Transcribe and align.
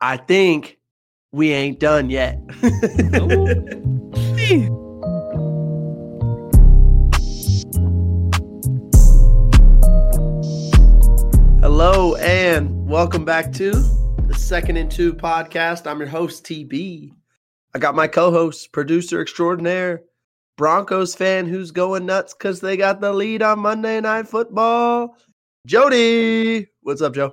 I 0.00 0.18
think 0.18 0.78
we 1.32 1.52
ain't 1.52 1.80
done 1.80 2.10
yet. 2.10 2.38
Hello 11.60 12.14
and 12.16 12.86
welcome 12.86 13.24
back 13.24 13.52
to 13.54 13.70
the 13.70 14.34
Second 14.36 14.76
and 14.76 14.90
Two 14.90 15.14
podcast. 15.14 15.86
I'm 15.90 15.98
your 15.98 16.08
host, 16.08 16.44
TB. 16.44 17.12
I 17.74 17.78
got 17.78 17.94
my 17.94 18.06
co 18.06 18.30
host, 18.30 18.72
producer 18.72 19.22
extraordinaire, 19.22 20.02
Broncos 20.58 21.14
fan 21.14 21.46
who's 21.46 21.70
going 21.70 22.04
nuts 22.04 22.34
because 22.34 22.60
they 22.60 22.76
got 22.76 23.00
the 23.00 23.12
lead 23.12 23.40
on 23.40 23.60
Monday 23.60 24.00
Night 24.02 24.28
Football, 24.28 25.16
Jodye. 25.66 26.66
What's 26.82 27.00
up, 27.00 27.14
Joe? 27.14 27.32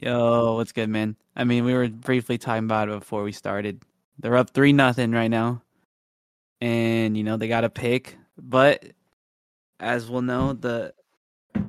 Yo, 0.00 0.54
what's 0.54 0.72
good, 0.72 0.88
man? 0.88 1.14
I 1.36 1.44
mean, 1.44 1.66
we 1.66 1.74
were 1.74 1.86
briefly 1.86 2.38
talking 2.38 2.64
about 2.64 2.88
it 2.88 2.98
before 3.00 3.22
we 3.22 3.32
started. 3.32 3.82
They're 4.18 4.36
up 4.36 4.48
three 4.48 4.72
nothing 4.72 5.12
right 5.12 5.28
now, 5.28 5.60
and 6.62 7.18
you 7.18 7.22
know 7.22 7.36
they 7.36 7.48
got 7.48 7.64
a 7.64 7.68
pick. 7.68 8.16
But 8.38 8.82
as 9.78 10.08
we'll 10.08 10.22
know, 10.22 10.54
the 10.54 10.94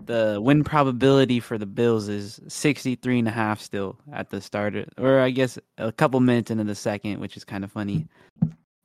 the 0.06 0.40
win 0.42 0.64
probability 0.64 1.42
for 1.42 1.58
the 1.58 1.66
Bills 1.66 2.08
is 2.08 2.40
63 2.48 3.20
and 3.20 3.28
a 3.28 3.32
half 3.32 3.60
still 3.60 4.00
at 4.14 4.30
the 4.30 4.40
start, 4.40 4.76
or 4.98 5.20
I 5.20 5.32
guess 5.32 5.60
a 5.78 5.92
couple 5.92 6.22
minutes 6.22 6.52
into 6.52 6.64
the 6.64 6.76
second, 6.76 7.20
which 7.20 7.36
is 7.36 7.44
kind 7.44 7.66
of 7.66 7.72
funny. 7.74 8.08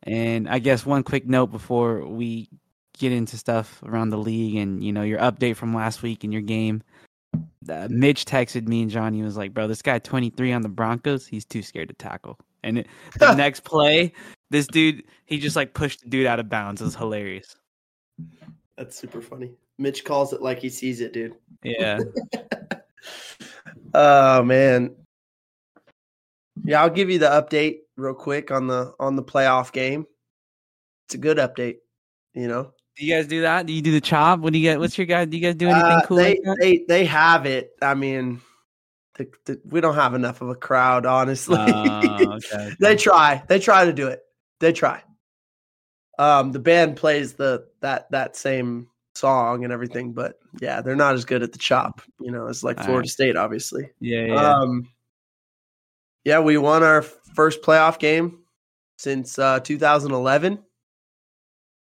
And 0.02 0.48
I 0.48 0.58
guess 0.58 0.84
one 0.84 1.04
quick 1.04 1.24
note 1.24 1.52
before 1.52 2.04
we 2.04 2.48
get 2.98 3.12
into 3.12 3.36
stuff 3.36 3.80
around 3.84 4.10
the 4.10 4.18
league 4.18 4.56
and 4.56 4.82
you 4.82 4.92
know 4.92 5.02
your 5.02 5.20
update 5.20 5.54
from 5.54 5.72
last 5.72 6.02
week 6.02 6.24
and 6.24 6.32
your 6.32 6.42
game. 6.42 6.82
Uh, 7.68 7.88
Mitch 7.90 8.24
texted 8.24 8.68
me 8.68 8.82
and 8.82 8.90
Johnny 8.90 9.22
was 9.22 9.36
like, 9.36 9.52
"Bro, 9.52 9.68
this 9.68 9.82
guy 9.82 9.98
23 9.98 10.52
on 10.52 10.62
the 10.62 10.68
Broncos, 10.68 11.26
he's 11.26 11.44
too 11.44 11.62
scared 11.62 11.88
to 11.88 11.94
tackle." 11.94 12.38
And 12.62 12.78
it, 12.78 12.86
the 13.18 13.34
next 13.36 13.64
play, 13.64 14.12
this 14.50 14.66
dude, 14.66 15.04
he 15.24 15.38
just 15.38 15.56
like 15.56 15.74
pushed 15.74 16.02
the 16.02 16.08
dude 16.08 16.26
out 16.26 16.40
of 16.40 16.48
bounds. 16.48 16.80
It 16.80 16.84
was 16.84 16.96
hilarious. 16.96 17.56
That's 18.76 18.96
super 18.96 19.20
funny. 19.20 19.52
Mitch 19.78 20.04
calls 20.04 20.32
it 20.32 20.42
like 20.42 20.58
he 20.58 20.68
sees 20.68 21.00
it, 21.00 21.12
dude. 21.12 21.34
Yeah. 21.62 21.98
oh 23.94 24.42
man. 24.42 24.94
Yeah, 26.64 26.82
I'll 26.82 26.90
give 26.90 27.10
you 27.10 27.18
the 27.18 27.26
update 27.26 27.80
real 27.96 28.14
quick 28.14 28.50
on 28.50 28.66
the 28.66 28.94
on 28.98 29.16
the 29.16 29.22
playoff 29.22 29.72
game. 29.72 30.06
It's 31.06 31.14
a 31.14 31.18
good 31.18 31.36
update, 31.38 31.76
you 32.34 32.48
know. 32.48 32.72
Do 32.96 33.04
you 33.04 33.14
guys 33.14 33.26
do 33.26 33.42
that? 33.42 33.66
Do 33.66 33.72
you 33.72 33.82
do 33.82 33.92
the 33.92 34.00
chop? 34.00 34.40
What 34.40 34.52
do 34.52 34.58
you 34.58 34.62
get? 34.62 34.78
What's 34.80 34.96
your 34.96 35.06
guy? 35.06 35.24
Do 35.26 35.36
you 35.36 35.42
guys 35.42 35.54
do 35.54 35.68
anything 35.68 35.84
Uh, 35.84 36.00
cool? 36.06 36.16
they, 36.16 36.40
like 36.44 36.58
they 36.58 36.84
they 36.88 37.04
have 37.04 37.44
it. 37.44 37.72
I 37.82 37.94
mean, 37.94 38.40
the, 39.16 39.28
the, 39.44 39.60
we 39.66 39.80
don't 39.80 39.94
have 39.94 40.14
enough 40.14 40.40
of 40.40 40.48
a 40.48 40.54
crowd, 40.54 41.04
honestly. 41.04 41.58
Oh, 41.58 42.32
okay. 42.54 42.72
they 42.80 42.96
try. 42.96 43.42
They 43.48 43.58
try 43.58 43.84
to 43.84 43.92
do 43.92 44.08
it. 44.08 44.22
They 44.60 44.72
try. 44.72 45.02
Um, 46.18 46.52
the 46.52 46.58
band 46.58 46.96
plays 46.96 47.34
the 47.34 47.66
that 47.80 48.10
that 48.12 48.34
same 48.36 48.88
song 49.14 49.64
and 49.64 49.72
everything, 49.72 50.12
but 50.12 50.38
yeah, 50.60 50.80
they're 50.80 50.96
not 50.96 51.14
as 51.14 51.26
good 51.26 51.42
at 51.42 51.52
the 51.52 51.58
chop. 51.58 52.00
You 52.20 52.30
know, 52.30 52.46
it's 52.46 52.62
like 52.62 52.78
All 52.78 52.84
Florida 52.84 53.04
right. 53.06 53.10
State, 53.10 53.36
obviously. 53.36 53.90
Yeah, 54.00 54.24
yeah. 54.24 54.54
Um, 54.54 54.88
yeah, 56.24 56.40
we 56.40 56.56
won 56.56 56.82
our 56.82 57.02
first 57.02 57.60
playoff 57.62 57.98
game 57.98 58.38
since 58.96 59.38
uh, 59.38 59.60
2011. 59.60 60.58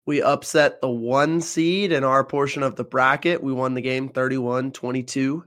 We 0.08 0.22
upset 0.22 0.80
the 0.80 0.90
one 0.90 1.42
seed 1.42 1.92
in 1.92 2.06
our 2.06 2.24
portion 2.24 2.64
of 2.64 2.78
the 2.78 2.86
bracket. 2.86 3.44
We 3.44 3.52
won 3.52 3.74
the 3.74 3.82
game 3.82 4.08
31 4.08 4.72
22. 4.72 5.44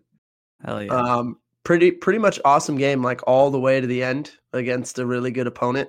Hell 0.63 0.83
yeah. 0.83 0.93
Um, 0.93 1.39
pretty 1.65 1.91
pretty 1.91 2.19
much 2.19 2.39
awesome 2.45 2.77
game, 2.77 3.03
like 3.03 3.23
all 3.27 3.51
the 3.51 3.59
way 3.59 3.81
to 3.81 3.87
the 3.87 4.05
end 4.05 4.33
against 4.53 4.99
a 4.99 5.07
really 5.07 5.31
good 5.31 5.47
opponent. 5.47 5.89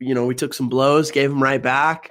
You 0.00 0.14
know, 0.16 0.26
we 0.26 0.34
took 0.34 0.52
some 0.52 0.68
blows, 0.68 1.12
gave 1.12 1.30
them 1.30 1.40
right 1.40 1.62
back. 1.62 2.10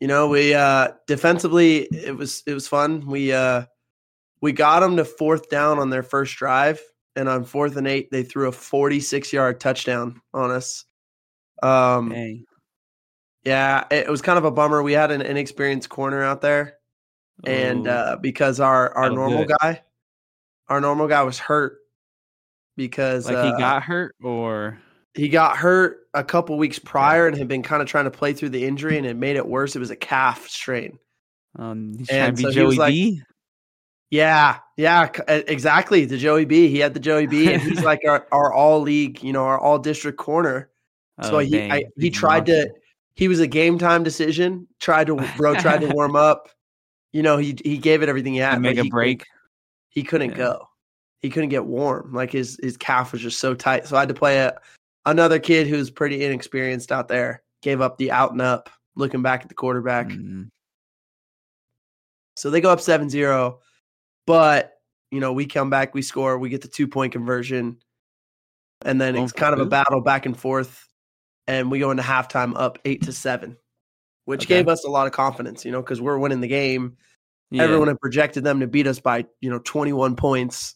You 0.00 0.08
know, 0.08 0.28
we 0.28 0.54
uh 0.54 0.92
defensively 1.06 1.82
it 1.92 2.16
was 2.16 2.42
it 2.46 2.54
was 2.54 2.66
fun. 2.66 3.06
We 3.06 3.34
uh 3.34 3.66
we 4.40 4.52
got 4.52 4.80
them 4.80 4.96
to 4.96 5.04
fourth 5.04 5.50
down 5.50 5.78
on 5.78 5.90
their 5.90 6.02
first 6.02 6.34
drive, 6.36 6.80
and 7.14 7.28
on 7.28 7.44
fourth 7.44 7.76
and 7.76 7.86
eight, 7.86 8.10
they 8.10 8.22
threw 8.22 8.48
a 8.48 8.52
46 8.52 9.34
yard 9.34 9.60
touchdown 9.60 10.22
on 10.32 10.50
us. 10.50 10.86
Um, 11.62 12.08
Dang. 12.08 12.46
Yeah, 13.46 13.84
it 13.90 14.10
was 14.10 14.20
kind 14.20 14.36
of 14.38 14.44
a 14.44 14.50
bummer. 14.50 14.82
We 14.82 14.92
had 14.92 15.10
an 15.10 15.22
inexperienced 15.22 15.88
corner 15.88 16.22
out 16.22 16.40
there, 16.42 16.74
and 17.44 17.86
uh, 17.88 18.16
because 18.20 18.60
our 18.60 18.92
our 18.94 19.04
That'll 19.04 19.16
normal 19.16 19.42
it. 19.42 19.50
guy, 19.60 19.82
our 20.68 20.80
normal 20.80 21.06
guy 21.08 21.22
was 21.22 21.38
hurt 21.38 21.78
because 22.76 23.26
like 23.26 23.36
uh, 23.36 23.44
he 23.54 23.58
got 23.58 23.82
hurt 23.84 24.14
or 24.22 24.78
he 25.14 25.28
got 25.28 25.56
hurt 25.56 26.00
a 26.12 26.24
couple 26.24 26.58
weeks 26.58 26.78
prior 26.78 27.26
and 27.26 27.36
had 27.38 27.48
been 27.48 27.62
kind 27.62 27.80
of 27.80 27.88
trying 27.88 28.04
to 28.04 28.10
play 28.10 28.32
through 28.32 28.50
the 28.50 28.64
injury, 28.66 28.98
and 28.98 29.06
it 29.06 29.16
made 29.16 29.36
it 29.36 29.46
worse. 29.46 29.76
It 29.76 29.78
was 29.78 29.90
a 29.90 29.96
calf 29.96 30.48
strain. 30.48 30.98
um 31.58 31.94
And 32.10 32.36
so 32.38 32.48
be 32.48 32.54
he 32.54 32.62
was 32.62 32.74
Joey 32.74 32.76
like- 32.76 32.92
B? 32.92 33.22
Yeah, 34.10 34.58
yeah, 34.76 35.08
exactly. 35.26 36.04
The 36.04 36.16
Joey 36.16 36.44
B, 36.44 36.68
he 36.68 36.78
had 36.78 36.94
the 36.94 37.00
Joey 37.00 37.26
B, 37.26 37.52
and 37.52 37.60
he's 37.60 37.82
like 37.84 38.00
our, 38.08 38.24
our 38.30 38.52
all 38.52 38.80
league, 38.80 39.20
you 39.22 39.32
know, 39.32 39.42
our 39.44 39.58
all 39.58 39.80
district 39.80 40.16
corner. 40.16 40.70
So 41.22 41.36
Oh, 41.36 41.38
he. 41.40 41.60
I, 41.70 41.84
he 41.96 42.10
tried 42.10 42.46
to. 42.46 42.70
He 43.16 43.26
was 43.28 43.40
a 43.40 43.46
game 43.46 43.78
time 43.78 44.04
decision. 44.04 44.68
Tried 44.78 45.08
to 45.08 45.16
bro 45.36 45.54
tried 45.56 45.80
to 45.80 45.88
warm 45.94 46.14
up. 46.14 46.48
You 47.12 47.22
know, 47.22 47.36
he 47.38 47.56
he 47.64 47.76
gave 47.78 48.02
it 48.02 48.08
everything 48.08 48.34
he 48.34 48.38
had. 48.38 48.54
To 48.54 48.60
make 48.60 48.72
a 48.72 48.74
he 48.74 48.76
couldn't- 48.82 48.90
break. 48.90 49.24
He 49.88 50.02
couldn't 50.04 50.30
Yeah. 50.30 50.36
go. 50.36 50.68
He 51.20 51.30
couldn't 51.30 51.48
get 51.48 51.64
warm. 51.64 52.12
Like 52.12 52.30
his 52.30 52.60
his 52.62 52.76
calf 52.76 53.10
was 53.12 53.22
just 53.22 53.40
so 53.40 53.54
tight. 53.54 53.86
So 53.86 53.96
I 53.96 54.00
had 54.00 54.08
to 54.10 54.14
play 54.14 54.38
a 54.38 54.56
another 55.06 55.38
kid 55.38 55.66
who's 55.66 55.90
pretty 55.90 56.24
inexperienced 56.24 56.92
out 56.92 57.08
there. 57.08 57.42
Gave 57.62 57.80
up 57.80 57.96
the 57.98 58.12
out 58.12 58.32
and 58.32 58.42
up, 58.42 58.68
looking 58.94 59.22
back 59.22 59.42
at 59.42 59.48
the 59.48 59.54
quarterback. 59.54 60.08
Mm. 60.08 60.50
So 62.36 62.50
they 62.50 62.60
go 62.60 62.70
up 62.70 62.80
7-0. 62.80 63.58
But, 64.26 64.74
you 65.10 65.20
know, 65.20 65.32
we 65.32 65.46
come 65.46 65.70
back, 65.70 65.94
we 65.94 66.02
score, 66.02 66.36
we 66.38 66.50
get 66.50 66.60
the 66.60 66.68
two 66.68 66.86
point 66.86 67.12
conversion. 67.12 67.78
And 68.84 69.00
then 69.00 69.16
it's 69.16 69.32
kind 69.32 69.54
of 69.54 69.60
a 69.60 69.64
battle 69.66 70.02
back 70.02 70.26
and 70.26 70.36
forth. 70.38 70.85
And 71.46 71.70
we 71.70 71.78
go 71.78 71.90
into 71.90 72.02
halftime 72.02 72.54
up 72.56 72.78
eight 72.84 73.02
to 73.02 73.12
seven, 73.12 73.56
which 74.24 74.44
Okay. 74.44 74.56
gave 74.56 74.68
us 74.68 74.84
a 74.84 74.90
lot 74.90 75.06
of 75.06 75.12
confidence, 75.12 75.64
you 75.64 75.70
know, 75.72 75.80
because 75.82 76.00
we're 76.00 76.18
winning 76.18 76.40
the 76.40 76.48
game. 76.48 76.96
Yeah. 77.50 77.62
Everyone 77.62 77.88
had 77.88 78.00
projected 78.00 78.42
them 78.42 78.60
to 78.60 78.66
beat 78.66 78.86
us 78.88 78.98
by, 78.98 79.26
you 79.40 79.50
know, 79.50 79.60
21 79.60 80.16
points. 80.16 80.74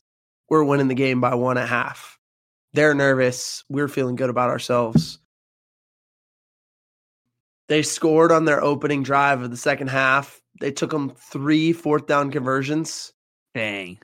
We're 0.48 0.62
winning 0.64 0.88
the 0.88 0.94
game 0.94 1.20
by 1.20 1.34
one 1.34 1.56
and 1.56 1.64
a 1.64 1.66
half. 1.66 2.18
They're 2.72 2.94
nervous. 2.94 3.64
We're 3.68 3.88
feeling 3.88 4.14
good 4.14 4.30
about 4.30 4.50
ourselves. 4.50 5.18
They 7.68 7.82
scored 7.82 8.32
on 8.32 8.44
their 8.44 8.62
opening 8.62 9.02
drive 9.02 9.42
of 9.42 9.50
the 9.50 9.56
second 9.56 9.88
half. 9.88 10.40
They 10.60 10.72
took 10.72 10.90
them 10.90 11.10
three 11.16 11.72
fourth 11.72 12.06
down 12.06 12.30
conversions. 12.30 13.12
Dang. 13.54 13.98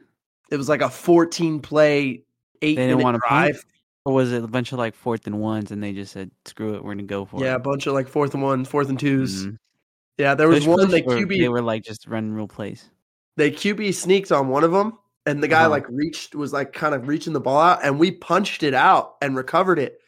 It 0.51 0.57
was 0.57 0.69
like 0.69 0.83
a 0.83 0.89
14 0.89 1.61
play, 1.61 2.25
eight 2.63 2.79
minute 2.79 2.99
want 2.99 3.17
to 3.17 3.21
punt? 3.21 3.53
drive. 3.55 3.65
Or 4.07 4.15
was 4.15 4.33
it 4.33 4.45
a 4.45 4.47
bunch 4.47 4.71
of 4.73 4.79
like 4.79 4.95
fourth 4.95 5.27
and 5.27 5.41
ones 5.41 5.73
and 5.73 5.83
they 5.83 5.93
just 5.93 6.13
said, 6.13 6.31
screw 6.45 6.75
it, 6.77 6.85
we're 6.85 6.93
gonna 6.95 7.03
go 7.03 7.25
for 7.25 7.39
it. 7.43 7.45
Yeah, 7.45 7.57
a 7.57 7.59
bunch 7.59 7.87
of 7.89 7.93
like 7.95 8.07
fourth 8.09 8.35
and 8.35 8.43
one, 8.43 8.65
fourth 8.65 8.89
and 8.89 8.99
2s 8.99 9.47
Mhm. 9.47 9.59
Yeah, 10.17 10.35
there 10.37 10.49
was 10.49 10.61
Push, 10.61 10.69
one 10.69 10.91
they 10.91 11.03
or 11.03 11.17
QB 11.19 11.39
They 11.41 11.49
were 11.49 11.61
like 11.61 11.83
just 11.83 12.07
running 12.07 12.33
real 12.33 12.47
plays. 12.49 12.89
they 13.37 13.51
QB 13.51 13.93
sneaked 13.95 14.31
on 14.33 14.49
one 14.49 14.63
of 14.65 14.71
them, 14.73 14.97
and 15.27 15.43
the 15.43 15.49
guy 15.49 15.63
Uh-huh. 15.63 15.71
like 15.71 15.87
reached 15.91 16.35
was 16.37 16.53
like 16.53 16.73
kind 16.73 16.95
of 16.95 17.09
reaching 17.09 17.33
the 17.33 17.41
ball 17.41 17.61
out, 17.61 17.81
and 17.85 17.99
we 17.99 18.13
punched 18.13 18.63
it 18.63 18.73
out 18.75 19.17
and 19.21 19.37
recovered 19.37 19.79
it. 19.81 19.99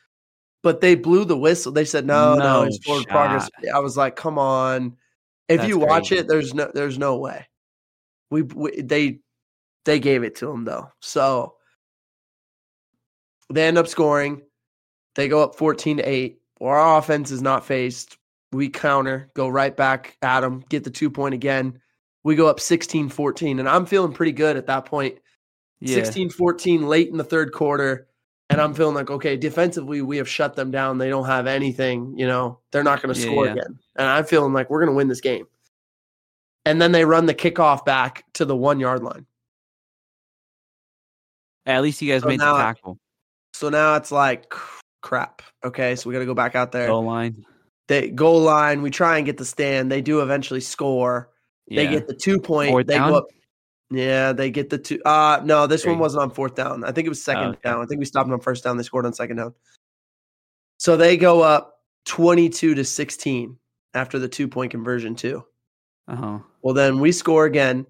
But 0.62 0.80
they 0.80 0.94
blew 0.94 1.24
the 1.24 1.36
whistle. 1.36 1.72
They 1.72 1.84
said 1.84 2.06
no, 2.06 2.34
no, 2.36 2.44
No 2.44 2.62
it's 2.62 2.78
forward 2.84 3.06
progress. 3.08 3.50
I 3.74 3.80
was 3.80 3.96
like, 3.96 4.14
come 4.16 4.38
on. 4.38 4.96
If 5.48 5.58
That's 5.58 5.68
you 5.68 5.78
watch 5.78 6.08
crazy. 6.08 6.20
it, 6.22 6.28
there's 6.28 6.54
no 6.54 6.70
there's 6.72 6.98
no 6.98 7.16
way. 7.18 7.46
We, 8.30 8.42
we 8.42 8.80
they 8.80 9.20
they 9.84 9.98
gave 9.98 10.22
it 10.22 10.36
to 10.36 10.50
him 10.50 10.64
though. 10.64 10.90
So 11.00 11.54
they 13.50 13.66
end 13.66 13.78
up 13.78 13.88
scoring. 13.88 14.42
They 15.14 15.28
go 15.28 15.42
up 15.42 15.56
14 15.56 15.98
to 15.98 16.02
8. 16.02 16.40
Our 16.60 16.98
offense 16.98 17.30
is 17.30 17.42
not 17.42 17.64
faced. 17.64 18.18
We 18.52 18.68
counter, 18.68 19.30
go 19.34 19.48
right 19.48 19.76
back 19.76 20.16
at 20.22 20.40
them, 20.40 20.64
get 20.68 20.84
the 20.84 20.90
two 20.90 21.10
point 21.10 21.34
again. 21.34 21.80
We 22.24 22.34
go 22.34 22.46
up 22.46 22.60
16 22.60 23.08
14. 23.08 23.58
And 23.58 23.68
I'm 23.68 23.86
feeling 23.86 24.12
pretty 24.12 24.32
good 24.32 24.56
at 24.56 24.66
that 24.66 24.84
point. 24.86 25.18
Yeah. 25.80 25.94
16 25.94 26.30
14 26.30 26.86
late 26.86 27.08
in 27.08 27.16
the 27.16 27.24
third 27.24 27.52
quarter. 27.52 28.08
And 28.50 28.60
I'm 28.60 28.72
feeling 28.72 28.94
like, 28.94 29.10
okay, 29.10 29.36
defensively, 29.36 30.00
we 30.00 30.16
have 30.16 30.28
shut 30.28 30.56
them 30.56 30.70
down. 30.70 30.96
They 30.96 31.10
don't 31.10 31.26
have 31.26 31.46
anything, 31.46 32.14
you 32.16 32.26
know, 32.26 32.60
they're 32.72 32.82
not 32.82 33.02
going 33.02 33.14
to 33.14 33.20
Yeah, 33.20 33.26
score 33.26 33.44
yeah. 33.44 33.52
again. 33.52 33.78
And 33.96 34.06
I'm 34.06 34.24
feeling 34.24 34.54
like 34.54 34.70
we're 34.70 34.80
going 34.80 34.90
to 34.90 34.96
win 34.96 35.08
this 35.08 35.20
game. 35.20 35.46
And 36.64 36.80
then 36.80 36.92
they 36.92 37.04
run 37.04 37.26
the 37.26 37.34
kickoff 37.34 37.84
back 37.84 38.24
to 38.34 38.46
the 38.46 38.56
one 38.56 38.80
yard 38.80 39.02
line. 39.02 39.26
At 41.66 41.82
least 41.82 42.00
you 42.00 42.10
guys 42.10 42.22
So 42.22 42.28
made 42.28 42.40
the 42.40 42.44
tackle. 42.44 42.98
So 43.52 43.68
now 43.68 43.96
it's 43.96 44.12
like 44.12 44.52
crap. 45.00 45.42
Okay, 45.64 45.96
so 45.96 46.08
we 46.08 46.12
got 46.14 46.20
to 46.20 46.26
go 46.26 46.34
back 46.34 46.54
out 46.54 46.72
there. 46.72 46.88
Goal 46.88 47.04
line. 47.04 47.44
They 47.88 48.10
goal 48.10 48.40
line. 48.40 48.82
We 48.82 48.90
try 48.90 49.16
and 49.16 49.26
get 49.26 49.38
the 49.38 49.44
stand. 49.44 49.90
They 49.90 50.00
do 50.00 50.20
eventually 50.20 50.60
score. 50.60 51.30
They 51.68 51.86
get 51.86 52.06
the 52.06 52.14
two 52.14 52.38
point. 52.38 52.70
Fourth 52.70 52.86
they 52.86 52.94
down? 52.94 53.10
go 53.10 53.18
up. 53.18 53.26
Yeah, 53.90 54.32
they 54.32 54.50
get 54.50 54.68
the 54.68 54.78
two. 54.78 55.02
Uh 55.04 55.40
no, 55.44 55.66
this 55.66 55.86
one 55.86 55.98
wasn't 55.98 56.22
on 56.22 56.30
fourth 56.30 56.54
down. 56.54 56.84
I 56.84 56.92
think 56.92 57.06
it 57.06 57.08
was 57.08 57.22
second 57.22 57.44
Oh, 57.44 57.48
okay. 57.50 57.60
down. 57.64 57.82
I 57.82 57.86
think 57.86 57.98
we 57.98 58.04
stopped 58.04 58.30
on 58.30 58.40
first 58.40 58.64
down. 58.64 58.76
They 58.76 58.82
scored 58.82 59.06
on 59.06 59.14
second 59.14 59.36
down. 59.36 59.54
So 60.78 60.96
they 60.96 61.16
go 61.16 61.40
up 61.40 61.80
22 62.04 62.74
to 62.74 62.84
16 62.84 63.56
after 63.94 64.18
the 64.18 64.28
two 64.28 64.48
point 64.48 64.70
conversion 64.70 65.14
too. 65.14 65.44
Uh 66.06 66.16
huh. 66.16 66.38
Well, 66.62 66.74
then 66.74 67.00
we 67.00 67.12
score 67.12 67.46
again. 67.46 67.86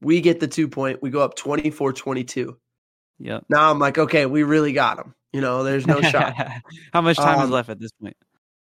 We 0.00 0.20
get 0.20 0.40
the 0.40 0.48
two 0.48 0.68
point. 0.68 1.02
We 1.02 1.10
go 1.10 1.20
up 1.20 1.34
24 1.36 1.92
22. 3.18 3.32
Yep. 3.32 3.44
Now 3.48 3.70
I'm 3.70 3.78
like, 3.78 3.98
okay, 3.98 4.26
we 4.26 4.42
really 4.42 4.72
got 4.72 4.96
them. 4.96 5.14
You 5.32 5.40
know, 5.40 5.62
there's 5.64 5.86
no 5.86 6.00
shot. 6.12 6.34
How 6.92 7.00
much 7.00 7.16
time 7.16 7.38
is 7.38 7.44
Um, 7.44 7.50
left 7.50 7.68
at 7.68 7.78
this 7.80 7.92
point? 8.00 8.16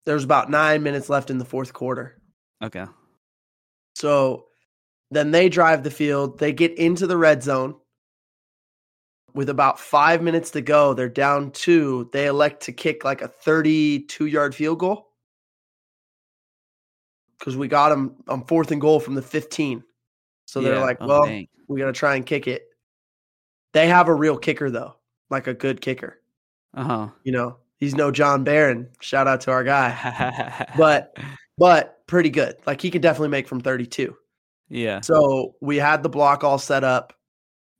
There's 0.04 0.24
about 0.24 0.50
nine 0.50 0.82
minutes 0.82 1.08
left 1.08 1.30
in 1.30 1.38
the 1.38 1.44
fourth 1.44 1.72
quarter. 1.72 2.20
Okay. 2.62 2.84
So 3.94 4.46
then 5.10 5.30
they 5.30 5.48
drive 5.48 5.82
the 5.82 5.90
field. 5.90 6.38
They 6.38 6.52
get 6.52 6.78
into 6.78 7.06
the 7.06 7.16
red 7.16 7.42
zone. 7.42 7.76
With 9.34 9.48
about 9.50 9.78
five 9.78 10.22
minutes 10.22 10.52
to 10.52 10.62
go, 10.62 10.94
they're 10.94 11.08
down 11.10 11.50
two. 11.50 12.08
They 12.12 12.26
elect 12.26 12.62
to 12.64 12.72
kick 12.72 13.04
like 13.04 13.20
a 13.20 13.28
32 13.28 14.26
yard 14.26 14.54
field 14.54 14.78
goal 14.78 15.08
because 17.38 17.54
we 17.54 17.68
got 17.68 17.90
them 17.90 18.16
on 18.28 18.44
fourth 18.46 18.70
and 18.70 18.80
goal 18.80 18.98
from 18.98 19.14
the 19.14 19.20
15. 19.22 19.84
So 20.46 20.60
they're 20.62 20.80
like, 20.80 20.96
Oh, 21.00 21.06
well, 21.06 21.26
dang. 21.26 21.48
we 21.68 21.78
got 21.80 21.86
to 21.86 21.92
try 21.92 22.14
and 22.16 22.24
kick 22.24 22.46
it. 22.46 22.65
They 23.72 23.88
have 23.88 24.08
a 24.08 24.14
real 24.14 24.38
kicker, 24.38 24.70
though, 24.70 24.96
like 25.30 25.46
a 25.46 25.54
good 25.54 25.80
kicker. 25.80 26.20
Uh 26.74 26.84
huh. 26.84 27.08
You 27.24 27.32
know, 27.32 27.56
he's 27.78 27.94
no 27.94 28.10
John 28.10 28.44
Barron. 28.44 28.88
Shout 29.00 29.26
out 29.26 29.40
to 29.42 29.50
our 29.50 29.64
guy, 29.64 30.66
but 30.78 31.16
but 31.58 32.06
pretty 32.06 32.30
good. 32.30 32.56
Like 32.66 32.80
he 32.80 32.90
could 32.90 33.02
definitely 33.02 33.28
make 33.28 33.48
from 33.48 33.60
32. 33.60 34.14
yeah. 34.68 35.00
So 35.00 35.54
we 35.60 35.76
had 35.76 36.02
the 36.02 36.08
block 36.08 36.44
all 36.44 36.58
set 36.58 36.84
up. 36.84 37.12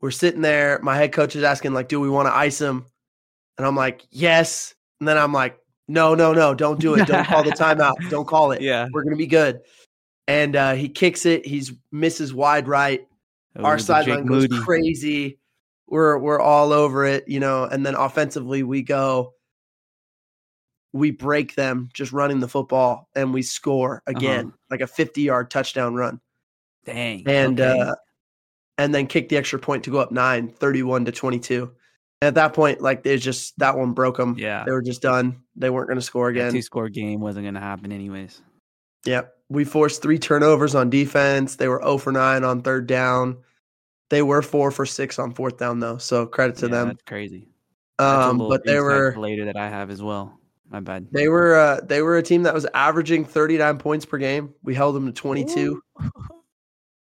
We're 0.00 0.10
sitting 0.10 0.42
there. 0.42 0.78
My 0.82 0.96
head 0.96 1.12
coach 1.12 1.36
is 1.36 1.42
asking, 1.42 1.72
like, 1.72 1.88
do 1.88 2.00
we 2.00 2.10
want 2.10 2.26
to 2.28 2.34
ice 2.34 2.60
him? 2.60 2.84
And 3.56 3.66
I'm 3.66 3.76
like, 3.76 4.06
yes. 4.10 4.74
And 5.00 5.08
then 5.08 5.16
I'm 5.16 5.32
like, 5.32 5.58
no, 5.88 6.14
no, 6.14 6.32
no, 6.32 6.54
don't 6.54 6.80
do 6.80 6.94
it. 6.94 7.06
Don't 7.06 7.26
call 7.26 7.42
the 7.42 7.50
timeout. 7.58 7.94
Don't 8.10 8.26
call 8.26 8.52
it. 8.52 8.60
Yeah. 8.60 8.88
We're 8.92 9.04
gonna 9.04 9.16
be 9.16 9.26
good. 9.26 9.60
And 10.28 10.56
uh, 10.56 10.72
he 10.72 10.88
kicks 10.88 11.24
it. 11.26 11.46
He's 11.46 11.72
misses 11.92 12.34
wide 12.34 12.66
right. 12.66 13.06
Our 13.62 13.74
Ooh, 13.74 13.76
the 13.78 13.82
sideline 13.82 14.26
goes 14.26 14.48
crazy. 14.64 15.38
We're 15.88 16.18
we're 16.18 16.40
all 16.40 16.72
over 16.72 17.04
it, 17.06 17.28
you 17.28 17.40
know. 17.40 17.64
And 17.64 17.84
then 17.86 17.94
offensively, 17.94 18.62
we 18.62 18.82
go. 18.82 19.34
We 20.92 21.10
break 21.10 21.54
them 21.54 21.88
just 21.92 22.12
running 22.12 22.40
the 22.40 22.48
football, 22.48 23.08
and 23.14 23.34
we 23.34 23.42
score 23.42 24.02
again, 24.06 24.52
like 24.70 24.80
a 24.80 24.86
50 24.86 25.20
yard 25.22 25.50
touchdown 25.50 25.94
run 25.94 26.20
Dang. 26.86 27.22
and 27.26 27.60
okay. 27.60 27.80
uh 27.80 27.94
and 28.78 28.94
then 28.94 29.06
kick 29.06 29.28
the 29.28 29.36
extra 29.36 29.58
point 29.58 29.84
to 29.84 29.90
go 29.90 29.98
up 29.98 30.12
9 30.12 30.48
31 30.48 31.06
to 31.06 31.12
22 31.12 31.62
and 32.22 32.28
at 32.28 32.34
that 32.34 32.52
point 32.54 32.80
like 32.80 33.02
they 33.02 33.16
just 33.18 33.58
that 33.58 33.76
one 33.76 33.92
broke 33.92 34.16
them 34.18 34.36
Yeah. 34.38 34.64
they 34.64 34.72
were 34.72 34.82
just 34.82 35.02
done 35.02 35.42
they 35.56 35.68
weren't 35.70 35.88
going 35.88 35.98
to 35.98 36.04
score 36.04 36.28
again 36.28 36.52
two 36.52 36.62
score 36.62 36.88
game 36.88 37.20
wasn't 37.20 37.46
gonna 37.46 37.60
happen 37.60 37.90
anyways. 37.92 38.40
yep 39.04 39.32
we 39.48 39.64
forced 39.64 40.02
three 40.02 40.18
turnovers 40.18 40.74
on 40.74 40.88
defense 40.90 41.56
they 41.56 41.68
were 41.68 41.80
0 41.82 41.98
for 41.98 42.12
9 42.12 42.44
on 42.44 42.62
third 42.62 42.86
down 42.86 43.38
they 44.11 44.23
were 44.23 44.43
4 44.43 44.70
for 44.70 44.87
6 44.87 45.19
on 45.19 45.32
fourth 45.32 45.58
down 45.58 45.81
though 45.81 45.99
so 45.99 46.26
credit 46.26 46.56
to 46.58 46.67
Yeah, 46.67 46.73
them 46.73 46.88
That's 46.88 47.03
crazy. 47.03 47.49
That's 47.99 48.26
a 48.26 48.29
um 48.31 48.38
but 48.38 48.64
they 48.64 48.81
were 48.81 49.14
later 49.17 49.44
that 49.47 49.56
I 49.56 49.69
have 49.69 49.91
as 49.91 50.03
well. 50.03 50.38
My 50.69 50.81
bad. 50.81 51.06
they 51.12 51.29
were 51.29 51.55
uh 51.55 51.81
they 51.85 52.03
were 52.03 52.17
a 52.17 52.23
team 52.23 52.43
that 52.43 52.55
was 52.55 52.67
averaging 52.75 53.25
39 53.25 53.79
points 53.79 54.05
per 54.05 54.19
game 54.19 54.53
we 54.62 54.75
held 54.75 54.97
them 54.97 55.06
to 55.06 55.12
22 55.12 55.81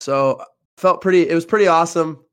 So 0.00 0.42
felt 0.76 1.00
pretty. 1.00 1.28
It 1.28 1.34
was 1.34 1.44
pretty 1.44 1.66
awesome. 1.66 2.24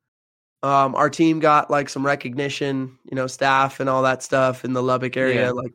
Um, 0.64 0.96
our 0.96 1.10
team 1.10 1.40
got 1.40 1.70
like 1.70 1.90
some 1.90 2.06
recognition, 2.06 2.98
you 3.10 3.16
know, 3.16 3.28
staff 3.28 3.80
and 3.80 3.90
all 3.90 4.04
that 4.04 4.24
stuff 4.24 4.66
in 4.66 4.74
the 4.74 4.82
Lubbock 4.82 5.18
area. 5.18 5.46
Yeah. 5.46 5.52
Like, 5.52 5.74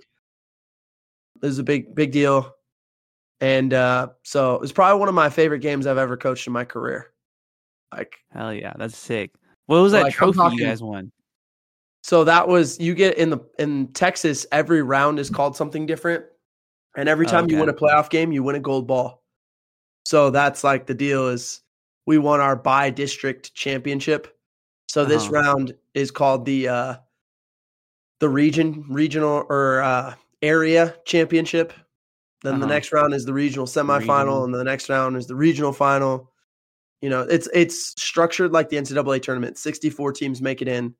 it 1.43 1.47
was 1.47 1.59
a 1.59 1.63
big, 1.63 1.95
big 1.95 2.13
deal. 2.13 2.55
And 3.41 3.73
uh, 3.73 4.09
so 4.23 4.55
it 4.55 4.61
was 4.61 4.73
probably 4.73 4.99
one 4.99 5.09
of 5.09 5.15
my 5.15 5.31
favorite 5.31 5.61
games 5.61 5.87
I've 5.87 5.99
ever 5.99 6.17
coached 6.17 6.47
in 6.47 6.53
my 6.53 6.65
career. 6.65 7.13
Like, 7.93 8.17
Hell 8.33 8.55
yeah, 8.55 8.73
that's 8.79 8.97
sick. 8.97 9.33
What 9.67 9.81
was 9.83 9.93
that 9.93 10.03
Like, 10.03 10.15
trophy 10.15 10.37
talking- 10.39 10.59
you 10.59 10.65
guys 10.65 10.83
won? 10.83 11.11
so 12.03 12.25
that 12.25 12.49
was 12.49 12.79
you 12.81 12.95
get 12.95 13.19
in 13.19 13.31
the 13.31 13.39
in 13.59 13.89
Texas. 13.93 14.47
Every 14.53 14.83
round 14.83 15.19
is 15.19 15.29
called 15.31 15.55
something 15.57 15.87
different, 15.87 16.25
and 16.97 17.09
every 17.09 17.27
Oh, 17.27 17.31
time 17.31 17.51
you 17.51 17.59
win 17.59 17.69
a 17.69 17.75
playoff 17.75 18.09
game, 18.11 18.33
you 18.33 18.43
win 18.43 18.57
a 18.57 18.61
gold 18.61 18.87
ball. 18.87 19.23
So 20.07 20.31
that's 20.31 20.65
like 20.65 20.87
the 20.87 20.95
deal 20.95 21.29
is 21.29 21.61
we 22.07 22.19
won 22.19 22.41
our 22.41 22.57
by 22.57 22.91
district 22.91 23.55
championship. 23.55 24.37
So 24.89 25.05
this 25.05 25.25
Uh-huh. 25.25 25.43
round 25.43 25.75
is 25.95 26.11
called 26.11 26.45
the 26.47 26.69
uh 26.69 26.95
the 28.21 28.29
region 28.29 28.85
regional 28.89 29.47
or 29.49 29.83
uh 29.83 30.15
area 30.43 30.97
championship. 31.05 31.73
Then 32.43 32.61
the 32.61 32.67
Uh-huh. 32.67 32.75
next 32.75 32.93
round 32.93 33.13
is 33.15 33.25
the 33.27 33.35
regional 33.35 33.67
semifinal 33.67 33.99
Regional. 34.01 34.45
and 34.45 34.55
the 34.55 34.65
next 34.65 34.89
round 34.89 35.17
is 35.17 35.27
the 35.27 35.35
regional 35.37 35.73
final. 35.73 36.33
You 37.01 37.09
know, 37.11 37.23
it's 37.23 37.49
it's 37.55 38.01
structured 38.03 38.53
like 38.53 38.69
the 38.69 38.77
NCAA 38.77 39.23
tournament. 39.23 39.57
64 39.59 40.13
teams 40.13 40.41
make 40.43 40.61
it 40.63 40.69
in. 40.69 40.95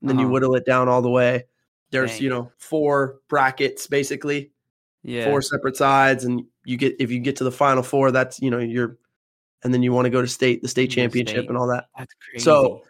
And 0.00 0.10
then 0.10 0.18
you 0.18 0.26
Uh-huh. 0.26 0.32
whittle 0.32 0.54
it 0.56 0.66
down 0.66 0.88
all 0.88 1.00
the 1.02 1.08
way. 1.10 1.44
There's, 1.90 2.12
Dang. 2.14 2.22
you 2.24 2.30
know, 2.30 2.52
four 2.58 3.20
brackets 3.28 3.86
basically 3.86 4.50
Yeah. 5.02 5.24
four 5.24 5.40
separate 5.42 5.76
sides 5.76 6.24
and 6.24 6.42
you 6.64 6.76
get 6.76 6.96
if 7.00 7.10
you 7.10 7.18
get 7.18 7.36
to 7.36 7.44
the 7.44 7.52
final 7.52 7.82
four 7.82 8.10
that's 8.12 8.40
you 8.40 8.50
know 8.50 8.58
you're 8.58 8.96
and 9.64 9.72
then 9.74 9.82
you 9.82 9.92
want 9.92 10.06
to 10.06 10.10
go 10.10 10.20
to 10.22 10.28
state 10.28 10.62
the 10.62 10.68
state 10.68 10.88
championship 10.90 11.36
state. 11.40 11.48
and 11.48 11.58
all 11.58 11.66
that 11.68 11.86
That's 11.98 12.14
crazy. 12.14 12.44
so 12.44 12.82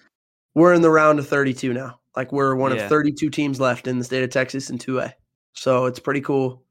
we're 0.55 0.75
in 0.75 0.83
the 0.83 0.91
round 0.91 1.19
of 1.19 1.27
32 1.27 1.73
now 1.73 2.01
like 2.17 2.33
we're 2.33 2.55
one 2.55 2.71
Yeah. 2.77 2.83
of 2.85 2.89
32 2.91 3.31
teams 3.31 3.59
left 3.61 3.87
in 3.87 3.99
the 3.99 4.05
state 4.05 4.23
of 4.23 4.29
texas 4.31 4.69
in 4.69 4.77
2a 4.79 5.13
so 5.55 5.87
it's 5.87 5.99
pretty 5.99 6.21
cool 6.21 6.63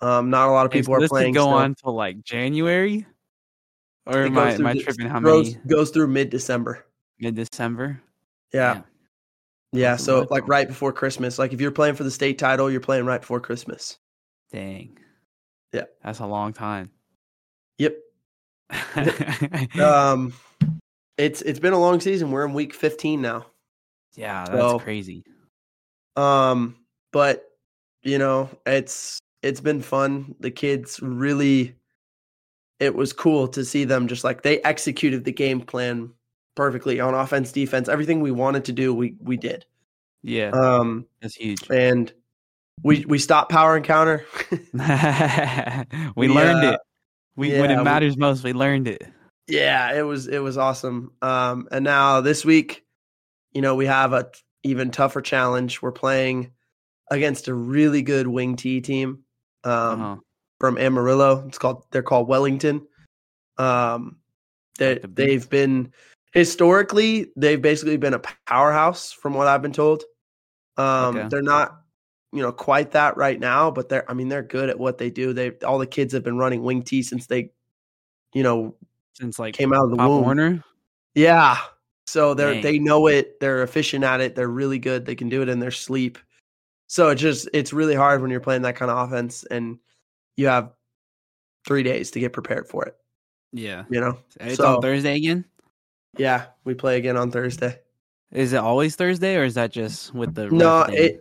um 0.00 0.30
not 0.30 0.48
a 0.48 0.50
lot 0.52 0.66
of 0.66 0.72
people 0.72 0.92
so 0.92 0.96
are 0.96 1.00
this 1.00 1.10
playing 1.10 1.32
go 1.34 1.42
still. 1.42 1.54
on 1.54 1.74
till 1.76 1.94
like 1.94 2.22
January, 2.24 3.06
or 4.08 4.22
It 4.22 4.26
am 4.26 4.34
goes 4.34 4.54
I, 4.54 4.54
am 4.56 4.66
I 4.66 4.74
tripping? 4.74 5.06
How 5.08 5.20
goes, 5.20 5.54
many? 5.54 5.64
goes 5.68 5.90
through 5.90 6.08
mid-december 6.08 6.84
Mid 7.20 7.34
December. 7.36 8.00
yeah 8.52 8.82
yeah 9.72 9.94
a 9.94 9.98
so 9.98 10.26
like 10.30 10.48
right 10.48 10.66
before 10.66 10.92
christmas 10.92 11.38
like 11.38 11.52
if 11.52 11.60
you're 11.60 11.70
playing 11.70 11.94
for 11.94 12.02
the 12.04 12.10
state 12.10 12.38
title 12.38 12.70
you're 12.70 12.80
playing 12.80 13.04
right 13.04 13.20
before 13.20 13.38
christmas 13.40 13.98
Dang. 14.50 14.98
Yeah. 15.72 15.84
That's 16.02 16.20
a 16.20 16.26
long 16.26 16.52
time. 16.54 16.90
yep 17.76 17.94
um 19.80 20.32
it's 21.18 21.42
it's 21.42 21.58
been 21.58 21.72
a 21.74 21.78
long 21.78 22.00
season 22.00 22.30
we're 22.30 22.44
in 22.46 22.52
week 22.54 22.72
15 22.74 23.20
now 23.22 23.46
yeah, 24.14 24.44
that's 24.46 24.58
so- 24.58 24.78
crazy. 24.80 25.22
Um, 26.16 26.74
but 27.12 27.44
you 28.02 28.18
know, 28.18 28.48
it's 28.66 29.20
it's 29.44 29.60
been 29.60 29.80
fun. 29.80 30.34
The 30.40 30.50
kids 30.50 30.98
really 31.00 31.76
it 32.80 32.94
was 32.94 33.12
cool 33.12 33.48
to 33.48 33.64
see 33.64 33.84
them 33.84 34.06
just 34.08 34.24
like 34.24 34.42
they 34.42 34.60
executed 34.62 35.24
the 35.24 35.32
game 35.32 35.60
plan 35.60 36.10
perfectly 36.54 36.98
on 37.00 37.14
offense, 37.14 37.52
defense, 37.52 37.88
everything 37.88 38.20
we 38.20 38.30
wanted 38.32 38.64
to 38.66 38.72
do, 38.72 38.94
we 38.94 39.14
we 39.20 39.36
did. 39.36 39.64
Yeah, 40.22 40.50
Um 40.50 41.06
that's 41.22 41.34
huge. 41.36 41.60
and 41.70 42.12
we 42.82 43.04
we 43.06 43.18
stopped 43.18 43.50
power 43.50 43.76
encounter. 43.76 44.24
we 44.52 46.28
we, 46.28 46.28
learned 46.28 46.64
it. 46.64 46.80
We 47.36 47.50
when 47.58 47.70
yeah, 47.70 47.76
it 47.76 47.78
we- 47.78 47.84
matters 47.84 48.16
most, 48.16 48.42
we 48.44 48.52
learned 48.52 48.88
it. 48.88 49.02
yeah, 49.46 49.92
it 49.94 50.02
was 50.02 50.26
it 50.26 50.40
was 50.40 50.58
awesome. 50.58 51.12
Um 51.22 51.68
and 51.70 51.84
now 51.84 52.20
this 52.20 52.44
week, 52.44 52.84
you 53.52 53.62
know, 53.62 53.74
we 53.74 53.86
have 53.86 54.12
a 54.12 54.24
t- 54.24 54.40
even 54.64 54.90
tougher 54.90 55.20
challenge. 55.22 55.80
We're 55.80 55.92
playing 55.92 56.50
against 57.10 57.48
a 57.48 57.54
really 57.54 58.02
good 58.02 58.26
wing 58.26 58.56
T 58.56 58.80
team. 58.80 59.20
Um 59.64 59.72
Uh-huh. 60.02 60.16
From 60.60 60.78
Amarillo. 60.78 61.44
It's 61.48 61.58
called 61.58 61.84
they're 61.90 62.02
called 62.02 62.28
Wellington. 62.28 62.86
Um, 63.58 64.18
they 64.78 64.98
the 64.98 65.08
they've 65.08 65.48
been 65.48 65.92
historically 66.32 67.32
they've 67.36 67.60
basically 67.60 67.96
been 67.96 68.14
a 68.14 68.20
powerhouse 68.46 69.12
from 69.12 69.34
what 69.34 69.46
I've 69.46 69.62
been 69.62 69.72
told. 69.72 70.04
Um, 70.76 71.16
Okay. 71.16 71.28
they're 71.28 71.42
not 71.42 71.80
you 72.32 72.42
know 72.42 72.52
quite 72.52 72.92
that 72.92 73.16
right 73.16 73.38
now, 73.38 73.70
but 73.70 73.88
they're 73.88 74.08
I 74.10 74.14
mean 74.14 74.28
they're 74.28 74.42
good 74.42 74.68
at 74.68 74.78
what 74.78 74.98
they 74.98 75.10
do. 75.10 75.32
They 75.32 75.52
all 75.66 75.78
the 75.78 75.86
kids 75.86 76.12
have 76.12 76.22
been 76.24 76.38
running 76.38 76.62
wing 76.62 76.82
T 76.82 77.02
since 77.02 77.26
they 77.26 77.50
you 78.34 78.42
know 78.42 78.74
Since 79.14 79.38
like 79.38 79.54
came 79.54 79.72
out 79.72 79.84
of 79.84 79.90
the 79.90 79.96
Pop 79.96 80.08
womb. 80.08 80.22
Warner. 80.22 80.64
Yeah. 81.14 81.58
So 82.06 82.32
they're 82.34 82.60
they 82.60 82.78
know 82.78 83.06
it. 83.06 83.38
They're 83.40 83.62
efficient 83.62 84.04
at 84.04 84.20
it. 84.20 84.34
They're 84.34 84.48
really 84.48 84.78
good. 84.78 85.04
They 85.04 85.14
can 85.14 85.28
do 85.28 85.42
it 85.42 85.48
in 85.48 85.58
their 85.58 85.70
sleep. 85.70 86.18
So 86.86 87.08
it's 87.10 87.20
just 87.20 87.48
it's 87.52 87.72
really 87.72 87.94
hard 87.94 88.22
when 88.22 88.30
you're 88.30 88.40
playing 88.40 88.62
that 88.62 88.76
kind 88.76 88.90
of 88.90 89.08
offense 89.08 89.44
and 89.50 89.78
you 90.38 90.46
have 90.46 90.70
three 91.66 91.82
days 91.82 92.10
to 92.12 92.20
get 92.20 92.32
prepared 92.32 92.66
for 92.68 92.84
it. 92.86 92.96
Yeah, 93.52 93.84
You 93.90 94.00
know. 94.00 94.18
it's 94.40 94.56
So- 94.56 94.76
on 94.76 94.82
Thursday 94.82 95.16
again. 95.16 95.44
Yeah, 96.16 96.46
we 96.64 96.74
play 96.74 96.96
again 96.96 97.16
on 97.16 97.30
Thursday. 97.30 97.78
Is 98.32 98.52
it 98.52 98.58
always 98.58 98.94
Thursday, 98.96 99.36
or 99.36 99.44
is 99.44 99.54
that 99.54 99.72
just 99.72 100.14
with 100.14 100.34
the 100.34 100.48
No, 100.50 100.82
it 100.88 101.20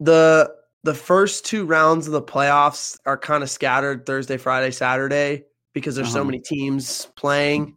the 0.00 0.54
the 0.82 0.94
first 0.94 1.46
two 1.46 1.64
rounds 1.64 2.06
of 2.06 2.12
the 2.12 2.22
playoffs 2.22 2.98
are 3.06 3.16
kind 3.16 3.42
of 3.42 3.50
scattered 3.50 4.04
Thursday, 4.06 4.36
Friday, 4.36 4.70
Saturday 4.70 5.44
because 5.72 5.94
there's 5.96 6.12
so 6.12 6.20
Uh-huh. 6.20 6.26
many 6.26 6.40
teams 6.40 7.08
playing. 7.16 7.76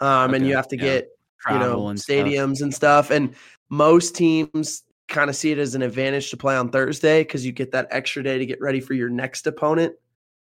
Um, 0.00 0.34
and 0.34 0.46
you 0.46 0.54
have 0.56 0.68
to 0.68 0.76
yeah. 0.76 0.82
get 0.82 1.08
you 1.50 1.58
know 1.58 1.78
stadiums 1.94 2.62
and 2.62 2.72
stuff. 2.72 3.10
And 3.10 3.34
most 3.70 4.14
teams 4.14 4.82
kind 5.08 5.28
of 5.28 5.36
see 5.36 5.52
it 5.52 5.58
as 5.58 5.74
an 5.74 5.82
advantage 5.82 6.30
to 6.30 6.36
play 6.36 6.56
on 6.56 6.70
Thursday 6.70 7.22
because 7.22 7.44
you 7.44 7.52
get 7.52 7.72
that 7.72 7.88
extra 7.90 8.22
day 8.22 8.38
to 8.38 8.46
get 8.46 8.60
ready 8.60 8.80
for 8.80 8.94
your 8.94 9.08
next 9.10 9.46
opponent. 9.46 9.94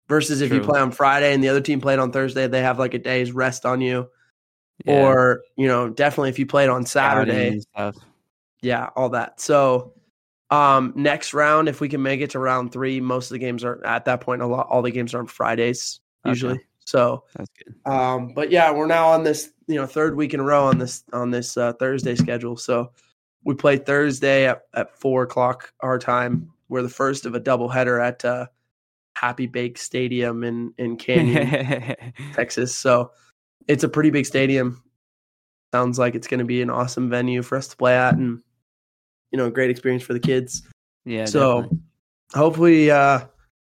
Versus 0.10 0.40
if 0.40 0.50
True. 0.50 0.60
you 0.60 0.64
play 0.64 0.80
on 0.80 0.92
Friday 0.92 1.34
and 1.34 1.44
the 1.44 1.50
other 1.50 1.62
team 1.62 1.82
played 1.82 2.00
on 2.00 2.12
Thursday, 2.12 2.48
they 2.48 2.62
have 2.62 2.80
like 2.80 2.94
a 2.94 3.00
day's 3.00 3.32
rest 3.34 3.66
on 3.66 3.82
you. 3.82 4.10
Yeah. 4.86 5.02
Or, 5.02 5.42
you 5.58 5.68
know, 5.68 5.90
definitely 5.90 6.30
if 6.30 6.40
you 6.40 6.46
played 6.46 6.70
on 6.70 6.86
Saturday. 6.86 7.62
Yeah, 8.62 8.90
all 8.96 9.10
that. 9.10 9.42
So 9.42 9.94
um 10.50 10.94
next 10.96 11.34
round, 11.34 11.68
if 11.68 11.82
we 11.82 11.90
can 11.90 12.02
make 12.02 12.22
it 12.22 12.30
to 12.32 12.40
round 12.40 12.72
three, 12.72 13.02
most 13.02 13.26
of 13.26 13.34
the 13.34 13.40
games 13.40 13.66
are 13.66 13.86
at 13.86 14.06
that 14.06 14.22
point 14.22 14.42
a 14.42 14.48
lot 14.48 14.68
all 14.70 14.82
the 14.82 14.92
games 14.92 15.14
are 15.14 15.20
on 15.20 15.28
Fridays 15.28 16.00
usually. 16.26 16.54
Okay. 16.54 16.64
So 16.86 17.26
that's 17.36 17.50
good. 17.50 17.76
Um, 17.92 18.34
but 18.34 18.50
yeah, 18.50 18.72
we're 18.72 18.88
now 18.88 19.10
on 19.10 19.24
this, 19.26 19.52
you 19.68 19.76
know, 19.76 19.86
third 19.86 20.16
week 20.16 20.34
in 20.34 20.40
a 20.40 20.44
row 20.44 20.68
on 20.68 20.78
this 20.78 21.04
on 21.12 21.32
this 21.32 21.58
uh, 21.58 21.74
Thursday 21.74 22.16
schedule. 22.16 22.56
So 22.56 22.92
we 23.44 23.56
play 23.56 23.76
Thursday 23.76 24.48
at, 24.48 24.62
at 24.74 24.98
four 24.98 25.24
o'clock 25.24 25.74
our 25.82 26.00
time. 26.00 26.50
We're 26.70 26.84
the 26.84 26.90
first 26.90 27.26
of 27.26 27.36
a 27.36 27.42
double 27.42 27.68
header 27.68 28.00
at 28.00 28.24
uh, 28.24 28.48
Happy 29.20 29.48
Bake 29.48 29.78
Stadium 29.78 30.44
in 30.44 30.74
in 30.78 30.96
Canyon, 30.96 31.96
Texas. 32.34 32.78
So 32.78 33.12
it's 33.68 33.84
a 33.84 33.90
pretty 33.90 34.12
big 34.12 34.26
stadium. 34.26 34.84
Sounds 35.74 35.98
like 35.98 36.16
it's 36.16 36.28
going 36.28 36.40
to 36.40 36.46
be 36.46 36.62
an 36.62 36.70
awesome 36.70 37.10
venue 37.10 37.42
for 37.42 37.58
us 37.58 37.68
to 37.70 37.78
play 37.78 37.96
at, 37.98 38.14
and 38.14 38.42
you 39.32 39.38
know, 39.38 39.46
a 39.46 39.52
great 39.52 39.70
experience 39.70 40.04
for 40.04 40.14
the 40.14 40.20
kids. 40.20 40.64
Yeah. 41.04 41.26
So 41.26 41.62
definitely. 41.62 41.80
hopefully, 42.36 42.92
uh, 42.92 43.26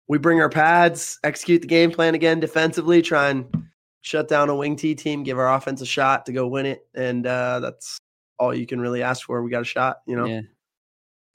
we 0.08 0.18
bring 0.18 0.40
our 0.40 0.48
pads, 0.48 1.18
execute 1.22 1.60
the 1.60 1.68
game 1.68 1.90
plan 1.90 2.14
again 2.14 2.40
defensively, 2.40 3.02
try 3.02 3.28
and 3.28 3.68
shut 4.00 4.28
down 4.28 4.48
a 4.48 4.56
wing 4.56 4.76
T 4.76 4.94
team, 4.94 5.22
give 5.22 5.38
our 5.38 5.54
offense 5.54 5.82
a 5.82 5.86
shot 5.86 6.26
to 6.26 6.32
go 6.32 6.46
win 6.46 6.66
it, 6.66 6.86
and 6.94 7.26
uh, 7.26 7.60
that's 7.60 7.98
all 8.38 8.54
you 8.54 8.66
can 8.66 8.80
really 8.80 9.02
ask 9.02 9.26
for. 9.26 9.42
We 9.42 9.50
got 9.50 9.62
a 9.62 9.66
shot, 9.66 9.98
you 10.06 10.16
know. 10.16 10.24
Yeah, 10.24 10.40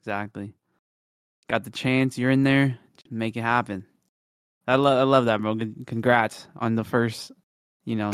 exactly. 0.00 0.52
Got 1.48 1.64
the 1.64 1.70
chance. 1.70 2.18
You're 2.18 2.30
in 2.30 2.42
there. 2.42 2.78
Make 3.08 3.36
it 3.36 3.42
happen. 3.42 3.86
I 4.70 4.76
love, 4.76 4.98
I 4.98 5.02
love 5.02 5.24
that, 5.24 5.42
bro. 5.42 5.56
Congrats 5.86 6.46
on 6.54 6.76
the 6.76 6.84
first, 6.84 7.32
you 7.84 7.96
know, 7.96 8.12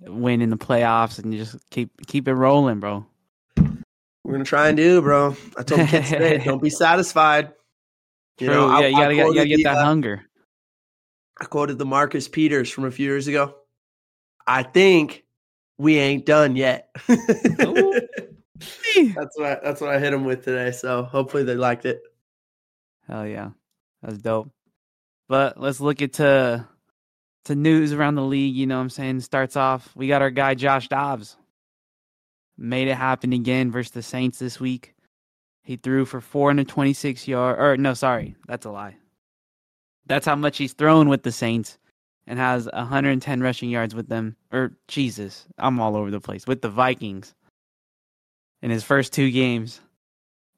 win 0.00 0.40
in 0.40 0.48
the 0.48 0.56
playoffs, 0.56 1.18
and 1.18 1.34
you 1.34 1.40
just 1.40 1.58
keep 1.68 1.90
keep 2.06 2.28
it 2.28 2.34
rolling, 2.34 2.80
bro. 2.80 3.04
We're 4.24 4.32
gonna 4.32 4.44
try 4.44 4.68
and 4.68 4.76
do, 4.76 5.02
bro. 5.02 5.36
I 5.58 5.62
told 5.62 5.82
the 5.82 5.86
kids 5.86 6.08
today, 6.08 6.38
don't 6.44 6.62
be 6.62 6.70
satisfied. 6.70 7.52
You 8.38 8.46
True. 8.46 8.56
Know, 8.56 8.78
yeah, 8.78 8.86
I, 8.86 8.88
you 8.88 8.96
gotta, 8.96 9.14
get, 9.14 9.26
you 9.26 9.34
gotta 9.34 9.48
get 9.48 9.64
that 9.64 9.76
uh, 9.76 9.84
hunger. 9.84 10.24
I 11.38 11.44
quoted 11.44 11.76
the 11.76 11.84
Marcus 11.84 12.26
Peters 12.26 12.70
from 12.70 12.86
a 12.86 12.90
few 12.90 13.06
years 13.06 13.28
ago. 13.28 13.54
I 14.46 14.62
think 14.62 15.24
we 15.76 15.98
ain't 15.98 16.24
done 16.24 16.56
yet. 16.56 16.88
that's 17.06 17.58
what 19.36 19.46
I, 19.46 19.58
that's 19.62 19.80
what 19.82 19.90
I 19.90 19.98
hit 19.98 20.14
him 20.14 20.24
with 20.24 20.42
today. 20.42 20.70
So 20.70 21.02
hopefully 21.02 21.42
they 21.42 21.54
liked 21.54 21.84
it. 21.84 22.00
Hell 23.06 23.26
yeah, 23.26 23.50
that's 24.02 24.16
dope. 24.16 24.50
But 25.32 25.58
let's 25.58 25.80
look 25.80 26.02
at 26.02 26.12
to 26.14 26.68
to 27.46 27.54
news 27.54 27.94
around 27.94 28.16
the 28.16 28.22
league. 28.22 28.54
You 28.54 28.66
know, 28.66 28.76
what 28.76 28.82
I'm 28.82 28.90
saying 28.90 29.20
starts 29.20 29.56
off. 29.56 29.90
We 29.96 30.06
got 30.06 30.20
our 30.20 30.28
guy 30.28 30.54
Josh 30.54 30.88
Dobbs. 30.88 31.38
Made 32.58 32.88
it 32.88 32.96
happen 32.96 33.32
again 33.32 33.72
versus 33.72 33.92
the 33.92 34.02
Saints 34.02 34.38
this 34.38 34.60
week. 34.60 34.94
He 35.62 35.76
threw 35.76 36.04
for 36.04 36.20
426 36.20 37.26
yards. 37.26 37.58
Or 37.58 37.78
no, 37.78 37.94
sorry, 37.94 38.36
that's 38.46 38.66
a 38.66 38.70
lie. 38.70 38.98
That's 40.04 40.26
how 40.26 40.36
much 40.36 40.58
he's 40.58 40.74
thrown 40.74 41.08
with 41.08 41.22
the 41.22 41.32
Saints, 41.32 41.78
and 42.26 42.38
has 42.38 42.68
110 42.70 43.40
rushing 43.40 43.70
yards 43.70 43.94
with 43.94 44.08
them. 44.08 44.36
Or 44.52 44.76
Jesus, 44.86 45.46
I'm 45.56 45.80
all 45.80 45.96
over 45.96 46.10
the 46.10 46.20
place 46.20 46.46
with 46.46 46.60
the 46.60 46.68
Vikings 46.68 47.34
in 48.60 48.70
his 48.70 48.84
first 48.84 49.14
two 49.14 49.30
games. 49.30 49.80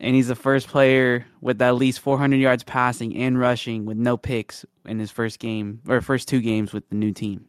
And 0.01 0.15
he's 0.15 0.29
the 0.29 0.35
first 0.35 0.69
player 0.69 1.27
with 1.41 1.63
at 1.63 1.77
least 1.77 2.01
400 2.01 2.37
yards 2.37 2.65
passing 2.65 3.17
and 3.17 3.39
rushing 3.39 3.85
with 3.85 3.97
no 3.97 4.17
picks 4.17 4.65
in 4.85 4.99
his 4.99 5.11
first 5.11 5.39
game 5.39 5.81
or 5.89 6.01
first 6.01 6.29
two 6.29 6.41
games 6.41 6.73
with 6.73 6.89
the 6.89 6.97
new 6.97 7.13
team. 7.13 7.47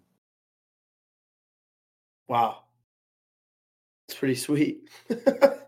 Wow. 2.28 2.60
It's 4.08 4.18
pretty 4.18 4.36
sweet. 4.36 4.90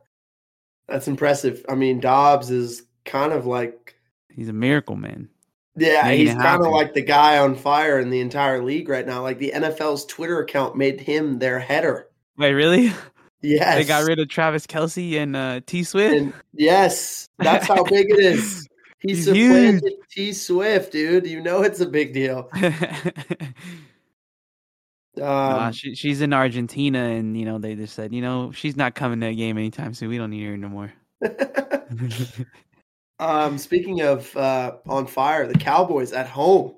That's 0.87 1.07
impressive. 1.07 1.65
I 1.67 1.75
mean, 1.75 1.99
Dobbs 1.99 2.49
is 2.49 2.83
kind 3.05 3.33
of 3.33 3.45
like 3.45 3.95
he's 4.29 4.49
a 4.49 4.53
miracle 4.53 4.95
man. 4.95 5.29
Yeah, 5.75 6.09
he's 6.09 6.33
kind 6.33 6.65
of 6.65 6.71
like 6.71 6.93
the 6.95 7.03
guy 7.03 7.37
on 7.37 7.55
fire 7.55 7.99
in 7.99 8.09
the 8.09 8.19
entire 8.19 8.63
league 8.63 8.89
right 8.89 9.05
now. 9.05 9.21
Like 9.21 9.37
the 9.37 9.51
NFL's 9.53 10.05
Twitter 10.05 10.39
account 10.39 10.75
made 10.75 10.99
him 10.99 11.37
their 11.37 11.59
header. 11.59 12.07
Wait, 12.37 12.53
really? 12.53 12.91
Yes. 13.41 13.75
They 13.75 13.83
got 13.83 14.05
rid 14.05 14.19
of 14.19 14.29
Travis 14.29 14.65
Kelce 14.65 15.21
and 15.21 15.35
uh, 15.35 15.61
T 15.65 15.83
Swift. 15.83 16.33
Yes, 16.53 17.29
that's 17.37 17.67
how 17.67 17.83
big 17.89 18.09
it 18.09 18.19
is. 18.19 18.67
He 18.99 19.09
He's 19.09 19.25
supplanted 19.25 19.93
T 20.09 20.33
Swift, 20.33 20.91
dude. 20.91 21.27
You 21.27 21.41
know 21.41 21.61
it's 21.61 21.79
a 21.79 21.85
big 21.85 22.13
deal. 22.13 22.49
Um, 25.17 25.23
uh, 25.25 25.71
she, 25.71 25.95
she's 25.95 26.21
in 26.21 26.33
Argentina, 26.33 26.99
and 26.99 27.37
you 27.37 27.45
know 27.45 27.57
they 27.57 27.75
just 27.75 27.95
said, 27.95 28.13
you 28.13 28.21
know, 28.21 28.51
she's 28.51 28.77
not 28.77 28.95
coming 28.95 29.19
to 29.21 29.27
a 29.27 29.33
game 29.33 29.57
anytime 29.57 29.93
soon. 29.93 30.09
We 30.09 30.17
don't 30.17 30.29
need 30.29 30.45
her 30.45 30.57
no 30.57 30.69
more. 30.69 30.93
um, 33.19 33.57
speaking 33.57 34.01
of 34.01 34.35
uh, 34.37 34.73
on 34.87 35.07
fire, 35.07 35.47
the 35.47 35.57
Cowboys 35.57 36.13
at 36.13 36.27
home 36.27 36.75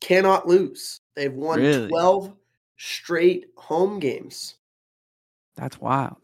cannot 0.00 0.48
lose. 0.48 1.00
They've 1.14 1.32
won 1.32 1.60
really? 1.60 1.88
twelve 1.88 2.34
straight 2.76 3.46
home 3.56 4.00
games. 4.00 4.56
That's 5.56 5.80
wild. 5.80 6.16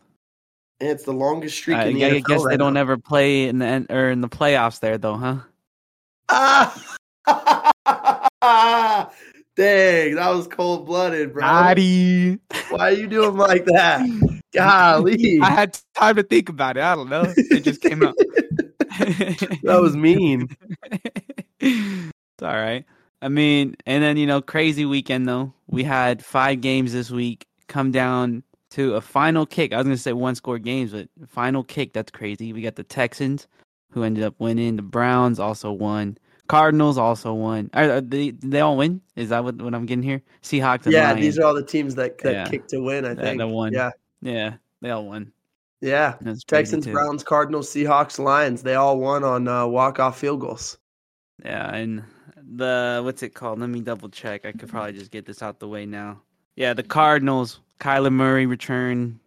And 0.80 0.90
it's 0.90 1.04
the 1.04 1.12
longest 1.12 1.56
streak 1.56 1.78
uh, 1.78 1.82
in 1.82 1.94
the 1.94 2.04
I 2.04 2.10
NFL 2.10 2.24
guess 2.24 2.44
right 2.44 2.50
they 2.52 2.56
don't 2.56 2.74
now. 2.74 2.80
ever 2.80 2.98
play 2.98 3.48
in 3.48 3.58
the 3.58 3.86
or 3.88 4.10
in 4.10 4.20
the 4.20 4.28
playoffs 4.28 4.80
there 4.80 4.98
though, 4.98 5.16
huh? 5.16 5.36
Ah. 6.28 6.72
Dang, 9.54 10.14
that 10.14 10.30
was 10.30 10.46
cold 10.46 10.86
blooded, 10.86 11.34
bro. 11.34 11.42
Why 11.42 11.74
are 11.74 12.90
you 12.92 13.06
doing 13.06 13.36
like 13.36 13.66
that? 13.66 14.00
Golly. 14.54 15.40
I 15.42 15.50
had 15.50 15.78
time 15.94 16.16
to 16.16 16.22
think 16.22 16.48
about 16.48 16.78
it. 16.78 16.82
I 16.82 16.94
don't 16.94 17.10
know. 17.10 17.24
It 17.36 17.60
just 17.60 17.82
came 17.82 18.02
out. 18.02 18.14
that 18.18 19.78
was 19.80 19.94
mean. 19.94 20.48
it's 21.60 22.42
all 22.42 22.48
right. 22.48 22.84
I 23.20 23.28
mean, 23.28 23.76
and 23.86 24.02
then, 24.02 24.16
you 24.16 24.26
know, 24.26 24.40
crazy 24.40 24.86
weekend, 24.86 25.28
though. 25.28 25.52
We 25.68 25.84
had 25.84 26.24
five 26.24 26.62
games 26.62 26.92
this 26.94 27.10
week 27.10 27.46
come 27.68 27.92
down 27.92 28.42
to 28.72 28.94
a 28.94 29.00
final 29.00 29.46
kick. 29.46 29.72
I 29.72 29.76
was 29.76 29.84
going 29.84 29.96
to 29.96 30.02
say 30.02 30.12
one 30.12 30.34
score 30.34 30.58
games, 30.58 30.92
but 30.92 31.08
final 31.28 31.62
kick. 31.62 31.92
That's 31.92 32.10
crazy. 32.10 32.52
We 32.52 32.62
got 32.62 32.76
the 32.76 32.84
Texans, 32.84 33.46
who 33.90 34.02
ended 34.02 34.24
up 34.24 34.34
winning. 34.38 34.76
The 34.76 34.82
Browns 34.82 35.38
also 35.38 35.72
won. 35.72 36.18
Cardinals 36.48 36.98
also 36.98 37.32
won. 37.32 37.70
Are, 37.72 38.00
they 38.00 38.30
they 38.30 38.60
all 38.60 38.76
win? 38.76 39.00
Is 39.16 39.28
that 39.30 39.44
what, 39.44 39.60
what 39.62 39.74
I'm 39.74 39.86
getting 39.86 40.02
here? 40.02 40.22
Seahawks. 40.42 40.90
yeah, 40.90 41.08
Lions. 41.08 41.20
these 41.20 41.38
are 41.38 41.44
all 41.44 41.54
the 41.54 41.64
teams 41.64 41.94
that 41.94 42.18
that 42.18 42.32
yeah. 42.32 42.44
kicked 42.46 42.70
to 42.70 42.80
win. 42.80 43.04
I 43.04 43.14
think. 43.14 43.38
That 43.38 43.48
won. 43.48 43.72
Yeah, 43.72 43.90
yeah, 44.20 44.54
they 44.80 44.90
all 44.90 45.06
won. 45.06 45.32
Yeah, 45.80 46.14
Texans, 46.46 46.86
Browns, 46.86 47.24
Cardinals, 47.24 47.68
Seahawks, 47.68 48.18
Lions. 48.18 48.62
They 48.62 48.74
all 48.74 48.98
won 48.98 49.24
on 49.24 49.48
uh, 49.48 49.66
walk 49.66 49.98
off 49.98 50.18
field 50.18 50.40
goals. 50.40 50.78
Yeah, 51.44 51.74
and 51.74 52.04
the 52.36 53.00
what's 53.02 53.22
it 53.22 53.34
called? 53.34 53.58
Let 53.58 53.70
me 53.70 53.80
double 53.80 54.08
check. 54.08 54.44
I 54.44 54.52
could 54.52 54.68
probably 54.68 54.92
just 54.92 55.10
get 55.10 55.26
this 55.26 55.42
out 55.42 55.58
the 55.58 55.68
way 55.68 55.86
now. 55.86 56.20
Yeah, 56.56 56.74
the 56.74 56.82
Cardinals. 56.82 57.60
Kyler 57.82 58.12
Murray 58.12 58.46
return 58.46 59.18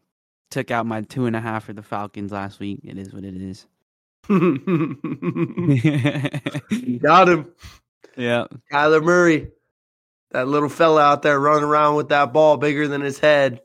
took 0.50 0.72
out 0.72 0.86
my 0.86 1.02
two 1.02 1.26
and 1.26 1.36
a 1.36 1.42
half 1.42 1.66
for 1.66 1.74
the 1.74 1.84
Falcons 1.84 2.32
last 2.32 2.62
week. 2.62 2.80
It 2.86 2.98
is 2.98 3.14
what 3.14 3.26
it 3.26 3.36
is. 3.36 3.66
Got 7.02 7.28
him. 7.28 7.52
Yeah. 8.16 8.46
Kyler 8.72 9.04
Murray. 9.04 9.52
That 10.32 10.48
little 10.48 10.70
fella 10.70 11.02
out 11.02 11.22
there 11.22 11.38
running 11.38 11.66
around 11.66 11.96
with 11.96 12.08
that 12.10 12.32
ball 12.32 12.56
bigger 12.56 12.88
than 12.88 13.02
his 13.02 13.20
head. 13.20 13.60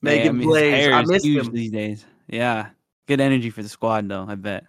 Making 0.00 0.24
yeah, 0.24 0.30
I 0.30 0.32
mean, 0.32 0.48
plays. 0.48 0.88
I 0.88 1.02
miss 1.02 1.24
him 1.24 1.52
these 1.52 1.70
days. 1.70 2.06
Yeah. 2.26 2.70
Good 3.06 3.20
energy 3.20 3.50
for 3.50 3.62
the 3.62 3.68
squad 3.68 4.08
though, 4.08 4.24
I 4.26 4.36
bet. 4.36 4.64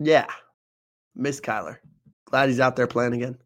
Yeah. 0.00 0.26
Miss 1.16 1.40
Kyler. 1.40 1.78
Glad 2.26 2.50
he's 2.50 2.60
out 2.60 2.76
there 2.76 2.86
playing 2.86 3.14
again. 3.14 3.38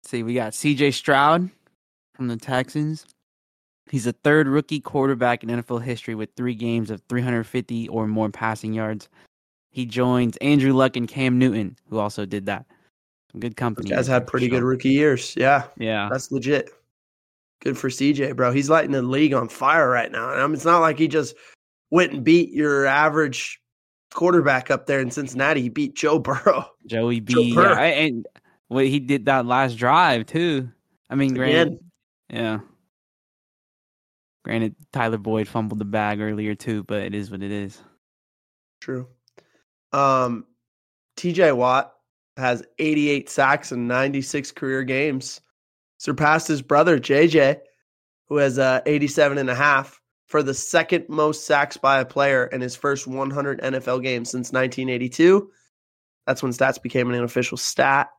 Let's 0.00 0.10
see, 0.10 0.22
we 0.22 0.32
got 0.32 0.52
CJ 0.52 0.94
Stroud 0.94 1.50
from 2.14 2.28
the 2.28 2.38
Texans. 2.38 3.04
He's 3.90 4.04
the 4.04 4.12
third 4.12 4.48
rookie 4.48 4.80
quarterback 4.80 5.42
in 5.42 5.50
NFL 5.50 5.82
history 5.82 6.14
with 6.14 6.30
three 6.36 6.54
games 6.54 6.90
of 6.90 7.02
350 7.08 7.88
or 7.88 8.06
more 8.06 8.28
passing 8.30 8.72
yards. 8.72 9.08
He 9.70 9.86
joins 9.86 10.36
Andrew 10.38 10.72
Luck 10.72 10.96
and 10.96 11.08
Cam 11.08 11.38
Newton, 11.38 11.76
who 11.88 11.98
also 11.98 12.26
did 12.26 12.46
that. 12.46 12.66
Some 13.32 13.40
good 13.40 13.56
company. 13.56 13.90
Guys 13.90 14.06
had 14.06 14.26
pretty 14.26 14.48
good 14.48 14.62
rookie 14.62 14.90
years. 14.90 15.34
Yeah. 15.36 15.64
Yeah. 15.76 16.08
That's 16.10 16.32
legit. 16.32 16.70
Good 17.60 17.76
for 17.76 17.88
CJ, 17.88 18.36
bro. 18.36 18.52
He's 18.52 18.70
lighting 18.70 18.92
the 18.92 19.02
league 19.02 19.34
on 19.34 19.48
fire 19.48 19.90
right 19.90 20.10
now. 20.10 20.28
I 20.28 20.46
mean, 20.46 20.54
it's 20.54 20.64
not 20.64 20.80
like 20.80 20.98
he 20.98 21.08
just 21.08 21.34
went 21.90 22.12
and 22.12 22.24
beat 22.24 22.52
your 22.52 22.86
average 22.86 23.60
quarterback 24.14 24.70
up 24.70 24.86
there 24.86 25.00
in 25.00 25.10
Cincinnati. 25.10 25.62
He 25.62 25.68
beat 25.68 25.94
Joe 25.94 26.18
Burrow. 26.18 26.66
Joey 26.86 27.20
B. 27.20 27.52
Joe 27.52 27.62
yeah, 27.62 27.80
and 27.80 28.26
what 28.68 28.86
he 28.86 29.00
did 29.00 29.26
that 29.26 29.46
last 29.46 29.76
drive 29.76 30.26
too. 30.26 30.70
I 31.10 31.14
mean, 31.14 31.34
Grant. 31.34 31.78
Yeah. 32.30 32.60
Granted, 34.44 34.76
Tyler 34.92 35.18
Boyd 35.18 35.48
fumbled 35.48 35.78
the 35.78 35.84
bag 35.84 36.20
earlier 36.20 36.54
too, 36.54 36.84
but 36.84 37.02
it 37.02 37.14
is 37.14 37.30
what 37.30 37.42
it 37.42 37.50
is. 37.50 37.80
True. 38.80 39.08
Um, 39.92 40.46
TJ 41.16 41.56
Watt 41.56 41.92
has 42.36 42.62
88 42.78 43.28
sacks 43.28 43.72
and 43.72 43.88
96 43.88 44.52
career 44.52 44.84
games, 44.84 45.40
surpassed 45.98 46.48
his 46.48 46.62
brother 46.62 46.98
JJ, 46.98 47.58
who 48.28 48.36
has 48.36 48.58
uh, 48.58 48.80
87 48.86 49.38
and 49.38 49.50
a 49.50 49.54
half 49.54 50.00
for 50.26 50.42
the 50.42 50.54
second 50.54 51.06
most 51.08 51.46
sacks 51.46 51.76
by 51.76 52.00
a 52.00 52.04
player 52.04 52.46
in 52.46 52.60
his 52.60 52.76
first 52.76 53.06
100 53.06 53.60
NFL 53.60 54.02
games 54.02 54.30
since 54.30 54.52
1982. 54.52 55.50
That's 56.26 56.42
when 56.42 56.52
stats 56.52 56.80
became 56.80 57.10
an 57.10 57.24
official 57.24 57.56
stat. 57.56 58.10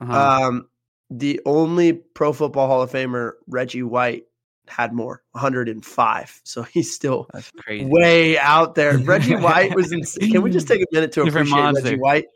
Uh-huh. 0.00 0.46
Um, 0.46 0.68
the 1.08 1.40
only 1.46 1.94
Pro 1.94 2.32
Football 2.32 2.66
Hall 2.66 2.82
of 2.82 2.92
Famer, 2.92 3.32
Reggie 3.46 3.82
White, 3.82 4.24
had 4.68 4.92
more, 4.92 5.22
105. 5.32 6.40
So 6.44 6.62
he's 6.72 6.94
still 6.94 7.26
That's 7.32 7.50
crazy. 7.52 7.86
way 7.86 8.38
out 8.38 8.74
there. 8.74 8.98
Reggie 9.04 9.36
White 9.36 9.74
was 9.74 9.92
in. 9.92 10.02
Can 10.30 10.42
we 10.42 10.50
just 10.50 10.68
take 10.68 10.82
a 10.82 10.86
minute 10.92 11.12
to 11.12 11.24
Different 11.24 11.48
appreciate 11.48 11.62
monster. 11.62 11.84
Reggie 11.84 12.00
White? 12.00 12.26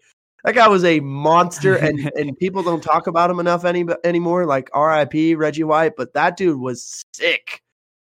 That 0.45 0.55
guy 0.55 0.69
was 0.69 0.85
a 0.85 1.01
monster, 1.01 1.77
and 1.77 2.11
and 2.17 2.37
people 2.39 2.63
don't 2.63 2.83
talk 2.83 3.07
about 3.07 3.31
him 3.31 3.41
enough 3.41 3.65
any 3.65 3.85
anymore. 4.05 4.47
Like 4.47 4.71
R.I.P. 4.73 5.35
Reggie 5.35 5.65
White, 5.65 5.93
but 5.97 6.15
that 6.15 6.37
dude 6.37 6.59
was 6.59 7.05
sick, 7.13 7.61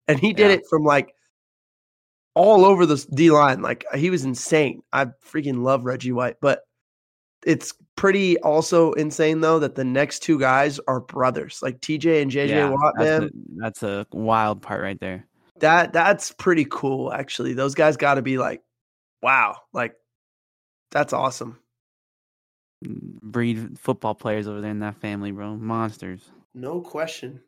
and 0.07 0.17
he 0.19 0.31
did 0.33 0.47
Yeah. 0.49 0.55
it 0.55 0.61
from 0.69 0.83
like 0.85 1.13
all 2.33 2.63
over 2.63 2.85
the 2.85 3.05
D 3.13 3.31
line. 3.31 3.61
Like 3.61 3.83
he 3.95 4.09
was 4.09 4.23
insane. 4.23 4.81
I 4.93 5.05
freaking 5.25 5.61
love 5.61 5.83
Reggie 5.83 6.13
White, 6.13 6.37
but 6.41 6.61
it's 7.45 7.73
pretty 8.01 8.35
also 8.39 8.93
insane 8.93 9.41
though 9.41 9.59
that 9.59 9.75
the 9.75 9.83
next 9.83 10.23
two 10.23 10.39
guys 10.39 10.79
are 10.87 11.01
brothers, 11.01 11.59
like 11.61 11.79
TJ 11.81 12.23
and 12.23 12.31
JJ 12.31 12.47
Yeah, 12.49 12.69
Watt. 12.71 12.95
that's 12.97 13.19
Man, 13.19 13.23
a, 13.25 13.61
that's 13.61 13.83
a 13.83 14.07
wild 14.11 14.59
part 14.63 14.81
right 14.81 14.99
there. 14.99 15.27
that 15.59 15.93
that's 15.93 16.31
pretty 16.31 16.65
cool. 16.65 17.13
Actually, 17.13 17.53
those 17.53 17.75
guys 17.75 17.97
got 17.97 18.15
to 18.15 18.23
be 18.23 18.39
like, 18.39 18.63
wow, 19.21 19.55
like 19.71 19.93
that's 20.89 21.13
awesome. 21.13 21.59
Breed 22.81 23.77
football 23.77 24.15
players 24.15 24.47
over 24.47 24.61
there 24.61 24.71
in 24.71 24.79
that 24.79 24.95
family, 24.95 25.29
bro. 25.31 25.55
Monsters. 25.55 26.21
No 26.55 26.81
question. 26.81 27.39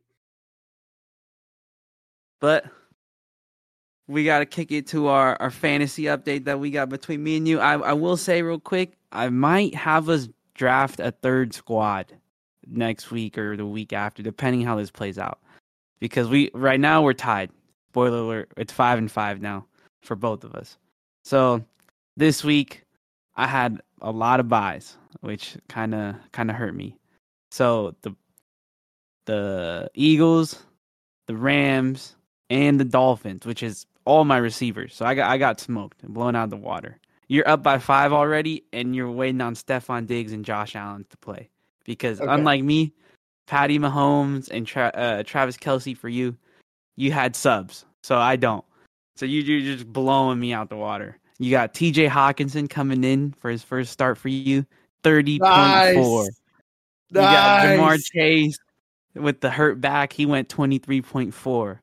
But 2.39 2.65
we 4.07 4.23
got 4.23 4.39
to 4.39 4.45
kick 4.45 4.71
it 4.71 4.85
to 4.89 5.07
our, 5.07 5.35
our 5.41 5.49
fantasy 5.49 6.03
update 6.03 6.45
that 6.45 6.59
we 6.59 6.69
got 6.69 6.89
between 6.89 7.23
me 7.23 7.37
and 7.37 7.47
you. 7.47 7.59
I, 7.59 7.73
I 7.79 7.93
will 7.93 8.17
say 8.17 8.43
real 8.43 8.59
quick, 8.59 8.97
I 9.11 9.29
might 9.29 9.73
have 9.73 10.09
us 10.09 10.29
draft 10.55 10.99
a 10.99 11.11
third 11.11 11.53
squad 11.53 12.13
next 12.67 13.11
week 13.11 13.37
or 13.37 13.57
the 13.57 13.65
week 13.65 13.93
after, 13.93 14.23
depending 14.23 14.61
how 14.61 14.75
this 14.75 14.91
plays 14.91 15.17
out. 15.17 15.39
Because 15.99 16.27
we 16.27 16.51
right 16.53 16.79
now 16.79 17.01
we're 17.01 17.13
tied. 17.13 17.49
Spoiler 17.91 18.17
alert, 18.17 18.51
it's 18.57 18.73
five 18.73 18.97
and 18.97 19.11
five 19.11 19.41
now 19.41 19.65
for 20.01 20.15
both 20.15 20.43
of 20.43 20.55
us. 20.55 20.77
So 21.23 21.63
this 22.17 22.43
week 22.43 22.83
I 23.35 23.47
had 23.47 23.81
a 24.01 24.11
lot 24.11 24.39
of 24.39 24.49
buys, 24.49 24.97
which 25.21 25.57
kind 25.69 25.95
of 25.95 26.15
kind 26.31 26.49
of 26.49 26.55
hurt 26.55 26.75
me. 26.75 26.97
So 27.51 27.95
the 28.01 28.15
the 29.25 29.89
Eagles, 29.93 30.63
the 31.27 31.37
Rams, 31.37 32.15
and 32.49 32.79
the 32.79 32.85
Dolphins, 32.85 33.45
which 33.45 33.63
is 33.63 33.85
all 34.05 34.25
my 34.25 34.37
receivers. 34.37 34.93
So 34.95 35.05
I 35.05 35.15
got 35.15 35.29
I 35.29 35.37
got 35.37 35.59
smoked 35.59 36.03
and 36.03 36.13
blown 36.13 36.35
out 36.35 36.45
of 36.45 36.49
the 36.49 36.57
water. 36.57 36.99
You're 37.33 37.49
up 37.49 37.63
by 37.63 37.79
five 37.79 38.13
already, 38.13 38.63
and 38.73 38.95
you're 38.95 39.09
waiting 39.09 39.41
on 39.41 39.55
Stefon 39.55 40.05
Diggs 40.05 40.33
and 40.33 40.45
Josh 40.45 40.75
Allen 40.75 41.03
to 41.09 41.17
play. 41.17 41.49
Because 41.83 42.21
Okay. 42.21 42.31
unlike 42.31 42.63
me, 42.63 42.93
Patty 43.47 43.79
Mahomes 43.79 44.51
and 44.51 44.67
Tra- 44.67 44.91
uh, 44.93 45.23
Travis 45.23 45.57
Kelce 45.57 45.97
for 45.97 46.09
you, 46.09 46.37
you 46.95 47.11
had 47.11 47.35
subs. 47.35 47.85
So 48.03 48.19
I 48.19 48.35
don't. 48.35 48.63
So 49.15 49.25
you, 49.25 49.41
you're 49.41 49.75
just 49.75 49.91
blowing 49.91 50.39
me 50.39 50.53
out 50.53 50.69
the 50.69 50.75
water. 50.75 51.17
You 51.39 51.49
got 51.49 51.73
TJ 51.73 52.07
Hockenson 52.07 52.69
coming 52.69 53.03
in 53.03 53.33
for 53.39 53.49
his 53.49 53.63
first 53.63 53.91
start 53.91 54.19
for 54.19 54.29
you, 54.29 54.63
30.4. 55.03 55.39
Nice. 55.49 55.95
You 55.95 57.19
got 57.19 57.63
Ja'Marr 57.63 58.03
Chase 58.13 58.59
with 59.15 59.41
the 59.41 59.49
hurt 59.49 59.81
back. 59.81 60.13
He 60.13 60.27
went 60.27 60.49
23.4. 60.49 61.79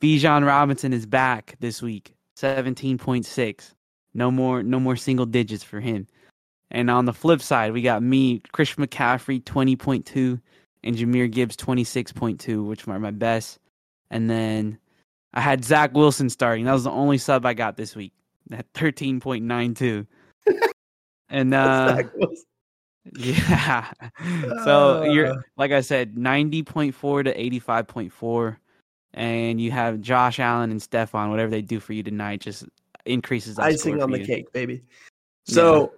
Bijan 0.00 0.44
Robinson 0.44 0.92
is 0.92 1.06
back 1.06 1.54
this 1.60 1.80
week, 1.80 2.16
17.6. 2.36 3.74
No 4.14 4.30
more 4.30 4.62
no 4.62 4.80
more 4.80 4.96
single 4.96 5.26
digits 5.26 5.62
for 5.64 5.80
him. 5.80 6.06
And 6.70 6.90
on 6.90 7.04
the 7.06 7.12
flip 7.14 7.40
side, 7.40 7.72
we 7.72 7.80
got 7.82 8.02
me, 8.02 8.42
Chris 8.52 8.74
McCaffrey, 8.74 9.42
20.2, 9.42 10.38
and 10.84 10.96
Jahmyr 10.96 11.30
Gibbs, 11.30 11.56
26.2, 11.56 12.66
which 12.66 12.86
were 12.86 12.98
my 12.98 13.10
best. 13.10 13.58
And 14.10 14.28
then 14.28 14.78
I 15.32 15.40
had 15.40 15.64
Zach 15.64 15.94
Wilson 15.94 16.28
starting. 16.28 16.66
That 16.66 16.74
was 16.74 16.84
the 16.84 16.90
only 16.90 17.16
sub 17.18 17.46
I 17.46 17.54
got 17.54 17.76
this 17.76 17.96
week 17.96 18.12
at 18.52 18.70
13.92. 18.74 20.06
and 21.30 21.54
uh 21.54 21.96
Zach 21.96 22.06
yeah. 23.16 23.90
So 24.64 25.02
Uh. 25.02 25.04
you're 25.04 25.44
like 25.56 25.72
I 25.72 25.80
said, 25.80 26.18
ninety 26.18 26.62
point 26.62 26.94
four 26.94 27.22
to 27.22 27.40
eighty 27.40 27.58
five 27.58 27.86
point 27.86 28.12
four, 28.12 28.58
and 29.14 29.58
you 29.60 29.70
have 29.70 30.00
Josh 30.02 30.38
Allen 30.38 30.70
and 30.70 30.80
Stefon. 30.80 31.30
Whatever 31.30 31.50
they 31.50 31.62
do 31.62 31.80
for 31.80 31.94
you 31.94 32.02
tonight 32.02 32.40
just 32.42 32.64
increases 33.08 33.56
that 33.56 33.64
icing 33.64 34.02
on 34.02 34.10
the 34.10 34.20
you. 34.20 34.26
cake, 34.26 34.52
baby. 34.52 34.82
So 35.46 35.92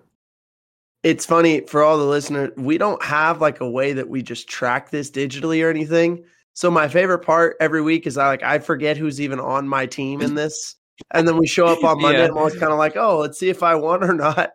it's 1.03 1.27
funny 1.27 1.63
for 1.63 1.83
all 1.83 1.99
the 1.99 2.05
listeners, 2.05 2.51
we 2.57 2.79
don't 2.79 3.03
have 3.03 3.41
like 3.41 3.61
a 3.61 3.69
way 3.69 3.93
that 3.93 4.09
we 4.09 4.23
just 4.23 4.49
track 4.49 4.91
this 4.91 5.11
digitally 5.11 5.65
or 5.65 5.71
anything. 5.71 6.25
So 6.55 6.71
my 6.71 6.89
favorite 6.89 7.21
part 7.21 7.57
every 7.61 7.81
week 7.81 8.07
is 8.07 8.19
I 8.19 8.27
like 8.29 8.43
I 8.43 8.59
forget 8.59 8.97
who's 8.97 9.21
even 9.21 9.41
on 9.41 9.69
my 9.69 9.87
team 9.87 10.21
in 10.21 10.35
this. 10.35 10.77
And 11.13 11.27
then 11.27 11.39
we 11.39 11.47
show 11.47 11.67
up 11.67 11.83
on 11.83 11.99
Monday 12.03 12.19
Yeah. 12.19 12.25
and 12.25 12.33
I'm 12.33 12.39
always 12.39 12.57
kind 12.59 12.73
of 12.73 12.79
like, 12.79 12.97
oh, 12.97 13.19
let's 13.19 13.39
see 13.39 13.49
if 13.49 13.63
I 13.63 13.75
won 13.75 14.05
or 14.05 14.13
not. 14.13 14.51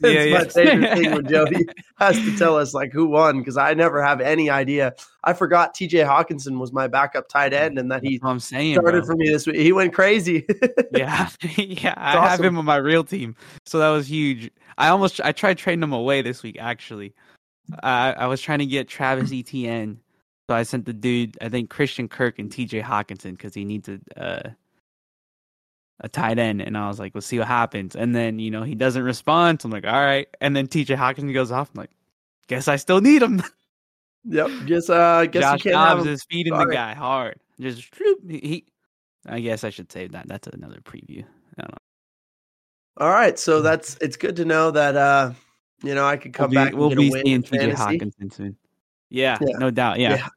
Yeah, 0.00 0.10
it's 0.10 0.56
yeah. 0.56 0.64
my 0.64 0.70
favorite 0.70 0.94
thing 0.96 1.10
when 1.12 1.26
Jodye 1.26 1.64
has 1.96 2.16
to 2.16 2.36
tell 2.36 2.56
us 2.56 2.72
like 2.74 2.92
who 2.92 3.08
won 3.08 3.38
because 3.38 3.56
I 3.56 3.74
never 3.74 4.02
have 4.02 4.20
any 4.20 4.48
idea. 4.48 4.94
I 5.24 5.32
forgot 5.32 5.74
TJ 5.74 6.06
Hockenson 6.06 6.58
was 6.60 6.72
my 6.72 6.86
backup 6.86 7.28
tight 7.28 7.52
end 7.52 7.78
and 7.78 7.90
that 7.90 8.04
he 8.04 8.20
I'm 8.22 8.38
saying. 8.38 8.74
started 8.74 9.04
bro. 9.04 9.06
for 9.06 9.16
me 9.16 9.28
this 9.28 9.46
week. 9.46 9.56
He 9.56 9.72
went 9.72 9.92
crazy. 9.92 10.46
yeah, 10.92 11.28
yeah. 11.56 11.94
I 11.96 12.12
It's 12.18 12.28
have 12.30 12.44
him 12.44 12.58
on 12.58 12.64
my 12.64 12.76
real 12.76 13.02
team, 13.04 13.34
so 13.66 13.78
that 13.80 13.90
was 13.90 14.08
huge. 14.08 14.50
I 14.76 14.88
almost 14.88 15.20
I 15.20 15.32
tried 15.32 15.58
trading 15.58 15.82
him 15.82 15.92
away 15.92 16.22
this 16.22 16.42
week. 16.42 16.56
Actually, 16.60 17.14
I 17.82 18.12
I 18.12 18.26
was 18.26 18.40
trying 18.40 18.60
to 18.60 18.66
get 18.66 18.86
Travis 18.88 19.32
Etienne, 19.32 20.00
so 20.48 20.54
I 20.54 20.62
sent 20.62 20.86
the 20.86 20.92
dude 20.92 21.36
I 21.40 21.48
think 21.48 21.70
Christian 21.70 22.08
Kirk 22.08 22.38
and 22.38 22.52
T.J. 22.52 22.82
Hockenson 22.82 23.32
because 23.32 23.54
he 23.54 23.64
needs 23.64 23.88
a 23.88 23.98
uh, 24.16 24.50
a 26.00 26.08
tight 26.08 26.38
end, 26.38 26.62
and 26.62 26.76
I 26.78 26.88
was 26.88 26.98
like, 26.98 27.12
let's 27.14 27.26
see 27.26 27.38
what 27.38 27.48
happens. 27.48 27.96
And 27.96 28.14
then 28.14 28.38
you 28.38 28.50
know 28.50 28.62
he 28.62 28.74
doesn't 28.74 29.02
respond, 29.02 29.60
so 29.62 29.66
I'm 29.66 29.72
like, 29.72 29.84
all 29.86 29.92
right. 29.92 30.28
And 30.40 30.54
then 30.54 30.66
T.J. 30.68 30.94
Hockenson 30.94 31.32
goes 31.34 31.50
off. 31.50 31.70
I'm 31.74 31.80
like, 31.80 31.90
guess 32.46 32.68
I 32.68 32.76
still 32.76 33.00
need 33.00 33.22
him. 33.22 33.42
yep. 34.24 34.50
Just 34.66 34.90
uh 34.90 35.26
guess 35.26 35.42
Josh 35.42 35.64
you 35.64 35.70
can't 35.72 35.88
have 35.88 35.98
Dobbs 35.98 36.08
is 36.08 36.24
feeding 36.30 36.52
Sorry. 36.54 36.66
the 36.66 36.72
guy 36.72 36.94
hard. 36.94 37.40
Just 37.60 37.88
he. 38.28 38.64
I 39.26 39.40
guess 39.40 39.64
I 39.64 39.70
should 39.70 39.90
save 39.92 40.12
that. 40.12 40.28
That's 40.28 40.46
another 40.48 40.80
preview. 40.80 41.24
I 41.58 41.62
don't 41.62 41.70
know. 41.72 41.78
All 43.04 43.10
right, 43.10 43.38
so 43.38 43.62
that's 43.62 43.96
it's 44.00 44.16
good 44.16 44.36
to 44.36 44.44
know 44.44 44.70
that 44.70 44.96
uh 44.96 45.32
you 45.82 45.94
know 45.94 46.06
I 46.06 46.16
could 46.16 46.32
come 46.32 46.50
we'll 46.50 46.64
back 46.64 46.70
be, 46.72 46.76
we'll 46.76 46.88
and 46.90 46.96
be 46.98 47.10
seeing 47.10 47.26
in 47.26 47.42
TJ. 47.42 47.74
Hockenson 47.74 48.32
soon. 48.32 48.56
Yeah, 49.10 49.38
Yeah. 49.40 49.58
no 49.58 49.70
doubt. 49.70 49.98
Yeah, 49.98 50.16
Yeah. 50.16 50.28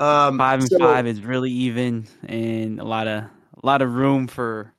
Um, 0.00 0.38
five 0.38 0.60
and 0.60 0.68
so- 0.68 0.78
five 0.78 1.06
is 1.06 1.22
really 1.22 1.50
even, 1.52 2.06
and 2.26 2.80
a 2.80 2.84
lot 2.84 3.06
of 3.08 3.24
a 3.64 3.66
lot 3.66 3.82
of 3.82 3.94
room 3.94 4.26
for 4.26 4.72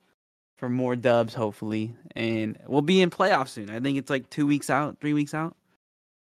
for 0.56 0.68
more 0.70 0.96
dubs, 0.96 1.34
hopefully. 1.34 1.94
And 2.14 2.56
we'll 2.66 2.82
be 2.82 3.02
in 3.02 3.10
playoffs 3.10 3.48
soon. 3.48 3.68
I 3.68 3.80
think 3.80 3.98
it's 3.98 4.08
like 4.08 4.30
two 4.30 4.46
weeks 4.46 4.70
out, 4.70 4.96
three 5.00 5.12
weeks 5.12 5.34
out. 5.34 5.56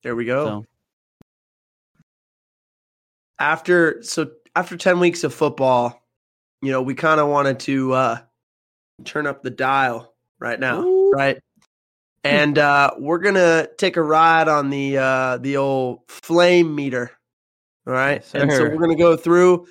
There 0.02 0.16
we 0.16 0.24
go. 0.24 0.46
So 0.46 0.64
After 3.38 4.02
so 4.02 4.30
after 4.54 4.76
ten 4.76 5.00
weeks 5.00 5.24
of 5.24 5.34
football, 5.34 6.02
you 6.62 6.70
know 6.70 6.80
we 6.80 6.94
kind 6.94 7.20
of 7.20 7.28
wanted 7.28 7.58
to 7.60 7.92
uh 7.92 8.18
turn 9.04 9.26
up 9.26 9.42
the 9.42 9.50
dial 9.50 10.14
right 10.38 10.58
now, 10.58 10.82
Ooh. 10.82 11.10
right? 11.10 11.38
And 12.22 12.58
uh 12.58 12.92
we're 12.96 13.18
gonna 13.18 13.68
take 13.76 13.96
a 13.96 14.02
ride 14.02 14.48
on 14.48 14.70
the 14.70 14.98
uh 14.98 15.38
the 15.38 15.56
old 15.56 16.00
flame 16.08 16.74
meter. 16.74 17.10
All 17.86 17.92
right. 17.92 18.22
Yes, 18.22 18.34
and 18.34 18.52
so 18.52 18.62
we're 18.62 18.78
gonna 18.78 18.94
go 18.96 19.16
through 19.16 19.66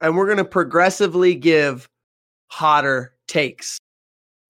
and 0.00 0.16
we're 0.16 0.28
gonna 0.28 0.44
progressively 0.44 1.34
give 1.34 1.88
hotter 2.52 3.14
takes. 3.26 3.78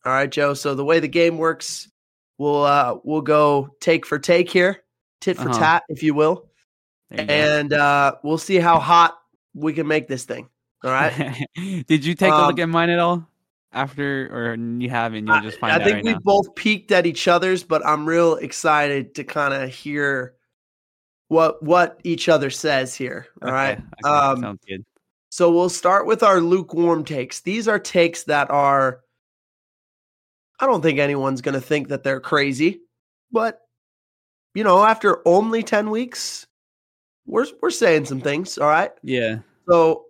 All 0.05 0.13
right, 0.13 0.31
Joe. 0.31 0.55
So 0.55 0.75
the 0.75 0.85
way 0.85 0.99
the 0.99 1.07
game 1.09 1.39
works, 1.39 1.89
we'll 2.37 2.65
uh 2.65 2.97
we'll 3.05 3.21
go 3.21 3.77
take 3.81 4.05
for 4.05 4.19
take 4.19 4.51
here, 4.51 4.83
tit 5.21 5.37
for 5.37 5.49
Uh-huh. 5.49 5.59
tat, 5.59 5.83
if 5.89 6.03
you 6.03 6.13
will, 6.13 6.51
you 7.13 7.19
and 7.19 7.73
uh 7.73 8.17
we'll 8.25 8.39
see 8.39 8.57
how 8.57 8.81
hot 8.81 9.17
we 9.55 9.73
can 9.73 9.87
make 9.87 10.09
this 10.09 10.25
thing. 10.25 10.49
All 10.83 10.91
right. 10.91 11.47
Did 11.87 12.05
you 12.05 12.15
take 12.17 12.33
a 12.33 12.37
look 12.43 12.55
Um, 12.59 12.61
at 12.61 12.69
mine 12.69 12.91
at 12.91 12.99
all 12.99 13.25
after, 13.73 14.27
or 14.33 14.57
you 14.57 14.91
haven't? 14.91 15.29
You'll 15.29 15.41
just 15.41 15.61
find 15.61 15.73
I 15.73 15.77
out 15.77 15.85
think 15.85 15.95
right 15.97 16.05
we 16.05 16.13
now. 16.15 16.21
both 16.25 16.57
peeked 16.57 16.91
at 16.91 17.07
each 17.07 17.29
other's, 17.29 17.63
but 17.63 17.87
I'm 17.87 18.05
real 18.05 18.35
excited 18.35 19.15
to 19.15 19.23
kind 19.25 19.55
of 19.55 19.71
hear 19.71 20.35
what 21.29 21.63
what 21.63 22.01
each 22.03 22.29
other 22.29 22.51
says 22.51 22.97
here. 22.97 23.29
All 23.41 23.53
right. 23.53 23.79
Okay, 23.79 23.87
okay, 24.05 24.09
Um, 24.11 24.41
sounds 24.43 24.61
good. 24.67 24.85
So 25.33 25.51
we'll 25.51 25.71
start 25.71 26.05
with 26.07 26.23
our 26.23 26.43
lukewarm 26.43 27.05
takes. 27.05 27.41
These 27.41 27.67
are 27.67 27.79
takes 27.79 28.25
that 28.25 28.51
are, 28.51 29.01
I 30.61 30.67
don't 30.67 30.83
think 30.83 30.99
anyone's 30.99 31.41
going 31.41 31.55
to 31.55 31.61
think 31.61 31.89
that 31.89 32.03
they're 32.05 32.21
crazy, 32.21 32.83
but 33.33 33.63
you 34.55 34.63
know, 34.63 34.85
after 34.85 35.27
only 35.27 35.63
10 35.63 35.89
weeks, 35.89 36.47
we're, 37.25 37.47
we're 37.63 37.71
saying 37.71 38.05
some 38.05 38.21
things. 38.21 38.59
All 38.59 38.69
right. 38.69 38.93
Yeah. 39.03 39.39
So, 39.67 40.05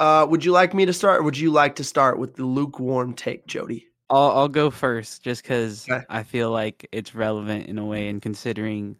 uh, 0.00 0.26
would 0.28 0.44
you 0.44 0.50
like 0.50 0.74
me 0.74 0.84
to 0.84 0.92
start 0.92 1.20
or 1.20 1.22
would 1.22 1.38
you 1.38 1.52
like 1.52 1.76
to 1.76 1.84
start 1.84 2.18
with 2.18 2.34
the 2.34 2.44
lukewarm 2.44 3.14
take, 3.14 3.46
Jodye? 3.46 3.84
I'll 4.10 4.32
I'll 4.32 4.48
go 4.48 4.72
first 4.72 5.22
just 5.22 5.44
because 5.44 5.88
Okay. 5.88 6.04
I 6.10 6.24
feel 6.24 6.50
like 6.50 6.88
it's 6.90 7.14
relevant 7.14 7.68
in 7.68 7.78
a 7.78 7.86
way, 7.86 8.08
and 8.08 8.20
considering 8.20 8.96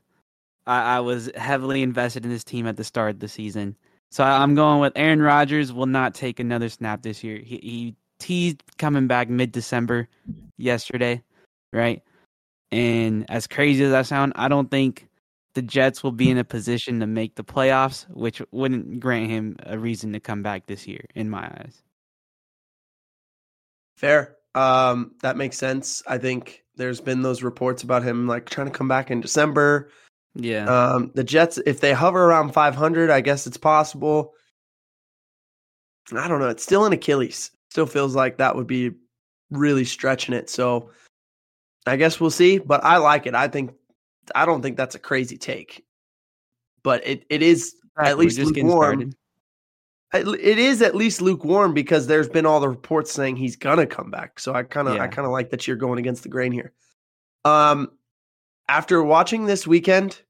I, 0.69 0.99
I 0.99 1.01
was 1.01 1.29
heavily 1.35 1.83
invested 1.83 2.25
in 2.25 2.31
this 2.31 2.45
team 2.45 2.69
at 2.69 2.77
the 2.77 2.85
start 2.85 3.17
of 3.17 3.19
the 3.19 3.27
season, 3.27 3.75
so 4.11 4.25
I'm 4.25 4.55
going 4.55 4.81
with 4.81 4.92
Aaron 4.96 5.23
Rodgers 5.23 5.73
will 5.73 5.87
not 5.87 6.14
take 6.14 6.40
another 6.40 6.68
snap 6.68 7.03
this 7.03 7.23
year. 7.23 7.38
He, 7.38 7.57
he 7.62 7.96
teased 8.18 8.62
coming 8.79 9.07
back 9.07 9.29
mid 9.29 9.53
December 9.53 10.09
yesterday, 10.57 11.23
right? 11.73 12.03
And 12.73 13.29
as 13.31 13.46
crazy 13.46 13.85
as 13.85 13.90
that 13.90 14.07
sound, 14.07 14.33
I 14.37 14.49
don't 14.49 14.70
think 14.70 15.09
the 15.55 15.62
Jets 15.62 16.03
will 16.03 16.12
be 16.12 16.31
in 16.31 16.38
a 16.38 16.44
position 16.44 17.01
to 17.01 17.07
make 17.07 17.35
the 17.35 17.44
playoffs, 17.44 18.09
which 18.11 18.40
wouldn't 18.53 19.01
grant 19.01 19.31
him 19.31 19.57
a 19.64 19.79
reason 19.79 20.12
to 20.12 20.20
come 20.20 20.42
back 20.42 20.66
this 20.66 20.87
year, 20.87 21.05
in 21.14 21.29
my 21.29 21.44
eyes. 21.44 21.83
Fair. 23.96 24.37
Um, 24.55 25.12
that 25.23 25.37
makes 25.37 25.59
sense. 25.59 26.03
I 26.07 26.18
think 26.18 26.64
there's 26.77 27.01
been 27.01 27.23
those 27.23 27.42
reports 27.42 27.83
about 27.83 28.03
him 28.03 28.27
like 28.27 28.49
trying 28.49 28.66
to 28.66 28.73
come 28.73 28.88
back 28.88 29.11
in 29.11 29.20
December. 29.20 29.90
Yeah. 30.35 30.64
Um, 30.66 31.11
the 31.14 31.25
Jets, 31.25 31.59
if 31.66 31.81
they 31.81 31.93
hover 31.93 32.25
around 32.25 32.53
500, 32.53 33.11
I 33.11 33.21
guess 33.21 33.47
it's 33.47 33.57
possible. 33.57 34.35
I 36.16 36.29
don't 36.29 36.40
know. 36.40 36.49
It's 36.49 36.62
still 36.62 36.85
an 36.85 36.93
Achilles. 36.93 37.51
Still 37.71 37.87
feels 37.87 38.14
like 38.14 38.38
that 38.38 38.57
would 38.57 38.66
be 38.66 38.93
really 39.51 39.85
stretching 39.85 40.35
it. 40.35 40.51
So 40.51 40.90
I 41.87 41.97
guess 41.97 42.21
we'll 42.21 42.31
see. 42.31 42.59
But 42.59 42.85
I 42.85 42.99
like 42.99 43.27
it. 43.27 43.35
I 43.35 43.49
think 43.49 43.73
I 44.35 44.47
don't 44.47 44.62
think 44.62 44.77
that's 44.77 44.95
a 44.95 44.99
crazy 45.01 45.37
take. 45.37 45.85
But 46.83 47.07
it, 47.07 47.25
it 47.29 47.43
is 47.43 47.75
at 47.99 48.16
we're 48.16 48.25
least 48.25 48.38
lukewarm. 48.38 49.12
It 50.12 50.27
it 50.27 50.59
is 50.59 50.83
at 50.83 50.97
least 50.97 51.21
lukewarm 51.21 51.73
because 51.75 52.07
there's 52.07 52.29
been 52.29 52.47
all 52.47 52.59
the 52.59 52.69
reports 52.69 53.12
saying 53.12 53.37
he's 53.37 53.57
gonna 53.57 53.87
come 53.87 54.11
back. 54.11 54.40
So 54.40 54.55
I 54.55 54.64
kind 54.64 54.88
of 54.88 54.97
I 54.97 55.07
kind 55.07 55.27
of 55.27 55.33
like 55.33 55.51
that 55.51 55.66
you're 55.66 55.77
going 55.77 55.99
against 55.99 56.23
the 56.23 56.29
grain 56.29 56.53
here. 56.53 56.73
Um, 57.45 57.90
after 58.70 59.02
watching 59.02 59.46
this 59.46 59.66
weekend, 59.66 60.22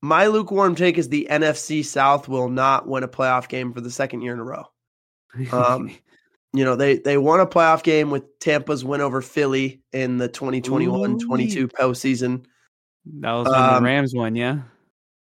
my 0.00 0.28
lukewarm 0.28 0.76
take 0.76 0.96
is 0.98 1.08
the 1.08 1.26
NFC 1.28 1.84
South 1.84 2.28
will 2.28 2.48
not 2.48 2.86
win 2.86 3.02
a 3.02 3.08
playoff 3.08 3.48
game 3.48 3.72
for 3.72 3.80
the 3.80 3.90
second 3.90 4.22
year 4.22 4.32
in 4.32 4.38
a 4.38 4.44
row. 4.44 4.64
Um, 5.52 5.90
You 6.54 6.64
know 6.64 6.76
they 6.76 6.96
they 6.96 7.18
won 7.18 7.40
a 7.40 7.46
playoff 7.46 7.82
game 7.82 8.10
with 8.10 8.38
Tampa's 8.38 8.82
win 8.82 9.02
over 9.02 9.20
Philly 9.20 9.82
in 9.92 10.16
the 10.16 10.30
2021-22 10.30 11.70
postseason. 11.78 12.46
that 13.20 13.32
was 13.32 13.46
when 13.46 13.54
um, 13.54 13.74
the 13.74 13.82
Rams 13.82 14.14
won, 14.14 14.34
yeah. 14.34 14.60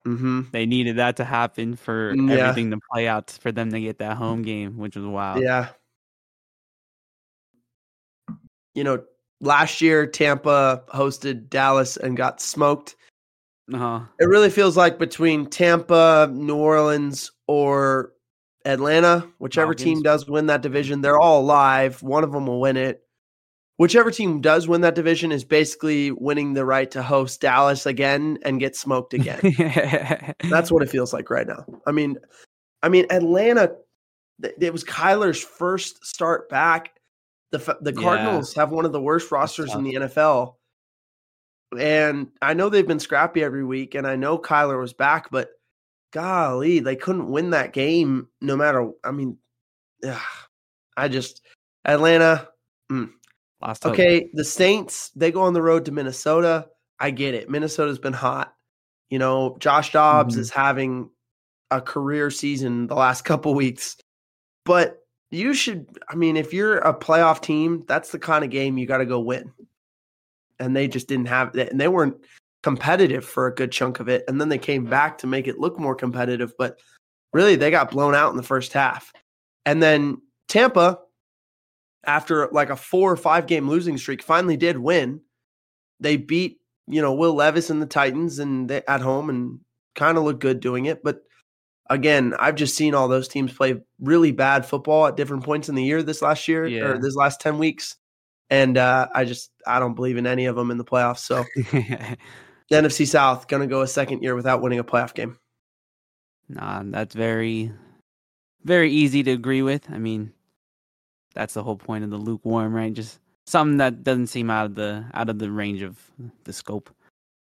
hmm 0.05 0.41
They 0.51 0.67
needed 0.67 0.97
that 0.97 1.17
to 1.17 1.25
happen 1.25 1.75
for 1.77 2.13
Mm, 2.13 2.29
yeah. 2.29 2.49
everything 2.49 2.69
to 2.71 2.79
play 2.93 3.08
out 3.08 3.31
for 3.41 3.51
them 3.51 3.71
to 3.71 3.81
get 3.81 3.97
that 3.97 4.17
home 4.17 4.43
game, 4.43 4.77
which 4.77 4.95
was 4.95 5.03
wild. 5.08 5.41
Yeah. 5.41 5.69
You 8.75 8.84
know, 8.84 9.03
last 9.41 9.82
year 9.82 10.06
Tampa 10.06 10.84
hosted 10.93 11.50
Dallas 11.50 11.98
and 11.98 12.17
got 12.17 12.41
smoked. 12.41 12.95
Uh-huh. 13.74 14.02
It 14.19 14.26
really 14.26 14.50
feels 14.50 14.78
like 14.78 15.00
between 15.00 15.48
Tampa, 15.48 16.30
New 16.32 16.56
Orleans, 16.56 17.32
or 17.48 18.13
Atlanta, 18.65 19.28
whichever 19.38 19.74
team 19.74 20.02
does 20.02 20.28
win 20.28 20.48
that 20.48 20.62
division, 20.62 21.02
they're 21.02 21.19
all 21.19 21.41
alive. 21.41 22.02
One 22.02 22.24
of 22.24 22.32
them 22.32 22.48
will 22.48 22.60
win 22.60 22.78
it. 22.78 23.02
Whichever 23.78 24.10
team 24.10 24.39
does 24.39 24.67
win 24.67 24.82
that 24.82 24.95
division 24.95 25.32
is 25.32 25.43
basically 25.43 26.12
winning 26.12 26.54
the 26.54 26.65
right 26.65 26.89
to 26.91 27.04
host 27.04 27.41
Dallas 27.41 27.86
again 27.86 28.39
and 28.43 28.60
get 28.60 28.76
smoked 28.76 29.13
again. 29.13 29.39
That's 30.50 30.71
what 30.71 30.82
it 30.82 30.89
feels 30.89 31.13
like 31.13 31.30
right 31.30 31.45
now. 31.45 31.65
I 31.86 31.91
mean, 31.91 32.17
I 32.82 32.89
mean 32.89 33.06
Atlanta. 33.10 33.76
It 34.41 34.71
was 34.71 34.84
Kyler's 34.84 35.41
first 35.41 36.06
start 36.06 36.50
back. 36.50 36.91
The 37.51 37.77
the 37.81 37.93
Yeah. 37.93 38.01
Cardinals 38.01 38.53
have 38.55 38.71
one 38.71 38.86
of 38.86 38.91
the 38.91 39.01
worst 39.01 39.31
rosters 39.31 39.73
in 39.73 39.84
the 39.84 39.93
NFL, 39.95 40.55
and 41.77 42.31
I 42.41 42.53
know 42.53 42.69
they've 42.69 42.88
been 42.88 42.99
scrappy 42.99 43.43
every 43.43 43.63
week, 43.63 43.95
and 43.95 44.05
I 44.08 44.15
know 44.15 44.38
Kyler 44.38 44.79
was 44.79 44.93
back, 44.93 45.29
but 45.31 45.49
golly, 46.12 46.79
they 46.79 46.95
couldn't 46.95 47.29
win 47.29 47.51
that 47.51 47.73
game 47.73 48.27
no 48.41 48.55
matter. 48.55 48.91
I 49.03 49.12
mean, 49.12 49.38
ugh, 50.05 50.21
I 50.97 51.08
just 51.08 51.41
Atlanta. 51.86 52.49
Lost 53.62 53.84
hope. 53.84 53.93
Okay, 53.93 54.29
the 54.34 54.43
Saints, 54.43 55.10
they 55.15 55.31
go 55.31 55.41
on 55.41 55.53
the 55.53 55.62
road 55.62 55.86
to 55.86 55.91
Minnesota. 55.91 56.67
I 56.99 57.12
get 57.12 57.34
it. 57.34 57.49
Minnesota's 57.49 57.99
been 57.99 58.13
hot. 58.13 58.53
You 59.10 59.19
know, 59.19 59.55
Josh 59.60 59.91
Dobbs 59.91 60.36
Mhm. 60.36 60.39
is 60.39 60.49
having 60.49 61.10
a 61.71 61.79
career 61.81 62.29
season 62.31 62.88
the 62.88 62.95
last 62.95 63.23
couple 63.23 63.53
weeks. 63.53 63.97
But 64.65 65.05
you 65.36 65.54
should 65.54 65.86
I 66.10 66.15
mean, 66.15 66.38
if 66.38 66.54
you're 66.54 66.78
a 66.78 66.93
playoff 66.93 67.41
team, 67.41 67.84
that's 67.88 68.12
the 68.12 68.19
kind 68.19 68.43
of 68.43 68.50
game 68.50 68.78
you 68.78 68.86
got 68.86 68.98
to 68.98 69.06
go 69.06 69.19
win. 69.19 69.52
And 70.60 70.76
they 70.76 70.88
just 70.88 71.08
didn't 71.08 71.28
have 71.28 71.54
that 71.54 71.71
and 71.71 71.80
they 71.80 71.88
weren't 71.88 72.15
competitive 72.63 73.26
for 73.26 73.48
a 73.48 73.54
good 73.54 73.71
chunk 73.71 74.00
of 74.00 74.10
it 74.10 74.24
and 74.28 74.41
then 74.41 74.50
they 74.50 74.58
came 74.58 74.86
back 74.86 75.19
to 75.19 75.28
make 75.28 75.48
it 75.48 75.60
look 75.60 75.78
more 75.78 75.93
competitive, 75.93 76.54
but 76.58 76.80
really 77.34 77.56
they 77.56 77.69
got 77.69 77.91
blown 77.91 78.15
out 78.15 78.32
in 78.32 78.38
the 78.38 78.43
first 78.43 78.74
half. 78.74 79.12
And 79.65 79.84
then 79.84 80.21
Tampa 80.48 81.00
after 82.06 82.48
like 82.52 82.69
a 82.69 82.76
four 82.76 83.12
or 83.12 83.17
five 83.17 83.48
game 83.48 83.67
losing 83.67 83.98
streak, 83.98 84.24
finally 84.24 84.58
did 84.58 84.78
win. 84.78 85.21
They 86.00 86.17
beat, 86.17 86.60
you 86.88 87.02
know, 87.02 87.13
Will 87.13 87.34
Levis 87.34 87.69
and 87.69 87.82
the 87.82 87.88
Titans 87.88 88.39
and 88.39 88.69
they, 88.69 88.84
at 88.88 89.02
home 89.02 89.30
and 89.30 89.60
kind 89.95 90.17
of 90.17 90.24
looked 90.24 90.41
good 90.41 90.60
doing 90.60 90.86
it. 90.86 91.04
But 91.04 91.21
again, 91.89 92.34
I've 92.39 92.56
just 92.56 92.76
seen 92.76 92.93
all 92.95 93.08
those 93.08 93.28
teams 93.28 93.54
play 93.54 93.76
really 94.00 94.32
bad 94.32 94.65
football 94.65 95.08
at 95.08 95.15
different 95.17 95.43
points 95.43 95.69
in 95.69 95.76
the 95.76 95.84
year 95.84 96.02
this 96.04 96.21
last 96.21 96.48
year 96.48 96.65
Yeah. 96.65 96.84
or 96.86 96.98
this 97.00 97.15
last 97.15 97.39
10 97.41 97.58
weeks. 97.58 97.95
And 98.50 98.78
uh, 98.78 99.08
I 99.13 99.26
just, 99.26 99.52
I 99.65 99.80
don't 99.80 99.95
believe 99.95 100.17
in 100.17 100.28
any 100.28 100.45
of 100.45 100.56
them 100.56 100.71
in 100.71 100.78
the 100.78 100.86
playoffs. 100.86 101.19
So 101.19 101.43
the 101.56 102.17
NFC 102.71 103.08
South 103.08 103.48
going 103.48 103.62
to 103.62 103.67
go 103.67 103.82
a 103.82 103.88
second 103.88 104.21
year 104.24 104.36
without 104.36 104.62
winning 104.62 104.80
a 104.80 104.84
playoff 104.84 105.13
game. 105.13 105.38
nah, 106.48 106.84
that's 106.86 107.15
very, 107.15 107.71
very 108.63 108.91
easy 108.91 109.24
to 109.24 109.32
agree 109.32 109.62
with. 109.63 109.89
I 109.91 109.98
mean, 109.98 110.32
that's 111.34 111.54
the 111.56 111.63
whole 111.63 111.76
point 111.78 112.04
of 112.04 112.10
the 112.12 112.17
lukewarm, 112.17 112.74
right? 112.74 112.93
Just 112.93 113.19
something 113.48 113.78
that 113.78 114.04
doesn't 114.04 114.28
seem 114.28 114.50
out 114.50 114.65
of 114.67 114.76
the 114.76 115.06
out 115.13 115.30
of 115.30 115.38
the 115.39 115.52
range 115.52 115.82
of 115.82 115.98
the 116.45 116.54
scope. 116.54 116.89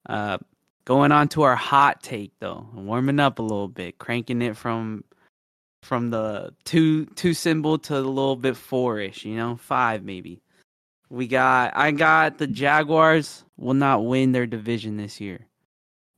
Uh, 0.08 0.38
going 0.86 1.12
on 1.12 1.28
to 1.30 1.44
our 1.44 1.56
hot 1.56 2.02
take 2.02 2.32
though, 2.40 2.68
warming 2.74 3.20
up 3.20 3.40
a 3.40 3.44
little 3.44 3.68
bit, 3.68 3.98
cranking 3.98 4.42
it 4.42 4.58
from 4.58 5.04
from 5.82 6.10
the 6.10 6.54
two 6.64 7.06
two 7.08 7.34
symbol 7.34 7.78
to 7.78 7.98
a 7.98 8.00
little 8.00 8.36
bit 8.36 8.58
four 8.58 9.00
ish, 9.00 9.26
you 9.26 9.36
know, 9.36 9.58
five 9.58 10.04
maybe. 10.04 10.42
We 11.10 11.28
got 11.28 11.76
I 11.76 11.92
got 11.92 12.38
the 12.38 12.48
Jaguars 12.48 13.44
will 13.58 13.74
not 13.74 14.06
win 14.06 14.32
their 14.32 14.48
division 14.48 14.98
this 14.98 15.20
year. 15.22 15.48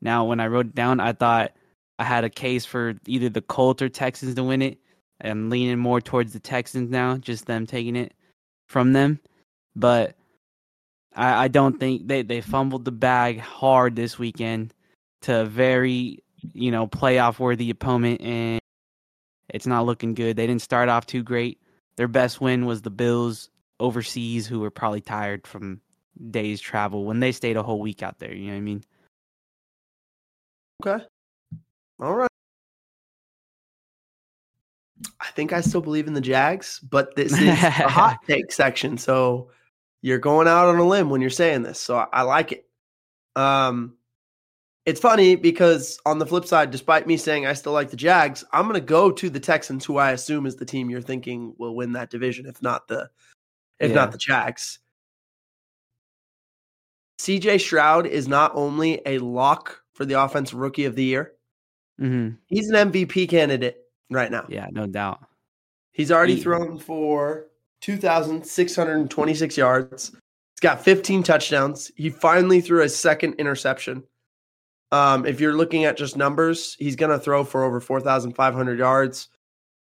Now, 0.01 0.25
when 0.25 0.39
I 0.39 0.47
wrote 0.47 0.67
it 0.67 0.75
down, 0.75 0.99
I 0.99 1.13
thought 1.13 1.54
I 1.97 2.04
had 2.04 2.23
a 2.23 2.30
case 2.30 2.65
for 2.65 2.95
either 3.08 3.30
the 3.30 3.41
Colts 3.41 3.82
or 3.82 3.89
Texans 3.89 4.36
to 4.36 4.43
win 4.43 4.62
it. 4.62 4.78
I'm 5.21 5.49
leaning 5.49 5.80
more 5.80 6.01
towards 6.01 6.34
the 6.34 6.39
Texans 6.39 6.89
now, 6.89 7.17
just 7.17 7.45
them 7.45 7.65
taking 7.65 7.95
it 7.95 8.13
from 8.67 8.93
them. 8.93 9.19
But 9.75 10.15
I, 11.15 11.45
I 11.45 11.47
don't 11.47 11.80
think 11.80 12.08
they, 12.08 12.21
they 12.21 12.41
fumbled 12.41 12.86
the 12.86 12.91
bag 12.91 13.39
hard 13.39 13.95
this 13.95 14.19
weekend 14.19 14.73
to 15.21 15.41
a 15.41 15.45
very, 15.45 16.23
you 16.54 16.71
know, 16.71 16.88
playoff 16.88 17.39
worthy 17.39 17.69
opponent 17.69 18.21
and 18.21 18.60
it's 19.49 19.67
not 19.67 19.86
looking 19.86 20.13
good. 20.13 20.36
They 20.36 20.47
didn't 20.47 20.62
start 20.62 20.89
off 20.89 21.06
too 21.06 21.23
great. 21.23 21.62
Their 21.97 22.08
best 22.08 22.41
win 22.41 22.65
was 22.65 22.82
the 22.82 22.89
Bills 22.89 23.49
overseas 23.80 24.47
who 24.47 24.60
were 24.60 24.71
probably 24.71 25.01
tired 25.01 25.47
from 25.47 25.82
days 26.32 26.62
travel 26.62 27.06
when 27.06 27.19
they 27.19 27.32
stayed 27.32 27.58
a 27.58 27.63
whole 27.63 27.80
week 27.80 28.04
out 28.04 28.19
there, 28.19 28.34
you 28.34 28.47
know 28.47 28.54
what 28.54 28.58
I 28.58 28.62
mean? 28.62 28.84
Okay. 30.86 31.06
All 31.99 32.15
right. 32.15 32.30
I 35.19 35.28
think 35.32 35.54
I 35.54 35.62
still 35.62 35.82
believe 35.82 36.08
in 36.08 36.13
the 36.13 36.21
Jags, 36.21 36.80
but 36.80 37.15
this 37.15 37.34
is 37.34 37.41
a 37.41 37.69
hot 37.89 38.19
take 38.28 38.51
section. 38.51 38.97
So 38.97 39.49
you're 40.06 40.20
going 40.20 40.48
out 40.48 40.68
on 40.68 40.78
a 40.78 40.84
limb 40.88 41.10
when 41.10 41.20
you're 41.20 41.32
saying 41.32 41.63
this. 41.63 41.80
So 41.80 41.98
I, 41.98 42.06
I 42.13 42.22
like 42.22 42.52
it. 42.52 42.68
Um, 43.36 43.96
it's 44.86 45.00
funny 45.00 45.36
because 45.36 46.00
on 46.06 46.20
the 46.20 46.28
flip 46.28 46.46
side, 46.46 46.70
despite 46.70 47.08
me 47.08 47.18
saying 47.18 47.48
I 47.48 47.54
still 47.54 47.72
like 47.74 47.89
the 47.89 47.98
Jags, 47.98 48.44
I'm 48.54 48.65
going 48.65 48.76
to 48.76 48.82
go 48.86 49.10
to 49.10 49.30
the 49.32 49.39
Texans, 49.39 49.84
who 49.84 49.98
I 49.98 50.12
assume 50.12 50.46
is 50.46 50.58
the 50.58 50.63
team 50.65 50.91
you're 50.91 51.02
thinking 51.02 51.56
will 51.58 51.76
win 51.76 51.94
that 51.94 52.12
division, 52.12 52.46
if 52.46 52.62
not 52.62 52.88
the, 52.88 53.10
if 53.80 53.89
Yeah. 53.89 53.96
not 53.96 54.12
the 54.12 54.20
Jags. 54.20 54.78
CJ 57.20 57.60
Stroud 57.62 58.06
is 58.06 58.28
not 58.28 58.52
only 58.54 59.02
a 59.08 59.18
lock 59.18 59.82
for 59.94 60.06
the 60.06 60.22
offensive 60.22 60.60
rookie 60.60 60.86
of 60.86 60.96
the 60.96 61.04
year, 61.04 61.32
Mm-hmm. 62.00 62.36
he's 62.48 62.70
an 62.70 62.91
MVP 62.91 63.28
candidate. 63.30 63.78
right 64.12 64.30
now. 64.30 64.46
Yeah, 64.50 64.68
no 64.72 64.86
doubt. 64.86 65.26
He's 65.94 66.12
already 66.12 66.36
He- 66.36 66.44
thrown 66.44 66.78
for 66.78 67.48
2,626 67.86 69.58
yards. 69.58 70.10
He's 70.10 70.60
got 70.62 70.84
15 70.84 71.21
touchdowns. 71.21 71.91
He 71.95 72.10
finally 72.10 72.60
threw 72.62 72.82
a 72.82 72.89
second 72.89 73.36
interception. 73.36 74.04
Um, 74.91 75.26
if 75.26 75.39
you're 75.39 75.54
looking 75.54 75.86
at 75.86 75.95
just 75.98 76.17
numbers, 76.17 76.76
he's 76.80 76.95
going 76.95 77.12
to 77.12 77.19
throw 77.19 77.43
for 77.43 77.63
over 77.63 77.80
4,500 77.80 78.80
yards, 78.80 79.28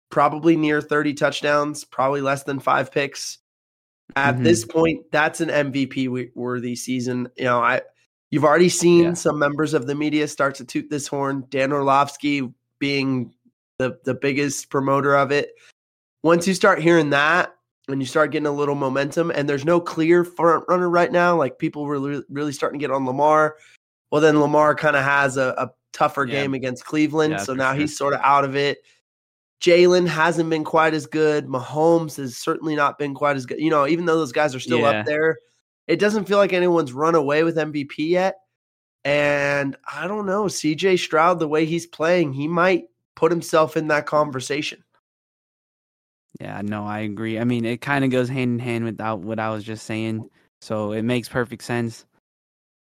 probably 0.10 0.56
near 0.56 0.82
30 0.82 1.14
touchdowns, 1.14 1.84
probably 1.84 2.22
less 2.22 2.44
than 2.44 2.60
five 2.60 2.92
picks. 2.92 3.38
At 4.16 4.38
Mhm. 4.38 4.44
this 4.46 4.66
point, 4.66 5.06
that's 5.12 5.40
an 5.40 5.50
MVP 5.52 6.08
worthy 6.34 6.76
season. 6.76 7.30
You 7.38 7.46
know, 7.46 7.60
I 7.62 7.82
you've 8.32 8.46
already 8.46 8.70
seen 8.70 9.04
Yeah. 9.04 9.14
some 9.14 9.38
members 9.38 9.74
of 9.76 9.86
the 9.88 9.96
media 9.96 10.28
start 10.28 10.56
to 10.56 10.66
toot 10.66 10.90
this 10.90 11.06
horn. 11.08 11.46
Dan 11.50 11.72
Orlovsky 11.72 12.52
being 12.80 13.34
the 13.78 14.00
the 14.06 14.14
biggest 14.16 14.70
promoter 14.72 15.16
of 15.16 15.32
it. 15.32 15.54
Once 16.24 16.48
you 16.48 16.54
start 16.54 16.80
hearing 16.82 17.12
that, 17.12 17.56
and 17.91 18.01
you 18.01 18.06
start 18.06 18.32
getting 18.32 18.47
a 18.47 18.51
little 18.51 18.75
momentum, 18.75 19.32
and 19.32 19.47
there's 19.49 19.65
no 19.65 19.80
clear 19.80 20.23
front 20.23 20.63
runner 20.67 20.89
right 20.89 21.12
now, 21.12 21.36
like 21.38 21.58
people 21.60 21.84
were 21.84 22.21
really, 22.30 22.51
starting 22.54 22.80
to 22.80 22.84
get 22.84 22.91
on 22.93 23.06
Lamar. 23.06 23.56
Well, 24.12 24.21
then 24.21 24.39
Lamar 24.39 24.75
kind 24.75 24.95
of 24.95 25.04
has 25.04 25.38
a, 25.38 25.54
a 25.58 25.71
tougher 25.93 26.25
Yeah. 26.25 26.41
game 26.41 26.54
against 26.54 26.86
Cleveland, 26.86 27.32
Yeah, 27.34 27.38
so 27.39 27.54
now 27.54 27.71
sure. 27.71 27.82
he's 27.82 27.97
sort 27.97 28.13
of 28.13 28.21
out 28.23 28.43
of 28.45 28.56
it. 28.56 28.80
Jalen 29.62 30.08
hasn't 30.08 30.49
been 30.49 30.63
quite 30.63 30.93
as 30.93 31.06
good. 31.06 31.45
Mahomes 31.47 32.17
has 32.17 32.36
certainly 32.38 32.75
not 32.75 32.97
been 32.97 33.13
quite 33.13 33.36
as 33.36 33.45
good. 33.45 33.60
You 33.60 33.69
know, 33.69 33.88
even 33.88 34.06
though 34.06 34.17
those 34.17 34.32
guys 34.32 34.56
are 34.56 34.60
still 34.60 34.80
Yeah. 34.80 35.01
up 35.01 35.06
there, 35.06 35.38
it 35.88 35.99
doesn't 35.99 36.25
feel 36.25 36.38
like 36.39 36.51
anyone's 36.54 36.93
run 36.93 37.15
away 37.15 37.43
with 37.43 37.58
MVP 37.58 38.10
yet. 38.10 38.38
And 39.04 39.75
I 39.91 40.08
don't 40.08 40.25
know, 40.25 40.45
CJ 40.47 40.97
Stroud, 40.97 41.39
the 41.39 41.47
way 41.47 41.65
he's 41.65 41.86
playing, 41.88 42.34
he 42.34 42.47
might 42.47 42.86
put 43.15 43.32
himself 43.32 43.75
in 43.77 43.88
that 43.89 44.06
conversation. 44.06 44.84
Yeah, 46.39 46.62
no, 46.63 46.86
I 46.86 47.00
agree. 47.00 47.39
I 47.39 47.44
mean, 47.44 47.65
it 47.65 47.82
kind 47.82 48.06
of 48.06 48.12
goes 48.12 48.30
hand 48.30 48.54
in 48.54 48.60
hand 48.60 48.86
with 48.86 49.00
what 49.24 49.39
I 49.39 49.50
was 49.50 49.63
just 49.63 49.86
saying, 49.86 50.30
so 50.62 50.91
it 50.94 51.04
makes 51.04 51.28
perfect 51.28 51.63
sense. 51.63 52.06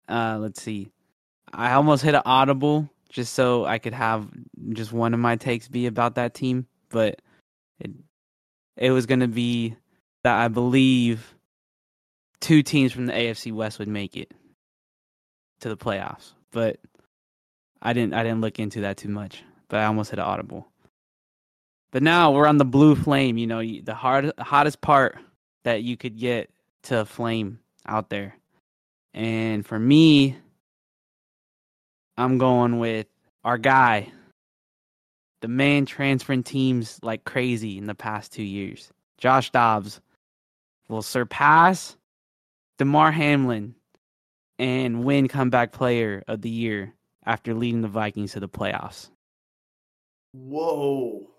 Uh, 0.09 0.39
let's 0.41 0.61
see. 0.61 0.91
I 1.53 1.73
almost 1.73 2.03
hit 2.03 2.15
an 2.15 2.23
audible 2.25 2.91
just 3.09 3.35
so 3.35 3.65
I 3.65 3.79
could 3.79 3.95
have 3.95 4.29
just 4.71 4.93
one 4.93 5.15
of 5.15 5.21
my 5.21 5.37
takes 5.37 5.69
be 5.69 5.87
about 5.87 6.17
that 6.17 6.35
team, 6.35 6.67
but 6.89 7.21
it 7.81 7.91
it 8.77 8.91
was 8.91 9.07
going 9.07 9.21
to 9.21 9.29
be 9.29 9.77
that 10.25 10.39
I 10.39 10.49
believe 10.49 11.35
two 12.41 12.63
teams 12.63 12.93
from 12.93 13.07
the 13.07 13.13
AFC 13.13 13.53
West 13.53 13.79
would 13.79 13.89
make 13.89 14.17
it 14.17 14.33
to 15.61 15.69
the 15.69 15.77
playoffs, 15.77 16.33
but 16.51 16.81
I 17.81 17.93
didn't 17.93 18.15
I 18.15 18.23
didn't 18.23 18.41
look 18.41 18.59
into 18.59 18.83
that 18.83 18.97
too 18.97 19.09
much, 19.09 19.43
but 19.69 19.81
I 19.81 19.85
almost 19.85 20.11
hit 20.11 20.19
an 20.19 20.25
audible. 20.25 20.72
But 21.93 22.03
now 22.03 22.33
we're 22.33 22.47
on 22.47 22.57
the 22.57 22.65
blue 22.65 22.97
flame. 22.97 23.39
You 23.39 23.47
know, 23.47 23.63
the 23.63 23.95
hard, 23.95 24.33
hottest 24.39 24.81
part 24.81 25.19
that 25.65 25.83
you 25.83 25.97
could 25.97 26.19
get 26.19 26.51
to 26.85 27.05
flame 27.05 27.61
out 27.87 28.09
there. 28.09 28.35
And 29.15 29.65
for 29.65 29.79
me, 29.79 30.37
I'm 32.17 32.39
going 32.39 32.79
with 32.79 33.07
our 33.45 33.59
guy, 33.59 34.11
the 35.43 35.49
man 35.49 35.87
transferring 35.87 36.43
teams 36.43 36.99
like 37.03 37.25
crazy 37.25 37.77
in 37.77 37.87
the 37.87 37.95
past 37.95 38.33
two 38.33 38.43
years. 38.43 38.91
Josh 39.19 39.51
Dobbs 39.51 40.01
will 40.89 41.03
surpass 41.03 41.97
Damar 42.79 43.13
Hamlin 43.13 43.75
and 44.59 45.05
win 45.05 45.29
comeback 45.29 45.73
player 45.73 46.23
of 46.27 46.43
the 46.43 46.51
year 46.51 46.95
after 47.25 47.55
leading 47.55 47.83
the 47.83 47.89
Vikings 47.89 48.33
to 48.33 48.41
the 48.41 48.49
playoffs. 48.49 49.11
Whoa. 50.33 51.32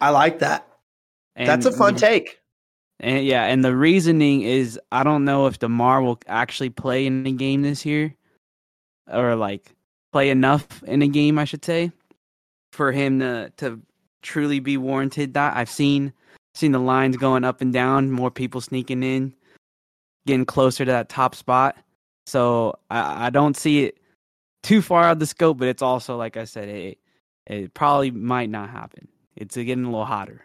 I 0.00 0.10
like 0.10 0.40
that. 0.40 0.66
And 1.36 1.48
That's 1.48 1.66
a 1.66 1.72
fun 1.72 1.96
take. 1.96 2.40
And 3.00 3.24
yeah, 3.24 3.44
and 3.44 3.64
the 3.64 3.74
reasoning 3.74 4.42
is 4.42 4.78
I 4.92 5.02
don't 5.02 5.24
know 5.24 5.46
if 5.46 5.58
Damar 5.58 6.02
will 6.02 6.20
actually 6.28 6.70
play 6.70 7.06
in 7.06 7.24
the 7.24 7.32
game 7.32 7.62
this 7.62 7.84
year 7.84 8.14
or 9.12 9.34
like 9.34 9.74
play 10.12 10.30
enough 10.30 10.82
in 10.84 11.02
a 11.02 11.08
game, 11.08 11.38
I 11.38 11.44
should 11.44 11.64
say, 11.64 11.90
for 12.72 12.92
him 12.92 13.18
to 13.18 13.52
to 13.58 13.80
truly 14.22 14.60
be 14.60 14.76
warranted 14.76 15.34
that. 15.34 15.56
I've 15.56 15.70
seen 15.70 16.12
seen 16.54 16.72
the 16.72 16.78
lines 16.78 17.16
going 17.16 17.44
up 17.44 17.60
and 17.60 17.72
down, 17.72 18.12
more 18.12 18.30
people 18.30 18.60
sneaking 18.60 19.02
in, 19.02 19.34
getting 20.26 20.46
closer 20.46 20.84
to 20.84 20.90
that 20.92 21.08
top 21.08 21.34
spot. 21.34 21.76
So 22.26 22.78
I, 22.90 23.26
I 23.26 23.30
don't 23.30 23.56
see 23.56 23.84
it 23.84 23.98
too 24.62 24.80
far 24.80 25.04
out 25.04 25.12
of 25.12 25.18
the 25.18 25.26
scope, 25.26 25.58
but 25.58 25.68
it's 25.68 25.82
also 25.82 26.16
like 26.16 26.36
I 26.36 26.44
said, 26.44 26.68
it 26.68 26.98
it 27.46 27.74
probably 27.74 28.12
might 28.12 28.50
not 28.50 28.70
happen. 28.70 29.08
It's 29.36 29.56
getting 29.56 29.84
a 29.84 29.90
little 29.90 30.04
hotter. 30.04 30.42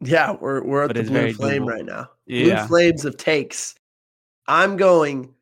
Yeah, 0.00 0.32
we're 0.32 0.62
we're 0.64 0.82
at 0.84 0.88
But 0.88 0.96
the 0.96 1.02
blue 1.04 1.32
flame 1.32 1.62
doable. 1.62 1.68
right 1.68 1.84
now. 1.84 2.10
Yeah. 2.26 2.66
Blue 2.66 2.68
flames 2.68 3.04
of 3.04 3.16
takes. 3.16 3.74
I'm 4.48 4.76
going 4.76 5.34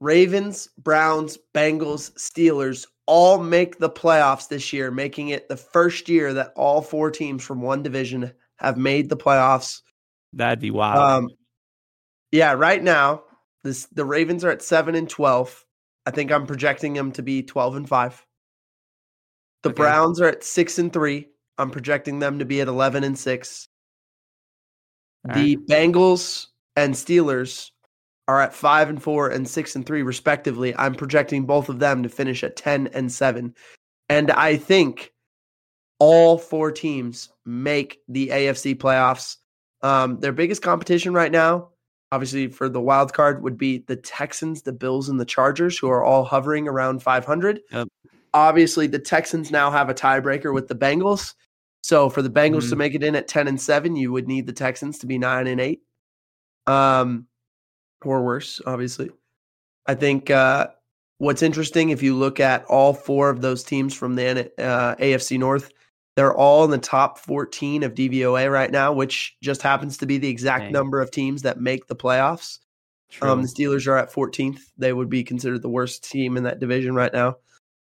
Ravens, 0.00 0.68
Browns, 0.78 1.38
Bengals, 1.54 2.12
Steelers 2.14 2.86
all 3.06 3.38
make 3.38 3.78
the 3.78 3.90
playoffs 3.90 4.48
this 4.48 4.72
year, 4.72 4.90
making 4.90 5.28
it 5.28 5.48
the 5.48 5.56
first 5.56 6.08
year 6.08 6.32
that 6.34 6.52
all 6.56 6.82
four 6.82 7.10
teams 7.10 7.44
from 7.44 7.60
one 7.62 7.82
division 7.82 8.32
have 8.56 8.76
made 8.76 9.08
the 9.08 9.16
playoffs. 9.16 9.82
That'd 10.32 10.60
be 10.60 10.70
wild. 10.70 10.98
Um, 10.98 11.28
yeah, 12.32 12.52
right 12.52 12.82
now 12.82 13.22
this 13.64 13.86
the 13.92 14.04
Ravens 14.04 14.44
are 14.44 14.50
at 14.50 14.62
seven 14.62 14.94
and 14.94 15.08
twelve. 15.08 15.62
I 16.06 16.10
think 16.10 16.32
I'm 16.32 16.46
projecting 16.46 16.94
them 16.94 17.12
to 17.12 17.22
be 17.22 17.42
twelve 17.42 17.76
and 17.76 17.86
five. 17.88 18.24
The 19.62 19.70
Okay. 19.70 19.76
Browns 19.76 20.20
are 20.20 20.28
at 20.28 20.42
six 20.44 20.78
and 20.78 20.92
three. 20.92 21.28
I'm 21.58 21.70
projecting 21.70 22.18
them 22.18 22.38
to 22.38 22.44
be 22.44 22.60
at 22.60 22.68
eleven 22.68 23.04
and 23.04 23.18
six. 23.18 23.68
All 25.28 25.34
The 25.34 25.56
Bengals 25.56 26.46
and 26.76 26.94
Steelers 26.94 27.70
are 28.28 28.40
at 28.40 28.54
five 28.54 28.88
and 28.88 29.02
four 29.02 29.28
and 29.28 29.48
six 29.48 29.76
and 29.76 29.86
three, 29.86 30.02
respectively. 30.02 30.74
I'm 30.76 30.94
projecting 30.94 31.46
both 31.46 31.68
of 31.68 31.78
them 31.78 32.02
to 32.02 32.08
finish 32.08 32.42
at 32.42 32.56
10 32.56 32.88
and 32.88 33.10
seven. 33.10 33.54
And 34.08 34.30
I 34.30 34.56
think 34.56 35.12
all 35.98 36.38
four 36.38 36.72
teams 36.72 37.30
make 37.44 38.00
the 38.08 38.28
AFC 38.28 38.76
playoffs. 38.76 39.36
Um, 39.82 40.20
their 40.20 40.32
biggest 40.32 40.62
competition 40.62 41.14
right 41.14 41.30
now, 41.30 41.68
obviously 42.10 42.48
for 42.48 42.68
the 42.68 42.80
wild 42.80 43.12
card, 43.12 43.42
would 43.42 43.56
be 43.56 43.78
the 43.78 43.96
Texans, 43.96 44.62
the 44.62 44.72
Bills, 44.72 45.08
and 45.08 45.20
the 45.20 45.24
Chargers, 45.24 45.78
who 45.78 45.88
are 45.88 46.02
all 46.02 46.24
hovering 46.24 46.66
around 46.68 47.02
500. 47.02 47.60
Yep. 47.70 47.88
Obviously, 48.34 48.86
the 48.86 48.98
Texans 48.98 49.50
now 49.50 49.70
have 49.70 49.88
a 49.88 49.94
tiebreaker 49.94 50.52
with 50.52 50.68
the 50.68 50.74
Bengals. 50.74 51.34
So 51.86 52.10
for 52.10 52.20
the 52.20 52.28
Bengals 52.28 52.68
to 52.70 52.74
Mhm. 52.74 52.78
make 52.78 52.94
it 52.96 53.04
in 53.04 53.14
at 53.14 53.28
10 53.28 53.46
and 53.46 53.60
7, 53.60 53.94
you 53.94 54.10
would 54.10 54.26
need 54.26 54.48
the 54.48 54.52
Texans 54.52 54.98
to 54.98 55.06
be 55.06 55.18
9 55.18 55.46
and 55.46 55.60
8. 55.60 55.82
Um 56.66 57.28
or 58.04 58.24
worse, 58.24 58.60
obviously. 58.66 59.10
I 59.86 59.94
think 59.94 60.28
uh 60.28 60.66
what's 61.18 61.42
interesting 61.42 61.90
if 61.90 62.02
you 62.02 62.16
look 62.16 62.40
at 62.40 62.64
all 62.64 62.92
four 62.92 63.30
of 63.30 63.40
those 63.40 63.62
teams 63.62 63.94
from 63.94 64.16
the 64.16 64.50
uh, 64.60 64.96
AFC 64.96 65.38
North, 65.38 65.70
they're 66.16 66.34
all 66.34 66.64
in 66.64 66.72
the 66.72 66.78
top 66.78 67.18
14 67.20 67.84
of 67.84 67.94
DVOA 67.94 68.50
right 68.50 68.72
now, 68.72 68.92
which 68.92 69.36
just 69.40 69.62
happens 69.62 69.96
to 69.98 70.06
be 70.06 70.18
the 70.18 70.28
exact 70.28 70.64
Dang. 70.64 70.72
number 70.72 71.00
of 71.00 71.12
teams 71.12 71.42
that 71.42 71.60
make 71.60 71.86
the 71.86 71.94
playoffs. 71.94 72.58
Um, 73.22 73.42
the 73.42 73.48
Steelers 73.48 73.86
are 73.86 73.96
at 73.96 74.12
14th. 74.12 74.72
They 74.76 74.92
would 74.92 75.08
be 75.08 75.22
considered 75.22 75.62
the 75.62 75.68
worst 75.68 76.02
team 76.02 76.36
in 76.36 76.42
that 76.42 76.58
division 76.58 76.96
right 76.96 77.12
now, 77.12 77.36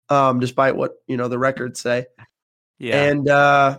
um, 0.08 0.40
despite 0.40 0.76
what 0.76 0.92
you 1.06 1.18
know 1.18 1.28
the 1.28 1.38
records 1.38 1.78
say. 1.78 2.06
Yeah. 2.82 3.04
And 3.04 3.28
uh, 3.28 3.78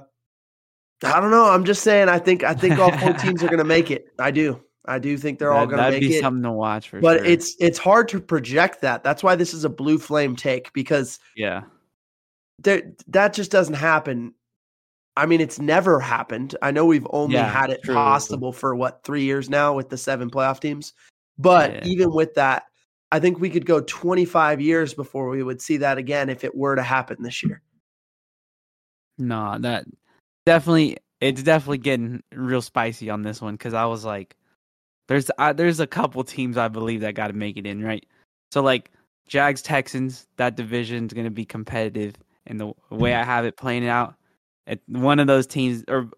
I 1.03 1.19
don't 1.19 1.31
know. 1.31 1.45
I'm 1.45 1.65
just 1.65 1.83
saying. 1.83 2.07
I 2.09 2.17
think 2.19 2.43
I 2.43 2.53
think 2.53 2.79
all 2.79 2.91
four 2.97 3.13
teams 3.23 3.43
are 3.43 3.47
going 3.47 3.59
to 3.59 3.65
make 3.65 3.91
it. 3.91 4.07
I 4.17 4.31
do. 4.31 4.61
I 4.85 4.99
do 4.99 5.17
think 5.17 5.39
they're 5.39 5.53
all 5.53 5.65
going 5.65 5.77
to 5.77 5.83
that'd 5.83 6.01
make 6.01 6.09
be 6.09 6.15
it. 6.17 6.21
something 6.21 6.43
to 6.43 6.51
watch 6.51 6.89
for 6.89 6.99
But 6.99 7.19
sure. 7.19 7.25
it's 7.25 7.55
it's 7.59 7.77
hard 7.77 8.07
to 8.09 8.19
project 8.19 8.81
that. 8.81 9.03
That's 9.03 9.21
why 9.23 9.35
this 9.35 9.53
is 9.53 9.63
a 9.65 9.69
blue 9.69 9.97
flame 9.97 10.35
take 10.35 10.71
because 10.73 11.19
yeah, 11.35 11.63
there, 12.59 12.93
that 13.07 13.33
just 13.33 13.51
doesn't 13.51 13.75
happen. 13.75 14.33
I 15.15 15.25
mean, 15.25 15.41
it's 15.41 15.59
never 15.59 15.99
happened. 15.99 16.55
I 16.61 16.71
know 16.71 16.85
we've 16.85 17.07
only 17.11 17.35
Yeah, 17.35 17.49
had 17.49 17.69
it 17.69 17.83
true. 17.83 17.93
possible 17.93 18.51
for 18.51 18.75
what 18.75 19.03
three 19.03 19.23
years 19.23 19.49
now 19.49 19.73
with 19.75 19.89
the 19.89 19.97
seven 19.97 20.29
playoff 20.29 20.59
teams. 20.59 20.93
But 21.37 21.71
Yeah. 21.71 21.81
even 21.85 22.11
with 22.13 22.33
that, 22.35 22.63
I 23.11 23.19
think 23.19 23.39
we 23.39 23.49
could 23.49 23.65
go 23.65 23.81
25 23.81 24.59
years 24.59 24.93
before 24.93 25.29
we 25.29 25.43
would 25.43 25.61
see 25.61 25.77
that 25.77 25.97
again 25.99 26.29
if 26.29 26.43
it 26.43 26.55
were 26.55 26.75
to 26.75 26.81
happen 26.81 27.21
this 27.21 27.43
year. 27.43 27.61
No, 29.17 29.57
that 29.59 29.85
definitely 30.45 30.97
it's 31.21 31.43
definitely 31.43 31.77
getting 31.79 32.23
real 32.33 32.61
spicy 32.61 33.09
on 33.09 33.21
this 33.23 33.41
one 33.41 33.55
because 33.55 33.73
I 33.73 33.85
was 33.85 34.05
like, 34.05 34.35
there's 35.07 35.29
uh, 35.37 35.53
there's 35.53 35.79
a 35.79 35.87
couple 35.87 36.23
teams 36.23 36.57
I 36.57 36.67
believe 36.69 37.01
that 37.01 37.15
got 37.15 37.27
to 37.27 37.33
make 37.33 37.57
it 37.57 37.65
in 37.67 37.83
right. 37.83 38.05
So 38.51 38.61
like 38.61 38.91
Jags 39.27 39.61
Texans, 39.61 40.27
that 40.37 40.55
division's 40.57 41.13
gonna 41.13 41.31
be 41.31 41.45
competitive, 41.45 42.15
and 42.47 42.59
the 42.59 42.73
way 42.89 43.13
I 43.15 43.23
have 43.23 43.45
it 43.45 43.57
playing 43.57 43.87
out, 43.87 44.15
one 44.87 45.19
of 45.19 45.27
those 45.27 45.47
teams, 45.47 45.83
or 45.87 46.09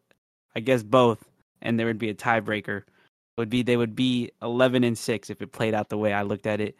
I 0.55 0.59
guess 0.61 0.83
both, 0.83 1.23
and 1.61 1.79
there 1.79 1.87
would 1.87 1.99
be 1.99 2.09
a 2.09 2.15
tiebreaker. 2.15 2.83
Would 3.37 3.49
be 3.49 3.63
they 3.63 3.77
would 3.77 3.95
be 3.95 4.31
eleven 4.41 4.83
and 4.83 4.97
six 4.97 5.29
if 5.29 5.41
it 5.41 5.51
played 5.51 5.73
out 5.73 5.89
the 5.89 5.97
way 5.97 6.13
I 6.13 6.23
looked 6.23 6.47
at 6.47 6.61
it. 6.61 6.75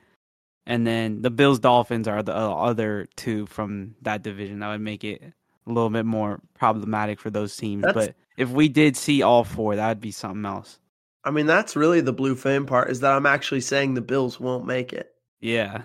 and 0.66 0.86
then 0.86 1.22
the 1.22 1.30
Bills 1.30 1.60
Dolphins 1.60 2.08
are 2.08 2.24
the 2.24 2.36
uh, 2.36 2.56
other 2.56 3.08
two 3.16 3.46
from 3.48 3.96
that 4.02 4.24
division. 4.24 4.60
That 4.60 4.70
would 4.70 4.82
make 4.82 5.04
it 5.04 5.24
a 5.68 5.72
little 5.72 5.90
bit 5.90 6.06
more 6.06 6.40
problematic 6.54 7.20
for 7.20 7.30
those 7.30 7.56
teams. 7.56 7.84
That's- 7.84 8.08
but 8.08 8.16
if 8.38 8.50
we 8.50 8.68
did 8.70 8.96
see 8.96 9.22
all 9.22 9.44
four, 9.44 9.76
that 9.76 9.88
would 9.88 10.02
be 10.02 10.12
something 10.12 10.46
else. 10.46 10.80
I 11.24 11.32
mean, 11.32 11.48
that's 11.48 11.76
really 11.76 12.02
the 12.02 12.14
blue 12.14 12.36
fame 12.36 12.66
part 12.66 12.92
is 12.92 13.00
that 13.00 13.14
I'm 13.14 13.26
actually 13.26 13.62
saying 13.62 13.96
the 13.96 14.02
Bills 14.02 14.40
won't 14.40 14.66
make 14.68 14.94
it. 14.94 15.12
Yeah. 15.42 15.82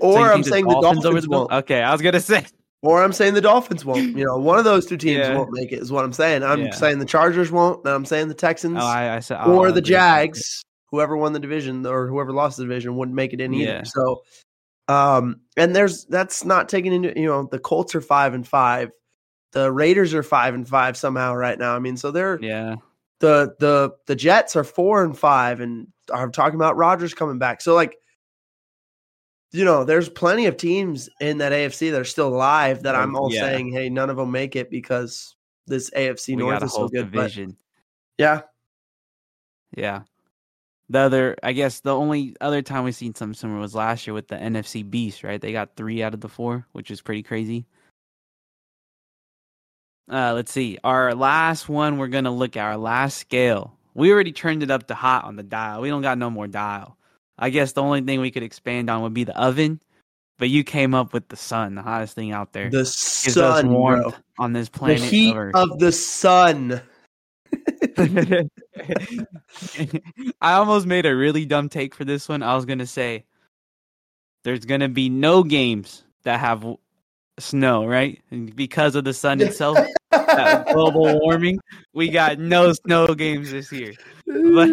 Or 0.00 0.18
you 0.20 0.24
I'm 0.24 0.42
saying 0.42 0.66
the 0.66 0.80
Dolphins 0.80 1.24
the 1.24 1.30
won't. 1.30 1.52
Okay, 1.52 1.82
I 1.82 1.90
was 1.92 2.00
gonna 2.02 2.20
say. 2.20 2.44
Or 2.82 3.02
I'm 3.02 3.14
saying 3.14 3.32
the 3.32 3.40
Dolphins 3.40 3.84
won't. 3.84 4.16
You 4.16 4.26
know, 4.26 4.36
one 4.36 4.58
of 4.58 4.64
those 4.64 4.84
two 4.84 4.98
teams 4.98 5.26
Yeah. 5.26 5.36
won't 5.36 5.52
make 5.52 5.72
it 5.72 5.80
is 5.80 5.90
what 5.90 6.04
I'm 6.04 6.12
saying. 6.12 6.42
I'm 6.42 6.66
Yeah. 6.66 6.74
saying 6.74 6.98
the 6.98 7.06
Chargers 7.06 7.50
won't, 7.50 7.80
and 7.84 7.94
I'm 7.94 8.04
saying 8.04 8.28
the 8.28 8.34
Texans 8.34 8.78
Oh, 8.78 8.84
I, 8.84 9.16
I 9.16 9.20
said. 9.20 9.38
Oh, 9.42 9.58
or 9.58 9.68
oh, 9.68 9.70
the. 9.70 9.80
Jags, 9.80 10.62
whoever 10.90 11.16
won 11.16 11.32
the 11.32 11.38
division 11.40 11.86
or 11.86 12.06
whoever 12.06 12.30
lost 12.32 12.58
the 12.58 12.64
division 12.64 12.94
wouldn't 12.96 13.16
make 13.16 13.32
it 13.32 13.40
in 13.40 13.54
either. 13.54 13.84
So 13.86 14.22
um 14.88 15.40
and 15.56 15.74
there's 15.74 16.04
that's 16.06 16.44
not 16.44 16.68
taking 16.68 16.92
into 16.92 17.18
you 17.18 17.26
know, 17.26 17.48
the 17.50 17.58
Colts 17.58 17.94
are 17.94 18.00
five 18.00 18.34
and 18.34 18.46
five. 18.46 18.90
The 19.52 19.70
Raiders 19.70 20.12
are 20.14 20.22
five 20.22 20.54
and 20.54 20.68
five 20.68 20.96
somehow 20.96 21.34
right 21.34 21.58
now. 21.58 21.74
I 21.76 21.78
mean, 21.78 21.96
so 21.96 22.10
they're 22.10 22.38
Yeah. 22.42 22.76
the 23.20 23.54
the 23.60 23.92
the 24.06 24.16
Jets 24.16 24.56
are 24.56 24.64
four 24.64 25.04
and 25.04 25.16
five 25.18 25.60
and 25.60 25.86
are 26.12 26.28
talking 26.28 26.56
about 26.56 26.76
Rodgers 26.76 27.14
coming 27.14 27.38
back. 27.38 27.60
So 27.62 27.74
like 27.74 27.96
you 29.52 29.64
know, 29.64 29.84
there's 29.84 30.08
plenty 30.08 30.46
of 30.46 30.56
teams 30.56 31.08
in 31.20 31.38
that 31.38 31.52
AFC 31.52 31.92
that 31.92 32.00
are 32.00 32.04
still 32.04 32.26
alive 32.26 32.82
that 32.82 32.96
I'm 32.96 33.14
all 33.14 33.32
Yeah. 33.32 33.42
saying, 33.42 33.70
hey, 33.72 33.88
none 33.88 34.10
of 34.10 34.16
them 34.16 34.32
make 34.32 34.56
it 34.56 34.68
because 34.68 35.36
this 35.68 35.90
AFC 35.90 36.34
We 36.34 36.42
North 36.42 36.64
is 36.64 36.72
so 36.72 36.88
good. 36.88 37.12
But 37.12 37.32
yeah, 38.18 38.42
Yeah. 39.76 40.02
The 40.90 40.98
other, 40.98 41.36
I 41.42 41.52
guess, 41.52 41.80
the 41.80 41.94
only 41.94 42.36
other 42.40 42.60
time 42.60 42.84
we've 42.84 42.94
seen 42.94 43.14
something 43.14 43.34
similar 43.34 43.58
was 43.60 43.74
last 43.74 44.06
year 44.06 44.12
with 44.14 44.28
the 44.28 44.36
NFC 44.36 44.88
Beast, 44.88 45.24
right? 45.24 45.40
They 45.40 45.52
got 45.52 45.76
three 45.76 46.02
out 46.02 46.12
of 46.14 46.20
the 46.20 46.28
four, 46.28 46.66
which 46.72 46.90
is 46.90 47.00
pretty 47.00 47.22
crazy. 47.22 47.66
Uh, 50.10 50.34
let's 50.34 50.52
see. 50.52 50.78
Our 50.84 51.14
last 51.14 51.68
one 51.68 51.96
we're 51.96 52.08
gonna 52.08 52.30
look 52.30 52.56
at 52.56 52.64
our 52.64 52.76
last 52.76 53.16
scale. 53.16 53.78
We 53.94 54.12
already 54.12 54.32
turned 54.32 54.62
it 54.62 54.70
up 54.70 54.86
to 54.88 54.94
hot 54.94 55.24
on 55.24 55.36
the 55.36 55.42
dial. 55.42 55.80
We 55.80 55.88
don't 55.88 56.02
got 56.02 56.18
no 56.18 56.28
more 56.28 56.46
dial. 56.46 56.98
I 57.38 57.50
guess 57.50 57.72
the 57.72 57.82
only 57.82 58.02
thing 58.02 58.20
we 58.20 58.30
could 58.30 58.42
expand 58.42 58.90
on 58.90 59.02
would 59.02 59.14
be 59.14 59.24
the 59.24 59.36
oven, 59.40 59.80
but 60.38 60.50
you 60.50 60.62
came 60.62 60.94
up 60.94 61.12
with 61.12 61.28
the 61.28 61.36
sun, 61.36 61.74
the 61.74 61.82
hottest 61.82 62.14
thing 62.14 62.32
out 62.32 62.52
there. 62.52 62.68
the 62.68 62.78
Gives 62.78 63.32
sun, 63.32 63.72
warmth 63.72 64.02
bro. 64.02 64.12
on 64.38 64.52
this 64.52 64.68
planet 64.68 65.00
the 65.00 65.06
heat 65.06 65.36
of 65.54 65.78
the 65.78 65.90
sun. 65.92 66.82
I 70.40 70.52
almost 70.54 70.86
made 70.86 71.06
a 71.06 71.14
really 71.14 71.44
dumb 71.44 71.68
take 71.68 71.94
for 71.94 72.04
this 72.04 72.28
one. 72.28 72.42
I 72.42 72.54
was 72.54 72.64
gonna 72.64 72.86
say 72.86 73.24
there's 74.42 74.64
gonna 74.64 74.88
be 74.88 75.08
no 75.08 75.42
games 75.42 76.04
that 76.24 76.40
have 76.40 76.64
snow, 77.38 77.84
right? 77.84 78.20
And 78.30 78.54
because 78.54 78.94
of 78.94 79.04
the 79.04 79.12
sun 79.12 79.40
itself, 79.40 79.78
global 80.72 81.20
warming, 81.20 81.58
we 81.92 82.08
got 82.08 82.38
no 82.38 82.72
snow 82.72 83.14
games 83.14 83.50
this 83.50 83.70
year. 83.72 83.92
But, 84.26 84.70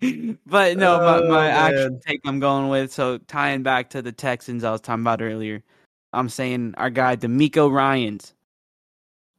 but 0.46 0.76
no, 0.76 0.98
my, 0.98 1.18
Oh, 1.18 1.28
my 1.28 1.48
actual 1.48 2.00
take 2.06 2.20
I'm 2.24 2.40
going 2.40 2.68
with. 2.68 2.92
So 2.92 3.18
tying 3.18 3.62
back 3.62 3.90
to 3.90 4.02
the 4.02 4.12
Texans 4.12 4.64
I 4.64 4.72
was 4.72 4.80
talking 4.80 5.02
about 5.02 5.22
earlier, 5.22 5.62
I'm 6.12 6.28
saying 6.28 6.74
our 6.76 6.90
guy 6.90 7.16
DeMeco 7.16 7.70
Ryans 7.72 8.34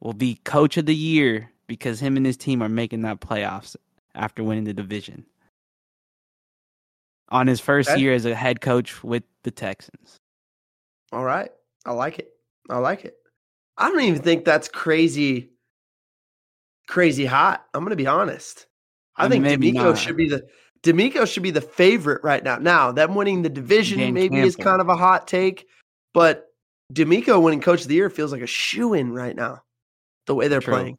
will 0.00 0.12
be 0.12 0.36
coach 0.44 0.76
of 0.76 0.86
the 0.86 0.94
year 0.94 1.50
because 1.66 2.00
him 2.00 2.16
and 2.16 2.26
his 2.26 2.36
team 2.36 2.62
are 2.62 2.68
making 2.68 3.02
that 3.02 3.20
playoffs 3.20 3.76
after 4.14 4.42
winning 4.44 4.64
the 4.64 4.74
division. 4.74 5.24
On 7.30 7.46
his 7.46 7.60
first 7.60 7.90
Okay. 7.90 8.00
year 8.00 8.12
as 8.12 8.24
a 8.24 8.34
head 8.34 8.60
coach 8.60 9.02
with 9.02 9.24
the 9.42 9.50
Texans. 9.50 10.16
All 11.12 11.24
right. 11.24 11.50
I 11.86 11.92
like 11.92 12.18
it. 12.18 12.32
I 12.68 12.78
like 12.78 13.04
it. 13.04 13.16
I 13.76 13.88
don't 13.88 14.02
even 14.02 14.22
think 14.22 14.44
that's 14.44 14.68
crazy, 14.68 15.50
crazy 16.86 17.24
hot. 17.24 17.64
I'm 17.74 17.82
gonna 17.82 17.96
be 17.96 18.06
honest. 18.06 18.66
I, 19.16 19.24
I 19.24 19.28
mean, 19.28 19.42
think 19.42 19.62
DeMeco 19.62 19.74
not. 19.74 19.98
should 19.98 20.16
be 20.16 20.28
the 20.28 20.46
DeMeco 20.82 21.26
should 21.26 21.42
be 21.42 21.50
the 21.50 21.60
favorite 21.60 22.22
right 22.22 22.44
now. 22.44 22.58
Now, 22.58 22.92
them 22.92 23.14
winning 23.14 23.42
the 23.42 23.48
division 23.48 23.98
Dan 23.98 24.14
maybe 24.14 24.38
is 24.40 24.54
kind 24.54 24.80
of 24.80 24.88
a 24.88 24.96
hot 24.96 25.26
take, 25.26 25.66
but 26.12 26.46
DeMeco 26.92 27.42
winning 27.42 27.60
coach 27.60 27.82
of 27.82 27.88
the 27.88 27.94
year 27.94 28.10
feels 28.10 28.32
like 28.32 28.42
a 28.42 28.46
shoe 28.46 28.94
in 28.94 29.12
right 29.12 29.34
now. 29.34 29.62
The 30.26 30.34
way 30.34 30.48
they're 30.48 30.60
True. 30.60 30.74
playing. 30.74 30.98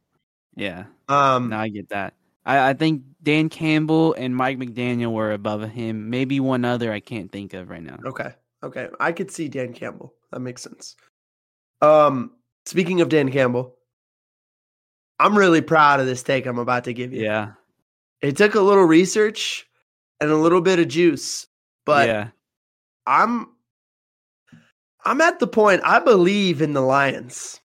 Yeah. 0.56 0.84
Um 1.08 1.50
No, 1.50 1.58
I 1.58 1.68
get 1.68 1.90
that. 1.90 2.14
I, 2.44 2.70
I 2.70 2.72
think 2.74 3.02
Dan 3.22 3.48
Campbell 3.48 4.14
and 4.14 4.34
Mike 4.34 4.58
McDaniel 4.58 5.12
were 5.12 5.32
above 5.32 5.68
him. 5.70 6.10
Maybe 6.10 6.40
one 6.40 6.64
other 6.64 6.92
I 6.92 7.00
can't 7.00 7.30
think 7.30 7.54
of 7.54 7.68
right 7.68 7.82
now. 7.82 7.98
Okay. 8.04 8.32
Okay. 8.62 8.88
I 9.00 9.12
could 9.12 9.30
see 9.30 9.48
Dan 9.48 9.72
Campbell. 9.72 10.14
That 10.32 10.40
makes 10.40 10.62
sense. 10.62 10.96
Um, 11.82 12.32
speaking 12.64 13.00
of 13.00 13.08
Dan 13.08 13.30
Campbell, 13.30 13.76
I'm 15.18 15.36
really 15.36 15.60
proud 15.60 16.00
of 16.00 16.06
this 16.06 16.22
take 16.22 16.46
I'm 16.46 16.58
about 16.58 16.84
to 16.84 16.92
give 16.92 17.12
you. 17.12 17.22
Yeah. 17.22 17.52
It 18.20 18.36
took 18.36 18.54
a 18.54 18.60
little 18.60 18.84
research 18.84 19.66
and 20.20 20.30
a 20.30 20.36
little 20.36 20.60
bit 20.60 20.78
of 20.78 20.88
juice, 20.88 21.46
but 21.84 22.08
yeah. 22.08 22.28
I'm 23.06 23.48
I'm 25.04 25.20
at 25.20 25.38
the 25.38 25.46
point 25.46 25.82
I 25.84 26.00
believe 26.00 26.62
in 26.62 26.72
the 26.72 26.80
Lions. 26.80 27.60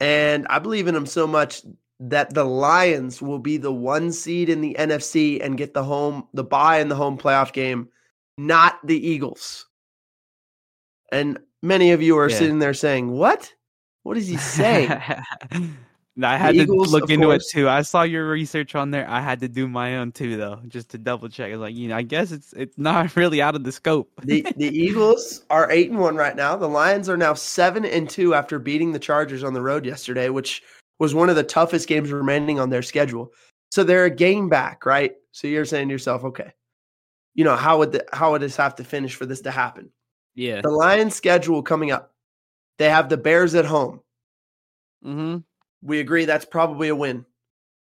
And 0.00 0.46
I 0.48 0.58
believe 0.58 0.86
in 0.88 0.94
them 0.94 1.06
so 1.06 1.26
much 1.26 1.62
that 2.00 2.34
the 2.34 2.44
Lions 2.44 3.22
will 3.22 3.38
be 3.38 3.56
the 3.56 3.72
one 3.72 4.12
seed 4.12 4.48
in 4.48 4.60
the 4.60 4.74
NFC 4.78 5.40
and 5.42 5.56
get 5.56 5.74
the 5.74 5.84
home 5.84 6.28
the 6.34 6.44
bye 6.44 6.80
in 6.80 6.88
the 6.88 6.96
home 6.96 7.16
playoff 7.16 7.52
game, 7.52 7.88
not 8.36 8.84
the 8.84 9.06
Eagles. 9.06 9.66
And 11.12 11.38
many 11.62 11.92
of 11.92 12.02
you 12.02 12.18
are 12.18 12.28
Yeah. 12.28 12.38
sitting 12.38 12.58
there 12.58 12.74
saying, 12.74 13.10
"What? 13.10 13.54
What 14.02 14.16
is 14.16 14.26
he 14.26 14.36
saying?" 14.36 14.90
No, 16.16 16.28
I 16.28 16.36
had 16.36 16.54
to 16.54 16.62
Eagles, 16.62 16.92
look 16.92 17.10
into 17.10 17.26
course. 17.26 17.46
it 17.46 17.50
too. 17.50 17.68
I 17.68 17.82
saw 17.82 18.02
your 18.02 18.28
research 18.28 18.76
on 18.76 18.92
there. 18.92 19.08
I 19.10 19.20
had 19.20 19.40
to 19.40 19.48
do 19.48 19.66
my 19.66 19.96
own 19.96 20.12
too, 20.12 20.36
though, 20.36 20.60
just 20.68 20.90
to 20.90 20.98
double 20.98 21.28
check. 21.28 21.50
It's 21.50 21.58
like 21.58 21.74
you 21.74 21.88
know, 21.88 21.96
I 21.96 22.02
guess 22.02 22.30
it's 22.30 22.52
it's 22.52 22.78
not 22.78 23.16
really 23.16 23.42
out 23.42 23.56
of 23.56 23.64
the 23.64 23.72
scope. 23.72 24.10
the 24.22 24.46
the 24.56 24.68
Eagles 24.68 25.44
are 25.50 25.70
eight 25.72 25.90
and 25.90 25.98
one 25.98 26.14
right 26.14 26.36
now. 26.36 26.54
The 26.54 26.68
Lions 26.68 27.08
are 27.08 27.16
now 27.16 27.34
seven 27.34 27.84
and 27.84 28.08
two 28.08 28.34
after 28.34 28.60
beating 28.60 28.92
the 28.92 28.98
Chargers 29.00 29.42
on 29.42 29.54
the 29.54 29.62
road 29.62 29.84
yesterday, 29.84 30.28
which 30.28 30.62
was 31.00 31.14
one 31.14 31.28
of 31.28 31.36
the 31.36 31.42
toughest 31.42 31.88
games 31.88 32.12
remaining 32.12 32.60
on 32.60 32.70
their 32.70 32.82
schedule. 32.82 33.32
So 33.72 33.82
they're 33.82 34.04
a 34.04 34.10
game 34.10 34.48
back, 34.48 34.86
right? 34.86 35.14
So 35.32 35.48
you're 35.48 35.64
saying 35.64 35.88
to 35.88 35.92
yourself, 35.92 36.22
okay, 36.22 36.52
you 37.34 37.42
know 37.42 37.56
how 37.56 37.78
would 37.78 37.90
the, 37.90 38.04
how 38.12 38.30
would 38.30 38.42
this 38.42 38.56
have 38.56 38.76
to 38.76 38.84
finish 38.84 39.16
for 39.16 39.26
this 39.26 39.40
to 39.42 39.50
happen? 39.50 39.90
yeah. 40.36 40.60
The 40.60 40.70
Lions' 40.70 41.16
schedule 41.16 41.60
coming 41.62 41.90
up, 41.90 42.12
they 42.78 42.88
have 42.88 43.08
the 43.08 43.16
Bears 43.16 43.56
at 43.56 43.64
home. 43.64 44.00
Mm-hmm. 45.04 45.38
We 45.84 46.00
agree 46.00 46.24
that's 46.24 46.44
probably 46.46 46.88
a 46.88 46.96
win. 46.96 47.24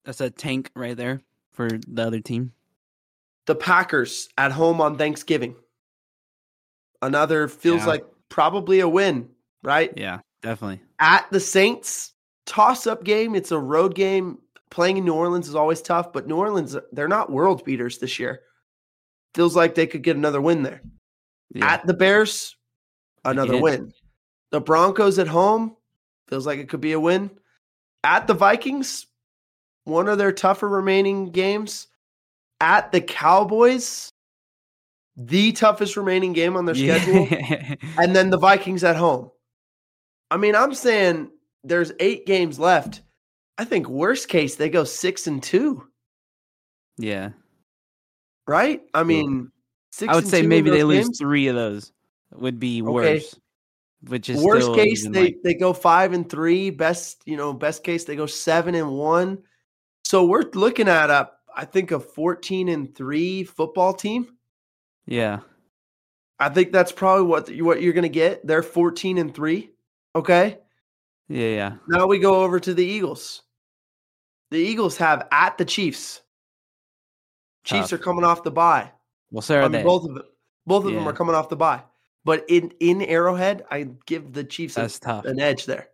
That's 0.06 0.22
a 0.22 0.30
tank 0.30 0.70
right 0.76 0.96
there 0.96 1.22
for 1.52 1.68
the 1.88 2.06
other 2.06 2.22
team. 2.22 2.54
The 3.48 3.56
Packers 3.56 4.30
at 4.38 4.52
home 4.52 4.80
on 4.80 4.98
Thanksgiving. 4.98 5.56
Another 7.02 7.48
feels 7.48 7.82
Yeah. 7.82 7.88
like 7.88 8.06
probably 8.30 8.82
a 8.82 8.88
win, 8.88 9.30
right? 9.64 9.92
Yeah, 9.98 10.20
definitely. 10.42 10.82
at 11.00 11.26
the 11.32 11.40
Saints 11.40 12.14
toss 12.46 12.86
up 12.86 13.04
game. 13.04 13.36
It's 13.36 13.52
a 13.52 13.60
road 13.60 13.96
game. 13.96 14.38
Playing 14.70 14.98
in 14.98 15.06
New 15.06 15.14
Orleans 15.14 15.48
is 15.48 15.56
always 15.56 15.82
tough, 15.82 16.14
but 16.14 16.28
New 16.28 16.36
Orleans, 16.36 16.76
they're 16.92 17.08
not 17.08 17.32
world 17.32 17.64
beaters 17.66 17.98
this 17.98 18.20
year. 18.20 18.42
Feels 19.34 19.56
like 19.56 19.74
they 19.74 19.88
could 19.88 20.04
get 20.04 20.16
another 20.18 20.42
win 20.42 20.62
there. 20.62 20.82
Yeah. 21.54 21.66
At 21.74 21.88
the 21.88 21.94
Bears, 21.96 22.56
another 23.26 23.60
win. 23.60 23.92
The 24.52 24.62
Broncos 24.62 25.18
at 25.18 25.28
home, 25.28 25.76
feels 26.28 26.46
like 26.46 26.60
it 26.60 26.70
could 26.70 26.82
be 26.82 26.92
a 26.92 27.00
win. 27.00 27.32
At 28.04 28.28
the 28.28 28.34
Vikings, 28.34 29.08
one 29.84 30.08
of 30.08 30.18
their 30.18 30.32
tougher 30.32 30.68
remaining 30.70 31.32
games. 31.32 31.88
At 32.62 32.92
the 32.92 33.02
Cowboys, 33.02 34.10
the 35.16 35.52
toughest 35.52 35.98
remaining 35.98 36.34
game 36.34 36.56
on 36.56 36.66
their 36.66 36.76
schedule 36.76 37.28
Yeah. 37.30 37.76
and 37.98 38.16
then 38.16 38.30
the 38.30 38.38
Vikings 38.38 38.84
at 38.84 38.96
home. 38.96 39.32
I 40.32 40.38
mean, 40.38 40.56
I'm 40.56 40.74
saying 40.74 41.32
there's 41.64 41.92
eight 42.00 42.26
games 42.26 42.60
left. 42.60 43.02
I 43.58 43.66
think 43.66 43.90
worst 43.90 44.30
case 44.30 44.56
they 44.56 44.70
go 44.70 44.84
six 44.86 45.28
and 45.28 45.44
two, 45.44 45.86
yeah. 46.98 47.32
right? 48.48 48.82
I 48.94 49.04
mean, 49.04 49.52
six 49.92 50.12
I 50.12 50.16
would 50.16 50.28
say 50.28 50.42
maybe 50.42 50.70
they 50.70 50.80
those 50.80 51.08
lose 51.08 51.18
three 51.18 51.48
of 51.48 51.56
those 51.56 51.92
would 52.34 52.60
be 52.60 52.82
Okay. 52.82 52.90
worse. 52.90 53.36
Which 54.08 54.30
is 54.30 54.42
Worst 54.42 54.74
case 54.76 55.08
they 55.08 55.24
like- 55.24 55.38
they 55.44 55.54
go 55.56 55.74
five 55.74 56.14
and 56.14 56.30
three. 56.30 56.70
Best 56.70 57.22
you 57.26 57.36
know, 57.38 57.52
best 57.54 57.84
case 57.84 58.06
they 58.06 58.16
go 58.16 58.26
seven 58.26 58.76
and 58.76 58.92
one. 58.92 59.40
So 60.06 60.26
we're 60.26 60.50
looking 60.54 60.88
at 60.88 61.10
a 61.10 61.32
I 61.56 61.66
think 61.66 61.92
a 61.92 62.00
fourteen 62.00 62.70
and 62.70 62.96
three 62.96 63.44
football 63.44 63.94
team. 63.94 64.36
yeah. 65.06 65.40
I 66.42 66.48
think 66.48 66.72
that's 66.72 66.94
probably 66.94 67.26
what 67.26 67.50
what 67.62 67.82
you're 67.82 67.92
going 67.92 68.04
to 68.04 68.08
get. 68.10 68.48
They're 68.48 68.64
fourteen 68.64 69.18
and 69.18 69.36
three. 69.36 69.72
Okay. 70.16 70.60
Yeah, 71.28 71.48
yeah. 71.48 71.76
Now 71.90 72.08
we 72.08 72.18
go 72.18 72.42
over 72.44 72.62
to 72.62 72.74
the 72.74 72.86
Eagles. 72.86 73.42
The 74.52 74.58
Eagles 74.58 74.96
have 74.98 75.28
at 75.34 75.58
the 75.58 75.66
Chiefs. 75.66 76.22
Chiefs 77.66 77.90
Tough. 77.90 78.00
are 78.00 78.04
coming 78.04 78.24
off 78.24 78.44
the 78.44 78.52
bye. 78.52 78.90
Well, 79.32 79.42
so 79.42 79.58
are 79.58 79.60
I 79.60 79.64
mean, 79.64 79.72
they. 79.74 79.84
both 79.84 80.06
of 80.08 80.14
them. 80.16 80.24
Both 80.66 80.86
of 80.86 80.94
them 80.94 81.06
are 81.08 81.14
coming 81.14 81.36
off 81.36 81.50
the 81.50 81.58
bye. 81.58 81.84
But 82.26 82.46
in 82.50 82.74
in 82.80 83.02
Arrowhead, 83.02 83.66
I 83.72 83.90
give 84.06 84.34
the 84.34 84.44
Chiefs 84.44 84.78
a- 84.78 85.22
an 85.26 85.40
edge 85.40 85.66
there. 85.66 85.90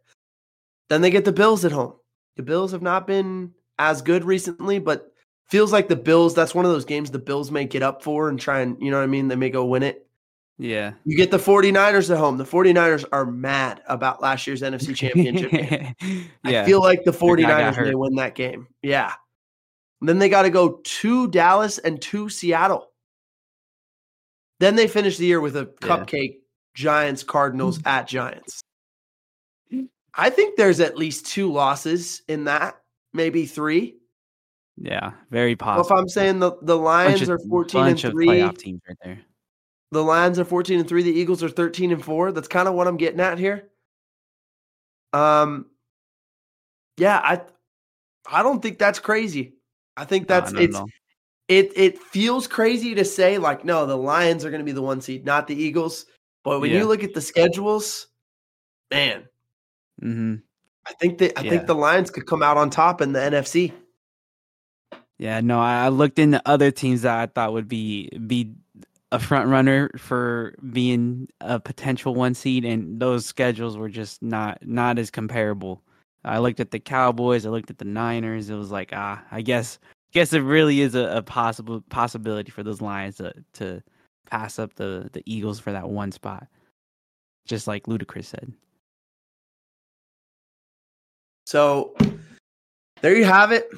Then 0.90 1.02
they 1.02 1.10
get 1.10 1.26
the 1.26 1.32
Bills 1.32 1.66
at 1.66 1.72
home. 1.72 1.94
The 2.36 2.44
Bills 2.44 2.72
have 2.72 2.82
not 2.82 3.08
been 3.08 3.54
as 3.80 4.02
good 4.02 4.24
recently, 4.24 4.80
but 4.80 5.12
feels 5.48 5.72
like 5.72 5.88
the 5.88 5.96
Bills. 5.96 6.34
That's 6.34 6.56
one 6.56 6.66
of 6.66 6.72
those 6.72 6.86
games 6.86 7.12
the 7.12 7.20
Bills 7.20 7.52
may 7.52 7.66
get 7.66 7.84
up 7.84 8.04
for 8.04 8.30
and 8.30 8.40
try 8.40 8.62
and 8.62 8.78
you 8.82 8.92
know 8.92 8.98
what 8.98 9.04
I 9.04 9.08
mean. 9.08 9.28
They 9.28 9.36
may 9.36 9.50
go 9.50 9.66
win 9.66 9.84
it. 9.84 10.06
Yeah. 10.58 10.94
You 11.04 11.18
get 11.18 11.32
the 11.32 11.38
49ers 11.38 12.10
at 12.10 12.18
home. 12.18 12.38
The 12.38 12.46
49ers 12.46 13.06
are 13.12 13.26
mad 13.26 13.82
about 13.88 14.22
last 14.22 14.48
year's 14.48 14.62
NFC 14.62 14.96
Championship 14.96 15.52
game. 15.52 15.96
yeah. 16.46 16.62
I 16.62 16.66
feel 16.66 16.80
like 16.80 17.04
the 17.04 17.12
guy 17.12 17.18
got 17.18 17.76
49ers 17.76 17.86
may 17.86 17.96
win 17.96 18.16
that 18.16 18.36
game. 18.36 18.68
Yeah. 18.82 19.14
And 20.00 20.08
then 20.08 20.20
they 20.20 20.30
got 20.30 20.44
to 20.44 20.50
go 20.50 20.80
to 20.84 21.28
Dallas 21.30 21.78
and 21.80 22.02
to 22.04 22.30
Seattle. 22.30 22.92
Then 24.60 24.76
they 24.76 24.88
finish 24.88 25.18
the 25.18 25.26
year 25.26 25.42
with 25.42 25.56
a 25.56 25.70
Yeah. 25.82 25.88
cupcake 25.88 26.38
Giants 26.74 27.24
Cardinals 27.24 27.80
at 27.86 28.08
Giants. 28.08 28.62
I 30.14 30.30
think 30.30 30.56
there's 30.56 30.80
at 30.80 30.98
least 30.98 31.26
two 31.26 31.52
losses 31.52 32.22
in 32.28 32.46
that, 32.46 32.82
maybe 33.14 33.46
three. 33.46 33.98
yeah. 34.78 35.14
Very 35.30 35.56
Well, 35.60 35.82
if. 35.82 35.92
I'm 35.92 36.08
saying 36.08 36.40
the, 36.40 36.54
the 36.62 36.78
Lions 36.78 37.20
bunch 37.22 37.30
are 37.30 37.36
of, 37.36 37.42
14 37.50 37.82
and 37.82 37.90
bunch 37.92 38.04
of 38.06 38.12
3, 38.12 38.28
playoff 38.28 38.58
teams 38.58 38.82
right 38.88 38.98
there. 39.04 39.22
the 39.92 40.04
Lions 40.04 40.38
are 40.40 40.46
14 40.46 40.80
and 40.80 40.88
3, 40.88 41.04
the 41.04 41.12
Eagles 41.12 41.44
are 41.44 41.50
13 41.50 41.92
and 41.92 42.04
4. 42.04 42.32
That's 42.34 42.48
kind 42.48 42.68
of 42.68 42.74
what 42.76 42.88
I'm 42.88 42.98
getting 42.98 43.20
at 43.22 43.38
here. 43.40 43.70
Um 45.14 45.68
yeah, 46.98 47.20
I 47.24 47.42
I 48.28 48.44
don't 48.44 48.62
think 48.62 48.80
that's 48.80 49.00
crazy. 49.00 49.56
I 49.98 50.04
think 50.06 50.28
that's 50.28 50.52
Nah, 50.52 50.56
not 50.60 50.64
at 50.64 50.70
it's 50.70 50.78
all. 50.78 50.90
It 51.48 51.72
it 51.76 52.00
feels 52.00 52.48
crazy 52.48 52.96
to 52.96 53.06
say 53.06 53.38
like 53.38 53.64
no, 53.66 53.86
the 53.86 53.98
Lions 53.98 54.44
are 54.46 54.50
going 54.50 54.60
to 54.62 54.66
be 54.66 54.72
the 54.72 54.82
one 54.82 55.02
seed, 55.02 55.26
not 55.26 55.48
the 55.48 55.56
Eagles. 55.56 56.06
But 56.44 56.60
when 56.60 56.72
Yeah. 56.72 56.80
you 56.80 56.86
look 56.86 57.04
at 57.04 57.14
the 57.14 57.22
schedules, 57.22 58.08
man, 58.92 59.28
Mhm. 60.02 60.42
I 60.88 60.94
think 60.94 61.18
that 61.20 61.38
I 61.40 61.44
Yeah. 61.44 61.50
think 61.50 61.66
the 61.66 61.76
Lions 61.76 62.12
could 62.12 62.28
come 62.28 62.44
out 62.44 62.58
on 62.58 62.70
top 62.70 63.02
in 63.02 63.14
the 63.14 63.20
NFC. 63.20 63.74
Yeah, 65.18 65.40
no, 65.42 65.60
I 65.60 65.86
I 65.86 65.90
looked 65.90 66.20
into 66.20 66.42
other 66.46 66.72
teams 66.72 67.04
that 67.04 67.18
I 67.18 67.26
thought 67.28 67.54
would 67.54 67.68
be 67.68 68.10
be 68.28 68.54
a 69.12 69.20
front 69.20 69.50
runner 69.50 69.90
for 69.98 70.56
being 70.72 71.30
a 71.42 71.60
potential 71.60 72.14
one 72.16 72.34
seed, 72.34 72.66
and 72.66 73.00
those 73.00 73.26
schedules 73.26 73.78
were 73.78 73.90
just 73.90 74.22
not 74.22 74.58
not 74.66 75.00
as 75.00 75.10
comparable. 75.12 75.82
I 76.26 76.40
looked 76.40 76.60
at 76.60 76.72
the 76.72 76.80
Cowboys, 76.80 77.46
I 77.46 77.50
looked 77.50 77.70
at 77.70 77.78
the 77.78 77.86
Niners. 77.86 78.50
It 78.50 78.56
was 78.56 78.72
like, 78.72 78.90
ah, 78.94 79.24
I 79.32 79.42
guess 79.42 79.80
guess 80.16 80.32
it 80.32 80.40
really 80.40 80.80
is 80.80 80.96
a, 80.96 81.18
a 81.18 81.22
possible 81.22 81.82
possibility 81.90 82.50
for 82.50 82.64
those 82.64 82.82
Lions 82.82 83.18
to 83.18 83.34
to 83.54 83.84
pass 84.32 84.58
up 84.58 84.74
the 84.76 85.10
the 85.12 85.22
Eagles 85.26 85.60
for 85.60 85.74
that 85.74 85.90
one 85.90 86.12
spot, 86.12 86.48
just 87.46 87.68
like 87.68 87.84
Ludacris 87.84 88.26
said. 88.26 88.52
So 91.46 91.96
there 93.02 93.16
you 93.16 93.26
have 93.26 93.52
it. 93.52 93.70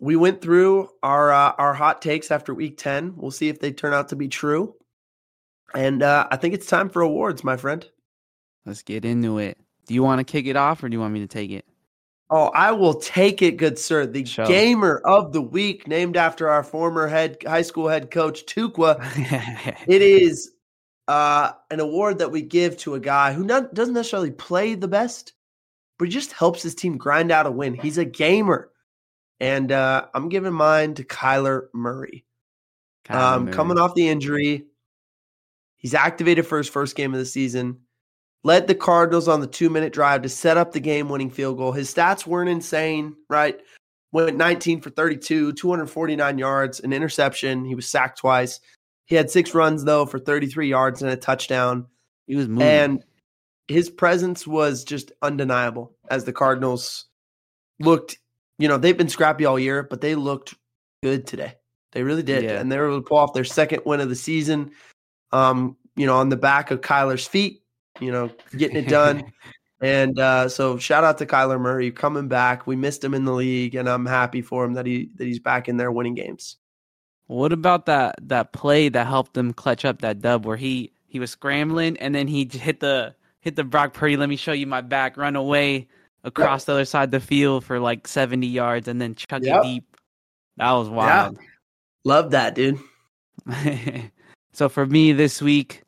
We 0.00 0.16
went 0.16 0.40
through 0.40 0.90
our 1.02 1.32
uh, 1.32 1.52
our 1.58 1.74
hot 1.74 2.00
takes 2.00 2.30
after 2.30 2.54
week 2.54 2.78
10. 2.78 3.14
We'll 3.16 3.32
see 3.32 3.48
if 3.48 3.58
they 3.58 3.72
turn 3.72 3.92
out 3.92 4.08
to 4.10 4.16
be 4.16 4.28
true. 4.28 4.76
And 5.74 6.04
uh, 6.04 6.28
I 6.30 6.36
think 6.36 6.54
it's 6.54 6.68
time 6.68 6.88
for 6.88 7.02
awards, 7.02 7.42
my 7.42 7.56
friend. 7.56 7.84
Let's 8.64 8.82
get 8.82 9.04
into 9.04 9.38
it. 9.38 9.58
Do 9.86 9.94
you 9.94 10.04
want 10.04 10.20
to 10.20 10.24
kick 10.24 10.46
it 10.46 10.56
off, 10.56 10.84
or 10.84 10.88
do 10.88 10.94
you 10.94 11.00
want 11.00 11.12
me 11.12 11.20
to 11.20 11.26
take 11.26 11.50
it? 11.50 11.66
Oh, 12.30 12.46
I 12.54 12.72
will 12.72 12.94
take 12.94 13.42
it, 13.42 13.58
good 13.58 13.78
sir. 13.78 14.06
The 14.06 14.24
Show. 14.24 14.46
gamer 14.46 15.00
of 15.04 15.32
the 15.32 15.42
week, 15.42 15.86
named 15.86 16.16
after 16.16 16.48
our 16.48 16.62
former 16.64 17.06
head 17.06 17.36
high 17.46 17.62
school 17.62 17.88
head 17.88 18.10
coach 18.10 18.46
Tukwa. 18.46 18.98
It 19.86 20.02
is 20.02 20.52
uh, 21.06 21.52
an 21.70 21.80
award 21.80 22.18
that 22.18 22.30
we 22.32 22.40
give 22.42 22.78
to 22.78 22.94
a 22.94 23.00
guy 23.00 23.32
who 23.34 23.44
not, 23.44 23.74
doesn't 23.74 23.94
necessarily 23.94 24.30
play 24.30 24.74
the 24.74 24.88
best, 24.88 25.34
but 25.98 26.06
he 26.08 26.10
just 26.14 26.32
helps 26.32 26.62
his 26.62 26.74
team 26.74 26.96
grind 26.96 27.30
out 27.30 27.46
a 27.46 27.50
win. 27.50 27.74
He's 27.74 27.98
a 27.98 28.04
gamer. 28.06 28.70
And 29.38 29.70
uh, 29.70 30.06
I'm 30.14 30.28
giving 30.30 30.52
mine 30.54 30.94
to 30.94 31.04
Kyler 31.04 31.66
Murray. 31.74 32.24
Kyler 33.04 33.16
Um, 33.36 33.44
Murray. 33.44 33.54
coming 33.54 33.78
off 33.78 33.94
the 33.94 34.08
injury, 34.08 34.64
he's 35.76 35.92
activated 35.94 36.46
for 36.46 36.56
his 36.56 36.68
first 36.70 36.96
game 36.96 37.12
of 37.12 37.18
the 37.18 37.26
season. 37.26 37.80
Led 38.44 38.66
the 38.66 38.74
Cardinals 38.74 39.26
on 39.26 39.40
the 39.40 39.46
two 39.46 39.70
minute 39.70 39.92
drive 39.92 40.22
to 40.22 40.28
set 40.28 40.56
up 40.56 40.72
the 40.72 40.80
game 40.80 41.08
winning 41.08 41.30
field 41.30 41.56
goal. 41.56 41.72
His 41.72 41.92
stats 41.92 42.26
weren't 42.26 42.50
insane, 42.50 43.16
right? 43.30 43.58
Went 44.12 44.36
19 44.36 44.82
for 44.82 44.90
32, 44.90 45.54
249 45.54 46.38
yards, 46.38 46.78
an 46.80 46.92
interception. 46.92 47.64
He 47.64 47.74
was 47.74 47.88
sacked 47.88 48.18
twice. 48.18 48.60
He 49.06 49.16
had 49.16 49.30
six 49.30 49.54
runs, 49.54 49.84
though, 49.84 50.06
for 50.06 50.18
33 50.18 50.68
yards 50.68 51.02
and 51.02 51.10
a 51.10 51.16
touchdown. 51.16 51.86
He 52.26 52.36
was 52.36 52.46
moving. 52.46 52.68
And 52.68 53.04
his 53.66 53.90
presence 53.90 54.46
was 54.46 54.84
just 54.84 55.10
undeniable 55.22 55.96
as 56.10 56.24
the 56.24 56.32
Cardinals 56.32 57.06
looked, 57.80 58.18
you 58.58 58.68
know, 58.68 58.76
they've 58.76 58.96
been 58.96 59.08
scrappy 59.08 59.46
all 59.46 59.58
year, 59.58 59.82
but 59.82 60.00
they 60.00 60.14
looked 60.14 60.54
good 61.02 61.26
today. 61.26 61.54
They 61.92 62.02
really 62.02 62.22
did. 62.22 62.44
Yeah. 62.44 62.60
And 62.60 62.70
they 62.70 62.78
were 62.78 62.88
able 62.88 63.00
to 63.00 63.06
pull 63.06 63.18
off 63.18 63.32
their 63.32 63.44
second 63.44 63.82
win 63.86 64.00
of 64.00 64.08
the 64.08 64.14
season, 64.14 64.72
um, 65.32 65.76
you 65.96 66.06
know, 66.06 66.16
on 66.16 66.28
the 66.28 66.36
back 66.36 66.70
of 66.70 66.80
Kyler's 66.80 67.26
feet, 67.26 67.62
you 68.00 68.12
know, 68.12 68.30
getting 68.56 68.76
it 68.76 68.88
done. 68.88 69.32
and 69.80 70.18
uh, 70.18 70.48
so 70.48 70.78
shout 70.78 71.04
out 71.04 71.18
to 71.18 71.26
Kyler 71.26 71.60
Murray 71.60 71.90
coming 71.90 72.28
back. 72.28 72.66
We 72.66 72.76
missed 72.76 73.02
him 73.02 73.14
in 73.14 73.24
the 73.24 73.32
league, 73.32 73.74
and 73.74 73.88
I'm 73.88 74.06
happy 74.06 74.42
for 74.42 74.64
him 74.64 74.74
that 74.74 74.86
he 74.86 75.10
that 75.16 75.24
he's 75.24 75.40
back 75.40 75.68
in 75.68 75.76
there 75.76 75.92
winning 75.92 76.14
games. 76.14 76.56
What 77.26 77.52
about 77.52 77.86
that 77.86 78.16
that 78.22 78.52
play 78.52 78.88
that 78.88 79.06
helped 79.06 79.34
them 79.34 79.52
clutch 79.52 79.84
up 79.84 80.02
that 80.02 80.20
dub 80.20 80.44
where 80.44 80.56
he 80.56 80.92
he 81.06 81.18
was 81.18 81.30
scrambling 81.30 81.96
and 81.98 82.14
then 82.14 82.26
he 82.26 82.48
hit 82.50 82.80
the 82.80 83.14
hit 83.40 83.56
the 83.56 83.64
Brock 83.64 83.94
Purdy, 83.94 84.16
let 84.16 84.28
me 84.28 84.36
show 84.36 84.52
you 84.52 84.66
my 84.66 84.80
back, 84.80 85.16
run 85.16 85.36
away 85.36 85.86
across 86.24 86.64
the 86.64 86.72
other 86.72 86.84
side 86.84 87.04
of 87.04 87.10
the 87.10 87.20
field 87.20 87.64
for 87.64 87.78
like 87.78 88.08
70 88.08 88.46
yards 88.46 88.88
and 88.88 89.00
then 89.00 89.14
chuck 89.14 89.42
Yep. 89.42 89.60
it 89.60 89.62
deep. 89.62 89.96
That 90.56 90.72
was 90.72 90.88
wild. 90.88 91.38
Love 92.04 92.30
that, 92.30 92.54
dude. 92.54 92.80
so 94.52 94.68
for 94.68 94.86
me 94.86 95.12
this 95.12 95.42
week 95.42 95.82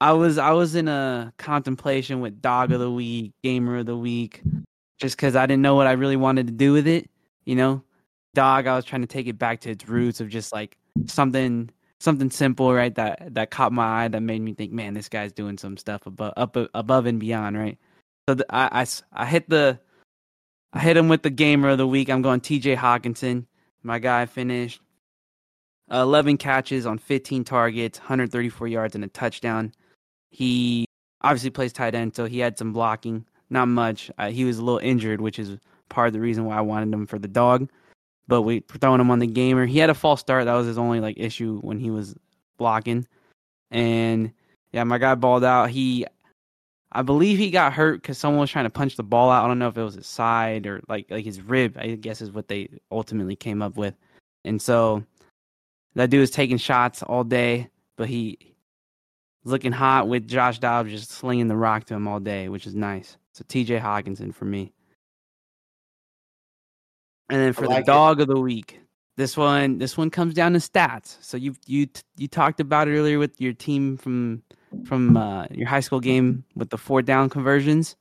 I 0.00 0.12
was 0.12 0.38
I 0.38 0.50
was 0.52 0.74
in 0.74 0.88
a 0.88 1.32
contemplation 1.38 2.20
with 2.20 2.42
dog 2.42 2.72
of 2.72 2.80
the 2.80 2.90
week, 2.90 3.32
gamer 3.42 3.78
of 3.78 3.86
the 3.86 3.96
week, 3.96 4.42
just 4.98 5.16
because 5.16 5.36
I 5.36 5.46
didn't 5.46 5.62
know 5.62 5.74
what 5.74 5.86
I 5.86 5.92
really 5.92 6.16
wanted 6.16 6.46
to 6.48 6.52
do 6.52 6.72
with 6.72 6.86
it. 6.86 7.10
You 7.44 7.56
know, 7.56 7.82
dog. 8.34 8.66
I 8.66 8.76
was 8.76 8.84
trying 8.84 9.02
to 9.02 9.06
take 9.06 9.26
it 9.26 9.38
back 9.38 9.60
to 9.60 9.70
its 9.70 9.88
roots 9.88 10.20
of 10.20 10.28
just 10.28 10.52
like 10.52 10.76
something 11.06 11.70
something 12.00 12.30
simple, 12.30 12.72
right? 12.74 12.94
That 12.94 13.34
that 13.34 13.50
caught 13.50 13.72
my 13.72 14.04
eye, 14.04 14.08
that 14.08 14.20
made 14.20 14.42
me 14.42 14.52
think, 14.52 14.72
man, 14.72 14.94
this 14.94 15.08
guy's 15.08 15.32
doing 15.32 15.56
some 15.56 15.76
stuff 15.78 16.06
above 16.06 16.34
up 16.36 16.56
above 16.74 17.06
and 17.06 17.18
beyond, 17.18 17.56
right? 17.56 17.78
So 18.28 18.34
the, 18.34 18.46
I, 18.54 18.82
I 18.82 18.86
I 19.12 19.26
hit 19.26 19.48
the 19.48 19.78
I 20.72 20.80
hit 20.80 20.96
him 20.96 21.08
with 21.08 21.22
the 21.22 21.30
gamer 21.30 21.70
of 21.70 21.78
the 21.78 21.86
week. 21.86 22.10
I'm 22.10 22.22
going 22.22 22.40
T.J. 22.40 22.76
Hockenson. 22.76 23.46
My 23.82 23.98
guy 23.98 24.26
finished 24.26 24.80
11 25.90 26.36
catches 26.36 26.84
on 26.86 26.98
15 26.98 27.44
targets, 27.44 27.98
134 27.98 28.68
yards, 28.68 28.94
and 28.94 29.04
a 29.04 29.08
touchdown. 29.08 29.72
He 30.30 30.86
obviously 31.22 31.50
plays 31.50 31.72
tight 31.72 31.94
end, 31.94 32.14
so 32.14 32.26
he 32.26 32.38
had 32.38 32.58
some 32.58 32.72
blocking, 32.72 33.24
not 33.50 33.66
much. 33.66 34.10
Uh, 34.18 34.30
he 34.30 34.44
was 34.44 34.58
a 34.58 34.64
little 34.64 34.80
injured, 34.80 35.20
which 35.20 35.38
is 35.38 35.58
part 35.88 36.08
of 36.08 36.12
the 36.12 36.20
reason 36.20 36.44
why 36.44 36.56
I 36.56 36.62
wanted 36.62 36.92
him 36.92 37.06
for 37.06 37.18
the 37.18 37.28
dog. 37.28 37.70
But 38.28 38.42
we 38.42 38.60
throwing 38.80 39.00
him 39.00 39.10
on 39.10 39.20
the 39.20 39.26
gamer. 39.26 39.66
He 39.66 39.78
had 39.78 39.90
a 39.90 39.94
false 39.94 40.20
start. 40.20 40.46
That 40.46 40.54
was 40.54 40.66
his 40.66 40.78
only 40.78 41.00
like 41.00 41.16
issue 41.18 41.60
when 41.60 41.78
he 41.78 41.90
was 41.90 42.14
blocking. 42.58 43.06
And 43.70 44.32
yeah, 44.72 44.84
my 44.84 44.98
guy 44.98 45.14
balled 45.14 45.44
out. 45.44 45.70
He, 45.70 46.06
I 46.90 47.02
believe 47.02 47.38
he 47.38 47.50
got 47.50 47.72
hurt 47.72 48.02
because 48.02 48.18
someone 48.18 48.40
was 48.40 48.50
trying 48.50 48.64
to 48.64 48.70
punch 48.70 48.96
the 48.96 49.04
ball 49.04 49.30
out. 49.30 49.44
I 49.44 49.48
don't 49.48 49.60
know 49.60 49.68
if 49.68 49.78
it 49.78 49.82
was 49.82 49.94
his 49.94 50.08
side 50.08 50.66
or 50.66 50.82
like 50.88 51.06
like 51.10 51.24
his 51.24 51.40
rib. 51.40 51.76
I 51.78 51.94
guess 51.94 52.20
is 52.20 52.32
what 52.32 52.48
they 52.48 52.68
ultimately 52.90 53.36
came 53.36 53.62
up 53.62 53.76
with. 53.76 53.94
And 54.44 54.60
so 54.60 55.04
that 55.94 56.10
dude 56.10 56.20
was 56.20 56.30
taking 56.30 56.58
shots 56.58 57.02
all 57.02 57.24
day, 57.24 57.68
but 57.96 58.08
he 58.08 58.55
looking 59.46 59.72
hot 59.72 60.08
with 60.08 60.26
Josh 60.26 60.58
Dobbs 60.58 60.90
just 60.90 61.10
slinging 61.10 61.48
the 61.48 61.56
rock 61.56 61.84
to 61.84 61.94
him 61.94 62.08
all 62.08 62.20
day, 62.20 62.48
which 62.48 62.66
is 62.66 62.74
nice. 62.74 63.16
So 63.32 63.44
TJ 63.44 63.80
Hockenson 63.80 64.34
for 64.34 64.44
me. 64.44 64.72
And 67.28 67.40
then 67.40 67.52
for 67.52 67.66
like 67.66 67.84
the 67.84 67.92
it. 67.92 67.94
dog 67.94 68.20
of 68.20 68.28
the 68.28 68.40
week, 68.40 68.80
this 69.16 69.36
one 69.36 69.78
this 69.78 69.96
one 69.96 70.10
comes 70.10 70.34
down 70.34 70.52
to 70.52 70.58
stats. 70.58 71.16
So 71.20 71.36
you 71.36 71.54
you 71.66 71.88
you 72.16 72.28
talked 72.28 72.60
about 72.60 72.88
it 72.88 72.96
earlier 72.96 73.18
with 73.18 73.40
your 73.40 73.52
team 73.52 73.96
from 73.96 74.42
from 74.84 75.16
uh, 75.16 75.46
your 75.50 75.66
high 75.66 75.80
school 75.80 76.00
game 76.00 76.44
with 76.54 76.70
the 76.70 76.78
four 76.78 77.02
down 77.02 77.28
conversions. 77.28 77.96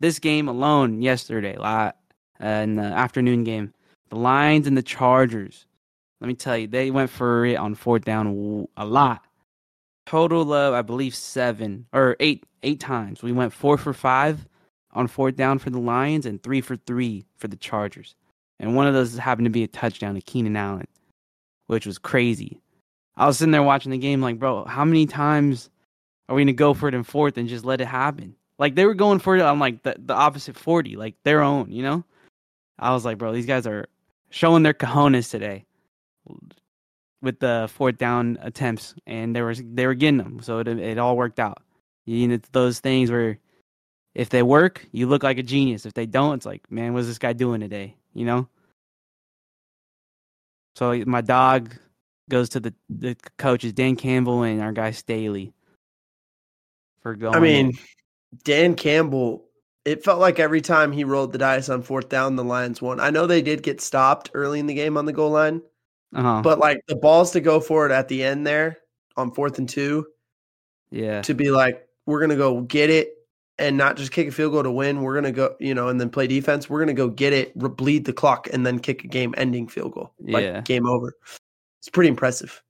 This 0.00 0.18
game 0.18 0.48
alone 0.48 1.00
yesterday, 1.00 1.56
uh, 1.58 1.92
in 2.40 2.76
the 2.76 2.82
afternoon 2.82 3.44
game, 3.44 3.72
the 4.10 4.16
Lions 4.16 4.66
and 4.66 4.76
the 4.76 4.82
Chargers. 4.82 5.66
Let 6.20 6.28
me 6.28 6.34
tell 6.34 6.56
you, 6.56 6.66
they 6.66 6.90
went 6.90 7.10
for 7.10 7.44
it 7.44 7.56
on 7.56 7.74
fourth 7.74 8.04
down 8.04 8.66
a 8.76 8.84
lot. 8.84 9.25
Total 10.06 10.52
of 10.52 10.74
I 10.74 10.82
believe 10.82 11.14
seven 11.14 11.86
or 11.92 12.16
eight 12.20 12.44
eight 12.62 12.80
times. 12.80 13.22
We 13.22 13.32
went 13.32 13.52
four 13.52 13.76
for 13.76 13.92
five 13.92 14.46
on 14.92 15.08
fourth 15.08 15.36
down 15.36 15.58
for 15.58 15.70
the 15.70 15.78
Lions 15.78 16.26
and 16.26 16.42
three 16.42 16.60
for 16.60 16.76
three 16.76 17.26
for 17.36 17.48
the 17.48 17.56
Chargers. 17.56 18.14
And 18.58 18.74
one 18.74 18.86
of 18.86 18.94
those 18.94 19.16
happened 19.16 19.46
to 19.46 19.50
be 19.50 19.64
a 19.64 19.68
touchdown 19.68 20.14
to 20.14 20.20
Keenan 20.20 20.56
Allen, 20.56 20.86
which 21.66 21.86
was 21.86 21.98
crazy. 21.98 22.60
I 23.16 23.26
was 23.26 23.38
sitting 23.38 23.52
there 23.52 23.62
watching 23.62 23.90
the 23.90 23.98
game, 23.98 24.20
like, 24.20 24.38
bro, 24.38 24.64
how 24.64 24.84
many 24.84 25.06
times 25.06 25.70
are 26.28 26.36
we 26.36 26.42
gonna 26.42 26.52
go 26.52 26.72
for 26.72 26.88
it 26.88 26.94
in 26.94 27.02
fourth 27.02 27.36
and 27.36 27.48
just 27.48 27.64
let 27.64 27.80
it 27.80 27.86
happen? 27.86 28.36
Like 28.58 28.74
they 28.74 28.86
were 28.86 28.94
going 28.94 29.18
for 29.18 29.36
it 29.36 29.42
on 29.42 29.58
like 29.58 29.82
the, 29.82 29.96
the 29.98 30.14
opposite 30.14 30.56
forty, 30.56 30.96
like 30.96 31.14
their 31.24 31.42
own, 31.42 31.70
you 31.70 31.82
know. 31.82 32.04
I 32.78 32.92
was 32.92 33.04
like, 33.04 33.18
bro, 33.18 33.32
these 33.32 33.46
guys 33.46 33.66
are 33.66 33.86
showing 34.30 34.62
their 34.62 34.74
cojones 34.74 35.30
today 35.30 35.64
with 37.26 37.40
the 37.40 37.68
fourth 37.74 37.98
down 37.98 38.38
attempts, 38.40 38.94
and 39.06 39.36
they 39.36 39.42
were 39.42 39.54
they 39.54 39.86
were 39.86 39.94
getting 39.94 40.16
them, 40.16 40.40
so 40.40 40.60
it 40.60 40.68
it 40.68 40.96
all 40.96 41.16
worked 41.16 41.40
out. 41.40 41.62
You 42.06 42.28
know, 42.28 42.38
those 42.52 42.78
things 42.78 43.10
where 43.10 43.38
if 44.14 44.30
they 44.30 44.42
work, 44.42 44.86
you 44.92 45.08
look 45.08 45.22
like 45.22 45.36
a 45.36 45.42
genius. 45.42 45.84
If 45.84 45.92
they 45.92 46.06
don't, 46.06 46.36
it's 46.36 46.46
like, 46.46 46.70
man, 46.70 46.94
what's 46.94 47.08
this 47.08 47.18
guy 47.18 47.34
doing 47.34 47.60
today? 47.60 47.96
You 48.14 48.24
know. 48.24 48.48
So 50.76 51.02
my 51.06 51.20
dog 51.20 51.74
goes 52.30 52.48
to 52.50 52.60
the 52.60 52.72
the 52.88 53.16
coaches, 53.38 53.72
Dan 53.72 53.96
Campbell 53.96 54.42
and 54.42 54.62
our 54.62 54.72
guy 54.72 54.92
Staley. 54.92 55.52
For 57.02 57.14
going, 57.16 57.34
I 57.34 57.40
mean, 57.40 57.72
Dan 58.44 58.74
Campbell. 58.74 59.42
It 59.84 60.02
felt 60.02 60.18
like 60.18 60.40
every 60.40 60.60
time 60.60 60.90
he 60.90 61.04
rolled 61.04 61.32
the 61.32 61.38
dice 61.38 61.68
on 61.68 61.82
fourth 61.82 62.08
down, 62.08 62.36
the 62.36 62.42
Lions 62.42 62.82
won. 62.82 62.98
I 62.98 63.10
know 63.10 63.26
they 63.26 63.42
did 63.42 63.62
get 63.62 63.80
stopped 63.80 64.30
early 64.34 64.58
in 64.58 64.66
the 64.66 64.74
game 64.74 64.96
on 64.96 65.06
the 65.06 65.12
goal 65.12 65.30
line, 65.30 65.62
uh-huh. 66.14 66.42
but 66.42 66.58
like 66.58 66.80
the 66.88 66.96
balls 66.96 67.32
to 67.32 67.40
go 67.40 67.60
for 67.60 67.86
it 67.86 67.92
at 67.92 68.08
the 68.08 68.22
end 68.22 68.46
there 68.46 68.78
on 69.16 69.32
fourth 69.32 69.58
and 69.58 69.68
two, 69.68 70.06
yeah, 70.90 71.22
to 71.22 71.34
be 71.34 71.50
like, 71.50 71.86
we're 72.06 72.20
gonna 72.20 72.36
go 72.36 72.60
get 72.62 72.90
it 72.90 73.12
and 73.58 73.76
not 73.76 73.96
just 73.96 74.12
kick 74.12 74.28
a 74.28 74.30
field 74.30 74.52
goal 74.52 74.62
to 74.62 74.70
win. 74.70 75.02
We're 75.02 75.14
gonna 75.14 75.32
go, 75.32 75.56
you 75.58 75.74
know, 75.74 75.88
and 75.88 76.00
then 76.00 76.10
play 76.10 76.26
defense. 76.26 76.68
We're 76.68 76.80
gonna 76.80 76.94
go 76.94 77.08
get 77.08 77.32
it, 77.32 77.52
re- 77.56 77.68
bleed 77.70 78.04
the 78.04 78.12
clock, 78.12 78.48
and 78.52 78.66
then 78.66 78.78
kick 78.78 79.04
a 79.04 79.08
game-ending 79.08 79.68
field 79.68 79.92
goal, 79.92 80.12
like 80.20 80.44
Yeah. 80.44 80.60
game 80.60 80.86
over. 80.86 81.14
It's 81.80 81.88
pretty 81.88 82.08
impressive. 82.08 82.62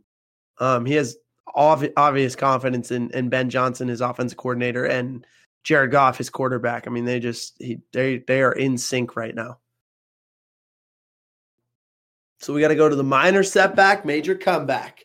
Um, 0.58 0.86
he 0.86 0.94
has 0.94 1.16
obvi- 1.56 1.92
obvious 1.96 2.36
confidence 2.36 2.90
in, 2.90 3.10
in 3.10 3.28
Ben 3.28 3.50
Johnson, 3.50 3.88
his 3.88 4.00
offensive 4.00 4.38
coordinator, 4.38 4.84
and 4.84 5.26
Jared 5.64 5.90
Goff, 5.90 6.18
his 6.18 6.30
quarterback. 6.30 6.86
I 6.86 6.90
mean, 6.90 7.04
they 7.04 7.18
just 7.18 7.56
he, 7.58 7.80
they 7.92 8.18
they 8.18 8.42
are 8.42 8.52
in 8.52 8.78
sync 8.78 9.16
right 9.16 9.34
now. 9.34 9.58
So 12.40 12.52
we 12.52 12.60
got 12.60 12.68
to 12.68 12.74
go 12.74 12.88
to 12.88 12.96
the 12.96 13.02
minor 13.04 13.42
setback, 13.42 14.04
major 14.04 14.34
comeback. 14.34 15.04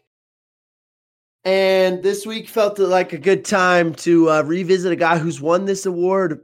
And 1.44 2.04
this 2.04 2.26
week 2.26 2.48
felt 2.48 2.78
like 2.78 3.14
a 3.14 3.18
good 3.18 3.44
time 3.46 3.96
to 3.96 4.30
uh, 4.30 4.42
revisit 4.44 4.92
a 4.92 4.96
guy 4.96 5.18
who's 5.18 5.42
won 5.42 5.66
this 5.66 5.86
award, 5.88 6.42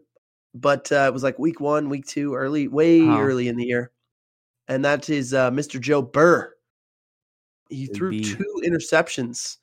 but 0.55 0.91
uh, 0.91 1.05
it 1.07 1.13
was 1.13 1.21
like 1.23 1.37
week 1.37 1.59
one, 1.59 1.89
week 1.89 2.07
two, 2.07 2.33
early, 2.33 2.67
way 2.67 3.01
Oh. 3.01 3.19
early 3.19 3.47
in 3.47 3.57
the 3.57 3.65
year. 3.65 3.91
And 4.67 4.83
that 4.85 5.09
is 5.09 5.33
uh, 5.33 5.51
Mr. 5.51 5.79
Joe 5.79 6.01
Burr. 6.01 6.51
He 7.69 7.85
Good 7.87 7.95
threw 7.95 8.09
B. 8.11 8.23
two 8.23 8.61
interceptions 8.65 9.57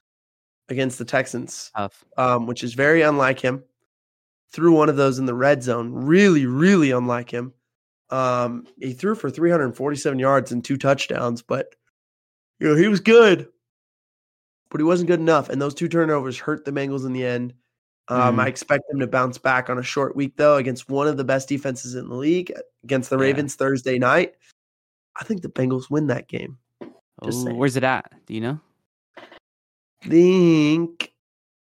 against 0.68 0.98
the 0.98 1.04
Texans, 1.04 1.70
um, 2.16 2.46
which 2.46 2.62
is 2.62 2.74
very 2.74 3.02
unlike 3.02 3.40
him. 3.40 3.64
Threw 4.52 4.72
one 4.72 4.88
of 4.88 4.96
those 4.96 5.18
in 5.18 5.26
the 5.26 5.34
red 5.34 5.62
zone, 5.64 5.90
really, 5.92 6.46
really 6.46 6.92
unlike 6.92 7.28
him. 7.30 7.52
Um, 8.14 8.66
he 8.80 8.92
threw 8.92 9.16
for 9.16 9.28
347 9.28 10.18
yards 10.20 10.52
and 10.52 10.64
two 10.64 10.76
touchdowns, 10.76 11.42
but 11.42 11.74
you 12.60 12.68
know 12.68 12.76
he 12.76 12.86
was 12.86 13.00
good, 13.00 13.48
but 14.70 14.78
he 14.80 14.84
wasn't 14.84 15.08
good 15.08 15.18
enough. 15.18 15.48
And 15.48 15.60
those 15.60 15.74
two 15.74 15.88
turnovers 15.88 16.38
hurt 16.38 16.64
the 16.64 16.70
Bengals 16.70 17.04
in 17.04 17.12
the 17.12 17.26
end. 17.26 17.54
Um, 18.06 18.36
Mhm. 18.36 18.40
I 18.40 18.46
expect 18.46 18.84
them 18.88 19.00
to 19.00 19.08
bounce 19.08 19.38
back 19.38 19.68
on 19.68 19.78
a 19.78 19.82
short 19.82 20.14
week 20.14 20.36
though 20.36 20.56
against 20.56 20.88
one 20.88 21.08
of 21.08 21.16
the 21.16 21.24
best 21.24 21.48
defenses 21.48 21.96
in 21.96 22.08
the 22.08 22.14
league 22.14 22.52
against 22.84 23.10
the 23.10 23.16
Yeah. 23.16 23.22
Ravens 23.22 23.56
Thursday 23.56 23.98
night. 23.98 24.36
I 25.20 25.24
think 25.24 25.42
the 25.42 25.48
Bengals 25.48 25.90
win 25.90 26.06
that 26.08 26.28
game. 26.28 26.58
Ooh, 27.26 27.54
where's 27.54 27.76
it 27.76 27.84
at? 27.84 28.12
Do 28.26 28.34
you 28.34 28.40
know? 28.40 28.60
think 30.02 31.14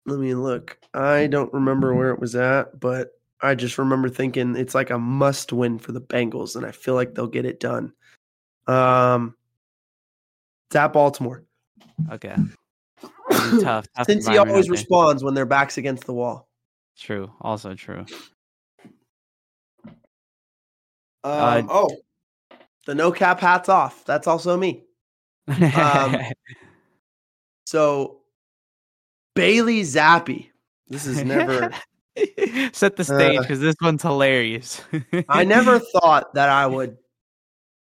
let 0.06 0.18
me 0.18 0.34
look. 0.34 0.78
I 0.94 1.26
don't 1.26 1.52
remember 1.52 1.94
where 1.94 2.10
it 2.10 2.20
was 2.20 2.36
at, 2.36 2.78
but 2.78 3.17
I 3.40 3.54
just 3.54 3.78
remember 3.78 4.08
thinking 4.08 4.56
it's 4.56 4.74
like 4.74 4.90
a 4.90 4.98
must 4.98 5.52
win 5.52 5.78
for 5.78 5.92
the 5.92 6.00
Bengals, 6.00 6.56
and 6.56 6.66
I 6.66 6.72
feel 6.72 6.94
like 6.94 7.14
they'll 7.14 7.26
get 7.26 7.44
it 7.44 7.60
done. 7.60 7.92
Um 8.66 9.34
it's 10.68 10.76
at 10.76 10.92
Baltimore. 10.92 11.44
Okay. 12.12 12.36
Tough. 13.30 13.86
tough 13.94 14.06
Since 14.06 14.26
he 14.26 14.36
always 14.36 14.68
responds 14.68 15.24
when 15.24 15.34
their 15.34 15.46
backs 15.46 15.78
against 15.78 16.04
the 16.04 16.12
wall. 16.12 16.48
True. 16.98 17.30
Also 17.40 17.74
true. 17.74 18.04
Um, 21.24 21.68
oh, 21.70 21.90
the 22.86 22.94
no 22.94 23.10
cap 23.12 23.40
hats 23.40 23.68
off. 23.68 24.04
That's 24.04 24.26
also 24.26 24.56
me. 24.56 24.84
Um, 25.48 26.16
So 27.68 28.20
Bailey 29.34 29.82
Zappe. 29.82 30.48
This 30.88 31.04
is 31.04 31.22
never 31.22 31.70
set 32.72 32.96
the 32.96 33.04
stage 33.04 33.38
Uh, 33.38 33.42
because 33.42 33.60
this 33.60 33.76
one's 33.80 34.02
hilarious. 34.02 34.82
I 35.28 35.44
never 35.44 35.78
thought 35.78 36.34
that 36.34 36.48
I 36.48 36.66
would 36.66 36.96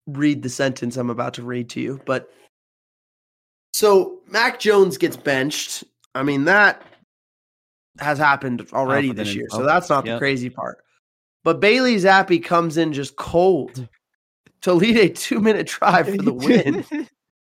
read 0.06 0.42
the 0.42 0.48
sentence 0.48 0.96
I'm 0.96 1.10
about 1.10 1.34
to 1.34 1.42
read 1.42 1.68
to 1.70 1.80
you, 1.80 2.00
but 2.06 2.30
so 3.72 4.20
Mac 4.28 4.58
Jones 4.58 4.96
gets 4.96 5.16
benched. 5.16 5.84
I 6.14 6.22
mean, 6.22 6.44
that 6.44 6.82
has 7.98 8.18
happened 8.18 8.66
already 8.72 9.12
this 9.12 9.34
year, 9.34 9.46
so 9.50 9.64
that's 9.64 9.88
not 9.90 10.04
the 10.04 10.18
crazy 10.18 10.50
part. 10.50 10.78
But 11.44 11.60
Bailey 11.60 11.96
Zappe 11.96 12.42
comes 12.42 12.76
in 12.76 12.92
just 12.92 13.16
cold 13.16 13.88
to 14.62 14.72
lead 14.72 14.96
a 14.96 15.08
two 15.08 15.40
minute 15.40 15.66
drive 15.66 16.08
for 16.16 16.22
the 16.22 16.32
win, 16.32 16.84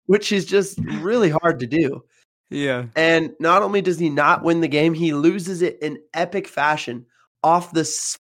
which 0.06 0.32
is 0.32 0.44
just 0.44 0.78
really 0.78 1.30
hard 1.30 1.60
to 1.60 1.66
do. 1.66 2.02
Yeah. 2.52 2.86
And 2.96 3.32
not 3.40 3.62
only 3.62 3.80
does 3.82 3.98
he 3.98 4.08
not 4.08 4.42
win 4.42 4.60
the 4.60 4.68
game, 4.68 4.94
he 4.94 5.12
loses 5.12 5.62
it 5.62 5.78
in 5.80 5.98
epic 6.14 6.46
fashion 6.46 7.06
off 7.42 7.72
the 7.72 7.84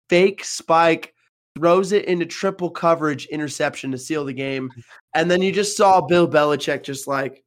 fake 0.09 0.43
spike, 0.43 1.13
throws 1.57 1.91
it 1.91 2.05
into 2.05 2.25
triple 2.25 2.69
coverage 2.69 3.25
interception 3.27 3.91
to 3.91 3.97
seal 3.97 4.25
the 4.25 4.33
game. 4.33 4.71
And 5.13 5.29
then 5.29 5.41
you 5.41 5.51
just 5.51 5.77
saw 5.77 6.01
Bill 6.01 6.27
Belichick 6.27 6.83
just 6.83 7.07
like 7.07 7.43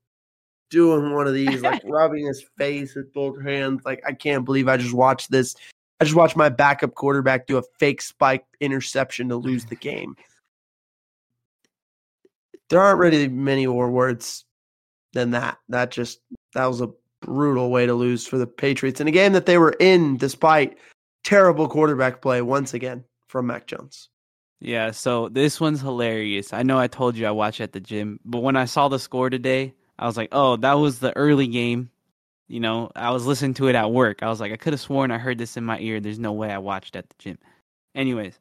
doing 0.70 1.12
one 1.12 1.26
of 1.26 1.34
these, 1.34 1.62
like 1.62 1.82
rubbing 1.86 2.26
his 2.26 2.44
face 2.56 2.94
with 2.94 3.12
both 3.12 3.42
hands. 3.42 3.82
Like, 3.84 4.02
I 4.06 4.12
can't 4.12 4.44
believe 4.44 4.68
I 4.68 4.76
just 4.76 4.94
watched 4.94 5.30
this. 5.30 5.54
I 6.00 6.04
just 6.04 6.16
watched 6.16 6.36
my 6.36 6.48
backup 6.48 6.94
quarterback 6.94 7.46
do 7.46 7.58
a 7.58 7.62
fake 7.78 8.00
spike 8.00 8.44
interception 8.60 9.28
to 9.30 9.36
lose 9.36 9.64
the 9.64 9.76
game. 9.76 10.14
There 12.70 12.80
aren't 12.80 13.00
really 13.00 13.28
many 13.28 13.66
more 13.66 13.90
words 13.90 14.44
than 15.12 15.30
that. 15.32 15.59
That 15.68 15.90
just 15.90 16.20
that 16.54 16.66
was 16.66 16.80
a 16.80 16.90
brutal 17.20 17.70
way 17.70 17.86
to 17.86 17.94
lose 17.94 18.26
for 18.26 18.38
the 18.38 18.46
Patriots 18.46 19.00
in 19.00 19.09
a 19.09 19.12
game 19.12 19.32
that 19.32 19.46
they 19.46 19.59
were 19.59 19.74
in 19.80 20.16
despite 20.16 20.78
terrible 21.24 21.68
quarterback 21.68 22.22
play 22.22 22.42
once 22.42 22.74
again 22.74 23.04
from 23.26 23.46
Mac 23.46 23.66
Jones. 23.66 24.09
Yeah, 24.61 24.90
so 24.90 25.28
this 25.28 25.61
one's 25.61 25.80
hilarious. 25.80 26.52
I 26.52 26.62
know 26.62 26.78
I 26.78 26.88
told 26.88 27.16
you 27.16 27.26
I 27.26 27.30
watch 27.30 27.61
at 27.61 27.72
the 27.72 27.80
gym, 27.80 28.18
but 28.24 28.42
when 28.42 28.56
I 28.56 28.64
saw 28.64 28.88
the 28.88 28.98
score 28.98 29.30
today, 29.30 29.74
I 29.98 30.06
was 30.06 30.16
like, 30.16 30.30
"Oh, 30.32 30.56
that 30.56 30.74
was 30.74 30.98
the 30.98 31.16
early 31.16 31.46
game." 31.46 31.90
You 32.48 32.61
know, 32.61 32.90
I 32.96 33.11
was 33.11 33.26
listening 33.26 33.54
to 33.54 33.68
it 33.68 33.76
at 33.76 33.92
work. 33.92 34.22
I 34.22 34.28
was 34.28 34.40
like, 34.40 34.52
I 34.52 34.56
could 34.56 34.72
have 34.72 34.80
sworn 34.80 35.11
I 35.11 35.18
heard 35.18 35.38
this 35.38 35.56
in 35.59 35.64
my 35.64 35.78
ear. 35.80 36.00
There's 36.00 36.18
no 36.18 36.32
way 36.32 36.50
I 36.50 36.59
watched 36.59 36.96
at 36.96 37.09
the 37.09 37.14
gym. 37.18 37.38
Anyways, 37.94 38.38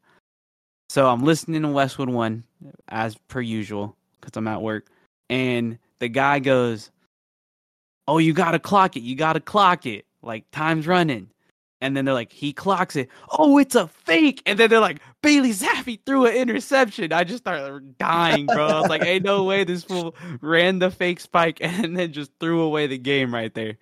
so 0.90 1.08
I'm 1.10 1.24
listening 1.24 1.62
to 1.64 1.68
Westwood 1.68 2.10
One 2.10 2.44
as 2.88 3.18
per 3.28 3.42
usual 3.42 3.96
because 4.20 4.36
I'm 4.38 4.48
at 4.48 4.62
work, 4.62 4.88
and 5.30 5.78
the 6.00 6.10
guy 6.10 6.40
goes, 6.40 6.92
"Oh, 8.08 8.18
you 8.18 8.34
gotta 8.34 8.60
clock 8.60 8.96
it. 8.96 9.02
You 9.02 9.16
gotta 9.16 9.40
clock 9.40 9.86
it. 9.86 10.06
Like 10.22 10.46
time's 10.52 10.88
running." 10.88 11.30
And 11.80 11.96
then 11.96 12.06
they're 12.06 12.14
like, 12.14 12.32
he 12.32 12.54
clocks 12.54 12.96
it. 12.96 13.08
Oh, 13.38 13.58
it's 13.60 13.76
a 13.76 13.88
fake. 13.88 14.42
And 14.46 14.58
then 14.58 14.70
they're 14.70 14.80
like, 14.80 15.00
Bailey 15.22 15.52
Zappe 15.52 16.00
threw 16.06 16.26
an 16.26 16.34
interception. 16.34 17.14
I 17.14 17.24
just 17.24 17.44
started 17.44 17.98
dying, 18.00 18.48
bro. 18.48 18.66
I 18.66 18.80
was 18.80 18.90
like, 18.90 19.06
ain't 19.06 19.24
no 19.24 19.44
way 19.44 19.64
this 19.64 19.84
fool 19.84 20.16
ran 20.42 20.80
the 20.80 20.90
fake 20.90 21.20
spike 21.20 21.60
and 21.62 21.96
then 21.96 22.14
just 22.14 22.32
threw 22.40 22.62
away 22.62 22.88
the 22.88 22.98
game 22.98 23.34
right 23.34 23.54
there. 23.54 23.78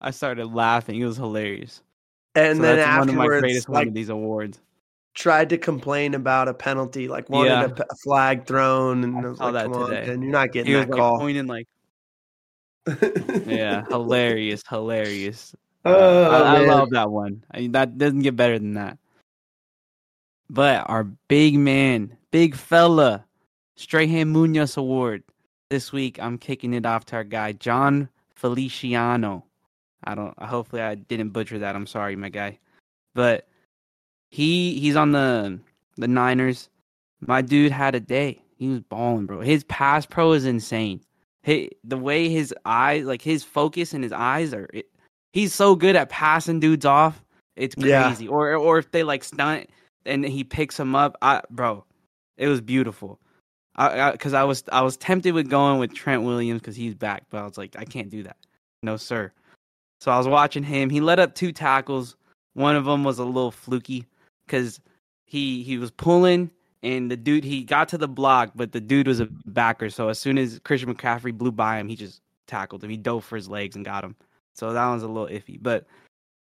I 0.00 0.12
started 0.12 0.46
laughing. 0.46 1.00
It 1.00 1.06
was 1.06 1.16
hilarious. 1.16 1.82
And 2.36 2.58
so 2.58 2.62
then 2.62 2.76
that's 2.76 2.98
one 3.00 3.08
of 3.08 3.14
my 3.16 3.24
afterwards, 3.24 3.40
greatest 3.40 3.68
one 3.68 3.88
of 3.88 3.94
these 3.94 4.08
awards. 4.08 4.60
Tried 5.14 5.48
to 5.50 5.58
complain 5.58 6.14
about 6.14 6.48
a 6.48 6.54
penalty, 6.54 7.08
like 7.08 7.28
wanted 7.28 7.48
Yeah. 7.50 7.68
a, 7.78 7.96
flag 8.04 8.46
thrown, 8.46 9.02
and 9.04 9.16
I 9.26 9.28
was 9.28 9.40
like, 9.40 9.52
that 9.54 9.64
"Come 9.64 9.72
on, 9.74 9.90
today. 9.90 10.06
man, 10.06 10.22
you're 10.22 10.30
not 10.30 10.52
getting 10.52 10.70
He 10.70 10.76
was 10.76 10.86
that 10.86 10.92
like 10.92 10.98
call." 11.00 11.18
pointing 11.18 11.46
like, 11.46 11.66
yeah, 13.46 13.84
hilarious, 13.90 14.62
hilarious. 14.68 15.54
Uh, 15.84 15.88
Oh, 15.90 16.30
I, 16.44 16.56
I 16.56 16.66
love 16.66 16.90
that 16.90 17.10
one. 17.10 17.44
I 17.50 17.60
mean, 17.60 17.72
that 17.72 17.98
doesn't 17.98 18.20
get 18.22 18.36
better 18.36 18.58
than 18.58 18.74
that. 18.74 18.98
But 20.48 20.88
our 20.88 21.04
big 21.04 21.56
man, 21.58 22.16
big 22.30 22.54
fella, 22.54 23.24
Strahan 23.76 24.28
Munoz 24.28 24.76
Award. 24.76 25.22
This 25.70 25.92
week, 25.92 26.18
I'm 26.20 26.36
kicking 26.38 26.74
it 26.74 26.84
off 26.84 27.04
to 27.06 27.16
our 27.16 27.24
guy, 27.24 27.52
Jon 27.52 28.08
Feliciano. 28.34 29.44
I 30.04 30.14
don't. 30.14 30.36
Hopefully, 30.42 30.82
I 30.82 30.96
didn't 30.96 31.30
butcher 31.30 31.58
that. 31.60 31.76
I'm 31.76 31.86
sorry, 31.86 32.16
my 32.16 32.28
guy. 32.28 32.58
But 33.14 33.46
he 34.30 34.78
he's 34.78 34.96
on 34.96 35.12
the 35.12 35.58
the 35.96 36.08
Niners. 36.08 36.68
My 37.20 37.42
dude 37.42 37.72
had 37.72 37.94
a 37.94 38.00
day. 38.00 38.40
He 38.56 38.68
was 38.68 38.80
balling, 38.80 39.26
bro. 39.26 39.40
His 39.40 39.64
pass 39.64 40.06
pro 40.06 40.32
is 40.32 40.46
insane. 40.46 41.00
Hey, 41.42 41.70
the 41.84 41.96
way 41.96 42.28
his 42.28 42.54
eyes, 42.64 43.04
like 43.04 43.22
his 43.22 43.42
focus 43.42 43.92
and 43.92 44.04
his 44.04 44.12
eyes 44.12 44.52
are, 44.52 44.68
it, 44.72 44.86
he's 45.32 45.54
so 45.54 45.74
good 45.74 45.96
at 45.96 46.10
passing 46.10 46.60
dudes 46.60 46.84
off. 46.84 47.22
It's 47.56 47.74
Yeah. 47.76 48.08
crazy. 48.08 48.28
Or 48.28 48.54
or 48.54 48.78
if 48.78 48.90
they 48.90 49.02
like 49.02 49.24
stunt 49.24 49.68
and 50.06 50.24
he 50.24 50.44
picks 50.44 50.78
him 50.78 50.94
up, 50.94 51.16
I 51.22 51.42
bro, 51.50 51.84
it 52.36 52.48
was 52.48 52.60
beautiful. 52.60 53.18
I 53.76 54.12
because 54.12 54.34
I, 54.34 54.44
was 54.44 54.64
I 54.72 54.82
was 54.82 54.96
tempted 54.96 55.32
with 55.32 55.48
going 55.48 55.78
with 55.78 55.94
Trent 55.94 56.22
Williams 56.22 56.60
because 56.60 56.76
he's 56.76 56.94
back, 56.94 57.24
but 57.30 57.38
I 57.38 57.44
was 57.44 57.58
like 57.58 57.76
I 57.78 57.84
can't 57.84 58.10
do 58.10 58.22
that. 58.24 58.36
No 58.82 58.96
sir. 58.96 59.32
So 60.00 60.10
I 60.10 60.18
was 60.18 60.28
watching 60.28 60.62
him. 60.62 60.90
He 60.90 61.00
let 61.00 61.18
up 61.18 61.34
two 61.34 61.52
tackles. 61.52 62.16
One 62.54 62.76
of 62.76 62.84
them 62.84 63.04
was 63.04 63.18
a 63.18 63.24
little 63.24 63.50
fluky 63.50 64.06
because 64.50 64.80
he 65.24 65.62
he 65.62 65.78
was 65.78 65.90
pulling 65.90 66.50
and 66.82 67.10
the 67.10 67.16
dude 67.16 67.44
he 67.44 67.62
got 67.62 67.88
to 67.90 67.98
the 67.98 68.08
block, 68.08 68.52
but 68.54 68.72
the 68.72 68.80
dude 68.80 69.06
was 69.06 69.20
a 69.20 69.28
backer. 69.46 69.90
So 69.90 70.08
as 70.08 70.18
soon 70.18 70.38
as 70.38 70.58
Christian 70.64 70.92
McCaffrey 70.92 71.36
blew 71.36 71.52
by 71.52 71.78
him, 71.78 71.88
he 71.88 71.96
just 71.96 72.20
tackled 72.46 72.82
him. 72.82 72.90
He 72.90 72.96
dove 72.96 73.24
for 73.24 73.36
his 73.36 73.48
legs 73.48 73.76
and 73.76 73.84
got 73.84 74.02
him. 74.02 74.16
So 74.54 74.72
that 74.72 74.86
one's 74.88 75.02
a 75.02 75.08
little 75.08 75.28
iffy, 75.28 75.58
but 75.60 75.86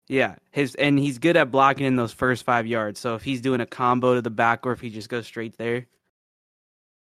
yeah, 0.07 0.35
his 0.51 0.75
and 0.75 0.97
he's 0.99 1.17
good 1.17 1.35
at 1.35 1.51
blocking 1.51 1.85
in 1.85 1.95
those 1.95 2.13
first 2.13 2.45
five 2.45 2.67
yards. 2.67 2.99
So 2.99 3.15
if 3.15 3.23
he's 3.23 3.41
doing 3.41 3.61
a 3.61 3.65
combo 3.65 4.15
to 4.15 4.21
the 4.21 4.29
back 4.29 4.65
or 4.65 4.71
if 4.71 4.79
he 4.79 4.89
just 4.89 5.09
goes 5.09 5.25
straight 5.25 5.57
there, 5.57 5.87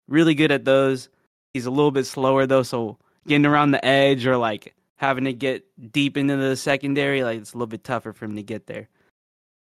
really 0.08 0.36
good 0.36 0.52
at 0.52 0.66
those. 0.66 1.10
He's 1.54 1.66
a 1.66 1.72
little 1.72 1.92
bit 1.92 2.06
slower 2.06 2.46
though, 2.46 2.64
so 2.64 2.98
getting 3.28 3.46
around 3.46 3.72
the 3.72 3.84
edge 3.86 4.26
or 4.26 4.38
like 4.38 4.76
having 4.96 5.26
to 5.26 5.34
get 5.34 5.66
deep 5.92 6.18
into 6.18 6.38
the 6.38 6.56
secondary, 6.56 7.24
like 7.24 7.40
it's 7.40 7.54
a 7.54 7.58
little 7.58 7.68
bit 7.68 7.84
tougher 7.84 8.14
for 8.14 8.26
him 8.26 8.36
to 8.36 8.44
get 8.44 8.68
there. 8.68 8.88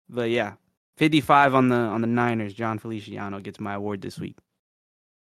But 0.09 0.29
yeah, 0.29 0.53
55 0.97 1.55
on 1.55 1.69
the 1.69 1.75
on 1.75 2.01
the 2.01 2.07
Niners. 2.07 2.53
Jon 2.53 2.79
Feliciano 2.79 3.39
gets 3.39 3.59
my 3.59 3.75
award 3.75 4.01
this 4.01 4.19
week. 4.19 4.37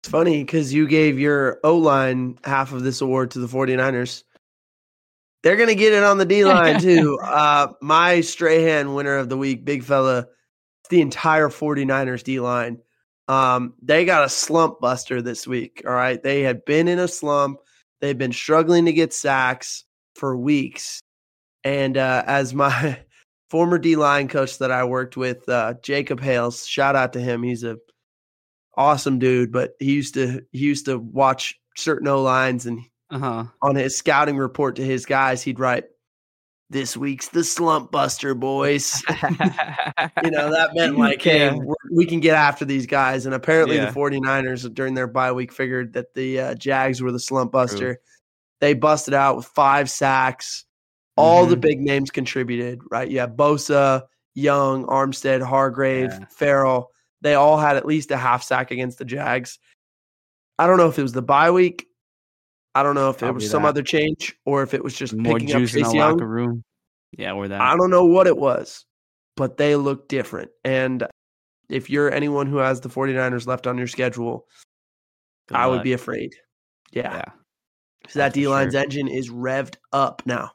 It's 0.02 0.10
funny 0.10 0.44
because 0.44 0.74
you 0.74 0.88
gave 0.88 1.20
your 1.20 1.60
O 1.64 1.78
line 1.78 2.38
half 2.44 2.74
of 2.74 2.84
this 2.84 3.02
award 3.02 3.32
to 3.32 3.40
the 3.40 3.48
49ers. 3.48 4.24
They're 5.44 5.58
going 5.58 5.70
to 5.70 5.76
get 5.76 5.94
it 5.94 6.04
on 6.04 6.18
the 6.18 6.26
D 6.26 6.46
line 6.46 6.80
too. 6.82 7.20
uh, 7.20 7.68
my 7.82 8.22
Strahan 8.22 8.94
winner 8.94 9.18
of 9.18 9.30
the 9.30 9.38
week, 9.38 9.66
big 9.66 9.84
fella, 9.84 10.20
it's 10.20 10.90
the 10.90 11.02
entire 11.02 11.50
49ers 11.50 12.24
D 12.24 12.40
line. 12.40 12.80
Um, 13.28 13.74
they 13.82 14.06
got 14.06 14.24
a 14.24 14.30
slump 14.30 14.80
buster 14.80 15.22
this 15.22 15.48
week. 15.48 15.82
All 15.86 15.94
right. 15.94 16.22
They 16.22 16.42
had 16.42 16.64
been 16.66 16.88
in 16.88 17.00
a 17.00 17.08
slump, 17.08 17.60
they've 18.00 18.18
been 18.18 18.32
struggling 18.32 18.86
to 18.86 18.94
get 18.94 19.14
sacks 19.14 19.86
for 20.16 20.38
weeks. 20.38 21.02
And 21.64 21.98
uh, 21.98 22.24
as 22.28 22.54
my 22.54 23.00
former 23.56 23.78
D 23.80 23.95
line 23.95 24.28
coach 24.28 24.58
that 24.58 24.70
I 24.70 24.84
worked 24.84 25.16
with, 25.16 25.47
uh, 25.47 25.76
Jacob 25.82 26.20
Hales, 26.20 26.68
shout 26.68 26.93
out 26.97 27.14
to 27.14 27.22
him. 27.22 27.41
He's 27.41 27.64
a 27.64 27.78
awesome 28.76 29.18
dude, 29.18 29.49
but 29.53 29.76
he 29.80 29.93
used 29.93 30.16
to 30.16 30.41
he 30.51 30.60
used 30.60 30.88
to 30.88 30.97
watch 30.99 31.58
certain 31.78 32.06
O 32.10 32.22
lines 32.22 32.66
and 32.66 32.82
Uh 33.12 33.20
huh. 33.20 33.43
on 33.62 33.78
his 33.78 33.97
scouting 33.97 34.36
report 34.36 34.76
to 34.76 34.84
his 34.84 35.06
guys, 35.06 35.41
he'd 35.41 35.58
write, 35.58 35.86
"This 36.70 36.97
week's 36.97 37.30
the 37.30 37.45
slump 37.45 37.93
buster, 37.93 38.36
boys." 38.36 39.01
you 40.22 40.32
know 40.32 40.51
that 40.51 40.72
meant 40.74 40.97
like, 40.97 41.22
hey, 41.22 41.45
Yeah. 41.45 41.53
we're, 41.56 41.76
we 41.93 42.06
can 42.06 42.20
get 42.20 42.36
after 42.36 42.66
these 42.66 42.86
guys. 42.86 43.26
And 43.26 43.34
apparently, 43.34 43.78
Yeah. 43.78 43.86
the 43.86 43.93
49ers 43.93 44.74
during 44.74 44.95
their 44.95 45.08
bye 45.08 45.32
week 45.32 45.53
figured 45.53 45.93
that 45.93 46.14
the 46.14 46.39
uh, 46.41 46.56
Jags 46.56 47.01
were 47.01 47.14
the 47.14 47.22
slump 47.22 47.53
buster. 47.53 48.01
They 48.60 48.74
busted 48.74 49.14
out 49.14 49.38
with 49.38 49.45
five 49.45 49.89
sacks. 49.89 50.64
All 51.18 51.45
the 51.45 51.55
Mhm. 51.55 51.61
big 51.61 51.80
names 51.82 52.11
contributed, 52.11 52.80
right? 52.91 53.09
Yeah, 53.09 53.28
Bosa, 53.28 54.03
Young, 54.34 54.86
Armstead, 54.86 55.41
Hargrave, 55.41 56.11
Yeah. 56.11 56.26
Ferrell. 56.30 56.91
They 57.22 57.36
all 57.36 57.57
had 57.57 57.78
at 57.78 57.86
least 57.86 58.11
a 58.11 58.18
half 58.18 58.43
sack 58.43 58.72
against 58.72 58.97
the 58.97 59.05
Jags. 59.05 59.57
I 60.59 60.68
don't 60.68 60.78
know 60.78 60.88
if 60.89 60.99
it 60.99 61.03
was 61.03 61.13
the 61.13 61.22
bye 61.22 61.51
week. 61.51 61.88
I 62.76 62.84
don't 62.84 62.95
know 62.95 63.09
if 63.09 63.16
it 63.18 63.20
Probably 63.20 63.36
was 63.36 63.49
some 63.49 63.63
that. 63.63 63.70
other 63.70 63.84
change 63.84 64.36
or 64.45 64.61
if 64.61 64.74
it 64.74 64.84
was 64.84 64.93
just 64.95 65.16
More 65.16 65.34
picking 65.34 65.53
up 65.53 65.59
juice 65.59 65.74
in 65.74 65.84
Chase 65.84 65.91
the 65.91 65.97
Young. 65.97 66.11
locker 66.11 66.28
room. 66.28 66.63
Yeah, 67.18 67.32
or 67.32 67.47
that. 67.47 67.61
I 67.61 67.78
don't 67.78 67.89
know 67.89 68.03
what 68.05 68.28
it 68.28 68.36
was, 68.38 68.86
but 69.38 69.55
they 69.55 69.78
look 69.78 70.09
different. 70.09 70.51
And 70.66 71.07
if 71.70 71.89
you're 71.89 72.11
anyone 72.11 72.47
who 72.47 72.57
has 72.57 72.82
the 72.82 72.89
49ers 72.89 73.47
left 73.47 73.66
on 73.68 73.78
your 73.78 73.88
schedule, 73.88 74.45
Good 75.47 75.57
I 75.57 75.68
would 75.68 75.84
be 75.84 75.93
afraid. 75.93 76.36
Yeah. 76.91 77.13
Yeah. 77.16 77.32
'Cause 78.03 78.13
that 78.16 78.34
D 78.34 78.47
line's 78.47 78.74
sure. 78.74 78.82
engine 78.84 79.07
is 79.07 79.30
revved 79.30 79.78
up 79.93 80.22
now. 80.26 80.51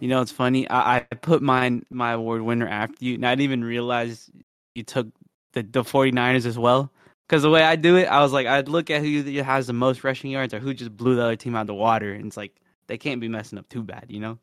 You 0.00 0.08
know, 0.08 0.20
it's 0.20 0.32
funny. 0.32 0.68
I, 0.68 0.96
I 0.96 1.00
put 1.00 1.42
mine 1.42 1.84
my 1.90 2.12
award 2.12 2.42
winner 2.42 2.68
after 2.68 3.04
you, 3.04 3.14
and 3.14 3.26
I 3.26 3.32
didn't 3.32 3.44
even 3.44 3.64
realize 3.64 4.30
you 4.74 4.82
took 4.82 5.08
the, 5.52 5.62
the 5.62 5.82
49ers 5.82 6.46
as 6.46 6.58
well. 6.58 6.92
Because 7.28 7.42
the 7.42 7.50
way 7.50 7.62
I 7.62 7.76
do 7.76 7.96
it, 7.96 8.06
I 8.06 8.22
was 8.22 8.32
like, 8.32 8.46
I'd 8.46 8.68
look 8.68 8.88
at 8.90 9.02
who 9.02 9.22
has 9.42 9.66
the 9.66 9.72
most 9.74 10.02
rushing 10.02 10.30
yards 10.30 10.54
or 10.54 10.60
who 10.60 10.72
just 10.72 10.96
blew 10.96 11.14
the 11.14 11.22
other 11.22 11.36
team 11.36 11.54
out 11.54 11.62
of 11.62 11.66
the 11.66 11.74
water. 11.74 12.12
And 12.12 12.26
it's 12.26 12.38
like, 12.38 12.54
they 12.86 12.96
can't 12.96 13.20
be 13.20 13.28
messing 13.28 13.58
up 13.58 13.68
too 13.68 13.82
bad, 13.82 14.06
you 14.08 14.18
know? 14.18 14.38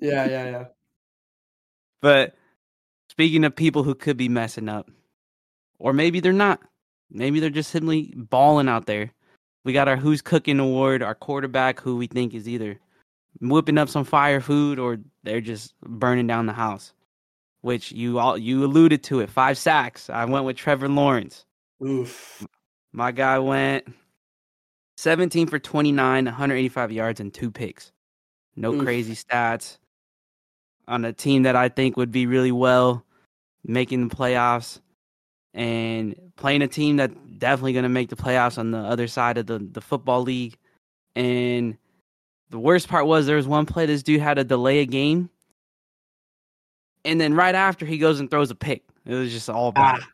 Yeah, 0.00 0.28
yeah, 0.28 0.50
yeah. 0.50 0.64
But 2.02 2.34
speaking 3.08 3.44
of 3.44 3.54
people 3.54 3.84
who 3.84 3.94
could 3.94 4.16
be 4.16 4.28
messing 4.28 4.68
up, 4.68 4.90
or 5.78 5.92
maybe 5.92 6.18
they're 6.18 6.32
not, 6.32 6.60
maybe 7.08 7.38
they're 7.38 7.50
just 7.50 7.70
simply 7.70 8.12
balling 8.16 8.68
out 8.68 8.86
there. 8.86 9.12
We 9.64 9.72
got 9.72 9.88
our 9.88 9.96
Who's 9.96 10.20
Cooking 10.20 10.58
Award, 10.58 11.02
our 11.02 11.14
quarterback 11.14 11.78
who 11.78 11.96
we 11.96 12.08
think 12.08 12.34
is 12.34 12.48
either 12.48 12.80
whipping 13.40 13.78
up 13.78 13.88
some 13.88 14.04
fire 14.04 14.40
food 14.40 14.78
or 14.78 14.98
they're 15.22 15.40
just 15.40 15.74
burning 15.80 16.26
down 16.26 16.46
the 16.46 16.52
house. 16.52 16.92
Which 17.62 17.92
you 17.92 18.18
all 18.18 18.36
you 18.36 18.64
alluded 18.64 19.02
to 19.04 19.20
it, 19.20 19.30
five 19.30 19.56
sacks. 19.56 20.10
I 20.10 20.26
went 20.26 20.44
with 20.44 20.56
Trevor 20.56 20.88
Lawrence. 20.88 21.46
Oof. 21.82 22.46
My 22.92 23.10
guy 23.10 23.38
went 23.38 23.86
17 24.98 25.46
for 25.46 25.58
29, 25.58 26.24
185 26.26 26.92
yards 26.92 27.20
and 27.20 27.32
two 27.32 27.50
picks. 27.50 27.90
No 28.54 28.74
Oof. 28.74 28.84
crazy 28.84 29.14
stats 29.14 29.78
on 30.86 31.04
a 31.04 31.12
team 31.12 31.44
that 31.44 31.56
I 31.56 31.68
think 31.68 31.96
would 31.96 32.12
be 32.12 32.26
really 32.26 32.52
well 32.52 33.04
making 33.64 34.08
the 34.08 34.14
playoffs 34.14 34.80
and 35.54 36.14
playing 36.36 36.62
a 36.62 36.68
team 36.68 36.96
that 36.96 37.38
definitely 37.38 37.72
going 37.72 37.84
to 37.84 37.88
make 37.88 38.10
the 38.10 38.16
playoffs 38.16 38.58
on 38.58 38.70
the 38.70 38.78
other 38.78 39.06
side 39.06 39.38
of 39.38 39.46
the, 39.46 39.58
the 39.58 39.80
football 39.80 40.22
league. 40.22 40.56
And 41.16 41.76
the 42.54 42.60
worst 42.60 42.86
part 42.86 43.06
was 43.06 43.26
there 43.26 43.34
was 43.34 43.48
one 43.48 43.66
play 43.66 43.84
this 43.84 44.04
dude 44.04 44.20
had 44.20 44.34
to 44.34 44.44
delay 44.44 44.78
a 44.78 44.86
game. 44.86 45.28
And 47.04 47.20
then 47.20 47.34
right 47.34 47.56
after 47.56 47.84
he 47.84 47.98
goes 47.98 48.20
and 48.20 48.30
throws 48.30 48.52
a 48.52 48.54
pick. 48.54 48.84
It 49.04 49.12
was 49.12 49.32
just 49.32 49.50
all 49.50 49.72
bad. 49.72 49.98
Ah. 50.00 50.08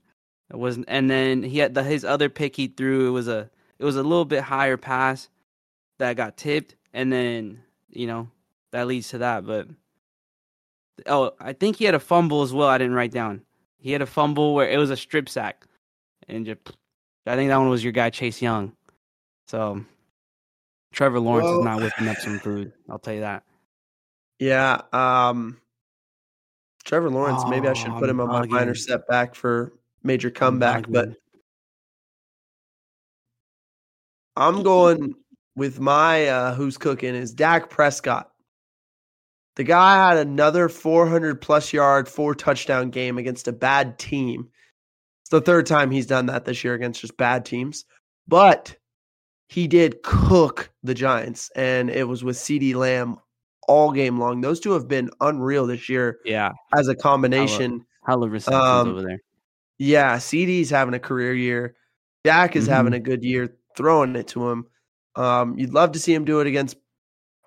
It 0.49 0.57
wasn't 0.57 0.87
and 0.89 1.11
then 1.11 1.43
he 1.43 1.59
had 1.59 1.75
the, 1.75 1.83
his 1.83 2.03
other 2.03 2.31
pick 2.31 2.57
he 2.57 2.69
threw 2.69 3.09
it 3.09 3.11
was 3.11 3.29
a 3.29 3.51
it 3.79 3.85
was 3.85 3.97
a 3.97 4.03
little 4.03 4.25
bit 4.25 4.43
higher 4.43 4.79
pass 4.79 5.29
that 5.99 6.17
got 6.17 6.39
tipped 6.39 6.77
and 6.95 7.13
then, 7.13 7.63
you 7.91 8.07
know, 8.07 8.31
that 8.71 8.87
leads 8.87 9.11
to 9.11 9.19
that, 9.19 9.45
but 9.45 9.69
oh, 11.05 11.33
I 11.41 11.53
think 11.53 11.77
he 11.77 11.85
had 11.85 11.95
a 11.95 12.01
fumble 12.01 12.41
as 12.41 12.55
well. 12.55 12.69
I 12.69 12.79
didn't 12.79 12.95
write 12.95 13.13
down. 13.13 13.43
He 13.77 13.93
had 13.93 14.01
a 14.01 14.07
fumble 14.07 14.55
where 14.55 14.71
it 14.71 14.79
was 14.79 14.89
a 14.89 14.97
strip 14.97 15.29
sack, 15.29 15.67
and 16.27 16.47
just 16.47 16.61
I 17.27 17.37
think 17.37 17.51
that 17.51 17.59
one 17.59 17.69
was 17.69 17.85
your 17.85 17.93
guy 17.93 18.09
Chase 18.09 18.41
Young. 18.41 18.73
So 19.47 19.85
Trevor 20.93 21.21
Lawrence 21.21 21.47
Well- 21.47 21.59
is 21.61 21.65
not 21.65 21.81
whipping 21.83 22.09
up 22.09 22.17
some 22.19 22.39
food. 22.39 22.73
I'll 22.89 22.99
tell 22.99 23.15
you 23.15 23.21
that. 23.21 23.45
Yeah. 24.39 24.83
Um 24.93 25.61
Trevor 26.85 27.11
Lawrence, 27.11 27.45
maybe 27.49 27.69
I 27.69 27.75
should 27.75 27.91
Oh, 27.93 27.99
put 28.01 28.09
him 28.09 28.21
on 28.21 28.29
my 28.29 28.41
I'm 28.41 28.49
minor 28.51 28.75
setback 28.75 29.35
for 29.35 29.73
major 30.03 30.31
comeback, 30.31 30.87
but. 30.89 31.11
I'm 34.37 34.63
going 34.63 35.15
with 35.57 35.81
my 35.81 36.27
uh, 36.29 36.55
who's 36.55 36.79
cooking 36.79 37.15
is 37.15 37.33
Dak 37.33 37.69
Prescott. 37.69 38.31
The 39.57 39.65
guy 39.65 40.09
had 40.09 40.27
another 40.27 40.69
400 40.69 41.41
plus 41.43 41.73
yard, 41.73 42.09
four 42.09 42.35
touchdown 42.35 42.91
game 42.91 43.19
against 43.19 43.49
a 43.49 43.53
bad 43.53 43.99
team. 43.99 44.49
It's 45.23 45.31
the 45.31 45.41
third 45.41 45.67
time 45.67 45.91
he's 45.91 46.07
done 46.07 46.27
that 46.27 46.45
this 46.47 46.65
year 46.65 46.75
against 46.75 47.03
just 47.03 47.17
bad 47.17 47.45
teams, 47.45 47.85
but 48.27 48.77
he 49.51 49.67
did 49.67 50.03
cook 50.03 50.71
the 50.85 50.95
Giants, 50.95 51.51
and 51.57 51.91
it 51.91 52.07
was 52.09 52.23
with 52.23 52.37
CeeDee 52.37 52.75
Lamb 52.75 53.17
all 53.69 53.91
game 53.93 54.19
long. 54.19 54.41
Those 54.41 54.61
two 54.61 54.71
have 54.73 54.87
been 54.89 55.11
unreal 55.21 55.67
this 55.67 55.89
year 55.89 56.21
yeah, 56.25 56.53
as 56.75 56.87
a 56.89 56.95
combination. 56.95 57.85
hella 58.07 58.29
receptions 58.29 58.63
Um, 58.65 58.89
over 58.89 59.03
there. 59.03 59.21
Yeah, 59.79 60.17
CeeDee's 60.19 60.71
having 60.71 60.95
a 60.95 60.99
career 61.01 61.35
year. 61.35 61.75
Dak 62.25 62.55
is 62.55 62.65
Mm-hmm. 62.65 62.73
having 62.75 62.93
a 62.95 63.01
good 63.01 63.25
year 63.25 63.57
throwing 63.77 64.15
it 64.17 64.29
to 64.29 64.49
him. 64.51 64.67
Um, 65.17 65.59
you'd 65.59 65.73
love 65.75 65.93
to 65.93 65.99
see 65.99 66.15
him 66.15 66.25
do 66.25 66.41
it 66.41 66.47
against 66.47 66.77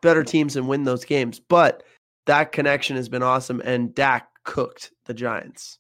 better 0.02 0.24
teams 0.24 0.56
and 0.58 0.68
win 0.68 0.84
those 0.84 1.06
games, 1.06 1.40
but 1.40 1.84
that 2.26 2.52
connection 2.52 2.96
has 2.98 3.08
been 3.08 3.24
awesome, 3.24 3.62
and 3.64 3.96
Dak 3.96 4.28
cooked 4.44 4.92
the 5.06 5.14
Giants. 5.14 5.80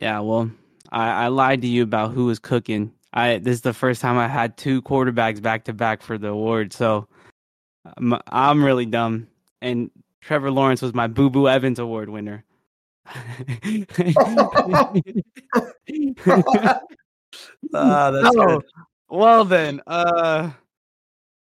Yeah, 0.00 0.20
well, 0.20 0.50
I, 0.90 1.24
I 1.24 1.28
lied 1.28 1.62
to 1.62 1.68
you 1.68 1.82
about 1.82 2.12
who 2.12 2.26
was 2.26 2.38
cooking. 2.38 2.92
I 3.16 3.38
this 3.38 3.54
is 3.54 3.60
the 3.62 3.72
first 3.72 4.00
time 4.02 4.18
I 4.18 4.28
had 4.28 4.56
two 4.56 4.82
quarterbacks 4.82 5.40
back 5.42 5.64
to 5.64 5.72
back 5.72 6.02
for 6.02 6.18
the 6.18 6.28
award, 6.28 6.72
so 6.72 7.08
I'm, 7.96 8.14
I'm 8.28 8.64
really 8.64 8.86
dumb. 8.86 9.28
And 9.62 9.90
Trevor 10.20 10.50
Lawrence 10.50 10.82
was 10.82 10.92
my 10.94 11.06
Boo 11.06 11.30
Boo 11.30 11.48
Evans 11.48 11.78
Award 11.78 12.08
winner. 12.10 12.44
Ah, 17.74 18.10
that's 18.10 18.36
Oh, 18.36 18.46
good. 18.58 18.64
well 19.08 19.44
then, 19.44 19.80
uh, 19.86 20.50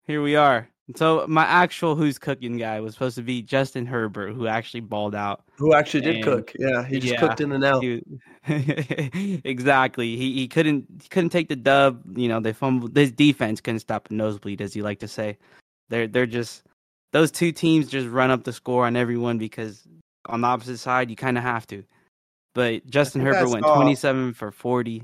here 0.03 0.21
we 0.21 0.35
are. 0.35 0.69
So 0.95 1.25
my 1.27 1.43
actual 1.45 1.95
who's 1.95 2.17
cooking 2.17 2.57
guy 2.57 2.79
was 2.79 2.93
supposed 2.93 3.15
to 3.17 3.23
be 3.23 3.41
Justin 3.41 3.85
Herbert, 3.85 4.33
who 4.33 4.47
actually 4.47 4.79
balled 4.81 5.15
out. 5.15 5.43
Who 5.57 5.73
actually 5.73 6.01
did 6.01 6.15
And- 6.17 6.23
cook? 6.23 6.53
Yeah, 6.59 6.85
he 6.85 6.99
just 6.99 7.13
yeah, 7.13 7.19
cooked 7.19 7.41
in 7.41 7.51
and 7.51 7.63
out. 7.63 7.83
He- 7.83 8.03
exactly. 9.43 10.15
He 10.15 10.33
he 10.33 10.47
couldn't 10.47 10.85
he 11.01 11.09
couldn't 11.09 11.31
take 11.31 11.49
the 11.49 11.55
dub. 11.55 12.17
You 12.17 12.27
know, 12.27 12.39
they 12.39 12.53
fumbled. 12.53 12.95
His 12.95 13.11
defense 13.11 13.59
couldn't 13.59 13.79
stop 13.79 14.09
a 14.09 14.13
nosebleed, 14.13 14.61
as 14.61 14.75
you 14.75 14.83
like 14.83 14.99
to 14.99 15.07
say. 15.07 15.37
They're 15.89 16.07
they're 16.07 16.25
just 16.27 16.63
those 17.11 17.31
two 17.31 17.51
teams 17.51 17.87
just 17.87 18.07
run 18.07 18.31
up 18.31 18.43
the 18.43 18.53
score 18.53 18.85
on 18.85 18.95
everyone 18.95 19.37
because 19.37 19.87
on 20.27 20.41
the 20.41 20.47
opposite 20.47 20.77
side 20.77 21.09
you 21.09 21.15
kind 21.15 21.37
of 21.37 21.43
have 21.43 21.65
to. 21.67 21.83
But 22.53 22.85
Justin 22.87 23.21
Herbert 23.21 23.49
went 23.49 23.65
twenty 23.65 23.95
seven 23.95 24.33
for 24.33 24.51
forty. 24.51 25.03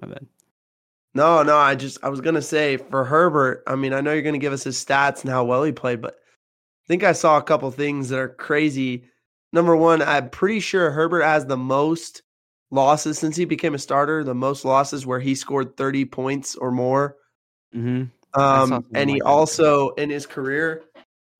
My 0.00 0.08
bad. 0.08 0.26
No, 1.14 1.42
no, 1.42 1.56
I 1.56 1.74
just 1.74 1.98
I 2.04 2.10
was 2.10 2.20
gonna 2.20 2.42
say 2.42 2.76
for 2.76 3.04
Herbert. 3.04 3.62
I 3.66 3.74
mean, 3.76 3.92
I 3.92 4.00
know 4.00 4.12
you're 4.12 4.22
gonna 4.22 4.38
give 4.38 4.52
us 4.52 4.64
his 4.64 4.82
stats 4.82 5.22
and 5.22 5.30
how 5.30 5.44
well 5.44 5.62
he 5.62 5.72
played, 5.72 6.00
but 6.00 6.14
I 6.14 6.86
think 6.86 7.02
I 7.02 7.12
saw 7.12 7.38
a 7.38 7.42
couple 7.42 7.70
things 7.70 8.10
that 8.10 8.18
are 8.18 8.28
crazy. 8.28 9.04
Number 9.52 9.76
one, 9.76 10.02
I'm 10.02 10.30
pretty 10.30 10.60
sure 10.60 10.90
Herbert 10.90 11.22
has 11.22 11.46
the 11.46 11.56
most 11.56 12.22
losses 12.70 13.18
since 13.18 13.34
he 13.36 13.44
became 13.44 13.74
a 13.74 13.78
starter. 13.78 14.22
The 14.24 14.34
most 14.34 14.64
losses 14.64 15.06
where 15.06 15.20
he 15.20 15.34
scored 15.34 15.76
30 15.76 16.04
points 16.06 16.54
or 16.54 16.70
more. 16.70 17.16
hmm 17.72 18.04
Um, 18.34 18.84
and 18.94 19.08
he 19.08 19.20
like 19.20 19.26
also 19.26 19.90
in 19.90 20.10
his 20.10 20.26
career, 20.26 20.82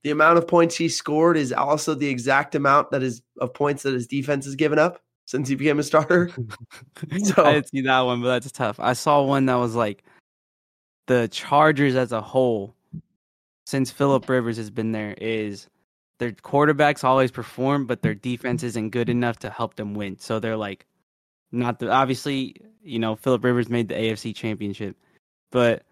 the 0.04 0.10
amount 0.10 0.38
of 0.38 0.48
points 0.48 0.76
he 0.76 0.88
scored 0.88 1.36
is 1.36 1.52
also 1.52 1.94
the 1.94 2.08
exact 2.08 2.54
amount 2.54 2.90
that 2.92 3.02
is 3.02 3.20
of 3.40 3.52
points 3.52 3.82
that 3.82 3.92
his 3.92 4.06
defense 4.06 4.46
has 4.46 4.54
given 4.54 4.78
up 4.78 5.02
since 5.26 5.48
he 5.48 5.54
became 5.54 5.78
a 5.78 5.82
starter. 5.82 6.30
So- 7.24 7.44
I 7.44 7.54
didn't 7.54 7.68
see 7.68 7.80
that 7.82 8.00
one, 8.00 8.22
but 8.22 8.28
that's 8.28 8.50
tough. 8.52 8.80
I 8.80 8.94
saw 8.94 9.22
one 9.22 9.46
that 9.46 9.56
was 9.56 9.74
like 9.74 10.02
the 11.08 11.28
Chargers 11.28 11.94
as 11.94 12.12
a 12.12 12.20
whole, 12.22 12.74
since 13.66 13.90
Philip 13.90 14.26
Rivers 14.28 14.56
has 14.56 14.70
been 14.70 14.92
there, 14.92 15.14
is 15.20 15.66
their 16.18 16.32
quarterbacks 16.32 17.04
always 17.04 17.30
perform, 17.30 17.86
but 17.86 18.02
their 18.02 18.14
defense 18.14 18.62
isn't 18.62 18.90
good 18.90 19.08
enough 19.08 19.38
to 19.40 19.50
help 19.50 19.76
them 19.76 19.94
win. 19.94 20.18
So 20.18 20.40
they're 20.40 20.56
like, 20.56 20.86
not 21.52 21.78
the 21.78 21.90
obviously, 21.90 22.56
you 22.82 22.98
know, 22.98 23.16
Philip 23.16 23.44
Rivers 23.44 23.68
made 23.68 23.88
the 23.88 23.94
AFC 23.94 24.34
Championship, 24.34 24.96
but 25.50 25.84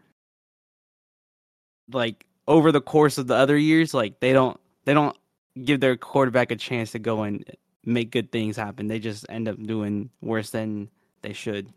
like 1.92 2.26
over 2.46 2.72
the 2.72 2.80
course 2.80 3.18
of 3.18 3.26
the 3.26 3.34
other 3.34 3.56
years, 3.56 3.94
like 3.94 4.20
they 4.20 4.32
don't 4.32 4.60
they 4.84 4.94
don't 4.94 5.16
give 5.64 5.80
their 5.80 5.96
quarterback 5.96 6.50
a 6.50 6.56
chance 6.56 6.92
to 6.92 6.98
go 6.98 7.22
and 7.22 7.44
make 7.84 8.10
good 8.10 8.30
things 8.32 8.56
happen. 8.56 8.88
They 8.88 8.98
just 8.98 9.24
end 9.28 9.48
up 9.48 9.62
doing 9.62 10.10
worse 10.20 10.50
than 10.50 10.90
they 11.22 11.32
should. 11.32 11.72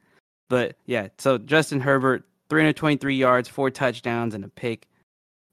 But 0.50 0.76
yeah, 0.86 1.10
so 1.18 1.38
Justin 1.38 1.80
Herbert, 1.80 2.26
323 2.50 3.16
yards, 3.16 3.48
four 3.48 3.70
touchdowns, 3.70 4.34
and 4.34 4.44
a 4.44 4.50
pick, 4.50 4.88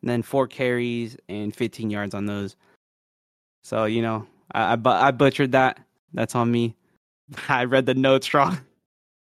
and 0.01 0.11
then 0.11 0.23
four 0.23 0.47
carries 0.47 1.17
and 1.29 1.55
15 1.55 1.91
yards 1.91 2.15
on 2.15 2.27
those. 2.27 2.57
So 3.67 3.85
you 3.85 4.01
know, 4.01 4.25
I 4.53 4.75
I, 4.75 5.09
I 5.09 5.11
butchered 5.11 5.51
that. 5.51 5.81
That's 6.15 6.37
on 6.37 6.53
me. 6.53 6.77
I 7.49 7.65
read 7.65 7.85
the 7.87 7.95
notes 7.95 8.33
wrong, 8.33 8.59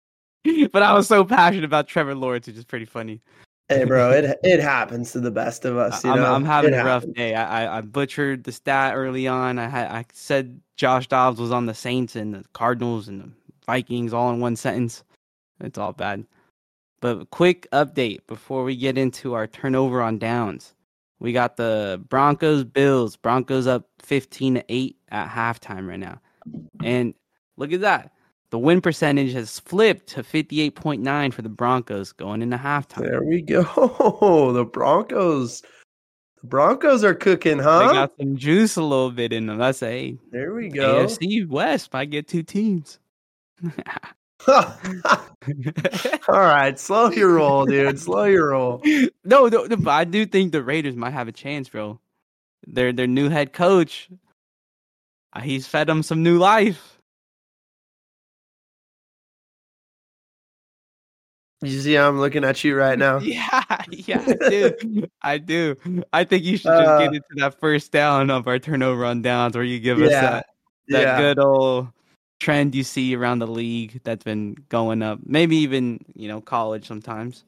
but 0.72 0.84
I 0.84 0.92
was 0.92 1.08
so 1.08 1.24
passionate 1.24 1.64
about 1.64 1.88
Trevor 1.88 2.14
Lawrence, 2.14 2.46
which 2.46 2.54
is 2.56 2.64
pretty 2.64 2.84
funny. 2.84 3.20
hey, 3.68 3.82
bro, 3.82 4.12
it 4.12 4.38
it 4.44 4.60
happens 4.60 5.10
to 5.12 5.18
the 5.20 5.32
best 5.32 5.64
of 5.64 5.76
us. 5.76 6.04
You 6.04 6.12
I'm, 6.12 6.18
know, 6.18 6.32
I'm 6.32 6.44
having 6.44 6.74
It 6.74 6.76
a 6.76 6.84
rough 6.84 7.02
happens. 7.02 7.16
day. 7.16 7.34
I, 7.34 7.64
I 7.64 7.78
I 7.78 7.80
butchered 7.80 8.44
the 8.44 8.52
stat 8.52 8.94
early 8.94 9.26
on. 9.26 9.58
I 9.58 9.66
had 9.66 9.90
I 9.90 10.04
said 10.12 10.60
Josh 10.76 11.08
Dobbs 11.08 11.40
was 11.40 11.50
on 11.50 11.66
the 11.66 11.74
Saints 11.74 12.14
and 12.14 12.32
the 12.32 12.44
Cardinals 12.52 13.08
and 13.08 13.20
the 13.20 13.30
Vikings 13.66 14.12
all 14.12 14.30
in 14.32 14.38
one 14.38 14.54
sentence. 14.54 15.02
It's 15.60 15.76
all 15.76 15.92
bad. 15.92 16.24
But 17.00 17.30
quick 17.30 17.66
update 17.72 18.20
before 18.28 18.62
we 18.62 18.76
get 18.76 18.96
into 18.96 19.34
our 19.34 19.48
turnover 19.48 20.00
on 20.02 20.18
downs. 20.18 20.75
We 21.18 21.32
got 21.32 21.56
the 21.56 22.02
Broncos 22.08 22.64
Bills. 22.64 23.16
Broncos 23.16 23.66
up 23.66 23.88
15 24.02 24.54
to 24.56 24.64
8 24.68 24.96
at 25.10 25.28
halftime 25.28 25.88
right 25.88 25.98
now. 25.98 26.20
And 26.82 27.14
look 27.56 27.72
at 27.72 27.80
that. 27.80 28.12
The 28.50 28.58
win 28.58 28.80
percentage 28.80 29.32
has 29.32 29.58
flipped 29.58 30.06
to 30.10 30.22
58.9 30.22 31.32
for 31.32 31.42
the 31.42 31.48
Broncos 31.48 32.12
going 32.12 32.42
into 32.42 32.56
halftime. 32.56 33.02
There 33.02 33.22
we 33.24 33.42
go. 33.42 33.62
The 34.52 34.64
Broncos. 34.64 35.62
The 36.40 36.46
Broncos 36.46 37.02
are 37.02 37.14
cooking, 37.14 37.58
huh? 37.58 37.88
They 37.88 37.94
got 37.94 38.12
some 38.18 38.36
juice 38.36 38.76
a 38.76 38.82
little 38.82 39.10
bit 39.10 39.32
in 39.32 39.46
them. 39.46 39.58
That's 39.58 39.82
a 39.82 40.16
there 40.30 40.54
we 40.54 40.68
go. 40.68 41.04
AFC 41.04 41.48
West 41.48 41.92
might 41.92 42.10
get 42.10 42.28
two 42.28 42.42
teams. 42.42 42.98
All 46.28 46.40
right, 46.40 46.78
slow 46.78 47.10
your 47.10 47.34
roll, 47.34 47.66
dude. 47.66 47.98
Slow 47.98 48.24
your 48.24 48.50
roll. 48.50 48.80
no, 49.24 49.46
no, 49.48 49.64
no, 49.64 49.76
but 49.76 49.90
I 49.90 50.04
do 50.04 50.26
think 50.26 50.52
the 50.52 50.62
Raiders 50.62 50.96
might 50.96 51.10
have 51.10 51.28
a 51.28 51.32
chance, 51.32 51.68
bro. 51.68 51.98
Their 52.66 52.92
their 52.92 53.06
new 53.06 53.28
head 53.28 53.52
coach, 53.52 54.08
uh, 55.32 55.40
he's 55.40 55.66
fed 55.66 55.88
them 55.88 56.02
some 56.02 56.22
new 56.22 56.38
life. 56.38 57.00
You 61.62 61.80
see, 61.80 61.96
I'm 61.96 62.20
looking 62.20 62.44
at 62.44 62.62
you 62.64 62.76
right 62.76 62.98
now. 62.98 63.18
Yeah, 63.22 63.62
yeah, 63.90 64.24
I 64.26 64.48
do. 64.48 65.08
I 65.22 65.38
do. 65.38 65.76
I 66.12 66.24
think 66.24 66.44
you 66.44 66.56
should 66.56 66.70
just 66.70 66.88
Uh, 66.88 66.98
get 66.98 67.14
into 67.14 67.28
that 67.36 67.58
first 67.58 67.92
down 67.92 68.30
of 68.30 68.46
our 68.46 68.58
turnover 68.58 69.04
on 69.04 69.22
downs, 69.22 69.56
where 69.56 69.64
you 69.64 69.80
give 69.80 70.00
us 70.00 70.10
that 70.10 70.46
that 70.88 71.02
yeah. 71.02 71.18
good 71.18 71.38
old 71.38 71.88
trend 72.40 72.74
you 72.74 72.84
see 72.84 73.14
around 73.16 73.38
the 73.38 73.46
league 73.46 74.00
that's 74.04 74.24
been 74.24 74.56
going 74.68 75.02
up. 75.02 75.20
Maybe 75.24 75.56
even 75.58 76.00
you 76.14 76.28
know 76.28 76.40
college 76.40 76.86
sometimes. 76.86 77.44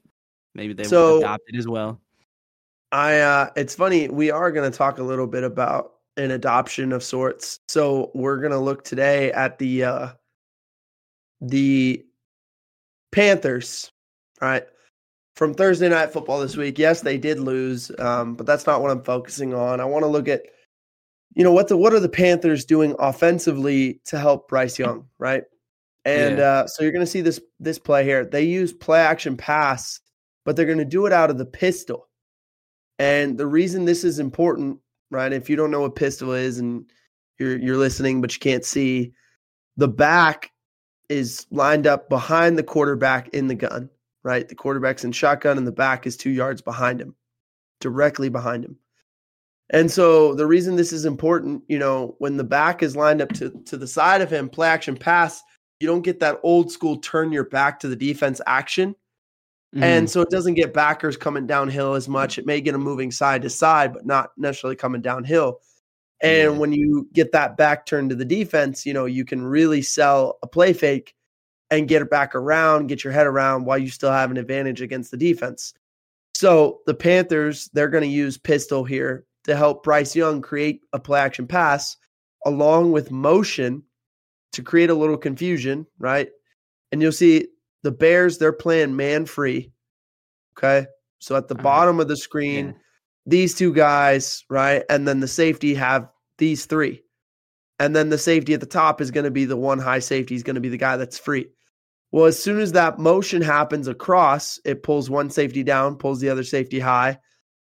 Maybe 0.54 0.72
they 0.72 0.84
So- 0.84 1.18
adopt 1.18 1.44
it 1.48 1.56
as 1.58 1.68
well. 1.68 2.00
I 2.90 3.18
uh 3.20 3.50
it's 3.54 3.74
funny, 3.74 4.08
we 4.08 4.30
are 4.30 4.50
gonna 4.50 4.70
talk 4.70 4.98
a 4.98 5.02
little 5.02 5.26
bit 5.26 5.44
about 5.44 5.94
an 6.16 6.30
adoption 6.30 6.92
of 6.92 7.02
sorts. 7.02 7.60
So 7.68 8.10
we're 8.14 8.38
gonna 8.38 8.58
look 8.60 8.82
today 8.82 9.30
at 9.32 9.58
the 9.58 9.84
uh 9.84 10.08
the 11.40 12.04
Panthers, 13.12 13.90
right? 14.40 14.64
From 15.36 15.54
Thursday 15.54 15.88
night 15.88 16.12
football 16.12 16.40
this 16.40 16.56
week. 16.56 16.78
Yes, 16.78 17.00
they 17.02 17.16
did 17.16 17.38
lose, 17.38 17.92
um, 17.98 18.34
but 18.34 18.46
that's 18.46 18.66
not 18.66 18.82
what 18.82 18.90
I'm 18.90 19.02
focusing 19.02 19.54
on. 19.54 19.80
I 19.80 19.84
want 19.84 20.02
to 20.02 20.08
look 20.08 20.26
at 20.28 20.42
you 21.38 21.44
know 21.44 21.52
what 21.52 21.68
the 21.68 21.76
what 21.76 21.94
are 21.94 22.00
the 22.00 22.08
Panthers 22.08 22.64
doing 22.64 22.96
offensively 22.98 24.00
to 24.06 24.18
help 24.18 24.48
Bryce 24.48 24.76
Young, 24.76 25.06
right? 25.18 25.44
And 26.04 26.38
Yeah. 26.38 26.44
uh, 26.44 26.66
so 26.66 26.82
you're 26.82 26.90
going 26.90 27.04
to 27.04 27.10
see 27.10 27.20
this 27.20 27.40
this 27.60 27.78
play 27.78 28.02
here. 28.02 28.24
They 28.24 28.42
use 28.42 28.72
play 28.72 28.98
action 29.00 29.36
pass, 29.36 30.00
but 30.44 30.56
they're 30.56 30.66
going 30.66 30.78
to 30.78 30.84
do 30.84 31.06
it 31.06 31.12
out 31.12 31.30
of 31.30 31.38
the 31.38 31.46
pistol. 31.46 32.08
And 32.98 33.38
the 33.38 33.46
reason 33.46 33.84
this 33.84 34.02
is 34.02 34.18
important, 34.18 34.80
right? 35.12 35.32
If 35.32 35.48
you 35.48 35.54
don't 35.54 35.70
know 35.70 35.82
what 35.82 35.94
pistol 35.94 36.32
is 36.32 36.58
and 36.58 36.90
you're 37.38 37.56
you're 37.56 37.76
listening 37.76 38.20
but 38.20 38.34
you 38.34 38.40
can't 38.40 38.64
see, 38.64 39.12
the 39.76 39.86
back 39.88 40.50
is 41.08 41.46
lined 41.52 41.86
up 41.86 42.08
behind 42.08 42.58
the 42.58 42.64
quarterback 42.64 43.28
in 43.28 43.46
the 43.46 43.54
gun, 43.54 43.90
right? 44.24 44.48
The 44.48 44.56
quarterback's 44.56 45.04
in 45.04 45.12
shotgun 45.12 45.56
and 45.56 45.66
the 45.68 45.72
back 45.72 46.04
is 46.04 46.16
2 46.16 46.30
yards 46.30 46.62
behind 46.62 47.00
him, 47.00 47.14
directly 47.80 48.28
behind 48.28 48.64
him. 48.64 48.76
And 49.70 49.90
so 49.90 50.34
the 50.34 50.46
reason 50.46 50.76
this 50.76 50.92
is 50.92 51.04
important, 51.04 51.62
you 51.68 51.78
know, 51.78 52.14
when 52.18 52.36
the 52.36 52.44
back 52.44 52.82
is 52.82 52.96
lined 52.96 53.20
up 53.20 53.32
to 53.34 53.50
to 53.66 53.76
the 53.76 53.86
side 53.86 54.22
of 54.22 54.30
him, 54.30 54.48
play 54.48 54.68
action 54.68 54.96
pass, 54.96 55.42
you 55.80 55.86
don't 55.86 56.02
get 56.02 56.20
that 56.20 56.40
old 56.42 56.72
school 56.72 56.96
turn 56.98 57.32
your 57.32 57.44
back 57.44 57.78
to 57.80 57.88
the 57.88 57.96
defense 57.96 58.40
action. 58.46 58.94
Mm-hmm. 59.74 59.82
And 59.82 60.10
so 60.10 60.22
it 60.22 60.30
doesn't 60.30 60.54
get 60.54 60.72
backers 60.72 61.18
coming 61.18 61.46
downhill 61.46 61.94
as 61.94 62.08
much. 62.08 62.38
It 62.38 62.46
may 62.46 62.60
get 62.62 62.72
them 62.72 62.82
moving 62.82 63.10
side 63.10 63.42
to 63.42 63.50
side, 63.50 63.92
but 63.92 64.06
not 64.06 64.30
necessarily 64.38 64.76
coming 64.76 65.02
downhill. 65.02 65.60
And 66.22 66.54
Yeah. 66.54 66.58
when 66.58 66.72
you 66.72 67.06
get 67.12 67.32
that 67.32 67.58
back 67.58 67.84
turn 67.84 68.08
to 68.08 68.14
the 68.14 68.24
defense, 68.24 68.86
you 68.86 68.94
know, 68.94 69.04
you 69.04 69.26
can 69.26 69.44
really 69.44 69.82
sell 69.82 70.38
a 70.42 70.46
play 70.46 70.72
fake 70.72 71.14
and 71.70 71.86
get 71.86 72.00
it 72.00 72.08
back 72.10 72.34
around, 72.34 72.86
get 72.86 73.04
your 73.04 73.12
head 73.12 73.26
around 73.26 73.66
while 73.66 73.76
you 73.76 73.90
still 73.90 74.10
have 74.10 74.30
an 74.30 74.38
advantage 74.38 74.80
against 74.80 75.10
the 75.10 75.18
defense. 75.18 75.74
So 76.34 76.80
the 76.86 76.94
Panthers, 76.94 77.68
they're 77.74 77.90
going 77.90 78.04
to 78.04 78.08
use 78.08 78.38
pistol 78.38 78.84
here 78.84 79.26
to 79.48 79.56
help 79.56 79.82
Bryce 79.82 80.14
Young 80.14 80.40
create 80.40 80.82
a 80.92 81.00
play 81.00 81.20
action 81.20 81.46
pass 81.46 81.96
along 82.46 82.92
with 82.92 83.10
motion 83.10 83.82
to 84.52 84.62
create 84.62 84.90
a 84.90 84.94
little 84.94 85.16
confusion, 85.16 85.86
right? 85.98 86.28
And 86.92 87.02
you'll 87.02 87.12
see 87.12 87.48
the 87.82 87.90
Bears, 87.90 88.38
they're 88.38 88.52
playing 88.52 88.94
man 88.96 89.26
free. 89.26 89.72
Okay. 90.56 90.86
So 91.18 91.36
at 91.36 91.48
the 91.48 91.54
All 91.54 91.58
right. 91.58 91.64
bottom 91.64 92.00
of 92.00 92.08
the 92.08 92.16
screen, 92.16 92.68
Yeah. 92.68 92.72
these 93.26 93.54
two 93.54 93.72
guys, 93.72 94.44
right? 94.48 94.84
And 94.88 95.06
then 95.06 95.20
the 95.20 95.28
safety 95.28 95.74
have 95.74 96.08
these 96.38 96.66
three. 96.66 97.02
And 97.78 97.94
then 97.94 98.08
the 98.10 98.18
safety 98.18 98.54
at 98.54 98.60
the 98.60 98.66
top 98.66 99.00
is 99.00 99.10
going 99.10 99.24
to 99.24 99.30
be 99.30 99.44
the 99.44 99.56
one 99.56 99.78
high 99.78 100.00
safety, 100.00 100.34
is 100.34 100.42
going 100.42 100.56
to 100.56 100.60
be 100.60 100.68
the 100.68 100.76
guy 100.76 100.96
that's 100.96 101.18
free. 101.18 101.46
Well, 102.10 102.24
as 102.26 102.42
soon 102.42 102.58
as 102.58 102.72
that 102.72 102.98
motion 102.98 103.40
happens 103.42 103.86
across, 103.86 104.58
it 104.64 104.82
pulls 104.82 105.08
one 105.08 105.30
safety 105.30 105.62
down, 105.62 105.96
pulls 105.96 106.20
the 106.20 106.28
other 106.30 106.44
safety 106.44 106.80
high. 106.80 107.18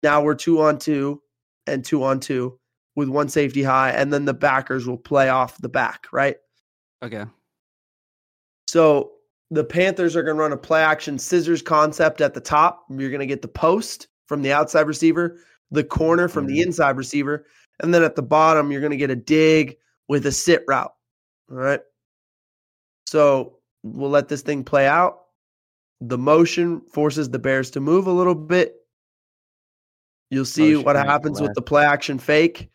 Now 0.03 0.21
we're 0.21 0.35
two 0.35 0.61
on 0.61 0.77
two 0.77 1.22
and 1.67 1.83
two 1.83 2.03
on 2.03 2.19
two 2.19 2.59
with 2.95 3.09
one 3.09 3.29
safety 3.29 3.63
high. 3.63 3.91
And 3.91 4.13
then 4.13 4.25
the 4.25 4.33
backers 4.33 4.87
will 4.87 4.97
play 4.97 5.29
off 5.29 5.57
the 5.59 5.69
back, 5.69 6.07
right? 6.11 6.37
Okay. 7.03 7.25
So 8.67 9.11
the 9.51 9.63
Panthers 9.63 10.15
are 10.15 10.23
going 10.23 10.37
to 10.37 10.41
run 10.41 10.51
a 10.51 10.57
play 10.57 10.81
action 10.81 11.19
scissors 11.19 11.61
concept 11.61 12.21
at 12.21 12.33
the 12.33 12.41
top. 12.41 12.85
You're 12.89 13.09
going 13.09 13.19
to 13.19 13.25
get 13.25 13.41
the 13.41 13.47
post, 13.47 14.07
from 14.27 14.41
the 14.41 14.53
outside 14.53 14.87
receiver, 14.87 15.37
the 15.71 15.83
corner 15.83 16.27
from 16.27 16.47
the 16.47 16.53
mm-hmm. 16.53 16.67
inside 16.67 16.97
receiver, 16.97 17.45
and 17.81 17.93
then 17.93 18.03
at 18.03 18.15
the 18.15 18.21
bottom, 18.21 18.71
you're 18.71 18.81
going 18.81 18.91
to 18.91 18.97
get 18.97 19.11
a 19.11 19.15
dig 19.15 19.75
with 20.07 20.25
a 20.25 20.31
sit 20.31 20.63
route. 20.67 20.93
All 21.51 21.57
right. 21.57 21.81
So 23.07 23.57
we'll 23.83 24.09
let 24.09 24.29
this 24.29 24.41
thing 24.41 24.63
play 24.63 24.87
out. 24.87 25.19
The 26.01 26.17
motion 26.17 26.81
forces 26.81 27.29
the 27.29 27.39
Bears 27.39 27.69
to 27.71 27.79
move 27.79 28.07
a 28.07 28.11
little 28.11 28.35
bit. 28.35 28.75
You'll 30.33 30.41
oh, 30.41 30.45
see 30.45 30.73
Motion 30.73 30.85
what 30.85 30.95
happens 30.95 31.39
with 31.39 31.53
the 31.53 31.61
play 31.61 31.85
action 31.85 32.17
fake. 32.17 32.69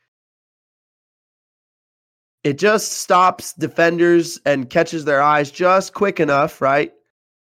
It 2.44 2.56
just 2.56 2.92
stops 2.92 3.52
defenders 3.52 4.38
and 4.46 4.70
catches 4.70 5.04
their 5.04 5.20
eyes 5.20 5.50
just 5.50 5.92
quick 5.92 6.20
enough, 6.20 6.60
right? 6.60 6.92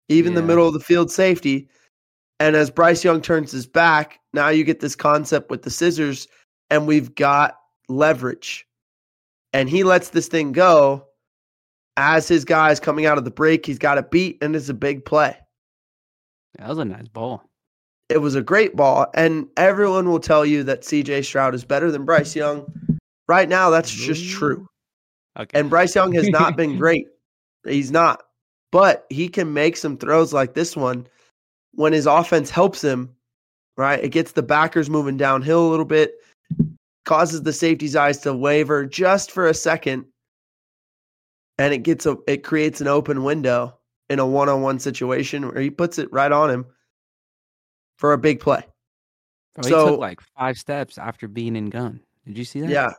Even 0.08 0.34
the 0.34 0.42
middle 0.42 0.66
of 0.66 0.72
the 0.72 0.80
field 0.80 1.10
safety. 1.10 1.68
And 2.40 2.56
as 2.56 2.70
Bryce 2.70 3.04
Young 3.04 3.20
turns 3.20 3.52
his 3.52 3.66
back, 3.66 4.20
now 4.32 4.48
you 4.48 4.64
get 4.64 4.80
this 4.80 4.96
concept 4.96 5.50
with 5.50 5.62
the 5.62 5.70
scissors, 5.70 6.28
and 6.70 6.86
we've 6.86 7.14
got 7.14 7.58
leverage. 7.88 8.66
And 9.52 9.68
he 9.68 9.84
lets 9.84 10.10
this 10.10 10.28
thing 10.28 10.52
go 10.52 11.06
as 11.98 12.26
his 12.26 12.44
guy's 12.44 12.80
coming 12.80 13.04
out 13.04 13.18
of 13.18 13.24
the 13.24 13.30
break. 13.30 13.66
He's 13.66 13.78
got 13.78 13.98
a 13.98 14.02
beat, 14.02 14.38
and 14.40 14.56
it's 14.56 14.70
a 14.70 14.74
big 14.74 15.04
play. 15.04 15.36
That 16.58 16.68
was 16.68 16.78
a 16.78 16.84
nice 16.86 17.08
ball. 17.08 17.42
It 18.08 18.18
was 18.18 18.36
a 18.36 18.42
great 18.42 18.76
ball, 18.76 19.06
and 19.14 19.48
everyone 19.56 20.08
will 20.08 20.20
tell 20.20 20.46
you 20.46 20.62
that 20.64 20.82
CJ 20.82 21.24
Stroud 21.24 21.54
is 21.54 21.64
better 21.64 21.90
than 21.90 22.04
Bryce 22.04 22.36
Young. 22.36 22.72
Right 23.28 23.48
now, 23.48 23.70
that's 23.70 23.90
just 23.90 24.22
mm. 24.24 24.30
true. 24.30 24.68
Okay. 25.38 25.58
And 25.58 25.68
Bryce 25.68 25.94
Young 25.94 26.12
has 26.12 26.28
not 26.28 26.56
been 26.56 26.78
great. 26.78 27.08
He's 27.64 27.90
not. 27.90 28.22
But 28.70 29.06
he 29.10 29.28
can 29.28 29.52
make 29.52 29.76
some 29.76 29.96
throws 29.96 30.32
like 30.32 30.54
this 30.54 30.76
one 30.76 31.08
when 31.72 31.92
his 31.92 32.06
offense 32.06 32.48
helps 32.48 32.82
him, 32.82 33.14
right? 33.76 34.02
It 34.02 34.10
gets 34.10 34.32
the 34.32 34.42
backers 34.42 34.88
moving 34.88 35.16
downhill 35.16 35.66
a 35.66 35.70
little 35.70 35.84
bit, 35.84 36.14
causes 37.04 37.42
the 37.42 37.52
safety's 37.52 37.96
eyes 37.96 38.18
to 38.18 38.34
waver 38.34 38.86
just 38.86 39.32
for 39.32 39.48
a 39.48 39.54
second, 39.54 40.06
and 41.58 41.74
it 41.74 41.78
gets 41.78 42.06
a 42.06 42.16
it 42.28 42.44
creates 42.44 42.80
an 42.80 42.86
open 42.86 43.24
window 43.24 43.76
in 44.08 44.20
a 44.20 44.26
one-on-one 44.26 44.78
situation 44.78 45.48
where 45.48 45.60
he 45.60 45.70
puts 45.70 45.98
it 45.98 46.12
right 46.12 46.30
on 46.30 46.50
him 46.50 46.66
for 47.96 48.12
a 48.12 48.18
big 48.18 48.40
play. 48.40 48.64
He 49.62 49.70
so- 49.70 49.90
took 49.90 50.00
like 50.00 50.20
five 50.38 50.56
steps 50.58 50.98
after 50.98 51.28
being 51.28 51.56
in 51.56 51.70
gun. 51.70 52.00
Did 52.26 52.36
you 52.38 52.44
see 52.44 52.60
that? 52.60 52.70
Yeah. 52.70 52.90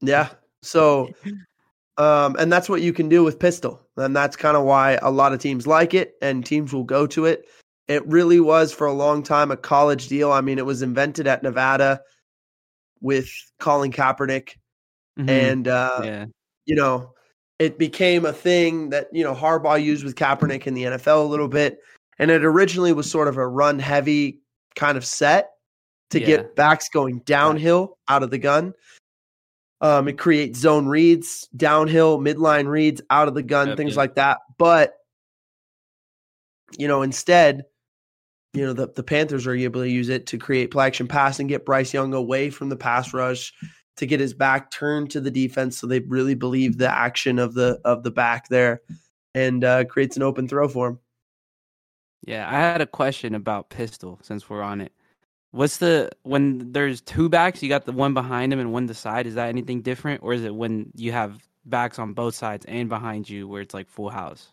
Yeah. 0.00 0.28
So 0.62 1.10
um 1.96 2.36
and 2.38 2.52
that's 2.52 2.68
what 2.68 2.82
you 2.82 2.92
can 2.92 3.08
do 3.08 3.24
with 3.24 3.38
pistol. 3.38 3.80
And 3.96 4.14
that's 4.14 4.36
kind 4.36 4.56
of 4.56 4.64
why 4.64 4.98
a 5.02 5.10
lot 5.10 5.32
of 5.32 5.40
teams 5.40 5.66
like 5.66 5.94
it 5.94 6.14
and 6.22 6.44
teams 6.44 6.72
will 6.72 6.84
go 6.84 7.06
to 7.08 7.24
it. 7.26 7.46
It 7.88 8.06
really 8.06 8.40
was 8.40 8.72
for 8.72 8.86
a 8.86 8.92
long 8.92 9.22
time 9.22 9.50
a 9.50 9.56
college 9.56 10.08
deal. 10.08 10.32
I 10.32 10.40
mean, 10.40 10.58
it 10.58 10.66
was 10.66 10.82
invented 10.82 11.26
at 11.26 11.42
Nevada 11.42 12.00
with 13.00 13.28
Colin 13.60 13.92
Kaepernick 13.92 14.56
Mhm. 15.18 15.28
and 15.28 15.68
uh 15.68 16.00
yeah. 16.02 16.26
you 16.66 16.74
know, 16.74 17.12
it 17.58 17.78
became 17.78 18.24
a 18.26 18.32
thing 18.32 18.90
that, 18.90 19.08
you 19.12 19.22
know, 19.22 19.34
Harbaugh 19.34 19.82
used 19.82 20.04
with 20.04 20.16
Kaepernick 20.16 20.66
in 20.66 20.74
the 20.74 20.84
NFL 20.84 21.24
a 21.24 21.28
little 21.28 21.48
bit. 21.48 21.78
And 22.18 22.30
it 22.30 22.44
originally 22.44 22.92
was 22.92 23.10
sort 23.10 23.28
of 23.28 23.36
a 23.36 23.46
run 23.46 23.78
heavy 23.78 24.40
kind 24.74 24.96
of 24.96 25.04
set 25.04 25.50
to 26.10 26.20
Yeah. 26.20 26.26
get 26.26 26.56
backs 26.56 26.88
going 26.88 27.20
downhill 27.20 27.98
out 28.08 28.22
of 28.22 28.30
the 28.30 28.38
gun. 28.38 28.74
Um, 29.80 30.08
it 30.08 30.18
creates 30.18 30.58
zone 30.60 30.86
reads, 30.86 31.48
downhill, 31.56 32.18
midline 32.18 32.68
reads 32.68 33.02
out 33.10 33.28
of 33.28 33.34
the 33.34 33.42
gun, 33.42 33.68
Yep, 33.68 33.76
things 33.76 33.90
yep. 33.90 33.96
like 33.96 34.14
that. 34.14 34.38
But, 34.56 34.94
you 36.78 36.88
know, 36.88 37.02
instead, 37.02 37.64
you 38.54 38.64
know, 38.64 38.72
the, 38.72 38.88
the 38.88 39.02
Panthers 39.02 39.46
are 39.46 39.54
able 39.54 39.82
to 39.82 39.88
use 39.90 40.08
it 40.08 40.26
to 40.28 40.38
create 40.38 40.70
play 40.70 40.86
action 40.86 41.08
pass 41.08 41.40
and 41.40 41.48
get 41.48 41.66
Bryce 41.66 41.92
Young 41.92 42.14
away 42.14 42.50
from 42.50 42.68
the 42.68 42.76
pass 42.76 43.12
rush 43.12 43.52
to 43.96 44.06
get 44.06 44.20
his 44.20 44.32
back 44.32 44.70
turned 44.70 45.10
to 45.10 45.20
the 45.20 45.30
defense 45.30 45.78
so 45.78 45.86
they 45.86 46.00
really 46.00 46.34
believe 46.34 46.78
the 46.78 46.88
action 46.90 47.38
of 47.38 47.54
the 47.54 47.80
of 47.84 48.02
the 48.04 48.10
back 48.10 48.48
there 48.48 48.80
and 49.34 49.64
uh, 49.64 49.84
creates 49.84 50.16
an 50.16 50.22
open 50.22 50.48
throw 50.48 50.68
for 50.68 50.88
him. 50.88 50.98
Yeah, 52.26 52.48
I 52.48 52.52
had 52.52 52.80
a 52.80 52.86
question 52.86 53.34
about 53.34 53.68
pistol 53.68 54.18
since 54.22 54.48
we're 54.48 54.62
on 54.62 54.80
it. 54.80 54.92
What's 55.50 55.76
the 55.76 56.10
when 56.22 56.72
there's 56.72 57.00
two 57.00 57.28
backs, 57.28 57.62
you 57.62 57.68
got 57.68 57.84
the 57.84 57.92
one 57.92 58.14
behind 58.14 58.52
him 58.52 58.58
and 58.58 58.72
one 58.72 58.86
the 58.86 58.94
side, 58.94 59.26
is 59.26 59.34
that 59.34 59.48
anything 59.48 59.82
different? 59.82 60.22
Or 60.22 60.32
is 60.32 60.42
it 60.42 60.54
when 60.54 60.90
you 60.96 61.12
have 61.12 61.46
backs 61.66 61.98
on 61.98 62.12
both 62.12 62.34
sides 62.34 62.66
and 62.66 62.88
behind 62.88 63.28
you 63.28 63.46
where 63.46 63.62
it's 63.62 63.74
like 63.74 63.88
full 63.88 64.10
house? 64.10 64.48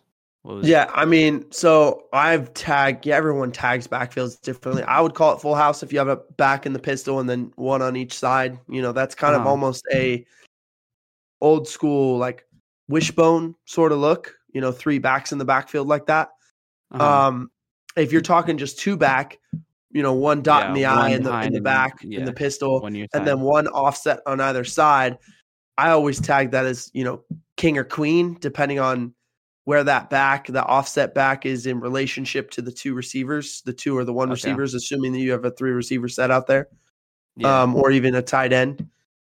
Yeah, 0.62 0.90
I 0.92 1.04
mean, 1.04 1.50
so 1.52 2.06
I've 2.12 2.52
tagged. 2.52 3.06
Yeah, 3.06 3.14
everyone 3.16 3.52
tags 3.52 3.86
backfields 3.86 4.40
differently. 4.40 4.82
I 4.82 5.00
would 5.00 5.14
call 5.14 5.34
it 5.34 5.40
full 5.40 5.54
house 5.54 5.84
if 5.84 5.92
you 5.92 6.00
have 6.00 6.08
a 6.08 6.16
back 6.16 6.66
in 6.66 6.72
the 6.72 6.80
pistol 6.80 7.20
and 7.20 7.30
then 7.30 7.52
one 7.54 7.80
on 7.80 7.94
each 7.94 8.12
side. 8.12 8.58
You 8.68 8.82
know, 8.82 8.90
that's 8.90 9.14
kind 9.14 9.36
of 9.36 9.42
Uh-huh. 9.42 9.50
almost 9.50 9.84
a 9.92 10.26
old 11.40 11.68
school 11.68 12.18
like 12.18 12.44
wishbone 12.88 13.54
sort 13.66 13.92
of 13.92 13.98
look. 13.98 14.34
You 14.52 14.60
know, 14.60 14.72
three 14.72 14.98
backs 14.98 15.30
in 15.30 15.38
the 15.38 15.44
backfield 15.44 15.86
like 15.86 16.06
that. 16.06 16.30
Uh-huh. 16.90 17.28
Um, 17.28 17.51
if 17.96 18.12
you're 18.12 18.20
talking 18.20 18.58
just 18.58 18.78
two 18.78 18.96
back, 18.96 19.38
you 19.90 20.02
know, 20.02 20.12
one 20.14 20.42
dot 20.42 20.68
in 20.68 20.74
the 20.74 20.86
eye 20.86 21.10
in 21.10 21.22
the 21.22 21.38
in 21.40 21.52
the 21.52 21.60
back 21.60 22.02
in 22.02 22.24
the 22.24 22.32
pistol, 22.32 22.80
and 22.86 23.26
then 23.26 23.40
one 23.40 23.66
offset 23.68 24.20
on 24.26 24.40
either 24.40 24.64
side. 24.64 25.18
I 25.78 25.90
always 25.90 26.20
tag 26.20 26.50
that 26.52 26.64
as 26.66 26.90
you 26.94 27.04
know 27.04 27.24
king 27.56 27.78
or 27.78 27.84
queen, 27.84 28.36
depending 28.40 28.78
on 28.78 29.14
where 29.64 29.84
that 29.84 30.10
back, 30.10 30.48
the 30.48 30.64
offset 30.64 31.14
back, 31.14 31.46
is 31.46 31.66
in 31.66 31.78
relationship 31.78 32.50
to 32.50 32.62
the 32.62 32.72
two 32.72 32.94
receivers, 32.94 33.62
the 33.62 33.72
two 33.72 33.96
or 33.96 34.04
the 34.04 34.12
one 34.12 34.28
Okay. 34.28 34.32
receivers, 34.32 34.74
assuming 34.74 35.12
that 35.12 35.20
you 35.20 35.30
have 35.30 35.44
a 35.44 35.50
three 35.52 35.70
receiver 35.70 36.08
set 36.08 36.30
out 36.30 36.46
there, 36.46 36.68
yeah. 37.36 37.62
um, 37.62 37.76
or 37.76 37.90
even 37.92 38.14
a 38.14 38.22
tight 38.22 38.52
end. 38.52 38.88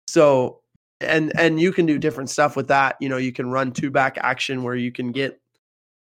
So, 0.07 0.61
and 1.01 1.31
and 1.39 1.59
you 1.59 1.71
can 1.71 1.85
do 1.85 1.97
different 1.97 2.29
stuff 2.29 2.55
with 2.55 2.67
that. 2.67 2.97
You 2.99 3.09
know, 3.09 3.17
you 3.17 3.31
can 3.31 3.49
run 3.49 3.71
two 3.71 3.89
back 3.89 4.17
action 4.19 4.63
where 4.63 4.75
you 4.75 4.91
can 4.91 5.11
get 5.11 5.39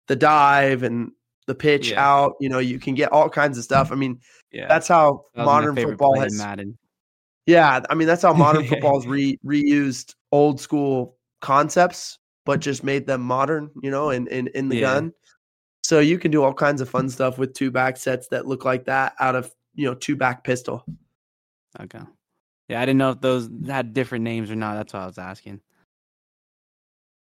the 0.07 0.17
dive 0.17 0.85
and 0.85 1.11
the 1.47 1.55
pitch 1.55 1.91
Yeah. 1.91 2.05
out. 2.07 2.35
You 2.41 2.49
know, 2.49 2.59
you 2.59 2.79
can 2.79 2.95
get 2.95 3.13
all 3.13 3.29
kinds 3.29 3.59
of 3.59 3.65
stuff. 3.65 3.93
I 3.93 3.95
mean, 3.95 4.21
yeah. 4.53 4.67
that's 4.69 4.89
how 4.89 5.25
That 5.35 5.45
modern 5.45 5.77
football 5.77 6.19
has 6.19 6.37
Madden. 6.39 6.79
yeah, 7.47 7.81
I 7.91 7.95
mean 7.95 8.09
that's 8.09 8.23
how 8.23 8.33
modern 8.33 8.65
football 8.69 8.99
has 9.01 9.07
re- 9.07 9.39
reused 9.45 10.15
old 10.33 10.61
school 10.61 11.17
concepts, 11.41 12.19
but 12.47 12.61
just 12.61 12.83
made 12.85 13.07
them 13.07 13.21
modern, 13.21 13.71
you 13.83 13.91
know, 13.91 14.11
in 14.11 14.27
in, 14.29 14.49
in 14.55 14.69
the 14.69 14.77
Yeah. 14.77 14.95
gun. 14.95 15.13
So 15.83 16.01
you 16.01 16.19
can 16.19 16.31
do 16.31 16.43
all 16.43 16.55
kinds 16.55 16.81
of 16.81 16.89
fun 16.89 17.11
stuff 17.11 17.37
with 17.37 17.53
two 17.53 17.71
back 17.71 17.99
sets 17.99 18.29
that 18.29 18.47
look 18.47 18.65
like 18.65 18.87
that 18.87 19.15
out 19.21 19.37
of 19.37 19.53
you 19.75 19.85
know 19.85 19.95
two 19.95 20.17
back 20.17 20.43
pistol. 20.45 20.85
Okay. 21.79 22.01
Yeah, 22.69 22.81
I 22.81 22.87
didn't 22.87 22.97
know 22.99 23.11
if 23.11 23.21
those 23.21 23.51
had 23.67 23.93
different 23.93 24.25
names 24.25 24.51
or 24.51 24.57
not. 24.57 24.77
That's 24.77 24.95
why 24.95 25.01
I 25.03 25.07
was 25.07 25.19
asking. 25.19 25.61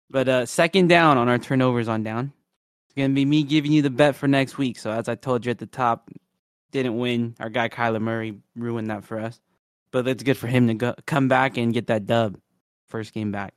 But 0.09 0.29
uh 0.29 0.45
second 0.45 0.87
down 0.87 1.17
on 1.17 1.27
our 1.27 1.37
turnovers 1.37 1.87
on 1.89 2.03
down. 2.03 2.31
It's 2.95 3.01
gonna 3.01 3.13
be 3.13 3.25
me 3.25 3.43
giving 3.43 3.73
you 3.73 3.81
the 3.81 3.89
bet 3.89 4.15
for 4.15 4.27
next 4.27 4.57
week. 4.57 4.79
So 4.79 4.89
as 4.89 5.09
I 5.09 5.15
told 5.15 5.45
you 5.45 5.51
at 5.51 5.57
the 5.57 5.65
top, 5.65 6.09
didn't 6.71 6.97
win. 6.97 7.35
Our 7.41 7.49
guy 7.49 7.67
Kyler 7.67 7.99
Murray 7.99 8.37
ruined 8.55 8.89
that 8.89 9.03
for 9.03 9.19
us. 9.19 9.41
But 9.91 10.07
it's 10.07 10.23
good 10.23 10.37
for 10.37 10.47
him 10.47 10.67
to 10.67 10.73
go, 10.75 10.95
come 11.05 11.27
back 11.27 11.57
and 11.57 11.73
get 11.73 11.87
that 11.87 12.05
dub. 12.05 12.37
First 12.87 13.13
game 13.13 13.33
back. 13.33 13.55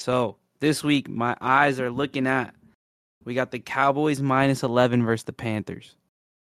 So 0.00 0.36
this 0.60 0.84
week 0.84 1.08
my 1.08 1.34
eyes 1.40 1.80
are 1.80 1.90
looking 1.90 2.26
at 2.26 2.54
we 3.24 3.32
got 3.32 3.52
the 3.52 3.58
Cowboys 3.58 4.20
minus 4.20 4.62
eleven 4.62 5.02
versus 5.02 5.24
the 5.24 5.32
Panthers. 5.32 5.96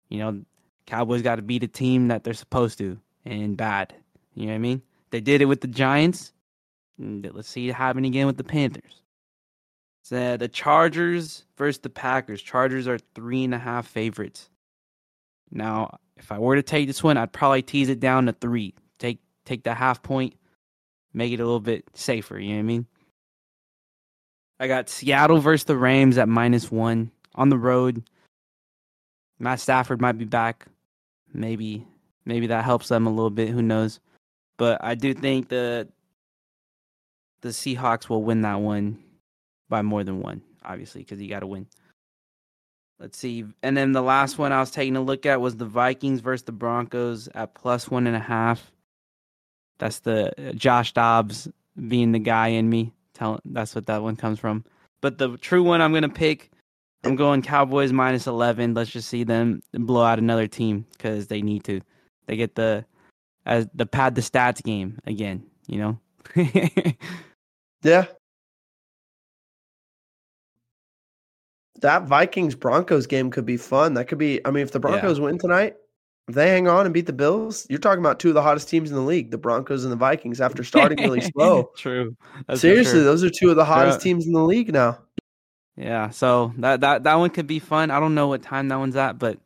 You 0.10 0.20
know, 0.20 0.42
Cowboys 0.86 1.22
got 1.22 1.36
to 1.38 1.42
beat 1.42 1.64
a 1.64 1.68
team 1.68 2.10
that 2.10 2.26
they're 2.26 2.34
supposed 2.34 2.78
to 2.80 3.00
and 3.24 3.56
bad. 3.56 3.94
You 4.36 4.48
know 4.48 4.52
what 4.52 4.56
I 4.56 4.60
mean? 4.60 4.82
They 5.12 5.22
did 5.22 5.42
it 5.42 5.46
with 5.46 5.62
the 5.62 5.68
Giants. 5.68 6.34
Mm, 7.02 7.34
let's 7.34 7.48
see 7.48 7.70
it 7.70 7.74
happen 7.74 8.04
again 8.04 8.28
with 8.28 8.36
the 8.38 8.44
Panthers. 8.44 9.02
So 10.08 10.38
the 10.38 10.48
Chargers 10.48 11.44
versus 11.58 11.82
the 11.82 11.90
Packers. 11.90 12.42
Chargers 12.42 12.88
are 12.88 12.98
three 13.14 13.44
and 13.44 13.54
a 13.54 13.58
half 13.58 13.86
favorites. 13.86 14.50
Now, 15.52 16.00
if 16.16 16.32
I 16.32 16.40
were 16.40 16.56
to 16.56 16.64
take 16.64 16.88
this 16.88 17.04
one, 17.04 17.18
I'd 17.18 17.34
probably 17.34 17.62
tease 17.62 17.90
it 17.90 18.00
down 18.00 18.28
to 18.28 18.32
three. 18.32 18.74
Take 19.00 19.20
take 19.44 19.64
the 19.64 19.74
half 19.74 20.02
point, 20.02 20.36
make 21.14 21.34
it 21.34 21.42
a 21.42 21.44
little 21.44 21.60
bit 21.60 21.84
safer. 21.94 22.40
You 22.40 22.52
know 22.52 22.56
what 22.56 22.60
I 22.60 22.64
mean? 22.64 22.86
I 24.62 24.68
got 24.70 24.88
Seattle 24.88 25.40
versus 25.40 25.66
the 25.66 25.76
Rams 25.76 26.18
at 26.18 26.30
minus 26.30 26.72
one 26.72 27.12
on 27.36 27.50
the 27.50 27.58
road. 27.58 28.10
Matt 29.40 29.60
Stafford 29.60 30.00
might 30.00 30.18
be 30.18 30.24
back. 30.24 30.68
Maybe 31.34 31.86
maybe 32.24 32.48
that 32.48 32.64
helps 32.64 32.88
them 32.88 33.08
a 33.08 33.14
little 33.14 33.30
bit. 33.30 33.50
Who 33.50 33.62
knows? 33.62 34.00
But 34.56 34.82
I 34.82 34.96
do 34.96 35.14
think 35.14 35.50
the 35.50 35.90
the 37.42 37.50
Seahawks 37.50 38.08
will 38.08 38.24
win 38.24 38.44
that 38.44 38.62
one 38.62 39.04
by 39.70 39.82
more 39.82 40.04
than 40.04 40.22
one, 40.22 40.42
obviously, 40.64 41.02
because 41.02 41.22
you 41.22 41.30
got 41.30 41.42
to 41.42 41.48
win. 41.48 41.68
Let's 43.00 43.18
see. 43.18 43.46
And 43.62 43.78
then 43.78 43.92
the 43.92 44.02
last 44.02 44.38
one 44.38 44.52
I 44.52 44.60
was 44.60 44.72
taking 44.72 44.96
a 44.96 45.02
look 45.02 45.26
at 45.26 45.40
was 45.40 45.56
the 45.56 45.66
Vikings 45.66 46.22
versus 46.22 46.44
the 46.44 46.52
Broncos 46.52 47.30
at 47.36 47.54
plus 47.54 47.90
one 47.90 48.08
and 48.08 48.16
a 48.16 48.20
half. 48.22 48.72
That's 49.78 50.00
the 50.00 50.50
uh, 50.50 50.54
Josh 50.54 50.94
Dobbs 50.94 51.48
being 51.88 52.12
the 52.12 52.20
guy 52.20 52.48
in 52.48 52.70
me. 52.70 52.94
Tell 53.14 53.40
that's 53.46 53.76
what 53.76 53.86
that 53.88 54.02
one 54.02 54.16
comes 54.16 54.40
from. 54.40 54.66
But 55.02 55.20
the 55.20 55.38
true 55.38 55.62
one 55.62 55.82
I'm 55.82 55.94
gonna 55.94 56.10
pick, 56.10 56.50
I'm 57.04 57.16
going 57.16 57.44
Cowboys 57.44 57.94
minus 57.94 58.26
eleven. 58.26 58.74
Let's 58.74 58.90
just 58.90 59.10
see 59.10 59.24
them 59.24 59.62
blow 59.74 60.04
out 60.04 60.18
another 60.18 60.48
team 60.48 60.86
because 60.94 61.28
they 61.28 61.44
need 61.44 61.64
to. 61.66 61.82
They 62.26 62.36
get 62.36 62.56
the 62.56 62.84
as 63.46 63.68
the 63.76 63.86
pad 63.86 64.16
the 64.16 64.22
stats 64.22 64.64
game 64.64 65.00
again. 65.06 65.46
You 65.68 65.80
know. 65.80 66.00
yeah. 67.84 68.06
That 71.82 72.04
Vikings 72.04 72.56
Broncos 72.56 73.06
game 73.06 73.30
could 73.30 73.46
be 73.46 73.58
fun. 73.58 73.94
That 73.94 74.06
could 74.06 74.18
be. 74.18 74.46
I 74.46 74.52
mean, 74.52 74.64
if 74.64 74.72
the 74.72 74.80
Broncos 74.80 75.20
yeah. 75.20 75.26
win 75.26 75.38
tonight, 75.38 75.76
if 76.28 76.36
they 76.36 76.50
hang 76.50 76.68
on 76.68 76.86
and 76.86 76.94
beat 76.94 77.06
the 77.06 77.14
Bills, 77.14 77.66
you're 77.70 77.80
talking 77.80 78.00
about 78.00 78.20
two 78.20 78.30
of 78.30 78.34
the 78.34 78.42
hottest 78.42 78.68
teams 78.68 78.90
in 78.90 78.96
the 78.96 79.02
league, 79.02 79.32
the 79.32 79.38
Broncos 79.38 79.84
and 79.84 79.92
the 79.92 79.98
Vikings, 79.98 80.42
after 80.42 80.64
starting 80.66 80.98
really 81.00 81.22
slow. 81.22 81.72
True. 81.78 82.16
That's 82.48 82.62
Seriously, 82.62 83.02
those 83.02 83.24
are 83.24 83.30
two 83.30 83.50
of 83.50 83.56
the 83.56 83.66
hottest 83.66 84.02
teams 84.02 84.26
in 84.26 84.34
the 84.34 84.44
league 84.44 84.74
now. 84.74 85.00
Yeah, 85.78 86.10
so 86.10 86.54
that 86.58 86.82
that 86.82 87.04
that 87.04 87.16
one 87.16 87.30
could 87.30 87.48
be 87.48 87.60
fun. 87.60 87.92
I 87.92 88.00
don't 88.00 88.16
know 88.16 88.28
what 88.28 88.42
time 88.42 88.68
that 88.70 88.80
one's 88.80 88.96
at, 88.96 89.20
but 89.20 89.38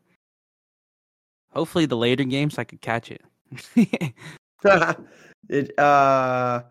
hopefully 1.51 1.85
the 1.85 1.97
later 1.97 2.23
games 2.23 2.57
I 2.57 2.63
could 2.63 2.81
catch 2.81 3.11
it. 3.11 3.21
it 5.49 5.77
uh 5.77 6.63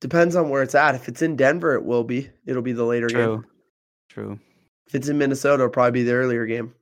depends 0.00 0.36
on 0.36 0.48
where 0.48 0.62
it's 0.62 0.76
at. 0.76 0.94
If 0.94 1.08
it's 1.08 1.22
in 1.22 1.36
Denver, 1.36 1.74
it 1.74 1.84
will 1.84 2.04
be. 2.04 2.30
It'll 2.46 2.62
be 2.62 2.72
the 2.72 2.84
later 2.84 3.08
True. 3.08 3.36
game. 3.36 3.46
True. 4.08 4.38
If 4.86 4.94
it's 4.94 5.08
in 5.08 5.18
Minnesota, 5.18 5.62
it'll 5.62 5.72
probably 5.72 5.92
be 5.92 6.02
the 6.02 6.12
earlier 6.12 6.46
game. 6.46 6.74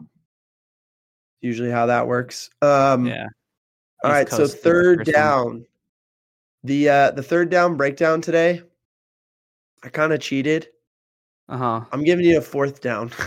Usually 1.41 1.71
how 1.71 1.87
that 1.87 2.07
works. 2.07 2.51
Um 2.63 3.07
Yeah. 3.07 3.27
All 4.03 4.11
right, 4.11 4.29
so 4.29 4.47
third 4.47 5.05
down. 5.05 5.67
The 6.65 6.89
uh 6.89 7.11
the 7.13 7.23
third 7.23 7.51
down 7.51 7.77
breakdown 7.77 8.21
today, 8.21 8.63
I 9.83 9.89
kind 9.89 10.13
of 10.13 10.21
cheated. 10.21 10.69
Uh-huh. 11.49 11.85
I'm 11.91 12.05
giving 12.05 12.25
you 12.25 12.39
a 12.39 12.41
fourth 12.41 12.81
down. 12.81 13.11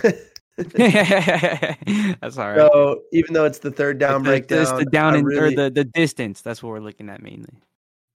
that's 0.58 2.38
all 2.38 2.48
right. 2.48 2.58
So 2.58 3.02
even 3.12 3.34
though 3.34 3.46
it's 3.46 3.60
the 3.60 3.72
third 3.72 3.98
down 3.98 4.24
the, 4.24 4.30
breakdown, 4.30 4.62
it's 4.62 4.72
the 4.72 4.86
down 4.86 5.24
really, 5.24 5.40
or 5.40 5.56
the, 5.56 5.70
the 5.70 5.84
distance. 5.84 6.42
That's 6.42 6.62
what 6.62 6.70
we're 6.70 6.80
looking 6.80 7.10
at 7.10 7.22
mainly. 7.22 7.54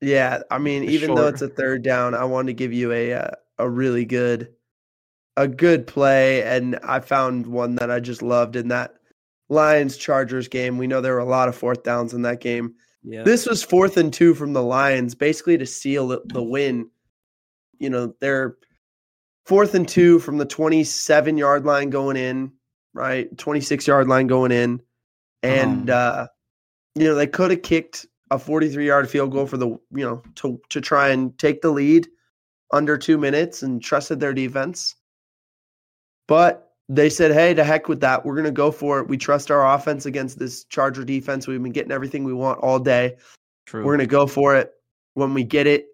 Yeah, 0.00 0.42
I 0.50 0.58
mean, 0.58 0.84
even 0.84 1.14
though 1.14 1.26
it's 1.26 1.42
a 1.42 1.48
third 1.48 1.82
down, 1.82 2.14
I 2.14 2.24
wanted 2.24 2.46
to 2.48 2.54
give 2.54 2.72
you 2.72 2.92
a 2.92 3.14
uh, 3.14 3.30
a 3.58 3.68
really 3.68 4.04
good 4.04 4.54
a 5.38 5.46
good 5.46 5.86
play, 5.86 6.42
and 6.42 6.80
I 6.82 6.98
found 6.98 7.46
one 7.46 7.76
that 7.76 7.92
I 7.92 8.00
just 8.00 8.22
loved 8.22 8.56
in 8.56 8.68
that 8.68 8.94
Lions 9.48 9.96
Chargers 9.96 10.48
game. 10.48 10.78
We 10.78 10.88
know 10.88 11.00
there 11.00 11.14
were 11.14 11.20
a 11.20 11.24
lot 11.24 11.48
of 11.48 11.54
fourth 11.54 11.84
downs 11.84 12.12
in 12.12 12.22
that 12.22 12.40
game. 12.40 12.74
Yeah. 13.04 13.22
This 13.22 13.46
was 13.46 13.62
fourth 13.62 13.96
and 13.96 14.12
two 14.12 14.34
from 14.34 14.52
the 14.52 14.64
Lions, 14.64 15.14
basically 15.14 15.56
to 15.56 15.64
seal 15.64 16.08
the 16.24 16.42
win. 16.42 16.90
You 17.78 17.88
know, 17.88 18.14
they're 18.20 18.56
fourth 19.46 19.76
and 19.76 19.88
two 19.88 20.18
from 20.18 20.38
the 20.38 20.44
27 20.44 21.38
yard 21.38 21.64
line 21.64 21.90
going 21.90 22.16
in, 22.16 22.52
right? 22.92 23.36
26 23.38 23.86
yard 23.86 24.08
line 24.08 24.26
going 24.26 24.50
in. 24.50 24.82
And, 25.44 25.88
uh-huh. 25.88 26.22
uh, 26.22 26.26
you 26.96 27.04
know, 27.04 27.14
they 27.14 27.28
could 27.28 27.52
have 27.52 27.62
kicked 27.62 28.06
a 28.32 28.40
43 28.40 28.84
yard 28.84 29.08
field 29.08 29.30
goal 29.30 29.46
for 29.46 29.56
the, 29.56 29.68
you 29.68 30.04
know, 30.04 30.20
to, 30.34 30.60
to 30.70 30.80
try 30.80 31.10
and 31.10 31.38
take 31.38 31.62
the 31.62 31.70
lead 31.70 32.08
under 32.72 32.98
two 32.98 33.16
minutes 33.16 33.62
and 33.62 33.80
trusted 33.80 34.18
their 34.18 34.34
defense. 34.34 34.96
But 36.28 36.70
they 36.88 37.10
said, 37.10 37.32
hey, 37.32 37.52
to 37.54 37.64
heck 37.64 37.88
with 37.88 38.00
that. 38.00 38.24
We're 38.24 38.34
going 38.34 38.44
to 38.44 38.52
go 38.52 38.70
for 38.70 39.00
it. 39.00 39.08
We 39.08 39.16
trust 39.16 39.50
our 39.50 39.74
offense 39.74 40.06
against 40.06 40.38
this 40.38 40.64
Charger 40.64 41.04
defense. 41.04 41.48
We've 41.48 41.62
been 41.62 41.72
getting 41.72 41.92
everything 41.92 42.22
we 42.22 42.32
want 42.32 42.60
all 42.60 42.78
day. 42.78 43.16
True. 43.66 43.84
We're 43.84 43.96
going 43.96 44.06
to 44.06 44.10
go 44.10 44.26
for 44.26 44.54
it. 44.54 44.72
When 45.14 45.34
we 45.34 45.42
get 45.42 45.66
it, 45.66 45.86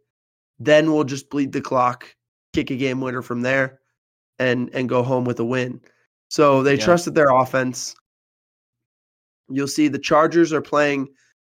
then 0.59 0.93
we'll 0.93 1.05
just 1.05 1.30
bleed 1.30 1.53
the 1.53 1.61
clock 1.61 2.14
kick 2.55 2.70
a 2.70 2.76
game 2.76 3.01
winner 3.01 3.20
from 3.20 3.43
there 3.43 3.80
and 4.39 4.70
and 4.72 4.89
go 4.89 5.03
home 5.03 5.24
with 5.24 5.41
a 5.41 5.45
win. 5.45 5.80
So 6.28 6.62
they 6.62 6.76
yeah. 6.76 6.85
trusted 6.85 7.14
their 7.14 7.30
offense. 7.30 7.97
You'll 9.49 9.68
see 9.68 9.89
the 9.89 9.99
Chargers 9.99 10.53
are 10.53 10.62
playing 10.62 11.09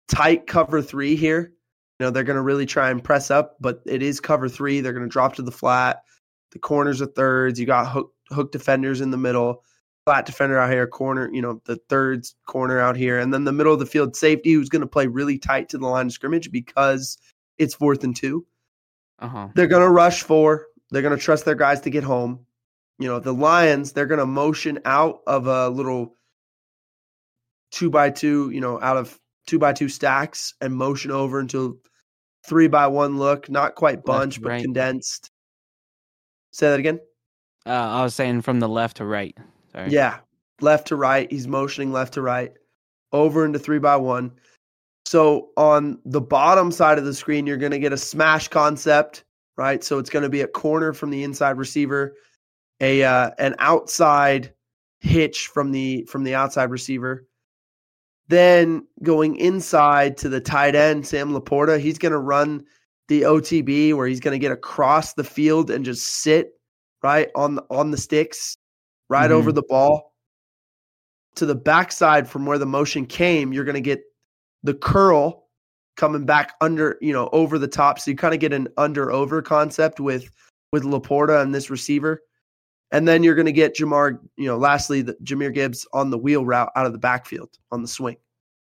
tight 0.08 0.46
cover 0.46 0.82
3 0.82 1.14
here. 1.14 1.52
You 2.00 2.06
know, 2.06 2.10
they're 2.10 2.24
going 2.24 2.36
to 2.36 2.42
really 2.42 2.66
try 2.66 2.90
and 2.90 3.04
press 3.04 3.30
up, 3.30 3.56
but 3.60 3.82
it 3.86 4.02
is 4.02 4.20
cover 4.20 4.48
3. 4.48 4.80
They're 4.80 4.92
going 4.92 5.04
to 5.04 5.08
drop 5.08 5.36
to 5.36 5.42
the 5.42 5.52
flat. 5.52 6.02
The 6.50 6.58
corners 6.58 7.00
are 7.00 7.06
thirds. 7.06 7.60
You 7.60 7.66
got 7.66 7.90
hook 7.90 8.13
hook 8.34 8.52
defenders 8.52 9.00
in 9.00 9.10
the 9.10 9.16
middle. 9.16 9.62
Flat 10.04 10.26
defender 10.26 10.58
out 10.58 10.70
here, 10.70 10.86
corner, 10.86 11.30
you 11.32 11.40
know, 11.40 11.62
the 11.64 11.76
thirds 11.88 12.34
corner 12.46 12.78
out 12.78 12.94
here, 12.94 13.18
and 13.18 13.32
then 13.32 13.44
the 13.44 13.52
middle 13.52 13.72
of 13.72 13.78
the 13.78 13.86
field 13.86 14.14
safety 14.14 14.52
who's 14.52 14.68
going 14.68 14.82
to 14.82 14.86
play 14.86 15.06
really 15.06 15.38
tight 15.38 15.70
to 15.70 15.78
the 15.78 15.86
line 15.86 16.06
of 16.06 16.12
scrimmage 16.12 16.50
because 16.50 17.16
it's 17.56 17.74
fourth 17.74 18.04
and 18.04 18.14
two. 18.14 18.44
Uh-huh. 19.18 19.48
They're 19.54 19.66
going 19.66 19.82
to 19.82 19.88
rush 19.88 20.22
four. 20.22 20.66
They're 20.90 21.00
going 21.00 21.16
to 21.16 21.22
trust 21.22 21.46
their 21.46 21.54
guys 21.54 21.80
to 21.82 21.90
get 21.90 22.04
home. 22.04 22.44
You 22.98 23.08
know, 23.08 23.18
the 23.18 23.32
Lions, 23.32 23.92
they're 23.92 24.06
going 24.06 24.20
to 24.20 24.26
motion 24.26 24.78
out 24.84 25.20
of 25.26 25.46
a 25.46 25.70
little 25.70 26.16
two 27.70 27.88
by 27.88 28.10
two, 28.10 28.50
you 28.50 28.60
know, 28.60 28.78
out 28.80 28.98
of 28.98 29.18
two 29.46 29.58
by 29.58 29.72
two 29.72 29.88
stacks 29.88 30.54
and 30.60 30.74
motion 30.74 31.10
over 31.10 31.40
into 31.40 31.80
three 32.46 32.68
by 32.68 32.86
one 32.86 33.18
look, 33.18 33.50
not 33.50 33.74
quite 33.74 34.04
bunch, 34.04 34.40
but 34.40 34.50
right. 34.50 34.62
condensed. 34.62 35.30
Say 36.52 36.68
that 36.68 36.78
again. 36.78 37.00
Uh, 37.66 37.70
I 37.70 38.02
was 38.02 38.14
saying 38.14 38.42
from 38.42 38.60
the 38.60 38.68
left 38.68 38.98
to 38.98 39.04
right. 39.04 39.36
Sorry. 39.72 39.90
Yeah, 39.90 40.18
left 40.60 40.88
to 40.88 40.96
right. 40.96 41.30
He's 41.30 41.48
motioning 41.48 41.92
left 41.92 42.14
to 42.14 42.22
right, 42.22 42.52
over 43.12 43.44
into 43.44 43.58
three 43.58 43.78
by 43.78 43.96
one. 43.96 44.32
So 45.06 45.50
on 45.56 45.98
the 46.04 46.20
bottom 46.20 46.72
side 46.72 46.98
of 46.98 47.04
the 47.04 47.14
screen, 47.14 47.46
you're 47.46 47.56
going 47.56 47.72
to 47.72 47.78
get 47.78 47.92
a 47.92 47.98
smash 47.98 48.48
concept 48.48 49.24
right? 49.56 49.82
So 49.84 49.98
it's 49.98 50.10
going 50.10 50.22
to 50.22 50.28
be 50.28 50.40
a 50.40 50.46
corner 50.46 50.92
from 50.92 51.10
the 51.10 51.22
inside 51.22 51.56
receiver, 51.58 52.14
a 52.80 53.04
uh, 53.04 53.30
an 53.38 53.54
outside 53.58 54.52
hitch 55.00 55.48
from 55.48 55.72
the 55.72 56.04
from 56.04 56.24
the 56.24 56.34
outside 56.34 56.70
receiver. 56.70 57.26
Then 58.28 58.86
going 59.02 59.36
inside 59.36 60.16
to 60.18 60.28
the 60.28 60.40
tight 60.40 60.74
end, 60.74 61.06
Sam 61.06 61.32
LaPorta, 61.32 61.78
he's 61.78 61.98
going 61.98 62.12
to 62.12 62.18
run 62.18 62.64
the 63.08 63.22
OTB 63.22 63.94
where 63.94 64.06
he's 64.06 64.20
going 64.20 64.32
to 64.32 64.38
get 64.38 64.52
across 64.52 65.12
the 65.12 65.24
field 65.24 65.70
and 65.70 65.84
just 65.84 66.06
sit 66.06 66.52
right 67.04 67.28
on 67.36 67.54
the, 67.56 67.64
on 67.70 67.90
the 67.90 67.98
sticks, 67.98 68.56
right 69.08 69.26
mm-hmm. 69.26 69.34
over 69.34 69.52
the 69.52 69.62
ball. 69.62 70.12
To 71.36 71.46
the 71.46 71.54
backside 71.54 72.28
from 72.28 72.46
where 72.46 72.58
the 72.58 72.66
motion 72.66 73.06
came, 73.06 73.52
you're 73.52 73.64
going 73.64 73.74
to 73.74 73.80
get 73.80 74.02
the 74.62 74.74
curl 74.74 75.48
coming 75.96 76.24
back 76.24 76.54
under, 76.60 76.96
you 77.00 77.12
know, 77.12 77.28
over 77.32 77.58
the 77.58 77.68
top. 77.68 77.98
So 77.98 78.10
you 78.10 78.16
kind 78.16 78.34
of 78.34 78.40
get 78.40 78.52
an 78.52 78.68
under 78.76 79.10
over 79.12 79.42
concept 79.42 80.00
with 80.00 80.30
with 80.72 80.84
LaPorta 80.84 81.42
and 81.42 81.54
this 81.54 81.70
receiver. 81.70 82.22
And 82.90 83.06
then 83.06 83.24
you're 83.24 83.34
going 83.34 83.46
to 83.46 83.52
get 83.52 83.76
Jamar, 83.76 84.18
you 84.36 84.46
know, 84.46 84.56
lastly, 84.56 85.02
the, 85.02 85.14
Jahmyr 85.24 85.52
Gibbs 85.52 85.86
on 85.92 86.10
the 86.10 86.18
wheel 86.18 86.44
route 86.44 86.70
out 86.76 86.86
of 86.86 86.92
the 86.92 86.98
backfield 86.98 87.50
on 87.72 87.82
the 87.82 87.88
swing. 87.88 88.16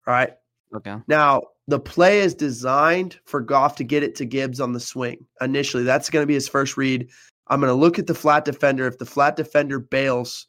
All 0.07 0.13
right. 0.13 0.33
Okay. 0.75 0.97
Now, 1.09 1.43
the 1.67 1.81
play 1.81 2.21
is 2.21 2.35
designed 2.35 3.19
for 3.25 3.41
Goff 3.41 3.77
to 3.77 3.85
get 3.85 4.03
it 4.03 4.15
to 4.17 4.27
Gibbs 4.27 4.61
on 4.61 4.73
the 4.73 4.81
swing 4.81 5.25
initially. 5.41 5.85
That's 5.85 6.11
going 6.11 6.23
to 6.23 6.27
be 6.27 6.35
his 6.35 6.49
first 6.49 6.77
read. 6.77 7.09
I'm 7.51 7.61
going 7.61 7.69
to 7.69 7.75
look 7.75 7.99
at 7.99 8.07
the 8.07 8.15
flat 8.15 8.45
defender. 8.45 8.87
If 8.87 8.99
the 8.99 9.05
flat 9.05 9.37
defender 9.37 9.81
bails 9.81 10.47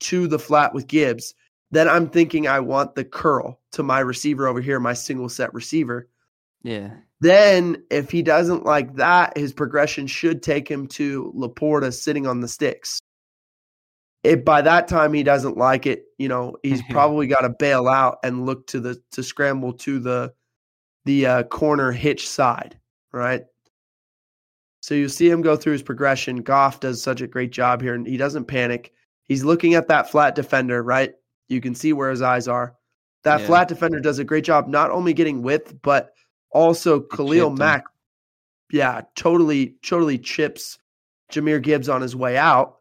to 0.00 0.26
the 0.26 0.38
flat 0.38 0.74
with 0.74 0.88
Gibbs, 0.88 1.34
then 1.70 1.88
I'm 1.88 2.08
thinking 2.08 2.48
I 2.48 2.60
want 2.60 2.96
the 2.96 3.04
curl 3.04 3.60
to 3.72 3.82
my 3.82 4.00
receiver 4.00 4.48
over 4.48 4.60
here, 4.60 4.80
my 4.80 4.92
single 4.92 5.28
set 5.28 5.54
receiver. 5.54 6.08
Yeah. 6.62 6.90
Then 7.20 7.84
if 7.90 8.10
he 8.10 8.22
doesn't 8.22 8.64
like 8.64 8.96
that, 8.96 9.36
his 9.36 9.52
progression 9.52 10.06
should 10.06 10.42
take 10.42 10.68
him 10.68 10.86
to 10.88 11.32
LaPorta 11.36 11.94
sitting 11.94 12.26
on 12.26 12.40
the 12.40 12.48
sticks. 12.48 12.98
If 14.24 14.44
by 14.44 14.62
that 14.62 14.88
time 14.88 15.14
he 15.14 15.22
doesn't 15.22 15.56
like 15.56 15.86
it, 15.86 16.04
you 16.18 16.28
know, 16.28 16.56
he's 16.62 16.82
probably 16.90 17.26
got 17.26 17.42
to 17.42 17.50
bail 17.50 17.88
out 17.88 18.18
and 18.24 18.44
look 18.44 18.66
to 18.68 18.80
the 18.80 19.00
to 19.12 19.22
scramble 19.22 19.74
to 19.74 19.98
the 20.00 20.34
the 21.04 21.26
uh, 21.26 21.42
corner 21.44 21.92
hitch 21.92 22.28
side, 22.28 22.78
right? 23.12 23.44
So 24.80 24.94
you 24.94 25.08
see 25.08 25.28
him 25.28 25.42
go 25.42 25.56
through 25.56 25.74
his 25.74 25.82
progression. 25.82 26.42
Goff 26.42 26.80
does 26.80 27.02
such 27.02 27.20
a 27.20 27.26
great 27.26 27.52
job 27.52 27.82
here, 27.82 27.94
and 27.94 28.06
he 28.06 28.16
doesn't 28.16 28.46
panic. 28.46 28.92
He's 29.24 29.44
looking 29.44 29.74
at 29.74 29.88
that 29.88 30.10
flat 30.10 30.34
defender, 30.34 30.82
right? 30.82 31.14
You 31.48 31.60
can 31.60 31.74
see 31.74 31.92
where 31.92 32.10
his 32.10 32.22
eyes 32.22 32.48
are. 32.48 32.74
That 33.24 33.40
yeah. 33.40 33.46
flat 33.46 33.68
defender 33.68 34.00
does 34.00 34.18
a 34.18 34.24
great 34.24 34.44
job 34.44 34.66
not 34.66 34.90
only 34.90 35.12
getting 35.12 35.42
width, 35.42 35.74
but 35.82 36.14
also 36.50 37.00
Khalil 37.00 37.50
Mack. 37.50 37.84
Yeah, 38.72 39.02
totally, 39.16 39.76
totally 39.82 40.18
chips 40.18 40.78
Jahmyr 41.30 41.62
Gibbs 41.62 41.88
on 41.88 42.00
his 42.00 42.16
way 42.16 42.36
out. 42.36 42.78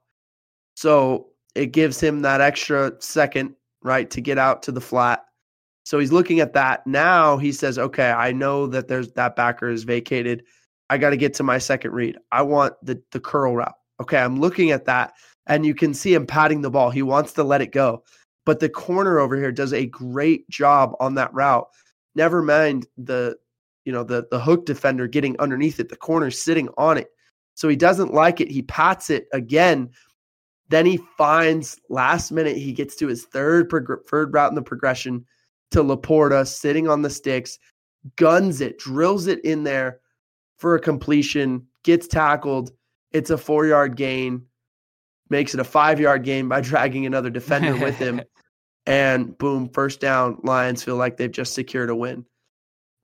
So 0.75 1.27
it 1.55 1.67
gives 1.67 1.99
him 1.99 2.21
that 2.21 2.41
extra 2.41 2.93
second, 2.99 3.55
right, 3.83 4.09
to 4.11 4.21
get 4.21 4.37
out 4.37 4.63
to 4.63 4.71
the 4.71 4.81
flat. 4.81 5.25
So 5.83 5.99
he's 5.99 6.11
looking 6.11 6.39
at 6.39 6.53
that. 6.53 6.85
Now 6.85 7.37
he 7.37 7.51
says, 7.51 7.79
okay, 7.79 8.11
I 8.11 8.31
know 8.31 8.67
that 8.67 8.87
there's 8.87 9.11
that 9.13 9.35
backer 9.35 9.69
is 9.69 9.83
vacated. 9.83 10.43
I 10.89 10.97
got 10.97 11.11
to 11.11 11.17
get 11.17 11.33
to 11.35 11.43
my 11.43 11.57
second 11.57 11.91
read. 11.91 12.17
I 12.31 12.41
want 12.41 12.73
the 12.83 13.01
the 13.11 13.19
curl 13.19 13.55
route. 13.55 13.75
Okay, 14.01 14.17
I'm 14.17 14.39
looking 14.39 14.71
at 14.71 14.85
that, 14.85 15.13
and 15.47 15.65
you 15.65 15.75
can 15.75 15.93
see 15.93 16.13
him 16.13 16.25
patting 16.25 16.61
the 16.61 16.71
ball. 16.71 16.89
He 16.89 17.01
wants 17.01 17.33
to 17.33 17.43
let 17.43 17.61
it 17.61 17.71
go. 17.71 18.03
But 18.45 18.59
the 18.59 18.69
corner 18.69 19.19
over 19.19 19.35
here 19.35 19.51
does 19.51 19.73
a 19.73 19.85
great 19.85 20.49
job 20.49 20.93
on 20.99 21.15
that 21.15 21.33
route. 21.33 21.67
Never 22.15 22.41
mind 22.41 22.87
the 22.97 23.37
you 23.85 23.91
know 23.91 24.03
the 24.03 24.27
the 24.31 24.39
hook 24.39 24.65
defender 24.65 25.07
getting 25.07 25.39
underneath 25.39 25.79
it, 25.79 25.89
the 25.89 25.95
corner 25.95 26.31
sitting 26.31 26.69
on 26.77 26.97
it. 26.97 27.09
So 27.55 27.67
he 27.67 27.75
doesn't 27.75 28.13
like 28.13 28.41
it. 28.41 28.49
He 28.49 28.61
pats 28.63 29.09
it 29.09 29.27
again. 29.33 29.89
Then 30.69 30.85
he 30.85 30.97
finds 31.17 31.79
last 31.89 32.31
minute 32.31 32.57
he 32.57 32.73
gets 32.73 32.95
to 32.97 33.07
his 33.07 33.25
third 33.25 33.69
prog- 33.69 34.07
third 34.07 34.33
route 34.33 34.51
in 34.51 34.55
the 34.55 34.61
progression. 34.61 35.25
to 35.71 35.83
LaPorta 35.83 36.47
sitting 36.47 36.87
on 36.87 37.01
the 37.01 37.09
sticks, 37.09 37.59
guns 38.15 38.61
it, 38.61 38.79
drills 38.79 39.27
it 39.27 39.43
in 39.45 39.63
there 39.63 39.99
for 40.59 40.75
a 40.75 40.79
completion, 40.79 41.65
gets 41.83 42.07
tackled. 42.07 42.71
It's 43.11 43.31
a 43.31 43.37
four 43.37 43.65
yard 43.65 43.95
gain, 43.95 44.45
makes 45.29 45.53
it 45.53 45.59
a 45.59 45.63
five 45.63 45.99
yard 45.99 46.23
gain 46.23 46.47
by 46.47 46.61
dragging 46.69 47.05
another 47.05 47.31
defender 47.31 47.75
with 47.75 47.97
him. 47.97 48.21
And 48.85 49.37
boom, 49.37 49.69
first 49.69 49.99
down. 49.99 50.39
Lions 50.41 50.83
feel 50.83 50.95
like 50.95 51.15
they've 51.15 51.31
just 51.31 51.53
secured 51.53 51.91
a 51.91 51.95
win. 51.95 52.25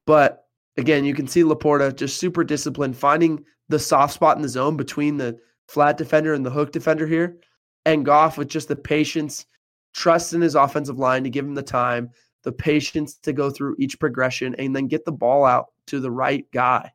But 0.07 0.47
again, 0.77 1.05
you 1.05 1.13
can 1.13 1.27
see 1.27 1.43
LaPorta 1.43 1.95
just 1.95 2.17
super 2.17 2.43
disciplined, 2.43 2.97
finding 2.97 3.43
the 3.69 3.77
soft 3.77 4.13
spot 4.15 4.35
in 4.35 4.41
the 4.41 4.49
zone 4.49 4.77
between 4.77 5.17
the 5.17 5.37
flat 5.67 5.97
defender 5.97 6.33
and 6.33 6.43
the 6.43 6.49
hook 6.49 6.71
defender 6.71 7.05
here. 7.05 7.37
And 7.85 8.03
Goff 8.03 8.35
with 8.35 8.47
just 8.47 8.67
the 8.67 8.75
patience, 8.75 9.45
trust 9.93 10.33
in 10.33 10.41
his 10.41 10.55
offensive 10.55 10.97
line 10.97 11.23
to 11.23 11.29
give 11.29 11.45
him 11.45 11.53
the 11.53 11.61
time, 11.61 12.09
the 12.43 12.51
patience 12.51 13.17
to 13.17 13.31
go 13.31 13.51
through 13.51 13.75
each 13.77 13.99
progression 13.99 14.55
and 14.55 14.75
then 14.75 14.87
get 14.87 15.05
the 15.05 15.11
ball 15.11 15.45
out 15.45 15.67
to 15.87 15.99
the 15.99 16.09
right 16.09 16.49
guy. 16.51 16.91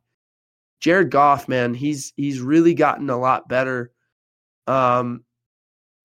Jared 0.81 1.11
Goff, 1.11 1.47
man, 1.49 1.75
he's 1.75 2.13
he's 2.17 2.41
really 2.41 2.75
gotten 2.75 3.11
a 3.11 3.19
lot 3.19 3.49
better 3.49 3.93
um, 4.67 5.25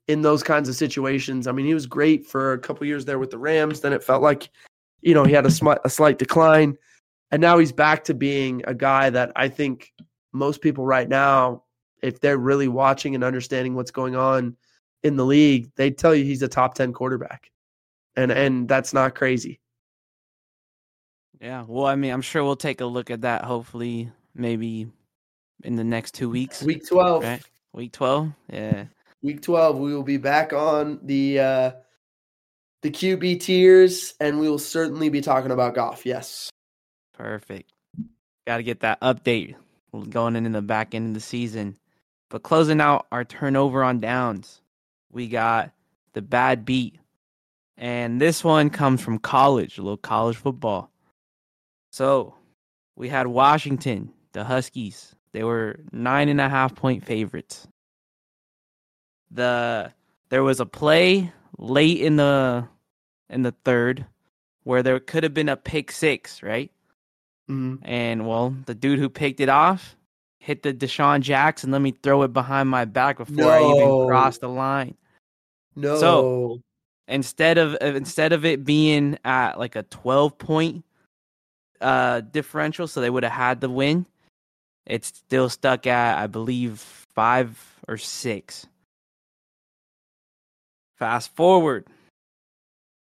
in 0.07 0.21
those 0.21 0.43
kinds 0.43 0.69
of 0.69 0.75
situations. 0.75 1.47
I 1.47 1.51
mean, 1.51 1.65
he 1.65 1.73
was 1.73 1.85
great 1.85 2.25
for 2.25 2.53
a 2.53 2.59
couple 2.59 2.85
years 2.85 3.05
there 3.05 3.19
with 3.19 3.31
the 3.31 3.37
Rams. 3.37 3.81
Then 3.81 3.93
it 3.93 4.03
felt 4.03 4.21
like, 4.21 4.49
you 5.01 5.13
know, 5.13 5.23
he 5.23 5.33
had 5.33 5.45
a, 5.45 5.51
sm- 5.51 5.81
a 5.83 5.89
slight 5.89 6.17
decline, 6.17 6.77
and 7.31 7.41
now 7.41 7.57
he's 7.57 7.71
back 7.71 8.03
to 8.05 8.13
being 8.13 8.63
a 8.67 8.73
guy 8.73 9.09
that 9.09 9.31
I 9.35 9.47
think 9.47 9.93
most 10.33 10.61
people 10.61 10.85
right 10.85 11.07
now, 11.07 11.63
if 12.01 12.19
they're 12.19 12.37
really 12.37 12.67
watching 12.67 13.15
and 13.15 13.23
understanding 13.23 13.75
what's 13.75 13.91
going 13.91 14.15
on 14.15 14.57
in 15.03 15.15
the 15.15 15.25
league, 15.25 15.71
they 15.77 15.89
tell 15.89 16.13
you 16.13 16.25
he's 16.25 16.41
a 16.41 16.47
top 16.47 16.75
ten 16.75 16.91
quarterback, 16.91 17.49
and 18.17 18.31
and 18.31 18.67
that's 18.67 18.93
not 18.93 19.15
crazy. 19.15 19.61
Yeah, 21.39 21.63
well, 21.67 21.85
I 21.85 21.95
mean, 21.95 22.11
I'm 22.11 22.21
sure 22.21 22.43
we'll 22.43 22.55
take 22.55 22.81
a 22.81 22.85
look 22.85 23.11
at 23.11 23.21
that. 23.21 23.43
Hopefully, 23.43 24.11
maybe 24.35 24.87
in 25.63 25.75
the 25.75 25.83
next 25.83 26.13
two 26.13 26.29
weeks. 26.29 26.61
Week 26.61 26.87
twelve. 26.87 27.23
Right? 27.23 27.41
Week 27.73 27.91
twelve. 27.91 28.31
Yeah. 28.51 28.85
Week 29.23 29.41
twelve, 29.41 29.77
we 29.77 29.93
will 29.93 30.03
be 30.03 30.17
back 30.17 30.53
on 30.53 30.99
the 31.03 31.39
uh 31.39 31.71
the 32.81 32.91
QB 32.91 33.39
tiers, 33.39 34.13
and 34.19 34.39
we 34.39 34.47
will 34.47 34.59
certainly 34.59 35.09
be 35.09 35.21
talking 35.21 35.49
about 35.49 35.73
Goff. 35.73 36.05
Yes. 36.05 36.51
Perfect. 37.13 37.71
Got 38.45 38.57
to 38.57 38.63
get 38.63 38.81
that 38.81 39.01
update 39.01 39.55
going 40.09 40.35
into 40.35 40.51
the 40.51 40.61
back 40.61 40.93
end 40.93 41.07
of 41.07 41.13
the 41.15 41.19
season. 41.19 41.77
But 42.29 42.43
closing 42.43 42.81
out 42.81 43.07
our 43.11 43.23
turnover 43.23 43.83
on 43.83 43.99
downs, 43.99 44.61
we 45.11 45.27
got 45.27 45.71
the 46.13 46.21
bad 46.21 46.65
beat. 46.65 46.99
And 47.77 48.21
this 48.21 48.43
one 48.43 48.69
comes 48.69 49.01
from 49.01 49.19
college, 49.19 49.77
a 49.77 49.81
little 49.81 49.97
college 49.97 50.37
football. 50.37 50.91
So 51.91 52.35
we 52.95 53.09
had 53.09 53.27
Washington, 53.27 54.11
the 54.35 54.43
Huskies. 54.43 55.15
They 55.31 55.43
were 55.43 55.79
nine 55.91 56.29
and 56.29 56.39
a 56.39 56.49
half 56.49 56.75
point 56.75 57.03
favorites. 57.05 57.67
The 59.31 59.91
there 60.29 60.43
was 60.43 60.59
a 60.59 60.65
play 60.65 61.31
late 61.57 61.99
in 62.01 62.17
the 62.17 62.67
in 63.29 63.41
the 63.41 63.53
third 63.63 64.05
where 64.63 64.83
there 64.83 64.99
could 64.99 65.23
have 65.23 65.33
been 65.33 65.49
a 65.49 65.55
pick 65.57 65.91
six, 65.91 66.43
right? 66.43 66.71
Mm-hmm. 67.49 67.85
And 67.87 68.27
well, 68.27 68.55
the 68.65 68.75
dude 68.75 68.99
who 68.99 69.09
picked 69.09 69.39
it 69.39 69.49
off 69.49 69.95
hit 70.39 70.61
the 70.63 70.73
DeSean 70.73 71.21
Jackson. 71.21 71.71
Let 71.71 71.81
me 71.81 71.91
throw 72.03 72.21
it 72.23 72.33
behind 72.33 72.69
my 72.69 72.85
back 72.85 73.17
before 73.17 73.51
I 73.51 73.61
even 73.63 73.77
No. 73.79 74.05
crossed 74.07 74.41
the 74.41 74.49
line. 74.49 74.95
No. 75.75 75.97
So- 75.97 76.61
Instead 77.07 77.59
of 77.59 77.77
instead 77.81 78.33
of 78.33 78.45
it 78.45 78.65
being 78.65 79.19
at 79.23 79.59
like 79.59 79.75
a 79.75 79.83
twelve 79.83 80.39
point 80.39 80.83
uh 81.79 82.21
differential, 82.21 82.87
so 82.87 82.99
they 82.99 83.11
would 83.11 83.21
have 83.21 83.31
had 83.31 83.61
the 83.61 83.69
win. 83.69 84.07
It's 84.85 85.07
still 85.07 85.49
stuck 85.49 85.87
at 85.87 86.17
I 86.17 86.27
believe 86.27 86.79
five 87.15 87.59
or 87.87 87.97
six. 87.97 88.67
Fast 90.97 91.35
forward. 91.35 91.87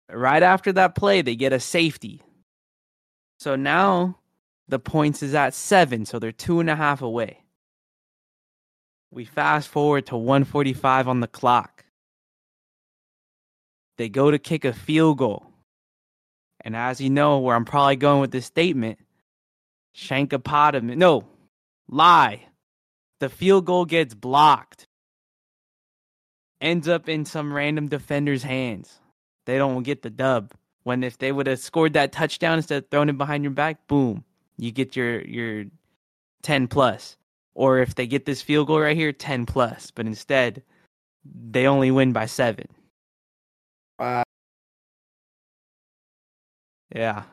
Right 0.10 0.44
after 0.44 0.72
that 0.74 0.96
play, 0.96 1.22
they 1.22 1.36
get 1.36 1.54
a 1.54 1.60
safety. 1.60 2.22
So 3.40 3.56
now 3.56 4.18
the 4.68 4.80
points 4.80 5.24
is 5.24 5.34
at 5.34 5.54
seven, 5.54 6.06
so 6.06 6.20
they're 6.20 6.32
two 6.32 6.60
and 6.60 6.70
a 6.70 6.76
half 6.76 7.02
away. 7.02 7.44
We 9.12 9.26
fast 9.26 9.68
forward 9.68 10.08
to 10.08 10.18
145 10.18 11.08
on 11.08 11.20
the 11.20 11.28
clock. 11.28 11.86
They 13.98 14.10
go 14.10 14.32
to 14.32 14.40
kick 14.40 14.66
a 14.66 14.74
field 14.74 15.20
goal. 15.20 15.46
And 16.62 16.76
as 16.76 17.00
you 17.00 17.10
know, 17.10 17.40
where 17.40 17.56
I'm 17.56 17.66
probably 17.66 17.98
going 17.98 18.22
with 18.22 18.32
this 18.32 18.46
statement, 18.46 18.98
Shankapotamus, 19.96 20.98
no, 20.98 21.26
lie. 21.88 22.48
The 23.20 23.30
field 23.30 23.66
goal 23.66 23.86
gets 23.86 24.14
blocked. 24.14 24.86
Ends 26.60 26.88
up 26.88 27.10
in 27.10 27.26
some 27.26 27.54
random 27.54 27.88
defender's 27.88 28.44
hands. 28.44 29.00
They 29.46 29.58
don't 29.58 29.84
get 29.84 30.02
the 30.02 30.10
dub. 30.10 30.54
When 30.84 31.04
if 31.04 31.18
they 31.18 31.32
would 31.32 31.48
have 31.48 31.60
scored 31.60 31.94
that 31.94 32.12
touchdown 32.12 32.58
instead 32.58 32.84
of 32.84 32.90
throwing 32.90 33.10
it 33.10 33.18
behind 33.18 33.44
your 33.44 33.52
back, 33.52 33.88
boom, 33.88 34.24
you 34.58 34.72
get 34.72 34.96
your 34.96 35.22
your 35.22 35.66
10 36.42 36.68
plus. 36.68 37.18
Or 37.56 37.80
if 37.80 37.96
they 37.96 38.08
get 38.08 38.26
this 38.26 38.42
field 38.42 38.68
goal 38.68 38.80
right 38.82 38.98
here, 38.98 39.12
10 39.12 39.46
plus. 39.46 39.92
But 39.92 40.06
instead, 40.06 40.64
they 41.26 41.68
only 41.68 41.92
win 41.92 42.12
by 42.14 42.26
seven. 42.26 42.68
Wow. 44.00 44.24
Yeah. 46.94 47.24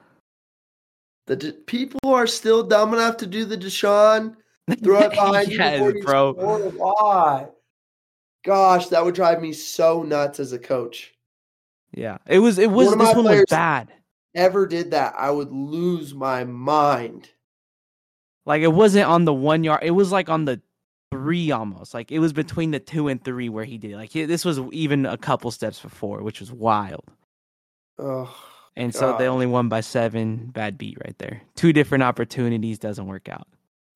The 1.31 1.37
D- 1.37 1.53
people 1.53 2.01
are 2.13 2.27
still 2.27 2.65
dumb 2.65 2.93
enough 2.93 3.17
to 3.19 3.27
do 3.27 3.45
the 3.45 3.57
DeSean 3.57 4.35
throw 4.83 4.99
it 4.99 5.11
behind 5.11 5.53
Yes, 5.53 5.81
you 5.95 6.03
bro. 6.03 6.35
score. 6.35 6.59
Why? 6.71 7.47
Gosh, 8.45 8.89
that 8.89 9.05
would 9.05 9.15
drive 9.15 9.41
me 9.41 9.53
so 9.53 10.03
nuts 10.03 10.41
as 10.41 10.53
a 10.53 10.59
coach. 10.59 11.15
Yeah. 11.95 12.19
It 12.27 12.41
was 12.41 12.59
it 12.59 12.69
was 12.69 12.89
One 12.89 12.99
this 12.99 13.15
one 13.15 13.25
was 13.27 13.45
bad. 13.49 13.93
Ever 14.35 14.67
did 14.67 14.91
that, 14.91 15.15
I 15.17 15.31
would 15.31 15.53
lose 15.53 16.13
my 16.15 16.43
mind. 16.43 17.31
Like 18.45 18.63
it 18.63 18.73
wasn't 18.73 19.07
on 19.07 19.25
the 19.25 19.33
one 19.33 19.63
yard. 19.63 19.85
It 19.85 19.93
was 19.93 20.11
like 20.11 20.29
on 20.29 20.47
the 20.47 20.61
three 21.13 21.53
almost. 21.53 21.95
Like 21.95 22.11
it 22.11 22.19
was 22.19 22.33
between 22.33 22.73
the 22.73 22.81
two 22.81 23.07
and 23.07 23.23
three 23.23 23.49
where 23.49 23.65
he 23.65 23.79
did. 23.79 23.95
Like 23.95 24.11
he, 24.11 24.25
this 24.25 24.45
was 24.45 24.59
even 24.73 25.07
a 25.07 25.17
couple 25.17 25.53
steps 25.53 25.79
before, 25.79 26.23
which 26.25 26.41
was 26.41 26.51
wild. 26.51 27.05
Oh, 28.01 28.37
And 28.77 28.95
so 28.95 29.17
they 29.19 29.27
only 29.27 29.47
won 29.47 29.69
by 29.69 29.81
seven. 29.81 30.47
Bad 30.47 30.79
beat 30.79 30.97
right 31.05 31.17
there. 31.19 31.43
Two 31.57 31.73
different 31.73 32.03
opportunities 32.05 32.79
doesn't 32.79 33.07
work 33.07 33.29
out. 33.29 33.47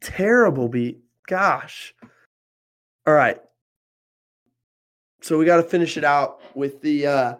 terrible 0.03 0.69
beat. 0.69 1.01
Gosh. 1.27 1.95
All 3.07 3.15
right. 3.15 3.41
So 5.23 5.39
we 5.39 5.47
got 5.47 5.57
to 5.57 5.63
finish 5.63 5.97
it 5.97 6.05
out 6.05 6.43
with 6.55 6.83
the 6.83 7.07
uh 7.07 7.35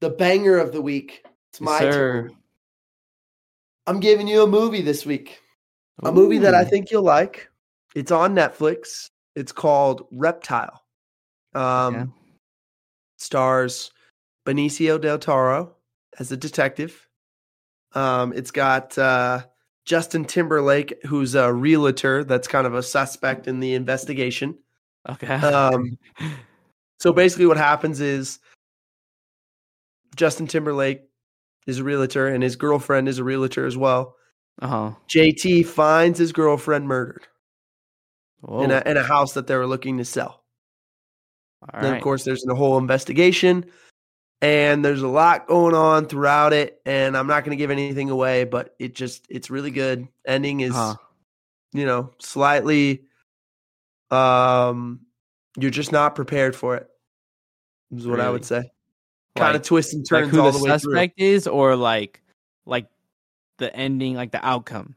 the 0.00 0.10
banger 0.10 0.58
of 0.58 0.72
the 0.72 0.82
week. 0.82 1.24
It's 1.50 1.60
my 1.60 1.78
sir. 1.78 1.90
turn. 2.28 2.36
I'm 3.86 4.00
giving 4.00 4.28
you 4.28 4.42
a 4.42 4.46
movie 4.46 4.82
this 4.82 5.06
week. 5.06 5.40
A 6.02 6.12
movie 6.12 6.38
that 6.38 6.54
I 6.54 6.64
think 6.64 6.90
you'll 6.90 7.02
like. 7.02 7.48
It's 7.94 8.10
on 8.10 8.34
Netflix. 8.34 9.08
It's 9.34 9.52
called 9.52 10.06
Reptile. 10.10 10.82
Um 11.54 11.94
Okay. 11.94 12.10
stars 13.18 13.92
Benicio 14.44 15.00
del 15.00 15.18
Toro 15.18 15.76
as 16.18 16.32
a 16.32 16.36
detective. 16.36 17.06
Um 17.94 18.32
it's 18.32 18.50
got 18.50 18.96
uh 18.98 19.44
Justin 19.84 20.24
Timberlake 20.24 20.94
who's 21.06 21.34
a 21.34 21.52
realtor 21.52 22.24
that's 22.24 22.48
kind 22.48 22.66
of 22.66 22.74
a 22.74 22.82
suspect 22.82 23.46
in 23.48 23.60
the 23.60 23.74
investigation. 23.74 24.58
Okay. 25.08 25.34
Um 25.34 25.98
so 27.00 27.12
basically 27.12 27.46
what 27.46 27.56
happens 27.56 28.00
is 28.00 28.38
Justin 30.16 30.46
Timberlake 30.46 31.02
is 31.66 31.78
a 31.78 31.84
realtor 31.84 32.28
and 32.28 32.42
his 32.42 32.56
girlfriend 32.56 33.08
is 33.08 33.18
a 33.18 33.24
realtor 33.24 33.66
as 33.66 33.76
well. 33.76 34.16
uh 34.60 34.66
huh. 34.66 34.90
JT 35.08 35.66
finds 35.66 36.18
his 36.18 36.32
girlfriend 36.32 36.86
murdered 36.86 37.26
in 38.48 38.70
a 38.70 38.82
in 38.86 38.96
a 38.96 39.02
house 39.02 39.34
that 39.34 39.46
they 39.46 39.56
were 39.56 39.66
looking 39.66 39.98
to 39.98 40.04
sell. 40.04 40.44
then 41.72 41.92
right. 41.92 41.96
of 41.96 42.02
course 42.02 42.24
there's 42.24 42.44
a 42.46 42.54
whole 42.54 42.78
investigation 42.78 43.64
and 44.42 44.84
there's 44.84 45.00
a 45.02 45.08
lot 45.08 45.46
going 45.46 45.74
on 45.74 46.06
throughout 46.06 46.52
it 46.52 46.82
and 46.84 47.16
I'm 47.16 47.26
not 47.28 47.44
going 47.44 47.56
to 47.56 47.60
give 47.60 47.70
anything 47.70 48.10
away 48.10 48.44
but 48.44 48.74
it 48.78 48.94
just 48.94 49.24
it's 49.30 49.48
really 49.50 49.70
good. 49.70 50.06
Ending 50.26 50.60
is 50.60 50.74
Uh-huh. 50.74 50.96
you 51.72 51.86
know 51.86 52.10
slightly 52.18 53.04
um 54.10 55.00
you're 55.56 55.70
just 55.70 55.92
not 55.92 56.14
prepared 56.14 56.54
for 56.56 56.76
it. 56.76 56.88
Is 57.94 58.06
what 58.06 58.20
I 58.20 58.30
would 58.30 58.44
say. 58.44 58.62
Kind 59.36 59.50
of 59.50 59.60
Like- 59.60 59.62
twists 59.64 59.92
and 59.94 60.02
like 60.10 60.24
turns 60.24 60.30
who 60.34 60.40
all 60.40 60.50
the, 60.52 60.58
the, 60.58 60.64
way 60.64 60.70
through. 60.70 60.78
suspect 60.78 61.20
is, 61.20 61.46
or 61.46 61.76
like 61.76 62.20
like 62.66 62.86
the 63.58 63.74
ending, 63.74 64.14
like 64.14 64.32
the 64.32 64.44
outcome. 64.44 64.94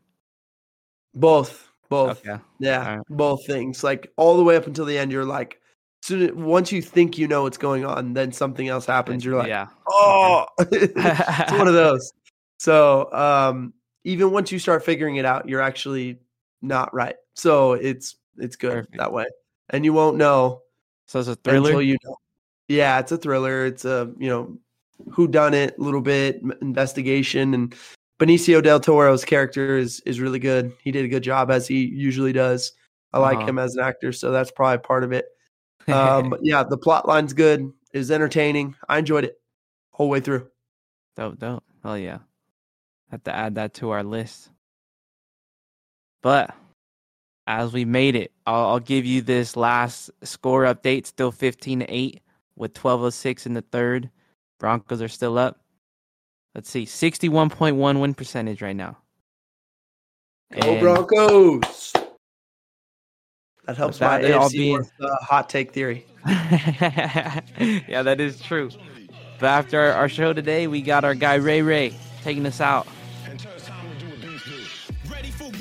Both, 1.14 1.70
both. 1.90 2.26
Okay. 2.26 2.42
Yeah, 2.60 2.80
Alright. 2.88 3.06
both 3.10 3.46
things. 3.46 3.84
Like 3.84 4.12
all 4.18 4.38
the 4.38 4.44
way 4.44 4.56
up 4.56 4.66
until 4.68 4.86
the 4.86 4.98
end, 4.98 5.12
you're 5.12 5.26
like, 5.26 5.62
soon 6.06 6.44
once 6.44 6.72
you 6.72 6.82
think 6.82 7.18
you 7.18 7.28
know 7.28 7.44
what's 7.44 7.58
going 7.58 7.86
on, 7.86 8.14
then 8.14 8.32
something 8.32 8.68
else 8.68 8.86
happens. 8.86 9.26
You're 9.26 9.38
like, 9.38 9.48
yeah. 9.48 9.68
oh, 9.90 10.46
it's 10.60 11.52
one 11.52 11.68
of 11.68 11.74
those. 11.84 12.14
So 12.60 13.12
um, 13.14 13.74
even 14.04 14.32
once 14.32 14.52
you 14.52 14.60
start 14.60 14.86
figuring 14.86 15.16
it 15.18 15.26
out, 15.26 15.50
you're 15.50 15.62
actually 15.62 16.20
not 16.62 16.94
right. 16.94 17.16
So 17.34 17.74
it's 17.74 18.16
it's 18.38 18.56
good 18.56 18.72
Perfect. 18.86 18.98
that 18.98 19.12
way, 19.12 19.26
and 19.70 19.84
you 19.86 19.94
won't 19.94 20.18
know 20.18 20.62
So 21.08 21.20
it's 21.20 21.28
a 21.30 21.36
thriller. 21.36 21.70
until 21.70 21.82
you 21.82 21.98
know. 22.04 22.18
Yeah, 22.68 23.00
it's 23.00 23.12
a 23.12 23.18
thriller. 23.18 23.66
It's 23.66 23.86
a 23.86 24.12
you 24.18 24.30
know 24.30 24.58
who 25.12 25.28
done 25.28 25.54
it 25.54 25.76
a 25.78 25.82
little 25.82 26.02
bit 26.02 26.42
investigation 26.62 27.54
and 27.54 27.76
Benicio 28.18 28.64
del 28.64 28.80
Toro's 28.80 29.26
character 29.26 29.78
is 29.78 30.00
is 30.06 30.20
really 30.22 30.40
good. 30.40 30.72
He 30.82 30.92
did 30.92 31.04
a 31.04 31.10
good 31.10 31.24
job 31.24 31.52
as 31.52 31.68
he 31.68 31.86
usually 31.86 32.32
does. 32.32 32.72
I 33.12 33.20
like 33.20 33.38
Uh-huh. 33.40 33.48
him 33.48 33.60
as 33.60 33.76
an 33.76 33.84
actor, 33.84 34.14
so 34.14 34.32
that's 34.32 34.52
probably 34.52 34.78
part 34.80 35.04
of 35.04 35.12
it. 35.12 35.26
Um, 35.88 36.30
but 36.30 36.40
yeah, 36.44 36.64
the 36.64 36.78
plot 36.78 37.08
line's 37.08 37.34
good. 37.34 37.72
It 37.94 37.98
was 37.98 38.12
entertaining. 38.12 38.76
I 38.90 38.98
enjoyed 39.00 39.24
it 39.26 39.40
whole 39.92 40.10
way 40.10 40.20
through. 40.20 40.48
dope, 41.16 41.40
dope. 41.40 41.64
Hell 41.84 41.98
yeah. 41.98 42.20
Have 43.12 43.24
to 43.24 43.34
add 43.34 43.56
that 43.56 43.74
to 43.76 43.92
our 43.92 44.04
list. 44.04 44.50
But 46.22 46.54
as 47.48 47.72
we 47.72 47.86
made 47.86 48.16
it, 48.16 48.32
I'll, 48.46 48.66
I'll 48.66 48.80
give 48.80 49.06
you 49.06 49.22
this 49.22 49.56
last 49.56 50.10
score 50.24 50.64
update. 50.64 51.06
Still 51.06 51.32
15 51.32 51.82
to 51.82 51.86
8 51.86 52.22
with 52.58 52.74
12.06 52.74 53.46
in 53.46 53.54
the 53.54 53.62
third. 53.62 54.10
Broncos 54.60 55.02
are 55.02 55.08
still 55.08 55.38
up. 55.38 55.60
Let's 56.56 56.70
see, 56.70 56.86
61.1 56.86 58.00
win 58.00 58.14
percentage 58.14 58.62
right 58.62 58.76
now. 58.76 58.98
Go 60.60 60.72
And- 60.72 60.82
Broncos! 60.82 61.94
That 63.66 63.78
helps 63.78 63.98
that, 64.00 64.22
my 64.22 64.28
it 64.28 64.34
all 64.34 64.50
AFC 64.50 64.52
being- 64.58 64.74
North, 64.74 64.92
uh, 65.02 65.16
hot 65.22 65.50
take 65.50 65.74
theory. 65.74 66.06
yeah, 66.28 68.02
that 68.04 68.20
is 68.20 68.42
true. 68.42 68.70
But 69.40 69.48
after 69.48 69.80
our, 69.80 69.92
our 69.94 70.10
show 70.10 70.34
today, 70.34 70.68
we 70.68 70.82
got 70.82 71.04
our 71.04 71.16
guy 71.16 71.36
Ray 71.36 71.62
Ray 71.62 71.96
taking 72.24 72.46
us 72.46 72.62
out. 72.62 72.88
Ready 75.10 75.32
for 75.32 75.52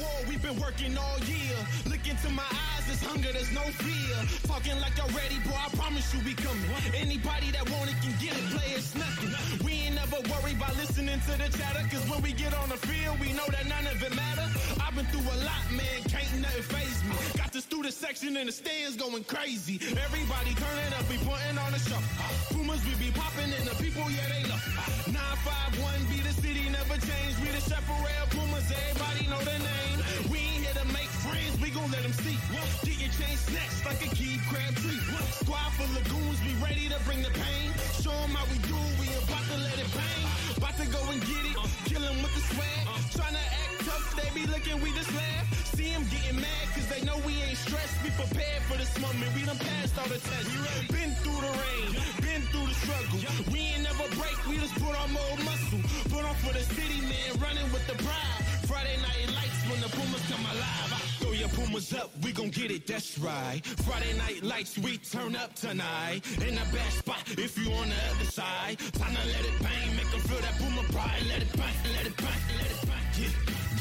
by 11.14 11.20
listening 11.20 11.46
to 11.46 11.52
the 11.52 11.58
chatter, 11.58 11.86
cause 11.90 12.10
when 12.10 12.22
we 12.22 12.32
get 12.32 12.54
on 12.54 12.68
the 12.68 12.76
field, 12.76 13.18
we 13.20 13.32
know 13.32 13.46
that 13.48 13.66
none 13.66 13.86
of 13.86 14.02
it 14.02 14.14
matter. 14.14 14.46
I've 14.82 14.94
been 14.94 15.06
through 15.06 15.26
a 15.26 15.38
lot, 15.44 15.64
man, 15.70 15.98
can't 16.08 16.40
nothing 16.40 16.62
phase 16.62 17.04
me. 17.04 17.14
Got 17.36 17.52
the 17.52 17.60
student 17.60 17.94
section 17.94 18.36
in 18.36 18.46
the 18.46 18.52
stands 18.52 18.96
going 18.96 19.24
crazy. 19.24 19.78
Everybody 19.82 20.54
turning 20.54 20.92
up, 20.94 21.06
we 21.08 21.16
putting 21.18 21.58
on 21.58 21.74
a 21.74 21.78
show. 21.78 22.00
Boomers, 22.52 22.82
we 22.86 22.94
be 22.98 23.10
popping 23.12 23.52
in 23.52 23.64
the 23.64 23.74
people, 23.78 24.04
yeah, 24.10 24.28
they 24.28 24.44
love. 24.48 24.62
951 25.06 26.10
be 26.10 26.18
the 26.22 26.34
city, 26.34 26.64
never 26.70 26.98
change. 26.98 27.34
We 27.42 27.48
the 27.54 27.62
Chaparral 27.62 28.26
Pumas, 28.30 28.66
everybody 28.70 29.26
know 29.30 29.42
the 29.42 29.58
name. 29.58 29.98
We 30.30 30.38
ain't 30.38 30.64
here 30.66 30.76
to 30.82 30.86
make 30.90 31.10
friends, 31.22 31.54
we 31.60 31.70
gon' 31.70 31.90
let 31.90 32.02
them 32.02 32.14
see. 32.24 32.36
Get 32.82 32.98
your 32.98 33.12
chain 33.14 33.36
snatched 33.38 33.82
like 33.86 34.00
a 34.02 34.10
key 34.14 34.40
crab 34.50 34.74
tree. 34.82 35.02
Squad 35.42 35.70
full 35.78 35.90
of 35.94 36.04
goons, 36.10 36.38
we 36.42 36.52
ready 36.62 36.88
to 36.90 36.98
bring 37.06 37.22
the 37.22 37.30
pain. 37.30 37.70
Show 38.02 38.14
'em 38.14 38.34
how 38.34 38.46
we 38.50 38.58
do, 38.66 38.78
we 38.98 39.06
about 39.22 39.44
to 39.52 39.56
let 39.62 39.78
it 39.78 39.90
bang. 39.94 40.33
About 40.56 40.76
to 40.78 40.86
go 40.86 41.00
and 41.10 41.20
get 41.20 41.44
it, 41.50 41.56
kill 41.86 42.04
'em 42.04 42.22
with 42.22 42.34
the 42.34 42.42
swag. 42.54 42.84
Tryna 43.16 43.42
act 43.62 43.74
tough, 43.86 44.06
they 44.16 44.28
be 44.34 44.46
looking, 44.46 44.80
we 44.80 44.90
just 44.92 45.12
laugh. 45.14 45.46
See 45.76 45.90
'em 45.90 46.04
getting 46.08 46.40
mad, 46.40 46.64
cause 46.74 46.86
they 46.86 47.02
know 47.02 47.18
we 47.18 47.34
ain't 47.42 47.58
stressed. 47.58 47.96
We 48.02 48.10
prepared 48.10 48.62
for 48.68 48.76
this 48.76 48.94
moment, 48.98 49.34
we 49.34 49.42
done 49.42 49.58
passed 49.58 49.98
all 49.98 50.08
the 50.08 50.18
tests. 50.18 50.50
Been 50.88 51.14
through 51.22 51.40
the 51.46 51.52
rain, 51.64 51.90
been 52.22 52.42
through 52.50 52.66
the 52.66 52.74
struggle. 52.74 53.18
We 53.52 53.60
ain't 53.74 53.82
never 53.82 54.06
break, 54.20 54.38
we 54.48 54.56
just 54.58 54.74
put 54.74 54.94
on 54.96 55.12
more 55.12 55.36
muscle. 55.48 55.82
Put 56.10 56.24
on 56.24 56.36
for 56.36 56.52
the 56.52 56.64
city, 56.76 57.00
man, 57.10 57.30
running 57.44 57.68
with 57.72 57.86
the 57.86 57.96
pride. 58.04 58.42
Friday 58.70 58.96
night 59.08 59.28
lights 59.38 59.60
when 59.68 59.80
the 59.80 59.88
Pumas 59.96 60.22
come 60.30 60.44
alive. 60.52 60.90
I 60.96 61.00
throw 61.18 61.32
your 61.32 61.48
Pumas 61.48 61.92
up, 61.92 62.10
we 62.22 62.32
gon' 62.32 62.50
get 62.50 62.70
it, 62.70 62.86
that's 62.86 63.18
right. 63.18 63.60
Friday 63.86 64.12
night 64.24 64.42
lights, 64.42 64.78
we 64.78 64.98
turn 64.98 65.36
up 65.36 65.54
tonight. 65.54 66.22
In 66.40 66.54
the 66.54 66.66
best 66.72 66.98
spot, 66.98 67.22
if 67.38 67.58
you 67.58 67.72
on 67.72 67.88
the 67.88 68.00
other 68.12 68.30
side. 68.30 68.78
Time 69.00 69.14
to 69.14 69.24
let 69.34 69.44
it 69.50 69.56
bang, 69.62 69.88
make 69.96 70.12
'em 70.14 70.23
Let 71.28 71.40
it 71.42 71.52
bang, 71.56 71.76
let 71.96 72.06
it 72.06 72.16
bang, 72.16 72.40
let 72.60 72.70
it 72.70 72.80
bang, 72.84 73.06
yeah. 73.16 73.32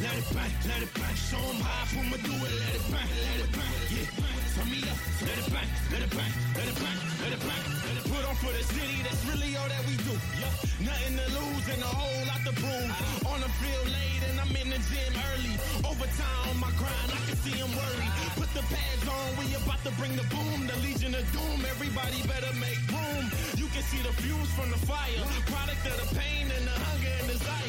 Let 0.04 0.16
it 0.16 0.28
bang, 0.34 0.54
let 0.70 0.82
it 0.82 0.94
bang. 0.96 1.16
Show 1.28 1.44
'em 1.44 1.60
how 1.60 1.84
Puma 1.92 2.18
do 2.24 2.34
it. 2.34 2.54
Let 2.64 2.74
it 2.80 2.86
bang, 2.92 3.10
let 3.28 3.40
it 3.44 3.52
bang, 3.52 3.76
yeah. 3.94 4.56
Turn 4.56 4.68
me 4.72 4.80
up, 4.88 5.00
let 5.28 5.38
it 5.44 5.50
bang, 5.54 5.70
let 5.92 6.02
it 6.08 6.12
bang, 6.18 6.34
let 6.58 6.68
it 6.72 6.78
bang, 6.82 7.00
let 7.22 7.32
it 7.36 7.42
bang. 7.44 7.64
Let 7.84 7.96
it 8.00 8.06
put 8.12 8.24
on 8.30 8.36
for 8.42 8.52
the 8.56 8.64
city, 8.74 8.98
that's 9.04 9.24
really 9.28 9.52
all 9.60 9.68
that 9.68 9.84
we 9.88 9.96
do. 10.08 10.16
Yeah. 10.40 10.54
Nothing 10.88 11.16
to 11.20 11.28
lose 11.38 11.66
and 11.74 11.82
a 11.84 11.92
whole 12.00 12.24
lot 12.32 12.42
to 12.48 12.54
prove. 12.62 12.90
On 13.32 13.40
the 13.44 13.52
field 13.60 13.88
late 13.92 14.24
and 14.30 14.38
I'm 14.40 14.56
in 14.62 14.70
the 14.74 14.80
gym 14.90 15.14
early. 15.32 15.54
Overtime 15.84 16.48
on 16.50 16.58
my 16.64 16.72
grind, 16.80 17.10
I 17.12 17.20
can 17.28 17.38
see 17.44 17.56
'em 17.60 17.72
worried. 17.76 18.14
Put 18.40 18.50
the 18.58 18.64
pads 18.72 19.06
on, 19.18 19.28
we 19.38 19.46
about 19.60 19.82
to 19.84 19.92
bring 20.00 20.16
the 20.16 20.26
boom. 20.34 20.60
The 20.70 20.78
Legion 20.86 21.14
of 21.14 21.26
Doom, 21.36 21.60
everybody 21.74 22.20
better 22.24 22.54
make 22.56 22.82
room. 22.88 23.26
You 23.62 23.68
can 23.74 23.84
see 23.92 24.02
the 24.08 24.14
fumes 24.22 24.50
from 24.58 24.70
the 24.72 24.82
fire. 24.90 25.24
Product 25.54 25.84
of 25.92 25.96
the 26.02 26.08
pain 26.16 26.46
and 26.56 26.66
the 26.70 26.78
hunger 26.86 27.13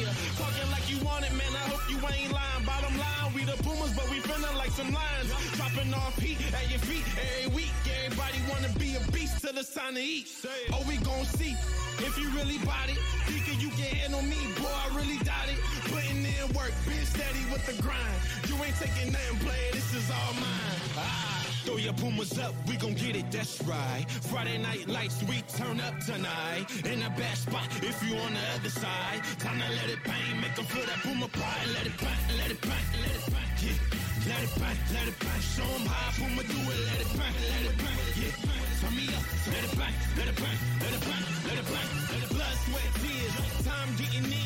Talking 0.03 0.69
like 0.71 0.89
you 0.91 0.99
want 1.05 1.23
it, 1.23 1.31
man, 1.39 1.47
I 1.55 1.63
hope 1.71 1.83
you 1.87 1.95
ain't 2.11 2.33
lying. 2.33 2.65
Bottom 2.65 2.97
line, 2.99 3.31
we 3.33 3.45
the 3.45 3.55
boomers, 3.63 3.95
but 3.95 4.09
we 4.11 4.19
feeling 4.19 4.55
like 4.57 4.71
some 4.71 4.91
lions. 4.91 5.31
Dropping 5.55 5.93
off 5.93 6.19
heat 6.19 6.35
at 6.51 6.69
your 6.69 6.79
feet 6.83 7.05
every 7.15 7.55
week. 7.55 7.71
Everybody 8.03 8.39
wanna 8.51 8.67
be 8.77 8.99
a 8.99 9.01
beast 9.11 9.39
till 9.39 9.55
it's 9.57 9.73
time 9.73 9.95
to 9.95 10.01
eat. 10.01 10.27
Oh, 10.73 10.83
we 10.87 10.97
gon' 10.97 11.23
see 11.39 11.55
if 12.03 12.17
you 12.19 12.27
really 12.35 12.57
bought 12.67 12.89
it. 12.91 12.99
Thinking 13.31 13.59
you 13.63 13.71
can 13.79 14.13
on 14.13 14.27
me, 14.27 14.35
boy, 14.59 14.67
I 14.67 14.91
really 14.99 15.17
doubt 15.23 15.47
it. 15.47 15.59
Putting 15.87 16.27
in 16.27 16.45
work, 16.51 16.75
being 16.83 17.07
steady 17.07 17.47
with 17.47 17.63
the 17.63 17.79
grind. 17.81 18.19
You 18.51 18.59
ain't 18.63 18.75
taking 18.75 19.13
nothing, 19.15 19.39
play, 19.47 19.71
this 19.71 19.93
is 19.95 20.11
all 20.11 20.33
mine. 20.33 20.91
Ah. 20.99 21.44
Throw 21.65 21.77
your 21.77 21.93
Pumas 21.93 22.37
up, 22.37 22.53
we 22.67 22.75
gon' 22.77 22.93
get 22.93 23.15
it, 23.15 23.25
that's 23.31 23.59
right. 23.63 24.05
Friday 24.29 24.59
night 24.59 24.87
lights, 24.87 25.23
we 25.23 25.41
turn 25.57 25.81
up 25.81 25.97
tonight. 26.05 26.69
In 26.85 26.99
the 26.99 27.09
best 27.17 27.49
spot, 27.49 27.65
if 27.81 27.97
you 28.05 28.15
on 28.17 28.33
the 28.37 28.45
other 28.53 28.69
side. 28.69 29.25
Time 29.39 29.57
to 29.57 29.69
let 29.73 29.89
it 29.89 29.97
bang, 30.05 30.41
make 30.41 30.53
'em 30.59 30.65
feel 30.65 30.85
that 30.85 31.01
Puma 31.01 31.27
pride. 31.27 31.67
Let 31.73 31.87
it 31.87 31.97
bang, 31.97 32.21
let 32.37 32.51
it 32.51 32.61
bang, 32.61 32.85
let 33.01 33.15
it 33.17 33.25
bang, 33.33 33.49
yeah. 33.65 34.29
Let 34.29 34.43
it 34.45 34.53
bang, 34.61 34.77
let 34.93 35.07
it 35.09 35.17
bang. 35.17 35.41
Show 35.41 35.65
'em 35.65 35.85
how 35.89 36.11
Puma 36.13 36.43
do 36.43 36.59
it. 36.69 36.79
Let 36.85 37.01
it 37.01 37.11
bang, 37.17 37.35
let 37.49 37.63
it 37.69 37.77
bang, 37.81 37.99
yeah. 38.21 38.33
Turn 38.81 38.93
me 38.95 39.05
up, 39.17 39.25
let 39.49 39.63
it 39.65 39.73
bang, 39.79 39.95
let 40.17 40.27
it 40.29 40.37
bang, 40.37 40.59
let 40.85 40.93
it 40.93 41.03
bang, 41.09 41.25
let 41.49 41.57
it 41.61 41.67
bang. 41.73 41.89
Let 42.13 42.21
it 42.25 42.29
blood, 42.29 42.57
sweat, 42.65 42.91
tears. 43.01 43.33
Time 43.65 43.89
getting 43.97 44.29
near. 44.29 44.44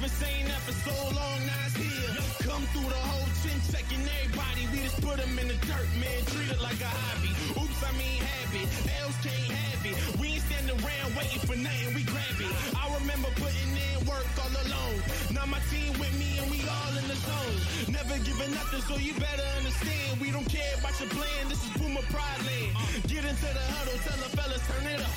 Been 0.00 0.08
saying 0.10 0.46
that 0.46 0.60
for 0.62 0.72
so 0.88 0.94
long, 1.10 1.38
now 1.46 1.66
it's 1.66 1.74
here. 1.74 2.14
Come 2.46 2.62
through 2.70 2.88
the 2.88 3.02
whole 3.10 3.26
chin, 3.42 3.58
checking 3.72 3.98
everybody. 4.06 4.62
We 4.72 4.78
just 4.86 5.00
put 5.02 5.18
'em 5.18 5.36
in 5.40 5.48
the 5.48 5.58
dirt, 5.66 5.90
man. 5.98 6.20
Treat 6.30 6.50
it 6.54 6.60
like 6.62 6.80
a 6.80 6.86
hobby. 6.86 7.32
Oops, 7.58 7.80
I 7.82 7.92
mean 7.98 8.22
habit. 8.22 8.68
Else 9.02 9.18
can't 9.26 9.50
have 9.58 9.86
it. 9.90 9.96
We 10.20 10.27
ain't 10.68 10.80
standing 10.80 10.84
around 10.84 11.16
waiting 11.16 11.40
for 11.40 11.56
nothing. 11.56 11.94
We 11.94 12.02
grab 12.02 12.40
it. 12.40 12.52
I 12.76 12.84
remember 13.00 13.28
putting 13.36 13.72
in 13.72 14.06
work 14.06 14.26
all 14.38 14.52
alone. 14.66 15.00
Now 15.32 15.46
my 15.46 15.60
team 15.70 15.92
with 15.98 16.12
me 16.18 16.38
and 16.38 16.50
we 16.50 16.60
all 16.68 16.94
in 16.96 17.06
the 17.08 17.16
zone. 17.16 17.92
Never 17.92 18.16
giving 18.24 18.52
nothing, 18.54 18.82
so 18.82 18.96
you 18.96 19.14
better 19.14 19.48
understand. 19.58 20.20
We 20.20 20.30
don't 20.30 20.48
care 20.48 20.74
about 20.78 20.98
your 21.00 21.08
plan. 21.10 21.48
This 21.48 21.64
is 21.64 21.72
Puma 21.76 22.02
Pride 22.12 22.42
Land. 22.44 22.72
Get 23.08 23.24
into 23.24 23.48
the 23.48 23.64
huddle, 23.76 23.98
tell 24.04 24.18
the 24.18 24.30
fellas 24.36 24.62
turn 24.68 24.86
it 24.86 25.00
up. 25.00 25.14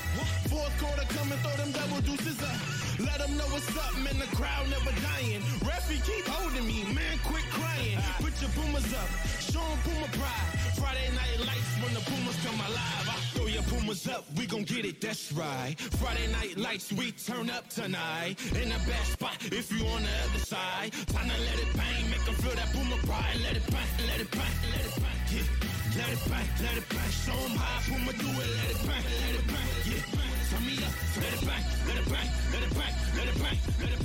Fourth 0.50 0.74
quarter, 0.80 1.06
come 1.16 1.32
and 1.32 1.42
throw 1.42 1.56
them 1.60 1.72
double 1.72 2.02
deuces 2.02 2.40
up. 2.44 2.58
Let 3.00 3.18
them 3.20 3.36
know 3.38 3.48
what's 3.52 3.70
up, 3.76 3.96
man. 4.04 4.18
The 4.20 4.30
crowd 4.36 4.70
never 4.70 4.94
dying. 5.02 5.42
Referee 5.66 6.02
keep 6.06 6.26
holding 6.28 6.68
me, 6.68 6.84
man. 6.94 7.18
Quit 7.26 7.46
crying. 7.50 7.98
Put 8.20 8.36
your 8.42 8.52
Pumas 8.52 8.88
up. 8.94 9.10
Show 9.42 9.64
'em 9.64 9.80
Puma 9.84 10.08
pride. 10.20 10.62
Friday 10.82 11.10
night 11.14 11.40
lights 11.46 11.72
when 11.82 11.94
the 11.94 12.02
Pumas 12.02 12.38
come 12.46 12.60
alive. 12.60 13.06
I 13.10 13.18
throw 13.34 13.48
your 13.48 13.64
Pumas 13.64 14.08
up, 14.08 14.26
we 14.38 14.46
gon' 14.46 14.64
get 14.64 14.86
it, 14.86 15.02
that's 15.02 15.32
right 15.32 15.41
right. 15.42 15.76
Friday 16.02 16.28
night 16.32 16.58
lights, 16.58 16.92
we 16.94 17.12
turn 17.12 17.50
up 17.50 17.68
tonight. 17.70 18.36
In 18.62 18.70
the 18.70 18.80
best 18.86 19.14
spot, 19.14 19.38
if 19.52 19.72
you 19.72 19.86
on 19.88 20.04
the 20.04 20.16
other 20.26 20.44
side. 20.54 20.92
Time 21.14 21.30
to 21.30 21.38
let 21.48 21.58
it 21.60 21.72
bang, 21.76 22.10
make 22.10 22.24
them 22.26 22.36
feel 22.36 22.56
that 22.56 22.70
Puma 22.74 22.98
pride. 23.10 23.38
Let 23.44 23.58
it 23.58 23.66
bang, 23.72 23.90
let 24.08 24.20
it 24.22 24.32
bang, 24.32 24.56
let 24.72 24.84
it 24.86 24.96
bang, 25.02 25.20
yeah. 25.34 25.98
Let 25.98 26.10
it 26.16 26.24
bang, 26.30 26.48
let 26.62 26.76
it 26.78 26.88
bang. 26.90 27.12
Show 27.26 27.40
them 27.46 27.58
how 27.58 27.82
Puma 27.88 28.14
do 28.14 28.30
it. 28.44 28.50
Let 28.60 28.70
it 28.76 28.82
bang, 28.88 29.06
let 29.22 29.34
it 29.40 29.48
bang, 29.54 29.70
yeah. 29.90 30.04
Turn 30.50 30.64
me 30.68 30.76
up, 30.86 30.94
let 31.18 31.34
it 31.34 31.44
bang, 31.48 31.64
let 31.88 31.98
it 32.02 32.08
bang, 32.12 32.30
let 32.54 32.62
it 32.68 32.74
bang, 32.78 32.94
let 33.18 33.28
it 33.32 33.38
bang, 33.42 33.58
let 33.82 33.90
it 33.90 34.00
bang. 34.00 34.01